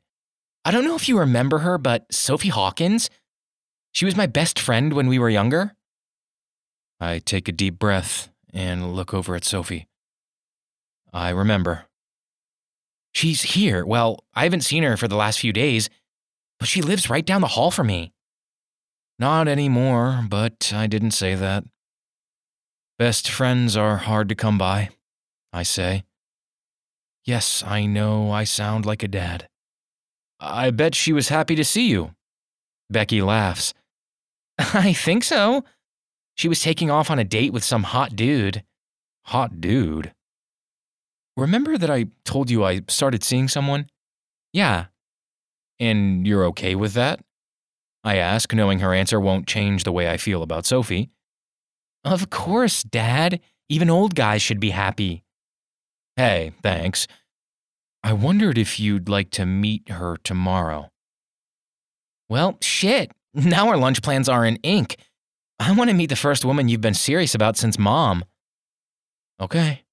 I 0.65 0.71
don't 0.71 0.83
know 0.83 0.97
if 0.97 1.07
you 1.07 1.17
remember 1.17 1.59
her, 1.59 1.77
but 1.77 2.13
Sophie 2.13 2.49
Hawkins? 2.49 3.09
She 3.93 4.03
was 4.03 4.17
my 4.17 4.25
best 4.25 4.59
friend 4.59 4.91
when 4.91 5.07
we 5.07 5.17
were 5.17 5.29
younger. 5.29 5.77
I 6.99 7.19
take 7.19 7.47
a 7.47 7.53
deep 7.53 7.79
breath 7.79 8.27
and 8.53 8.93
look 8.97 9.13
over 9.13 9.37
at 9.37 9.45
Sophie. 9.45 9.87
I 11.13 11.29
remember. 11.29 11.85
She's 13.13 13.41
here. 13.41 13.85
Well, 13.85 14.23
I 14.33 14.43
haven't 14.43 14.61
seen 14.61 14.83
her 14.83 14.97
for 14.97 15.07
the 15.07 15.15
last 15.15 15.39
few 15.39 15.51
days, 15.53 15.89
but 16.59 16.67
she 16.67 16.81
lives 16.81 17.09
right 17.09 17.25
down 17.25 17.41
the 17.41 17.47
hall 17.47 17.71
from 17.71 17.87
me. 17.87 18.13
Not 19.19 19.47
anymore, 19.47 20.25
but 20.29 20.71
I 20.73 20.87
didn't 20.87 21.11
say 21.11 21.35
that. 21.35 21.63
Best 22.97 23.29
friends 23.29 23.75
are 23.75 23.97
hard 23.97 24.29
to 24.29 24.35
come 24.35 24.57
by, 24.57 24.89
I 25.51 25.63
say. 25.63 26.03
Yes, 27.23 27.63
I 27.63 27.85
know 27.85 28.31
I 28.31 28.45
sound 28.45 28.85
like 28.85 29.03
a 29.03 29.07
dad. 29.07 29.47
I 30.39 30.71
bet 30.71 30.95
she 30.95 31.13
was 31.13 31.29
happy 31.29 31.55
to 31.55 31.63
see 31.63 31.87
you. 31.87 32.15
Becky 32.89 33.21
laughs. 33.21 33.73
I 34.57 34.93
think 34.93 35.23
so. 35.23 35.63
She 36.35 36.47
was 36.47 36.61
taking 36.61 36.89
off 36.89 37.11
on 37.11 37.19
a 37.19 37.23
date 37.23 37.53
with 37.53 37.63
some 37.63 37.83
hot 37.83 38.15
dude. 38.15 38.63
Hot 39.25 39.61
dude? 39.61 40.13
Remember 41.37 41.77
that 41.77 41.89
I 41.89 42.07
told 42.25 42.49
you 42.49 42.63
I 42.63 42.81
started 42.87 43.23
seeing 43.23 43.47
someone? 43.47 43.87
Yeah. 44.53 44.85
And 45.79 46.27
you're 46.27 46.45
okay 46.45 46.75
with 46.75 46.93
that? 46.93 47.21
I 48.03 48.17
ask, 48.17 48.53
knowing 48.53 48.79
her 48.79 48.93
answer 48.93 49.19
won't 49.19 49.47
change 49.47 49.83
the 49.83 49.91
way 49.91 50.09
I 50.09 50.17
feel 50.17 50.43
about 50.43 50.65
Sophie. 50.65 51.09
Of 52.03 52.29
course, 52.29 52.83
Dad. 52.83 53.39
Even 53.69 53.89
old 53.89 54.15
guys 54.15 54.41
should 54.41 54.59
be 54.59 54.71
happy. 54.71 55.23
Hey, 56.15 56.51
thanks. 56.61 57.07
I 58.03 58.13
wondered 58.13 58.57
if 58.57 58.79
you'd 58.79 59.07
like 59.07 59.29
to 59.31 59.45
meet 59.45 59.89
her 59.89 60.17
tomorrow. 60.23 60.89
Well, 62.27 62.57
shit. 62.61 63.11
Now 63.33 63.69
our 63.69 63.77
lunch 63.77 64.01
plans 64.01 64.27
are 64.27 64.45
in 64.45 64.57
ink. 64.57 64.97
I 65.59 65.71
want 65.73 65.89
to 65.89 65.95
meet 65.95 66.09
the 66.09 66.15
first 66.15 66.43
woman 66.43 66.67
you've 66.67 66.81
been 66.81 66.95
serious 66.95 67.35
about 67.35 67.55
since 67.55 67.77
mom. 67.77 68.25
Okay. 69.39 69.83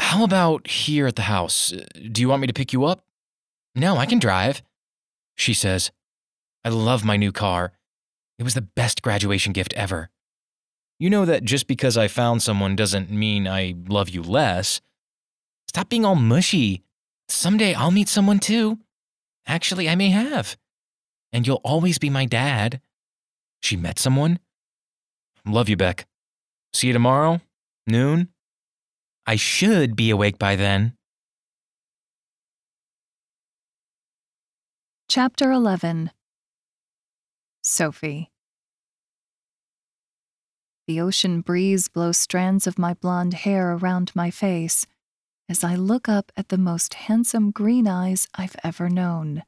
How 0.00 0.24
about 0.24 0.66
here 0.66 1.06
at 1.06 1.16
the 1.16 1.22
house? 1.22 1.74
Do 2.10 2.22
you 2.22 2.28
want 2.28 2.40
me 2.40 2.46
to 2.46 2.54
pick 2.54 2.72
you 2.72 2.84
up? 2.84 3.04
No, 3.74 3.98
I 3.98 4.06
can 4.06 4.18
drive. 4.18 4.62
She 5.36 5.52
says, 5.52 5.92
I 6.64 6.70
love 6.70 7.04
my 7.04 7.18
new 7.18 7.32
car. 7.32 7.72
It 8.38 8.42
was 8.42 8.54
the 8.54 8.62
best 8.62 9.02
graduation 9.02 9.52
gift 9.52 9.74
ever. 9.74 10.08
You 10.98 11.10
know 11.10 11.26
that 11.26 11.44
just 11.44 11.66
because 11.66 11.98
I 11.98 12.08
found 12.08 12.42
someone 12.42 12.76
doesn't 12.76 13.10
mean 13.10 13.46
I 13.46 13.74
love 13.88 14.08
you 14.08 14.22
less. 14.22 14.80
Stop 15.68 15.90
being 15.90 16.06
all 16.06 16.16
mushy. 16.16 16.82
Someday 17.28 17.74
I'll 17.74 17.90
meet 17.90 18.08
someone 18.08 18.38
too. 18.38 18.78
Actually, 19.46 19.88
I 19.88 19.96
may 19.96 20.08
have. 20.10 20.56
And 21.30 21.46
you'll 21.46 21.60
always 21.62 21.98
be 21.98 22.08
my 22.08 22.24
dad. 22.24 22.80
She 23.60 23.76
met 23.76 23.98
someone? 23.98 24.38
Love 25.44 25.68
you, 25.68 25.76
Beck. 25.76 26.06
See 26.72 26.86
you 26.86 26.94
tomorrow? 26.94 27.42
Noon? 27.86 28.30
I 29.26 29.36
should 29.36 29.96
be 29.96 30.10
awake 30.10 30.38
by 30.38 30.56
then. 30.56 30.94
Chapter 35.08 35.50
11 35.50 36.10
Sophie. 37.62 38.30
The 40.86 41.00
ocean 41.00 41.40
breeze 41.40 41.88
blows 41.88 42.18
strands 42.18 42.66
of 42.66 42.78
my 42.78 42.94
blonde 42.94 43.34
hair 43.34 43.72
around 43.72 44.12
my 44.14 44.30
face 44.30 44.86
as 45.48 45.64
I 45.64 45.74
look 45.74 46.08
up 46.08 46.30
at 46.36 46.48
the 46.48 46.58
most 46.58 46.94
handsome 46.94 47.50
green 47.50 47.88
eyes 47.88 48.28
I've 48.34 48.56
ever 48.62 48.88
known. 48.88 49.42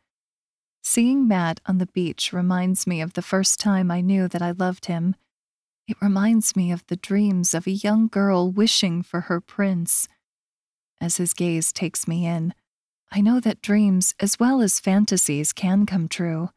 Seeing 0.82 1.28
Matt 1.28 1.60
on 1.66 1.78
the 1.78 1.86
beach 1.86 2.32
reminds 2.32 2.86
me 2.86 3.00
of 3.00 3.12
the 3.12 3.22
first 3.22 3.60
time 3.60 3.90
I 3.90 4.00
knew 4.00 4.26
that 4.26 4.42
I 4.42 4.50
loved 4.50 4.86
him. 4.86 5.14
It 5.92 6.00
reminds 6.00 6.56
me 6.56 6.72
of 6.72 6.86
the 6.86 6.96
dreams 6.96 7.52
of 7.52 7.66
a 7.66 7.70
young 7.70 8.08
girl 8.08 8.50
wishing 8.50 9.02
for 9.02 9.20
her 9.28 9.42
prince. 9.42 10.08
As 11.02 11.18
his 11.18 11.34
gaze 11.34 11.70
takes 11.70 12.08
me 12.08 12.24
in, 12.24 12.54
I 13.10 13.20
know 13.20 13.40
that 13.40 13.60
dreams, 13.60 14.14
as 14.18 14.40
well 14.40 14.62
as 14.62 14.80
fantasies, 14.80 15.52
can 15.52 15.84
come 15.84 16.08
true. 16.08 16.48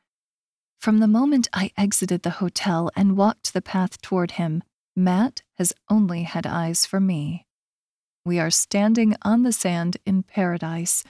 From 0.80 1.00
the 1.00 1.08
moment 1.10 1.50
I 1.52 1.72
exited 1.76 2.24
the 2.24 2.40
hotel 2.40 2.90
and 2.96 3.18
walked 3.18 3.52
the 3.52 3.62
path 3.62 4.02
toward 4.02 4.32
him, 4.40 4.64
Matt 4.96 5.42
has 5.58 5.74
only 5.90 6.24
had 6.24 6.48
eyes 6.48 6.86
for 6.86 7.02
me. 7.02 7.46
We 8.24 8.40
are 8.40 8.50
standing 8.50 9.18
on 9.24 9.44
the 9.44 9.52
sand 9.52 9.98
in 10.06 10.24
paradise, 10.24 11.04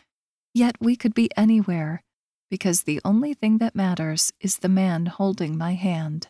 yet 0.51 0.77
we 0.79 0.95
could 0.95 1.13
be 1.13 1.29
anywhere, 1.37 2.01
because 2.49 2.81
the 2.81 3.01
only 3.05 3.35
thing 3.35 3.59
that 3.59 3.75
matters 3.75 4.33
is 4.39 4.57
the 4.57 4.67
man 4.67 5.05
holding 5.05 5.55
my 5.55 5.75
hand. 5.75 6.29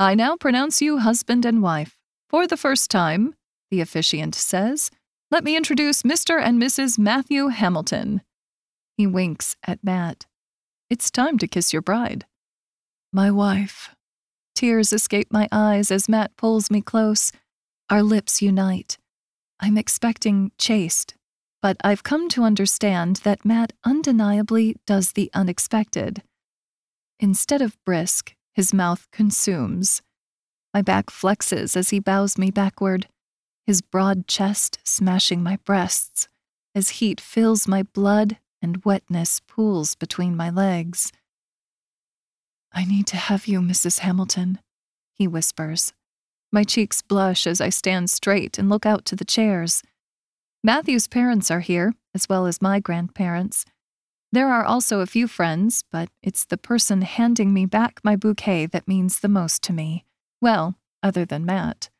I 0.00 0.14
now 0.14 0.34
pronounce 0.34 0.80
you 0.80 0.96
husband 0.96 1.44
and 1.44 1.62
wife. 1.62 1.98
For 2.30 2.46
the 2.46 2.56
first 2.56 2.90
time, 2.90 3.34
the 3.70 3.82
officiant 3.82 4.34
says, 4.34 4.90
let 5.30 5.44
me 5.44 5.58
introduce 5.58 6.04
Mr. 6.04 6.40
and 6.42 6.60
Mrs. 6.60 6.98
Matthew 6.98 7.48
Hamilton. 7.48 8.22
He 8.96 9.06
winks 9.06 9.56
at 9.66 9.84
Matt. 9.84 10.24
It's 10.88 11.10
time 11.10 11.36
to 11.36 11.46
kiss 11.46 11.74
your 11.74 11.82
bride. 11.82 12.24
My 13.12 13.30
wife. 13.30 13.94
Tears 14.54 14.90
escape 14.94 15.28
my 15.30 15.46
eyes 15.52 15.90
as 15.90 16.08
Matt 16.08 16.34
pulls 16.38 16.70
me 16.70 16.80
close. 16.80 17.30
Our 17.90 18.02
lips 18.02 18.40
unite. 18.40 18.96
I'm 19.60 19.76
expecting 19.76 20.50
chaste, 20.56 21.14
but 21.60 21.76
I've 21.84 22.04
come 22.04 22.30
to 22.30 22.44
understand 22.44 23.16
that 23.16 23.44
Matt 23.44 23.74
undeniably 23.84 24.76
does 24.86 25.12
the 25.12 25.30
unexpected. 25.34 26.22
Instead 27.18 27.60
of 27.60 27.76
brisk, 27.84 28.34
his 28.54 28.74
mouth 28.74 29.08
consumes. 29.10 30.02
My 30.74 30.82
back 30.82 31.06
flexes 31.06 31.76
as 31.76 31.90
he 31.90 31.98
bows 31.98 32.38
me 32.38 32.50
backward, 32.50 33.08
his 33.66 33.80
broad 33.80 34.26
chest 34.26 34.78
smashing 34.84 35.42
my 35.42 35.56
breasts 35.64 36.28
as 36.74 37.00
heat 37.00 37.20
fills 37.20 37.66
my 37.66 37.82
blood 37.82 38.38
and 38.62 38.84
wetness 38.84 39.40
pools 39.40 39.94
between 39.94 40.36
my 40.36 40.50
legs. 40.50 41.12
I 42.72 42.84
need 42.84 43.06
to 43.08 43.16
have 43.16 43.46
you, 43.46 43.60
Mrs. 43.60 44.00
Hamilton, 44.00 44.60
he 45.14 45.26
whispers. 45.26 45.92
My 46.52 46.64
cheeks 46.64 47.02
blush 47.02 47.46
as 47.46 47.60
I 47.60 47.68
stand 47.68 48.10
straight 48.10 48.58
and 48.58 48.68
look 48.68 48.86
out 48.86 49.04
to 49.06 49.16
the 49.16 49.24
chairs. 49.24 49.82
Matthew's 50.62 51.06
parents 51.06 51.50
are 51.50 51.60
here, 51.60 51.94
as 52.14 52.28
well 52.28 52.46
as 52.46 52.62
my 52.62 52.80
grandparents. 52.80 53.64
There 54.32 54.48
are 54.48 54.64
also 54.64 55.00
a 55.00 55.06
few 55.06 55.26
friends, 55.26 55.82
but 55.90 56.08
it's 56.22 56.44
the 56.44 56.56
person 56.56 57.02
handing 57.02 57.52
me 57.52 57.66
back 57.66 58.00
my 58.04 58.14
bouquet 58.14 58.66
that 58.66 58.86
means 58.86 59.18
the 59.18 59.28
most 59.28 59.62
to 59.64 59.72
me. 59.72 60.04
Well, 60.40 60.76
other 61.02 61.24
than 61.24 61.44
Matt. 61.44 61.90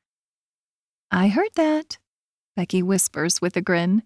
I 1.10 1.26
heard 1.28 1.50
that, 1.56 1.98
Becky 2.54 2.82
whispers 2.82 3.40
with 3.40 3.56
a 3.56 3.60
grin. 3.60 4.04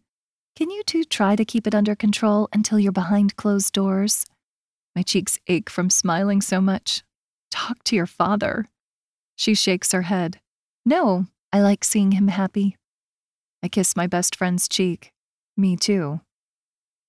Can 0.56 0.70
you 0.70 0.82
two 0.84 1.05
try 1.05 1.36
to 1.36 1.44
keep 1.44 1.66
it 1.66 1.74
under 1.74 1.94
control 1.94 2.48
until 2.52 2.78
you're 2.78 2.92
behind 2.92 3.36
closed 3.36 3.74
doors? 3.74 4.24
My 4.96 5.02
cheeks 5.02 5.38
ache 5.46 5.68
from 5.68 5.90
smiling 5.90 6.40
so 6.40 6.60
much. 6.60 7.02
Talk 7.51 7.84
to 7.84 7.96
your 7.96 8.06
father. 8.06 8.66
She 9.36 9.55
shakes 9.55 9.92
her 9.92 10.02
head. 10.02 10.40
No, 10.86 11.26
I 11.52 11.60
like 11.60 11.84
seeing 11.84 12.12
him 12.12 12.28
happy. 12.28 12.76
I 13.62 13.68
kiss 13.68 13.96
my 13.96 14.06
best 14.06 14.34
friend's 14.34 14.68
cheek. 14.68 15.12
Me 15.56 15.76
too. 15.76 16.20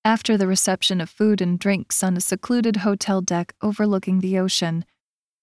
After 0.06 0.36
the 0.36 0.46
reception 0.46 1.00
of 1.00 1.10
food 1.10 1.40
and 1.40 1.58
drinks 1.58 2.04
on 2.04 2.16
a 2.16 2.20
secluded 2.20 2.76
hotel 2.76 3.20
deck 3.20 3.56
overlooking 3.60 4.20
the 4.20 4.38
ocean, 4.38 4.84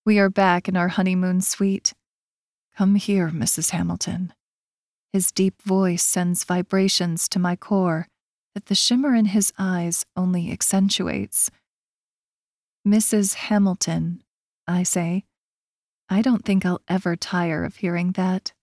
we 0.05 0.19
are 0.19 0.29
back 0.29 0.69
in 0.69 0.77
our 0.77 0.87
honeymoon 0.87 1.41
suite. 1.41 1.93
Come 2.77 2.95
here, 2.95 3.27
Mrs. 3.27 3.71
Hamilton. 3.71 4.31
His 5.11 5.33
deep 5.33 5.61
voice 5.61 6.01
sends 6.01 6.45
vibrations 6.45 7.27
to 7.27 7.39
my 7.39 7.57
core 7.57 8.07
that 8.55 8.67
the 8.67 8.73
shimmer 8.73 9.13
in 9.13 9.25
his 9.25 9.51
eyes 9.59 10.05
only 10.15 10.49
accentuates. 10.49 11.51
Mrs. 12.87 13.33
Hamilton, 13.33 14.23
I 14.65 14.83
say. 14.83 15.25
I 16.07 16.21
don't 16.21 16.45
think 16.45 16.65
I'll 16.65 16.81
ever 16.87 17.17
tire 17.17 17.65
of 17.65 17.75
hearing 17.75 18.13
that. 18.13 18.53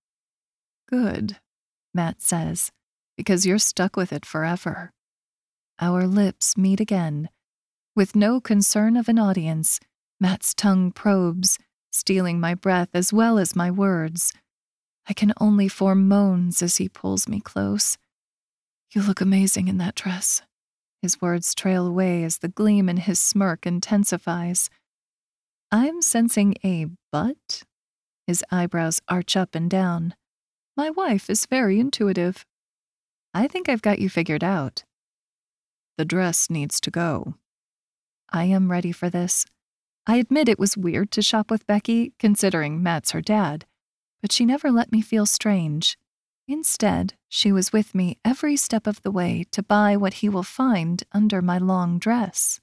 Good, 0.89 1.37
Matt 1.93 2.23
says, 2.23 2.73
because 3.19 3.45
you're 3.45 3.59
stuck 3.59 3.97
with 3.97 4.15
it 4.15 4.25
forever. 4.25 4.95
Our 5.83 6.07
lips 6.07 6.59
meet 6.59 6.79
again. 6.79 7.31
With 7.97 8.15
no 8.15 8.39
concern 8.39 8.99
of 8.99 9.09
an 9.09 9.19
audience, 9.19 9.81
Matt's 10.21 10.53
tongue 10.53 10.93
probes, 10.93 11.59
stealing 11.91 12.39
my 12.39 12.55
breath 12.55 12.91
as 12.93 13.15
well 13.15 13.39
as 13.39 13.57
my 13.57 13.71
words. 13.71 14.35
I 15.09 15.15
can 15.15 15.33
only 15.41 15.69
form 15.69 16.07
moans 16.07 16.61
as 16.61 16.77
he 16.77 16.91
pulls 16.91 17.27
me 17.27 17.41
close. 17.41 17.97
You 18.93 19.01
look 19.01 19.23
amazing 19.23 19.69
in 19.69 19.79
that 19.79 19.95
dress. 19.95 20.43
His 21.01 21.19
words 21.23 21.55
trail 21.55 21.87
away 21.87 22.25
as 22.25 22.39
the 22.39 22.49
gleam 22.49 22.91
in 22.91 22.99
his 22.99 23.19
smirk 23.19 23.67
intensifies. 23.67 24.69
I'm 25.73 26.03
sensing 26.03 26.57
a 26.63 26.89
but. 27.11 27.63
His 28.27 28.45
eyebrows 28.51 29.01
arch 29.09 29.35
up 29.35 29.55
and 29.55 29.71
down. 29.71 30.15
My 30.77 30.91
wife 30.91 31.31
is 31.31 31.47
very 31.47 31.81
intuitive. 31.81 32.45
I 33.33 33.49
think 33.49 33.71
I've 33.71 33.81
got 33.81 33.99
you 33.99 34.11
figured 34.11 34.45
out. 34.45 34.85
The 36.01 36.07
dress 36.07 36.49
needs 36.49 36.81
to 36.81 36.91
go. 36.91 37.35
I 38.31 38.45
am 38.45 38.71
ready 38.71 38.91
for 38.91 39.11
this. 39.11 39.45
I 40.07 40.17
admit 40.17 40.49
it 40.49 40.59
was 40.59 40.75
weird 40.75 41.11
to 41.11 41.21
shop 41.21 41.51
with 41.51 41.67
Becky, 41.67 42.15
considering 42.19 42.83
Matt's 42.83 43.11
her 43.11 43.21
dad, 43.21 43.67
but 44.23 44.33
she 44.33 44.47
never 44.47 44.71
let 44.71 44.93
me 44.93 45.03
feel 45.03 45.27
strange. 45.27 45.99
Instead, 46.49 47.13
she 47.29 47.53
was 47.53 47.71
with 47.71 47.95
me 47.95 48.17
every 48.25 48.57
step 48.57 48.87
of 48.87 49.03
the 49.03 49.11
way 49.11 49.45
to 49.51 49.63
buy 49.63 49.95
what 49.95 50.15
he 50.15 50.31
will 50.31 50.43
find 50.43 51.03
under 51.13 51.43
my 51.43 51.59
long 51.59 51.99
dress. 51.99 52.61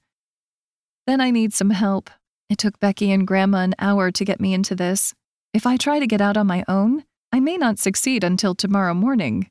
Then 1.06 1.20
I 1.20 1.30
need 1.30 1.54
some 1.54 1.70
help. 1.70 2.10
It 2.50 2.58
took 2.58 2.80
Becky 2.80 3.12
and 3.12 3.24
Grandma 3.24 3.58
an 3.58 3.76
hour 3.78 4.10
to 4.10 4.24
get 4.24 4.40
me 4.40 4.52
into 4.52 4.74
this. 4.74 5.14
If 5.54 5.64
I 5.64 5.76
try 5.76 6.00
to 6.00 6.08
get 6.08 6.20
out 6.20 6.36
on 6.36 6.48
my 6.48 6.64
own, 6.66 7.04
I 7.32 7.38
may 7.38 7.56
not 7.56 7.78
succeed 7.78 8.24
until 8.24 8.56
tomorrow 8.56 8.94
morning. 8.94 9.48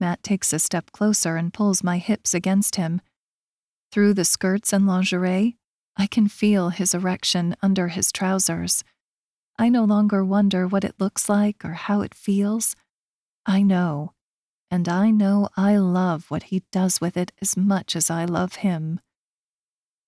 Matt 0.00 0.22
takes 0.22 0.52
a 0.52 0.58
step 0.58 0.92
closer 0.92 1.36
and 1.36 1.52
pulls 1.52 1.82
my 1.82 1.98
hips 1.98 2.34
against 2.34 2.76
him. 2.76 3.00
Through 3.90 4.14
the 4.14 4.24
skirts 4.24 4.72
and 4.72 4.86
lingerie, 4.86 5.56
I 5.96 6.06
can 6.06 6.28
feel 6.28 6.70
his 6.70 6.94
erection 6.94 7.56
under 7.62 7.88
his 7.88 8.12
trousers. 8.12 8.84
I 9.58 9.68
no 9.68 9.84
longer 9.84 10.24
wonder 10.24 10.68
what 10.68 10.84
it 10.84 10.94
looks 10.98 11.28
like 11.28 11.64
or 11.64 11.72
how 11.72 12.02
it 12.02 12.14
feels. 12.14 12.76
I 13.44 13.62
know, 13.62 14.12
and 14.70 14.88
I 14.88 15.10
know 15.10 15.48
I 15.56 15.76
love 15.76 16.26
what 16.30 16.44
he 16.44 16.62
does 16.70 17.00
with 17.00 17.16
it 17.16 17.32
as 17.42 17.56
much 17.56 17.96
as 17.96 18.10
I 18.10 18.24
love 18.24 18.56
him. 18.56 19.00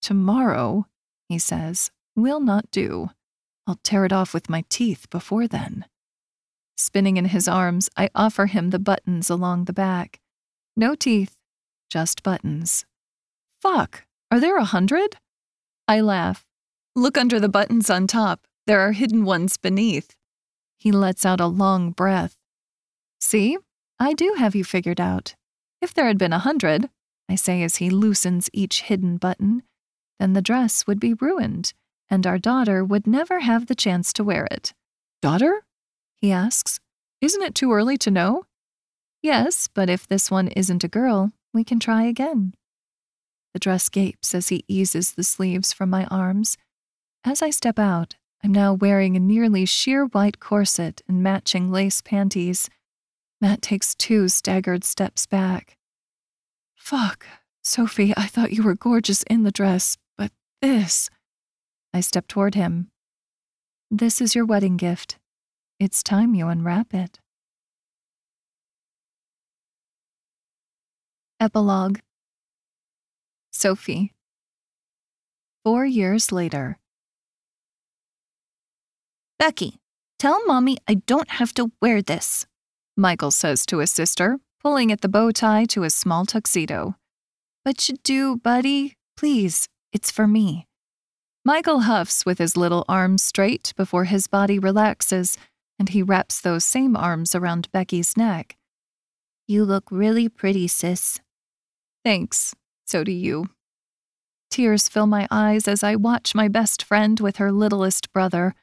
Tomorrow, 0.00 0.86
he 1.28 1.38
says, 1.38 1.90
will 2.14 2.40
not 2.40 2.70
do. 2.70 3.10
I'll 3.66 3.80
tear 3.82 4.04
it 4.04 4.12
off 4.12 4.32
with 4.32 4.50
my 4.50 4.64
teeth 4.68 5.08
before 5.10 5.48
then. 5.48 5.86
Spinning 6.80 7.18
in 7.18 7.26
his 7.26 7.46
arms, 7.46 7.90
I 7.94 8.08
offer 8.14 8.46
him 8.46 8.70
the 8.70 8.78
buttons 8.78 9.28
along 9.28 9.66
the 9.66 9.72
back. 9.74 10.18
No 10.74 10.94
teeth, 10.94 11.36
just 11.90 12.22
buttons. 12.22 12.86
Fuck, 13.60 14.06
are 14.30 14.40
there 14.40 14.56
a 14.56 14.64
hundred? 14.64 15.18
I 15.86 16.00
laugh. 16.00 16.46
Look 16.96 17.18
under 17.18 17.38
the 17.38 17.50
buttons 17.50 17.90
on 17.90 18.06
top. 18.06 18.46
There 18.66 18.80
are 18.80 18.92
hidden 18.92 19.26
ones 19.26 19.58
beneath. 19.58 20.16
He 20.78 20.90
lets 20.90 21.26
out 21.26 21.38
a 21.38 21.48
long 21.48 21.90
breath. 21.90 22.38
See, 23.20 23.58
I 23.98 24.14
do 24.14 24.36
have 24.38 24.54
you 24.54 24.64
figured 24.64 25.02
out. 25.02 25.34
If 25.82 25.92
there 25.92 26.06
had 26.06 26.16
been 26.16 26.32
a 26.32 26.38
hundred, 26.38 26.88
I 27.28 27.34
say 27.34 27.62
as 27.62 27.76
he 27.76 27.90
loosens 27.90 28.48
each 28.54 28.84
hidden 28.84 29.18
button, 29.18 29.64
then 30.18 30.32
the 30.32 30.40
dress 30.40 30.86
would 30.86 30.98
be 30.98 31.12
ruined, 31.12 31.74
and 32.08 32.26
our 32.26 32.38
daughter 32.38 32.82
would 32.82 33.06
never 33.06 33.40
have 33.40 33.66
the 33.66 33.74
chance 33.74 34.14
to 34.14 34.24
wear 34.24 34.46
it. 34.46 34.72
Daughter? 35.20 35.62
He 36.20 36.32
asks. 36.32 36.78
Isn't 37.20 37.42
it 37.42 37.54
too 37.54 37.72
early 37.72 37.96
to 37.98 38.10
know? 38.10 38.44
Yes, 39.22 39.68
but 39.72 39.90
if 39.90 40.06
this 40.06 40.30
one 40.30 40.48
isn't 40.48 40.84
a 40.84 40.88
girl, 40.88 41.32
we 41.52 41.64
can 41.64 41.80
try 41.80 42.04
again. 42.04 42.54
The 43.52 43.58
dress 43.58 43.88
gapes 43.88 44.34
as 44.34 44.48
he 44.48 44.64
eases 44.68 45.12
the 45.12 45.24
sleeves 45.24 45.72
from 45.72 45.90
my 45.90 46.04
arms. 46.06 46.56
As 47.24 47.42
I 47.42 47.50
step 47.50 47.78
out, 47.78 48.16
I'm 48.42 48.52
now 48.52 48.72
wearing 48.72 49.16
a 49.16 49.20
nearly 49.20 49.66
sheer 49.66 50.06
white 50.06 50.40
corset 50.40 51.02
and 51.08 51.22
matching 51.22 51.70
lace 51.70 52.00
panties. 52.00 52.70
Matt 53.40 53.60
takes 53.60 53.94
two 53.94 54.28
staggered 54.28 54.84
steps 54.84 55.26
back. 55.26 55.76
Fuck, 56.74 57.26
Sophie, 57.62 58.14
I 58.16 58.26
thought 58.26 58.52
you 58.52 58.62
were 58.62 58.74
gorgeous 58.74 59.22
in 59.24 59.42
the 59.42 59.50
dress, 59.50 59.98
but 60.16 60.32
this. 60.62 61.10
I 61.92 62.00
step 62.00 62.26
toward 62.26 62.54
him. 62.54 62.90
This 63.90 64.20
is 64.20 64.34
your 64.34 64.46
wedding 64.46 64.76
gift. 64.76 65.18
It's 65.80 66.02
time 66.02 66.34
you 66.34 66.46
unwrap 66.48 66.92
it. 66.92 67.20
Epilogue 71.40 72.00
Sophie. 73.50 74.12
Four 75.64 75.86
years 75.86 76.30
later. 76.32 76.76
Becky, 79.38 79.78
tell 80.18 80.44
Mommy 80.44 80.76
I 80.86 80.94
don't 81.06 81.30
have 81.30 81.54
to 81.54 81.72
wear 81.80 82.02
this, 82.02 82.44
Michael 82.94 83.30
says 83.30 83.64
to 83.64 83.78
his 83.78 83.90
sister, 83.90 84.38
pulling 84.62 84.92
at 84.92 85.00
the 85.00 85.08
bow 85.08 85.30
tie 85.30 85.64
to 85.70 85.80
his 85.80 85.94
small 85.94 86.26
tuxedo. 86.26 86.96
But 87.64 87.88
you 87.88 87.96
do, 88.02 88.36
buddy. 88.36 88.98
Please, 89.16 89.66
it's 89.94 90.10
for 90.10 90.26
me. 90.26 90.66
Michael 91.42 91.80
huffs 91.80 92.26
with 92.26 92.38
his 92.38 92.54
little 92.54 92.84
arms 92.86 93.24
straight 93.24 93.72
before 93.74 94.04
his 94.04 94.26
body 94.26 94.58
relaxes, 94.58 95.38
and 95.80 95.88
he 95.88 96.02
wraps 96.02 96.42
those 96.42 96.62
same 96.62 96.94
arms 96.94 97.34
around 97.34 97.72
Becky's 97.72 98.14
neck. 98.14 98.56
You 99.48 99.64
look 99.64 99.84
really 99.90 100.28
pretty, 100.28 100.68
sis. 100.68 101.18
Thanks. 102.04 102.54
So 102.86 103.02
do 103.02 103.10
you. 103.10 103.48
Tears 104.50 104.88
fill 104.88 105.06
my 105.06 105.26
eyes 105.30 105.66
as 105.66 105.82
I 105.82 105.96
watch 105.96 106.34
my 106.34 106.48
best 106.48 106.82
friend 106.82 107.18
with 107.18 107.38
her 107.38 107.50
littlest 107.50 108.12
brother. 108.12 108.54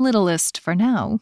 Littlest 0.00 0.58
for 0.58 0.74
now. 0.74 1.20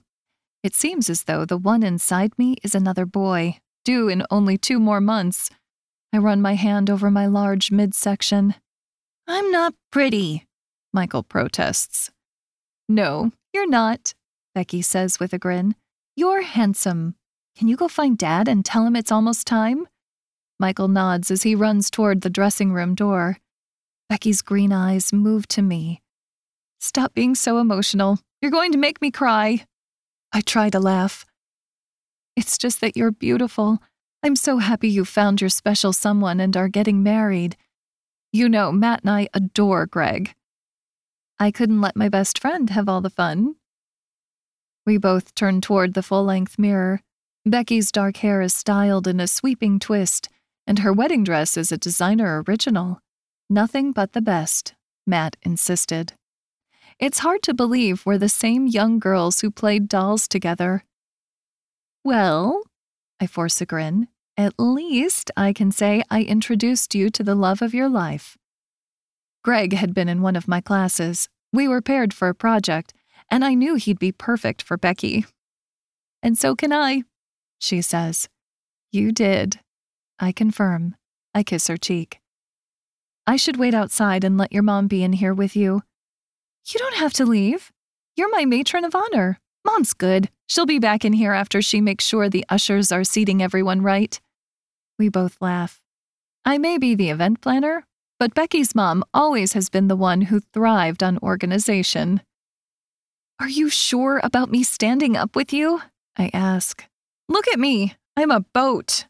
It 0.63 0.75
seems 0.75 1.11
as 1.11 1.25
though 1.25 1.45
the 1.45 1.59
one 1.59 1.83
inside 1.83 2.33
me 2.39 2.57
is 2.65 2.75
another 2.75 3.05
boy, 3.05 3.59
due 3.85 4.09
in 4.09 4.25
only 4.31 4.57
two 4.57 4.81
more 4.81 5.01
months. 5.01 5.51
I 6.11 6.19
run 6.19 6.41
my 6.41 6.55
hand 6.55 6.89
over 6.89 7.11
my 7.11 7.27
large 7.27 7.71
midsection. 7.71 8.55
I'm 9.27 9.51
not 9.51 9.75
pretty, 9.93 10.47
Michael 10.91 11.23
protests. 11.23 12.11
No, 12.89 13.33
you're 13.53 13.69
not, 13.69 14.15
Becky 14.55 14.83
says 14.83 15.19
with 15.19 15.33
a 15.33 15.39
grin. 15.39 15.75
You're 16.17 16.43
handsome. 16.43 17.17
Can 17.57 17.69
you 17.69 17.77
go 17.77 17.89
find 17.89 18.17
Dad 18.17 18.49
and 18.49 18.65
tell 18.65 18.87
him 18.87 18.95
it's 18.95 19.13
almost 19.13 19.47
time? 19.47 19.89
Michael 20.61 20.89
nods 20.89 21.31
as 21.31 21.43
he 21.43 21.55
runs 21.55 21.91
toward 21.91 22.21
the 22.21 22.31
dressing 22.31 22.73
room 22.73 22.95
door. 22.95 23.39
Becky's 24.09 24.43
green 24.43 24.73
eyes 24.73 25.13
move 25.13 25.49
to 25.49 25.63
me. 25.63 26.03
Stop 26.79 27.15
being 27.15 27.35
so 27.35 27.59
emotional. 27.59 28.19
You're 28.41 28.51
going 28.51 28.73
to 28.73 28.79
make 28.79 29.03
me 29.03 29.11
cry. 29.11 29.67
I 30.33 30.41
try 30.41 30.71
to 30.71 30.79
laugh. 30.79 31.27
It's 32.37 32.59
just 32.59 32.81
that 32.81 32.97
you're 32.97 33.11
beautiful. 33.11 33.81
I'm 34.23 34.37
so 34.37 34.59
happy 34.59 34.89
you 34.89 35.05
found 35.05 35.41
your 35.41 35.51
special 35.51 35.93
someone 35.93 36.41
and 36.41 36.57
are 36.57 36.69
getting 36.69 37.03
married. 37.03 37.57
You 38.33 38.49
know, 38.49 38.71
Matt 38.71 39.03
and 39.03 39.11
I 39.11 39.29
adore 39.35 39.87
Greg. 39.87 40.35
I 41.39 41.51
couldn't 41.51 41.81
let 41.81 41.97
my 41.97 42.09
best 42.09 42.39
friend 42.39 42.71
have 42.71 42.89
all 42.89 43.01
the 43.01 43.11
fun. 43.11 43.57
We 44.87 44.99
both 44.99 45.35
turn 45.35 45.61
toward 45.61 45.95
the 45.95 46.03
full 46.03 46.25
length 46.25 46.59
mirror. 46.59 47.01
Becky's 47.47 47.91
dark 47.91 48.19
hair 48.19 48.43
is 48.43 48.55
styled 48.55 49.07
in 49.07 49.21
a 49.21 49.27
sweeping 49.27 49.79
twist, 49.79 50.29
and 50.67 50.81
her 50.81 50.93
wedding 50.93 51.25
dress 51.25 51.57
is 51.57 51.73
a 51.73 51.79
designer 51.79 52.43
original. 52.47 53.01
Nothing 53.49 53.93
but 53.93 54.13
the 54.13 54.23
best, 54.23 54.75
Matt 55.07 55.37
insisted. 55.43 56.15
It's 56.99 57.21
hard 57.21 57.43
to 57.43 57.55
believe 57.55 58.07
we're 58.07 58.19
the 58.19 58.29
same 58.29 58.67
young 58.67 58.99
girls 58.99 59.41
who 59.41 59.51
played 59.51 59.89
dolls 59.89 60.29
together. 60.29 60.85
Well, 62.05 62.63
I 63.21 63.27
force 63.27 63.61
a 63.61 63.67
grin, 63.67 64.09
at 64.37 64.55
least 64.59 65.31
I 65.37 65.53
can 65.53 65.71
say 65.71 66.03
I 66.11 66.23
introduced 66.23 66.95
you 66.95 67.09
to 67.11 67.23
the 67.23 67.35
love 67.35 67.63
of 67.63 67.75
your 67.75 67.89
life. 67.89 68.37
Greg 69.43 69.73
had 69.75 69.95
been 69.95 70.09
in 70.09 70.23
one 70.23 70.37
of 70.37 70.49
my 70.49 70.61
classes. 70.61 71.29
We 71.53 71.69
were 71.69 71.83
paired 71.83 72.13
for 72.15 72.29
a 72.29 72.35
project, 72.35 72.95
and 73.35 73.45
I 73.45 73.55
knew 73.55 73.75
he'd 73.75 73.99
be 73.99 74.13
perfect 74.13 74.63
for 74.63 74.77
Becky. 74.77 75.27
And 76.23 76.39
so 76.39 76.55
can 76.55 76.73
I, 76.73 77.03
she 77.59 77.83
says. 77.83 78.29
You 78.93 79.11
did. 79.11 79.59
I 80.21 80.31
confirm. 80.31 80.95
I 81.35 81.43
kiss 81.43 81.67
her 81.67 81.77
cheek. 81.77 82.21
I 83.27 83.35
should 83.35 83.57
wait 83.57 83.75
outside 83.75 84.23
and 84.23 84.39
let 84.39 84.53
your 84.53 84.63
mom 84.63 84.87
be 84.87 85.03
in 85.03 85.15
here 85.15 85.35
with 85.35 85.57
you. 85.57 85.83
You 86.73 86.79
don't 86.79 86.95
have 86.95 87.13
to 87.15 87.27
leave. 87.27 87.73
You're 88.15 88.31
my 88.31 88.45
matron 88.45 88.85
of 88.85 88.95
honor. 88.95 89.41
Mom's 89.65 89.95
good. 89.95 90.29
She'll 90.47 90.65
be 90.65 90.79
back 90.79 91.05
in 91.05 91.13
here 91.13 91.33
after 91.33 91.61
she 91.61 91.81
makes 91.81 92.05
sure 92.05 92.29
the 92.29 92.47
ushers 92.49 92.93
are 92.93 93.03
seating 93.03 93.43
everyone 93.43 93.83
right. 93.83 94.21
We 94.97 95.09
both 95.09 95.39
laugh. 95.41 95.81
I 96.45 96.59
may 96.59 96.79
be 96.79 96.95
the 96.95 97.11
event 97.11 97.41
planner, 97.41 97.85
but 98.21 98.33
Becky's 98.33 98.77
mom 98.77 99.03
always 99.13 99.55
has 99.55 99.71
been 99.71 99.89
the 99.89 99.97
one 99.97 100.21
who 100.21 100.39
thrived 100.39 101.03
on 101.03 101.19
organization. 101.19 102.21
Are 103.41 103.49
you 103.49 103.69
sure 103.69 104.21
about 104.23 104.51
me 104.51 104.63
standing 104.63 105.17
up 105.17 105.35
with 105.35 105.53
you? 105.53 105.83
I 106.17 106.31
ask. 106.33 106.85
Look 107.29 107.49
at 107.49 107.59
me. 107.59 107.95
I'm 108.17 108.31
a 108.31 108.41
boat. 108.41 109.07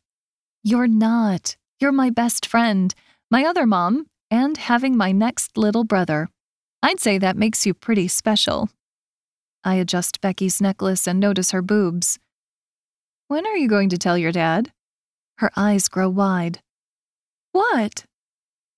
You're 0.63 0.87
not. 0.87 1.57
You're 1.79 1.93
my 1.93 2.09
best 2.09 2.47
friend, 2.47 2.95
my 3.31 3.45
other 3.45 3.67
mom, 3.67 4.07
and 4.31 4.57
having 4.57 4.97
my 4.97 5.13
next 5.13 5.59
little 5.59 5.85
brother. 5.85 6.29
I'd 6.83 7.01
say 7.01 7.19
that 7.19 7.37
makes 7.37 7.67
you 7.67 7.75
pretty 7.75 8.09
special. 8.09 8.71
I 9.63 9.75
adjust 9.75 10.23
Becky's 10.23 10.61
necklace 10.61 11.07
and 11.07 11.21
notice 11.21 11.51
her 11.51 11.63
boobs. 11.63 12.19
When 13.29 13.47
are 13.47 13.57
you 13.57 13.69
going 13.69 13.91
to 13.91 13.99
tell 13.99 14.17
your 14.17 14.33
dad? 14.33 14.73
Her 15.39 15.51
eyes 15.55 15.89
grow 15.89 16.09
wide. 16.09 16.61
What? 17.53 18.05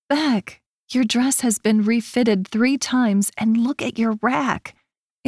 Beck, 0.09 0.61
your 0.89 1.03
dress 1.05 1.39
has 1.41 1.57
been 1.57 1.83
refitted 1.83 2.47
three 2.47 2.77
times, 2.77 3.31
and 3.37 3.57
look 3.57 3.81
at 3.81 3.97
your 3.97 4.17
rack. 4.21 4.73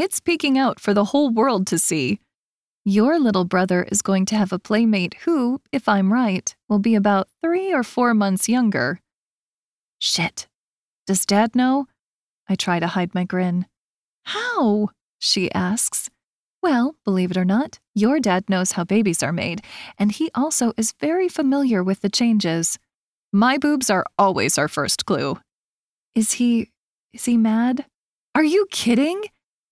It's 0.01 0.21
peeking 0.21 0.57
out 0.57 0.79
for 0.79 0.93
the 0.93 1.03
whole 1.11 1.29
world 1.29 1.67
to 1.67 1.77
see. 1.77 2.21
Your 2.85 3.19
little 3.19 3.43
brother 3.43 3.83
is 3.83 4.01
going 4.01 4.25
to 4.27 4.37
have 4.37 4.53
a 4.53 4.57
playmate 4.57 5.13
who, 5.25 5.59
if 5.73 5.89
I'm 5.89 6.13
right, 6.13 6.55
will 6.69 6.79
be 6.79 6.95
about 6.95 7.27
three 7.43 7.73
or 7.73 7.83
four 7.83 8.13
months 8.13 8.47
younger. 8.47 9.01
Shit. 9.97 10.47
Does 11.05 11.25
Dad 11.25 11.53
know? 11.53 11.87
I 12.47 12.55
try 12.55 12.79
to 12.79 12.87
hide 12.87 13.13
my 13.13 13.25
grin. 13.25 13.65
How? 14.23 14.87
she 15.19 15.51
asks. 15.51 16.09
Well, 16.63 16.95
believe 17.03 17.31
it 17.31 17.37
or 17.37 17.43
not, 17.43 17.79
your 17.93 18.21
dad 18.21 18.49
knows 18.49 18.71
how 18.71 18.85
babies 18.85 19.21
are 19.21 19.33
made, 19.33 19.61
and 19.97 20.13
he 20.13 20.31
also 20.33 20.71
is 20.77 20.93
very 21.01 21.27
familiar 21.27 21.83
with 21.83 21.99
the 21.99 22.09
changes. 22.09 22.79
My 23.33 23.57
boobs 23.57 23.89
are 23.89 24.05
always 24.17 24.57
our 24.57 24.69
first 24.69 25.05
clue. 25.05 25.39
Is 26.15 26.31
he. 26.39 26.69
is 27.11 27.25
he 27.25 27.35
mad? 27.35 27.85
Are 28.33 28.45
you 28.45 28.65
kidding? 28.71 29.23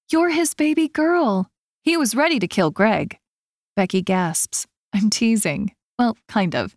You're 0.10 0.30
his 0.30 0.54
baby 0.54 0.88
girl. 0.88 1.50
He 1.84 1.98
was 1.98 2.16
ready 2.16 2.40
to 2.40 2.48
kill 2.48 2.72
Greg. 2.72 3.18
Becky 3.76 4.02
gasps. 4.02 4.66
I'm 4.94 5.10
teasing. 5.10 5.74
Well, 6.00 6.16
kind 6.30 6.56
of. 6.56 6.76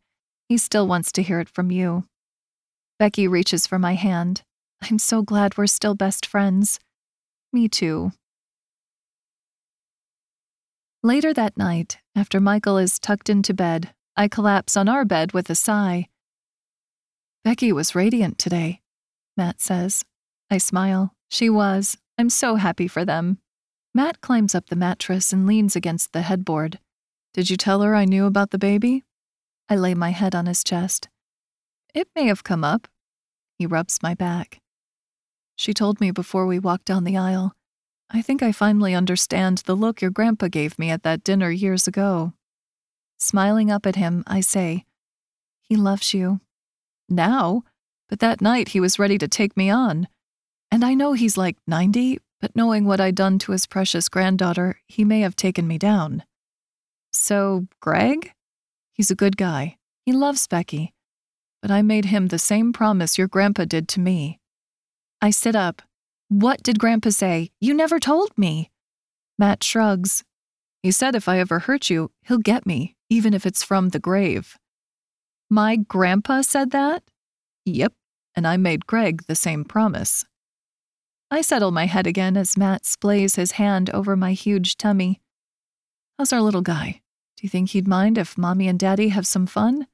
He 0.49 0.59
still 0.59 0.89
wants 0.89 1.13
to 1.13 1.23
hear 1.23 1.39
it 1.39 1.49
from 1.49 1.71
you. 1.71 2.07
Becky 2.99 3.29
reaches 3.29 3.69
for 3.69 3.79
my 3.79 3.95
hand. 3.95 4.43
I'm 4.83 4.99
so 4.99 5.23
glad 5.23 5.57
we're 5.57 5.69
still 5.69 5.95
best 5.95 6.27
friends. 6.27 6.81
Me 7.53 7.69
too. 7.69 8.11
Later 11.05 11.33
that 11.33 11.57
night, 11.57 11.99
after 12.17 12.41
Michael 12.41 12.79
is 12.79 12.99
tucked 12.99 13.31
into 13.31 13.55
bed, 13.55 13.95
I 14.17 14.27
collapse 14.27 14.77
on 14.77 14.89
our 14.89 15.05
bed 15.05 15.33
with 15.33 15.49
a 15.51 15.55
sigh. 15.55 16.09
Becky 17.45 17.73
was 17.73 17.95
radiant 17.95 18.39
today, 18.39 18.81
Matt 19.37 19.61
says. 19.61 20.05
I 20.51 20.59
smile. 20.59 21.15
She 21.31 21.49
was. 21.49 21.97
I'm 22.19 22.29
so 22.29 22.57
happy 22.57 22.89
for 22.89 23.05
them. 23.05 23.39
Matt 23.95 24.21
climbs 24.21 24.55
up 24.55 24.67
the 24.67 24.77
mattress 24.77 25.33
and 25.33 25.47
leans 25.47 25.75
against 25.75 26.13
the 26.13 26.23
headboard. 26.23 26.79
Did 27.33 27.49
you 27.49 27.57
tell 27.57 27.81
her 27.83 27.95
I 27.95 28.05
knew 28.05 28.27
about 28.27 28.51
the 28.51 28.59
baby? 28.59 29.05
I 29.69 29.77
lay 29.77 29.95
my 29.95 30.11
head 30.11 30.35
on 30.35 30.47
his 30.47 30.65
chest. 30.65 31.09
It 31.95 32.09
may 32.17 32.27
have 32.27 32.45
come 32.45 32.65
up. 32.65 32.89
He 33.55 33.67
rubs 33.67 34.01
my 34.03 34.15
back. 34.15 34.59
She 35.55 35.73
told 35.73 36.01
me 36.01 36.11
before 36.11 36.47
we 36.47 36.59
walked 36.59 36.87
down 36.87 37.05
the 37.05 37.17
aisle. 37.17 37.55
I 38.11 38.23
think 38.23 38.43
I 38.43 38.51
finally 38.51 38.95
understand 38.95 39.59
the 39.59 39.77
look 39.77 40.01
your 40.01 40.11
grandpa 40.11 40.49
gave 40.49 40.79
me 40.79 40.91
at 40.91 41.05
that 41.05 41.23
dinner 41.23 41.51
years 41.51 41.87
ago. 41.87 42.33
Smiling 43.19 43.71
up 43.71 43.87
at 43.87 43.97
him, 43.97 44.25
I 44.27 44.41
say, 44.41 44.85
He 45.63 45.77
loves 45.77 46.13
you. 46.13 46.41
Now? 47.09 47.63
But 48.09 48.19
that 48.19 48.41
night 48.41 48.71
he 48.71 48.81
was 48.81 48.99
ready 48.99 49.19
to 49.19 49.29
take 49.29 49.57
me 49.57 49.71
on. 49.71 50.09
And 50.71 50.85
I 50.85 50.95
know 50.95 51.13
he's 51.13 51.37
like 51.37 51.57
90, 51.67 52.19
but 52.41 52.55
knowing 52.55 52.85
what 52.85 53.01
I'd 53.01 53.15
done 53.15 53.39
to 53.41 53.53
his 53.53 53.67
precious 53.67 54.09
granddaughter, 54.09 54.81
he 54.87 55.05
may 55.05 55.21
have 55.21 55.37
taken 55.37 55.67
me 55.67 55.79
down. 55.79 56.25
So, 57.13 57.67
Greg? 57.81 58.33
He's 58.93 59.11
a 59.11 59.17
good 59.17 59.37
guy. 59.37 59.79
He 60.07 60.13
loves 60.13 60.47
Becky. 60.47 60.93
But 61.61 61.71
I 61.71 61.83
made 61.83 62.07
him 62.07 62.29
the 62.29 62.39
same 62.39 62.73
promise 62.73 63.19
your 63.19 63.29
grandpa 63.29 63.65
did 63.65 63.89
to 63.89 64.01
me. 64.01 64.39
I 65.21 65.31
sit 65.31 65.57
up, 65.57 65.83
what 66.29 66.63
did 66.63 66.79
Grandpa 66.79 67.11
say? 67.11 67.51
You 67.61 67.75
never 67.75 67.99
told 67.99 68.31
me. 68.39 68.71
Matt 69.39 69.65
shrugs. 69.65 70.23
He 70.83 70.93
said 70.93 71.17
if 71.17 71.29
I 71.29 71.41
ever 71.41 71.59
hurt 71.59 71.91
you, 71.91 72.13
he'll 72.23 72.39
get 72.39 72.65
me. 72.65 72.95
even 73.11 73.35
if 73.35 73.45
it's 73.45 73.65
from 73.65 73.89
the 73.89 73.99
grave. 73.99 74.57
My 75.51 75.77
grandpa 75.77 76.43
said 76.43 76.71
that? 76.71 77.03
Yep, 77.67 77.93
and 78.37 78.47
I 78.47 78.57
made 78.57 78.87
Greg 78.87 79.25
the 79.27 79.35
same 79.35 79.65
promise. 79.65 80.25
I 81.33 81.43
settle 81.43 81.71
my 81.71 81.87
head 81.87 82.09
again 82.09 82.37
as 82.37 82.57
Matt 82.57 82.83
splays 82.83 83.37
his 83.37 83.53
hand 83.53 83.89
over 83.91 84.17
my 84.17 84.33
huge 84.33 84.77
tummy. 84.77 85.21
How's 86.19 86.33
our 86.33 86.41
little 86.43 86.61
guy? 86.61 87.03
Do 87.37 87.43
you 87.43 87.49
think 87.49 87.71
he'd 87.71 87.87
mind 87.87 88.19
if 88.19 88.37
Mommy 88.37 88.67
and 88.67 88.79
Daddy 88.79 89.11
have 89.11 89.29
some 89.29 89.47
fun? 89.47 89.87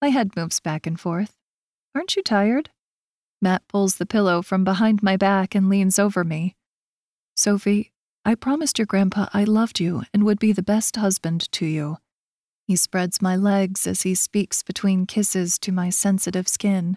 My 0.00 0.10
head 0.10 0.36
moves 0.36 0.60
back 0.60 0.86
and 0.86 0.98
forth. 0.98 1.36
Aren't 1.92 2.14
you 2.14 2.22
tired? 2.22 2.70
Matt 3.42 3.66
pulls 3.66 3.96
the 3.96 4.06
pillow 4.06 4.42
from 4.42 4.62
behind 4.62 5.02
my 5.02 5.16
back 5.16 5.56
and 5.56 5.68
leans 5.68 5.98
over 5.98 6.22
me. 6.22 6.54
Sophie, 7.34 7.90
I 8.24 8.36
promised 8.36 8.78
your 8.78 8.86
grandpa 8.86 9.26
I 9.34 9.42
loved 9.42 9.80
you 9.80 10.04
and 10.14 10.22
would 10.22 10.38
be 10.38 10.52
the 10.52 10.62
best 10.62 10.94
husband 10.94 11.50
to 11.52 11.66
you. 11.66 11.98
He 12.66 12.76
spreads 12.76 13.20
my 13.20 13.34
legs 13.34 13.88
as 13.88 14.02
he 14.02 14.14
speaks 14.14 14.62
between 14.62 15.04
kisses 15.04 15.58
to 15.58 15.72
my 15.72 15.90
sensitive 15.90 16.46
skin. 16.46 16.96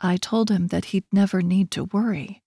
I 0.00 0.16
told 0.16 0.50
him 0.50 0.68
that 0.68 0.86
he'd 0.86 1.04
never 1.12 1.42
need 1.42 1.70
to 1.72 1.84
worry. 1.84 2.42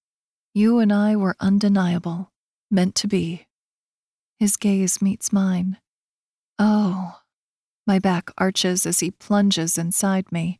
You 0.53 0.79
and 0.79 0.91
I 0.91 1.15
were 1.15 1.35
undeniable, 1.39 2.31
meant 2.69 2.95
to 2.95 3.07
be. 3.07 3.47
His 4.39 4.57
gaze 4.57 5.01
meets 5.01 5.33
mine. 5.33 5.77
Oh. 6.59 7.19
My 7.85 7.99
back 7.99 8.31
arches 8.37 8.85
as 8.85 8.99
he 8.99 9.11
plunges 9.11 9.77
inside 9.77 10.31
me. 10.31 10.59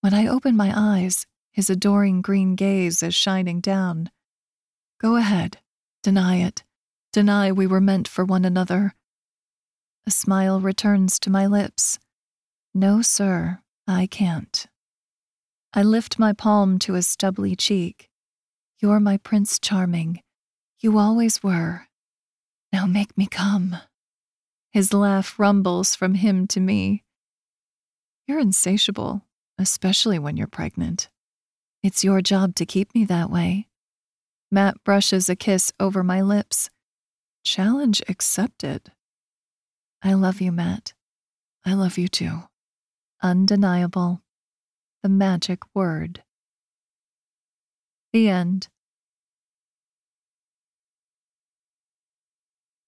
When 0.00 0.12
I 0.12 0.26
open 0.26 0.56
my 0.56 0.72
eyes, 0.74 1.26
his 1.50 1.70
adoring 1.70 2.22
green 2.22 2.56
gaze 2.56 3.02
is 3.02 3.14
shining 3.14 3.60
down. 3.60 4.10
Go 5.00 5.16
ahead, 5.16 5.58
deny 6.02 6.36
it. 6.36 6.64
Deny 7.12 7.52
we 7.52 7.66
were 7.66 7.80
meant 7.80 8.08
for 8.08 8.24
one 8.24 8.44
another. 8.44 8.94
A 10.06 10.10
smile 10.10 10.60
returns 10.60 11.18
to 11.20 11.30
my 11.30 11.46
lips. 11.46 11.98
No, 12.74 13.02
sir, 13.02 13.60
I 13.86 14.06
can't. 14.06 14.66
I 15.74 15.82
lift 15.82 16.18
my 16.18 16.32
palm 16.34 16.78
to 16.80 16.94
his 16.94 17.06
stubbly 17.06 17.56
cheek. 17.56 18.10
You're 18.78 19.00
my 19.00 19.16
Prince 19.16 19.58
Charming. 19.58 20.20
You 20.80 20.98
always 20.98 21.42
were. 21.42 21.86
Now 22.72 22.86
make 22.86 23.16
me 23.16 23.26
come. 23.26 23.76
His 24.70 24.92
laugh 24.92 25.38
rumbles 25.38 25.94
from 25.94 26.14
him 26.14 26.46
to 26.48 26.60
me. 26.60 27.04
You're 28.26 28.38
insatiable, 28.38 29.22
especially 29.58 30.18
when 30.18 30.36
you're 30.36 30.46
pregnant. 30.46 31.08
It's 31.82 32.04
your 32.04 32.20
job 32.20 32.54
to 32.56 32.66
keep 32.66 32.94
me 32.94 33.04
that 33.06 33.30
way. 33.30 33.68
Matt 34.50 34.82
brushes 34.84 35.28
a 35.28 35.36
kiss 35.36 35.72
over 35.80 36.02
my 36.02 36.20
lips. 36.20 36.70
Challenge 37.44 38.02
accepted. 38.08 38.92
I 40.02 40.14
love 40.14 40.40
you, 40.40 40.52
Matt. 40.52 40.92
I 41.64 41.74
love 41.74 41.98
you 41.98 42.08
too. 42.08 42.44
Undeniable. 43.22 44.21
The 45.02 45.08
magic 45.08 45.62
word. 45.74 46.22
The 48.12 48.28
end. 48.28 48.68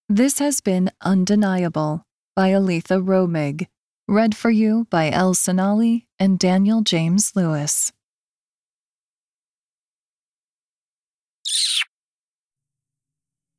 This 0.09 0.39
has 0.39 0.61
been 0.61 0.93
Undeniable 1.01 2.05
by 2.37 2.51
Aleatha 2.51 3.03
Romig, 3.05 3.67
read 4.07 4.37
for 4.37 4.51
you 4.51 4.87
by 4.91 5.11
Elle 5.11 5.35
Sonali 5.35 6.07
and 6.21 6.39
Daniel 6.39 6.83
James 6.83 7.33
Lewis. 7.35 7.93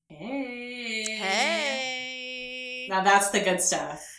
Hey. 0.07 1.03
Hey. 1.17 2.87
Now 2.89 3.03
that's 3.03 3.31
the 3.31 3.41
good 3.41 3.59
stuff. 3.59 4.14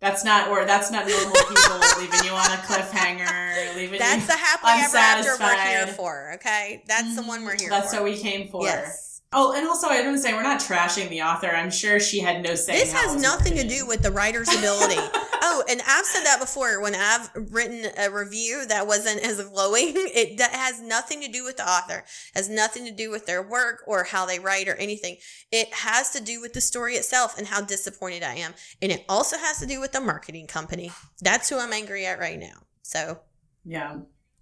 That's 0.00 0.24
not 0.24 0.48
or 0.48 0.64
that's 0.64 0.92
not 0.92 1.08
normal 1.08 1.32
people 1.48 1.80
leaving 1.98 2.24
you 2.24 2.30
on 2.30 2.46
a 2.46 2.60
cliffhanger, 2.62 3.74
leaving 3.74 3.98
That's 3.98 4.22
you 4.22 4.26
the 4.28 4.32
happily 4.34 4.72
ever 4.74 4.96
after 4.96 5.42
we're 5.42 5.62
here 5.64 5.86
for, 5.88 6.32
okay? 6.34 6.84
That's 6.86 7.16
the 7.16 7.22
one 7.22 7.44
we're 7.44 7.56
here 7.56 7.68
mm-hmm. 7.68 7.70
That's 7.70 7.94
for. 7.94 8.02
what 8.02 8.12
we 8.12 8.16
came 8.16 8.48
for. 8.48 8.62
Yes. 8.62 9.07
Oh, 9.30 9.52
and 9.54 9.66
also 9.68 9.88
I 9.88 9.98
didn't 9.98 10.18
say 10.18 10.32
we're 10.32 10.42
not 10.42 10.58
trashing 10.60 11.10
the 11.10 11.20
author. 11.20 11.48
I'm 11.48 11.70
sure 11.70 12.00
she 12.00 12.18
had 12.20 12.42
no 12.42 12.54
say. 12.54 12.72
This 12.72 12.90
in 12.90 12.96
how 12.96 13.02
it 13.02 13.12
has 13.12 13.22
nothing 13.22 13.56
to 13.56 13.68
do 13.68 13.86
with 13.86 14.02
the 14.02 14.10
writer's 14.10 14.48
ability. 14.48 14.96
oh, 15.42 15.62
and 15.68 15.82
I've 15.86 16.06
said 16.06 16.24
that 16.24 16.40
before 16.40 16.80
when 16.80 16.94
I've 16.94 17.30
written 17.52 17.90
a 17.98 18.10
review 18.10 18.64
that 18.66 18.86
wasn't 18.86 19.20
as 19.20 19.42
glowing. 19.44 19.94
It 20.18 20.38
that 20.38 20.52
has 20.52 20.80
nothing 20.80 21.20
to 21.20 21.28
do 21.28 21.44
with 21.44 21.58
the 21.58 21.68
author. 21.68 22.04
Has 22.34 22.48
nothing 22.48 22.86
to 22.86 22.90
do 22.90 23.10
with 23.10 23.26
their 23.26 23.42
work 23.42 23.82
or 23.86 24.04
how 24.04 24.24
they 24.24 24.38
write 24.38 24.66
or 24.66 24.74
anything. 24.76 25.18
It 25.52 25.72
has 25.74 26.10
to 26.12 26.22
do 26.22 26.40
with 26.40 26.54
the 26.54 26.62
story 26.62 26.94
itself 26.94 27.36
and 27.36 27.46
how 27.46 27.60
disappointed 27.60 28.22
I 28.22 28.36
am. 28.36 28.54
And 28.80 28.90
it 28.90 29.04
also 29.08 29.36
has 29.36 29.58
to 29.58 29.66
do 29.66 29.80
with 29.80 29.92
the 29.92 30.00
marketing 30.00 30.46
company. 30.46 30.90
That's 31.20 31.50
who 31.50 31.58
I'm 31.58 31.74
angry 31.74 32.06
at 32.06 32.18
right 32.18 32.38
now. 32.38 32.62
So 32.82 33.20
Yeah. 33.64 33.98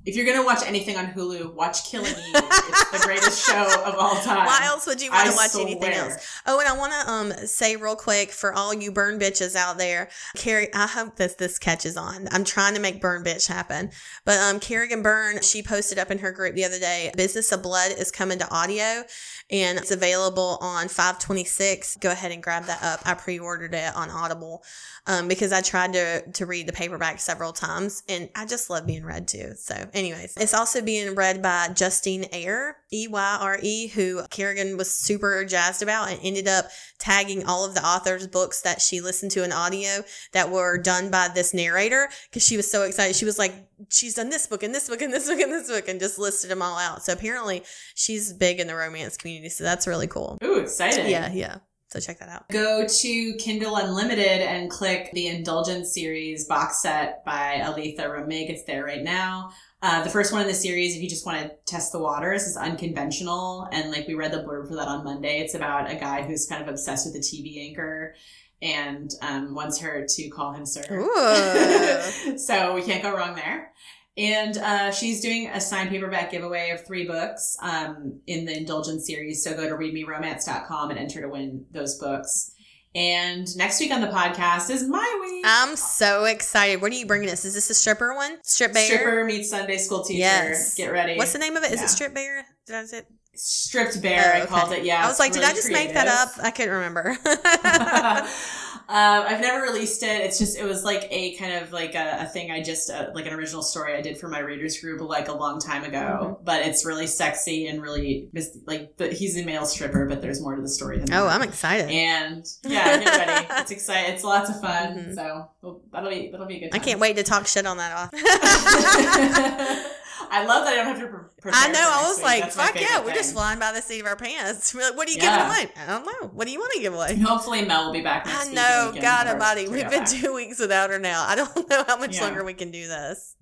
If 0.07 0.15
you're 0.15 0.25
gonna 0.25 0.45
watch 0.45 0.63
anything 0.65 0.97
on 0.97 1.07
Hulu, 1.09 1.55
watch 1.55 1.91
Killing 1.91 2.07
Eve. 2.07 2.17
it's 2.35 2.91
the 2.93 3.01
greatest 3.05 3.45
show 3.45 3.83
of 3.85 3.97
all 3.97 4.15
time. 4.23 4.47
Why 4.47 4.61
else 4.63 4.87
would 4.87 5.03
you 5.03 5.11
want 5.11 5.29
to 5.29 5.35
watch 5.35 5.57
anything 5.57 5.93
else? 5.93 6.41
Oh, 6.47 6.61
and 6.61 6.69
I 6.69 6.77
want 6.79 6.93
to 6.93 7.11
um 7.11 7.47
say 7.47 7.75
real 7.75 7.97
quick 7.97 8.31
for 8.31 8.53
all 8.53 8.73
you 8.73 8.93
burn 8.93 9.19
bitches 9.19 9.57
out 9.57 9.79
there, 9.79 10.09
Carrie. 10.37 10.73
I 10.73 10.87
hope 10.87 11.17
this 11.17 11.35
this 11.35 11.59
catches 11.59 11.97
on. 11.97 12.29
I'm 12.31 12.45
trying 12.45 12.75
to 12.75 12.81
make 12.81 13.01
burn 13.01 13.25
bitch 13.25 13.49
happen, 13.49 13.91
but 14.25 14.39
um 14.39 14.61
Kerrigan 14.61 15.03
Byrne, 15.03 15.43
she 15.43 15.61
posted 15.61 15.99
up 15.99 16.13
in 16.13 16.19
her 16.19 16.31
group 16.31 16.55
the 16.55 16.65
other 16.65 16.79
day. 16.79 17.11
Business 17.17 17.51
of 17.51 17.65
Blood 17.65 17.91
is 17.99 18.13
coming 18.13 18.39
to 18.39 18.49
audio, 18.49 19.03
and 19.51 19.77
it's 19.77 19.91
available 19.91 20.59
on 20.61 20.87
526. 20.87 21.97
Go 21.97 22.13
ahead 22.13 22.31
and 22.31 22.41
grab 22.41 22.67
that 22.67 22.81
up. 22.81 23.01
I 23.05 23.15
pre-ordered 23.15 23.75
it 23.75 23.97
on 23.97 24.11
Audible 24.11 24.63
um, 25.07 25.29
because 25.29 25.53
I 25.53 25.61
tried 25.61 25.93
to 25.95 26.23
to 26.33 26.47
read 26.47 26.67
the 26.67 26.73
paperback 26.73 27.21
several 27.21 27.53
times, 27.53 28.03
and 28.09 28.29
I 28.35 28.47
just 28.47 28.71
love 28.71 28.87
being 28.87 29.05
read 29.05 29.29
too. 29.29 29.55
So, 29.57 29.75
anyways, 29.97 30.35
it's 30.39 30.55
also 30.55 30.83
being 30.83 31.15
read 31.15 31.43
by 31.43 31.71
Justine 31.75 32.27
Eyre, 32.33 32.77
E 32.93 33.09
Y 33.09 33.39
R 33.41 33.59
E, 33.63 33.89
who 33.89 34.23
Kerrigan 34.31 34.77
was 34.77 34.95
super 34.95 35.45
jazzed 35.45 35.83
about, 35.83 36.11
and 36.11 36.21
ended 36.23 36.47
up 36.47 36.67
tagging 36.99 37.45
all 37.47 37.65
of 37.65 37.75
the 37.75 37.85
author's 37.85 38.27
books 38.27 38.61
that 38.61 38.81
she 38.81 39.01
listened 39.01 39.33
to 39.33 39.43
in 39.43 39.53
audio 39.53 40.05
that 40.33 40.51
were 40.51 40.79
done 40.79 41.11
by 41.11 41.29
this 41.35 41.53
narrator 41.53 42.09
because 42.31 42.47
she 42.47 42.57
was 42.57 42.71
so 42.71 42.83
excited. 42.83 43.17
She 43.17 43.25
was 43.25 43.39
like, 43.39 43.55
she's 43.89 44.15
done 44.15 44.31
this 44.31 44.47
book 44.47 44.63
and 44.63 44.75
this 44.75 44.89
book 44.89 45.03
and 45.03 45.13
this 45.13 45.29
book 45.29 45.41
and 45.41 45.53
this 45.53 45.69
book, 45.69 45.89
and 45.89 45.99
just 45.99 46.19
listed 46.19 46.51
them 46.51 46.63
all 46.63 46.79
out. 46.79 47.03
So 47.03 47.13
apparently, 47.13 47.63
she's 47.95 48.33
big 48.33 48.61
in 48.61 48.67
the 48.67 48.77
romance 48.77 49.17
community. 49.17 49.49
So 49.49 49.65
that's 49.65 49.87
really 49.87 50.07
cool. 50.07 50.39
Ooh, 50.45 50.61
exciting. 50.61 51.09
Yeah, 51.09 51.33
yeah. 51.33 51.59
So 51.89 52.01
check 52.01 52.19
that 52.19 52.29
out. 52.29 52.49
Go 52.51 52.85
to 52.87 53.35
Kindle 53.39 53.77
Unlimited 53.77 54.43
and 54.43 54.69
click 54.69 55.11
the 55.13 55.29
Indulgence 55.29 55.95
series 55.95 56.45
box 56.45 56.83
set 56.83 57.25
by 57.25 57.63
Aleatha 57.63 58.09
Romig. 58.09 58.51
It's 58.51 58.65
there 58.65 58.85
right 58.85 59.03
now. 59.03 59.53
Uh, 59.83 60.03
the 60.03 60.11
first 60.11 60.33
one 60.33 60.41
in 60.41 60.49
the 60.49 60.55
series, 60.55 60.97
if 60.97 61.03
you 61.03 61.09
just 61.09 61.27
want 61.27 61.39
to 61.39 61.51
test 61.67 61.93
the 61.93 61.99
waters, 61.99 62.45
is 62.45 62.57
unconventional. 62.57 63.69
And 63.73 63.91
like 63.91 64.09
we 64.09 64.15
read 64.15 64.33
the 64.33 64.39
blurb 64.39 64.69
for 64.69 64.75
that 64.75 64.89
on 64.89 65.05
Monday. 65.05 65.39
It's 65.39 65.55
about 65.55 65.91
a 65.91 65.97
guy 65.97 66.23
who's 66.23 66.47
kind 66.47 66.63
of 66.63 66.69
obsessed 66.69 67.07
with 67.07 67.15
a 67.15 67.19
TV 67.19 67.69
anchor 67.69 68.15
and 68.63 69.11
um, 69.21 69.55
wants 69.55 69.79
her 69.81 70.07
to 70.09 70.29
call 70.31 70.53
him 70.53 70.65
sir. 70.65 70.83
So 72.39 72.75
we 72.75 72.83
can't 72.83 73.03
go 73.03 73.15
wrong 73.15 73.35
there. 73.35 73.73
And 74.17 74.57
uh, 74.57 74.93
she's 74.93 75.21
doing 75.21 75.49
a 75.49 75.61
signed 75.61 75.91
paperback 75.91 76.31
giveaway 76.31 76.71
of 76.71 76.87
three 76.87 77.07
books 77.07 77.55
um, 77.61 78.21
in 78.27 78.47
the 78.47 78.57
Indulgence 78.57 79.07
series. 79.07 79.45
So 79.45 79.55
go 79.55 79.69
to 79.69 79.75
readmeromance.com 79.75 80.91
and 80.91 80.99
enter 80.99 81.21
to 81.21 81.29
win 81.29 81.67
those 81.71 81.99
books. 81.99 82.53
And 82.97 83.55
next 83.59 83.79
week 83.79 83.93
on 83.93 84.01
the 84.01 84.07
podcast 84.07 84.71
is 84.71 84.89
my 84.89 85.21
week. 85.23 85.45
I'm 85.47 85.77
so 85.77 86.25
excited. 86.25 86.81
What 86.81 86.91
are 86.93 86.95
you 86.95 87.05
bringing 87.05 87.29
us? 87.29 87.45
Is 87.45 87.53
this 87.53 87.69
a 87.69 87.75
stripper 87.75 88.15
one? 88.15 88.39
Strip 88.43 88.73
bear? 88.73 88.87
Stripper 88.87 89.25
meets 89.25 89.51
Sunday 89.51 89.77
school 89.77 90.03
teacher. 90.03 90.21
Yes. 90.21 90.75
Get 90.77 90.91
ready. 90.91 91.17
What's 91.19 91.35
the 91.35 91.39
name 91.39 91.57
of 91.57 91.63
it? 91.63 91.73
Is 91.73 91.81
Yeah. 91.81 91.85
it 91.85 91.89
strip 91.91 92.15
bear? 92.15 92.47
Did 92.67 92.75
I 92.77 92.85
say? 92.87 93.03
Stripped 93.35 94.01
Bear, 94.01 94.33
Oh, 94.35 94.43
I 94.43 94.47
called 94.47 94.73
it. 94.73 94.83
Yeah. 94.83 95.05
I 95.05 95.09
was 95.09 95.19
like, 95.19 95.31
did 95.35 95.43
I 95.43 95.49
really 95.49 95.57
just 95.57 95.71
make 95.71 95.93
that 95.93 96.09
up? 96.09 96.43
I 96.43 96.51
couldn't 96.51 96.73
remember. 96.73 97.19
uh, 98.89 99.25
I've 99.27 99.41
never 99.41 99.63
released 99.63 100.03
it. 100.03 100.25
It's 100.25 100.39
just 100.39 100.57
it 100.57 100.65
was 100.65 100.85
like 100.85 101.09
a 101.11 101.35
kind 101.37 101.55
of 101.55 101.73
like 101.73 101.95
a, 101.95 102.19
a 102.21 102.27
thing 102.27 102.53
I 102.53 102.63
just 102.63 102.89
uh, 102.89 103.11
like 103.15 103.27
an 103.27 103.33
original 103.33 103.63
story 103.63 103.95
I 103.95 104.01
did 104.01 104.17
for 104.17 104.29
my 104.29 104.39
readers 104.39 104.81
group 104.81 105.01
like 105.01 105.29
a 105.29 105.33
long 105.33 105.59
time 105.59 105.83
ago. 105.83 105.99
Mm-hmm. 105.99 106.45
But 106.45 106.63
it's 106.63 106.85
really 106.85 107.07
sexy 107.07 107.67
and 107.67 107.83
really 107.83 108.29
mis- 108.33 108.57
like 108.67 108.99
he's 109.13 109.37
a 109.37 109.45
male 109.45 109.67
stripper, 109.67 110.07
but 110.07 110.23
there's 110.23 110.41
more 110.41 110.55
to 110.55 110.63
the 110.63 110.69
story 110.69 110.99
than 110.99 111.13
oh, 111.13 111.25
that. 111.25 111.35
I'm 111.35 111.43
excited. 111.43 111.91
And 111.91 112.47
yeah, 112.65 113.03
get 113.03 113.27
ready. 113.27 113.47
it's 113.61 113.71
exciting. 113.73 114.15
It's 114.15 114.23
lots 114.23 114.51
of 114.51 114.61
fun. 114.61 114.97
Mhm. 114.97 115.15
So 115.15 115.51
that'll 115.93 116.11
be 116.11 116.31
that'll 116.31 116.47
be 116.47 116.57
a 116.57 116.61
good. 116.61 116.75
I 116.75 116.79
can't 116.79 117.01
wait 117.01 117.17
to 117.17 117.25
talk 117.25 117.47
shit 117.47 117.67
on 117.67 117.79
that 117.79 117.93
off. 117.93 119.97
I 120.31 120.45
love 120.45 120.65
that 120.65 120.73
I 120.73 120.77
don't 120.77 120.87
have 120.87 120.99
to 121.01 121.07
prepare. 121.41 121.53
I 121.55 121.69
know. 121.69 121.75
for 121.75 121.81
I 121.81 122.03
was 122.09 122.17
week. 122.17 122.25
like, 122.25 122.43
That's 122.43 122.57
fuck 122.57 122.75
yeah, 122.81 122.87
favorite 122.87 123.05
we're 123.07 123.15
just 123.15 123.33
flying 123.35 123.59
by 123.59 123.73
the 123.73 123.83
seat 123.83 124.01
of 124.01 124.07
our 124.07 124.17
pants. 124.17 124.75
We're 124.75 124.83
like, 124.89 124.97
what 124.97 125.09
are 125.09 125.11
you 125.13 125.19
Yeah. 125.21 125.37
giving 125.51 125.65
away? 125.67 125.73
I 125.77 125.87
don't 125.87 126.05
know. 126.07 126.29
What 126.29 126.47
do 126.47 126.53
you 126.53 126.59
want 126.59 126.73
to 126.75 126.81
give 126.81 126.95
away? 126.95 127.17
Hopefully 127.19 127.65
Mel 127.65 127.87
will 127.87 127.93
be 127.93 128.01
back 128.03 128.25
next 128.27 128.49
I 128.49 128.53
know. 128.53 128.91
we 128.95 129.01
God 129.01 129.27
Almighty, 129.27 129.69
we've 129.69 129.89
been 129.91 130.01
back. 130.05 130.09
two 130.09 130.35
weeks 130.35 130.59
without 130.59 130.91
her 130.91 130.99
now. 130.99 131.25
I 131.27 131.35
don't 131.37 131.55
know 131.71 131.85
how 131.87 131.97
much 131.99 132.17
Yeah. 132.17 132.25
longer 132.25 132.45
we 132.45 132.55
can 132.55 132.71
do 132.71 132.87
this. 132.89 133.37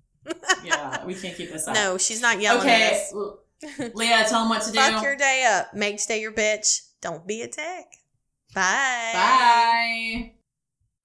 yeah, 0.63 1.05
we 1.05 1.13
can't 1.15 1.35
keep 1.37 1.51
this 1.51 1.67
up. 1.67 1.75
No, 1.75 1.97
she's 1.97 2.21
not 2.21 2.41
yelling 2.41 2.61
Okay, 2.61 2.83
at 2.87 2.93
us. 2.93 3.13
Leah, 3.93 4.25
tell 4.27 4.41
them 4.41 4.49
what 4.49 4.61
to 4.63 4.71
do. 4.71 4.79
Fuck 4.79 5.01
your 5.03 5.15
day 5.15 5.45
up. 5.49 5.73
Make 5.73 5.99
stay 5.99 6.19
your 6.21 6.31
bitch. 6.33 6.81
Don't 7.01 7.25
be 7.25 7.41
a 7.41 7.47
dick. 7.47 7.85
Bye. 8.53 9.11
Bye. 9.13 10.31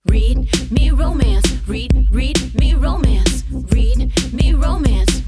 Read 0.07 0.49
me 0.73 0.91
romance. 0.91 1.47
Read, 1.69 2.09
read 2.11 2.55
me 2.55 2.75
romance. 2.75 3.45
read 3.51 4.33
me 4.33 4.53
romance 4.55 5.10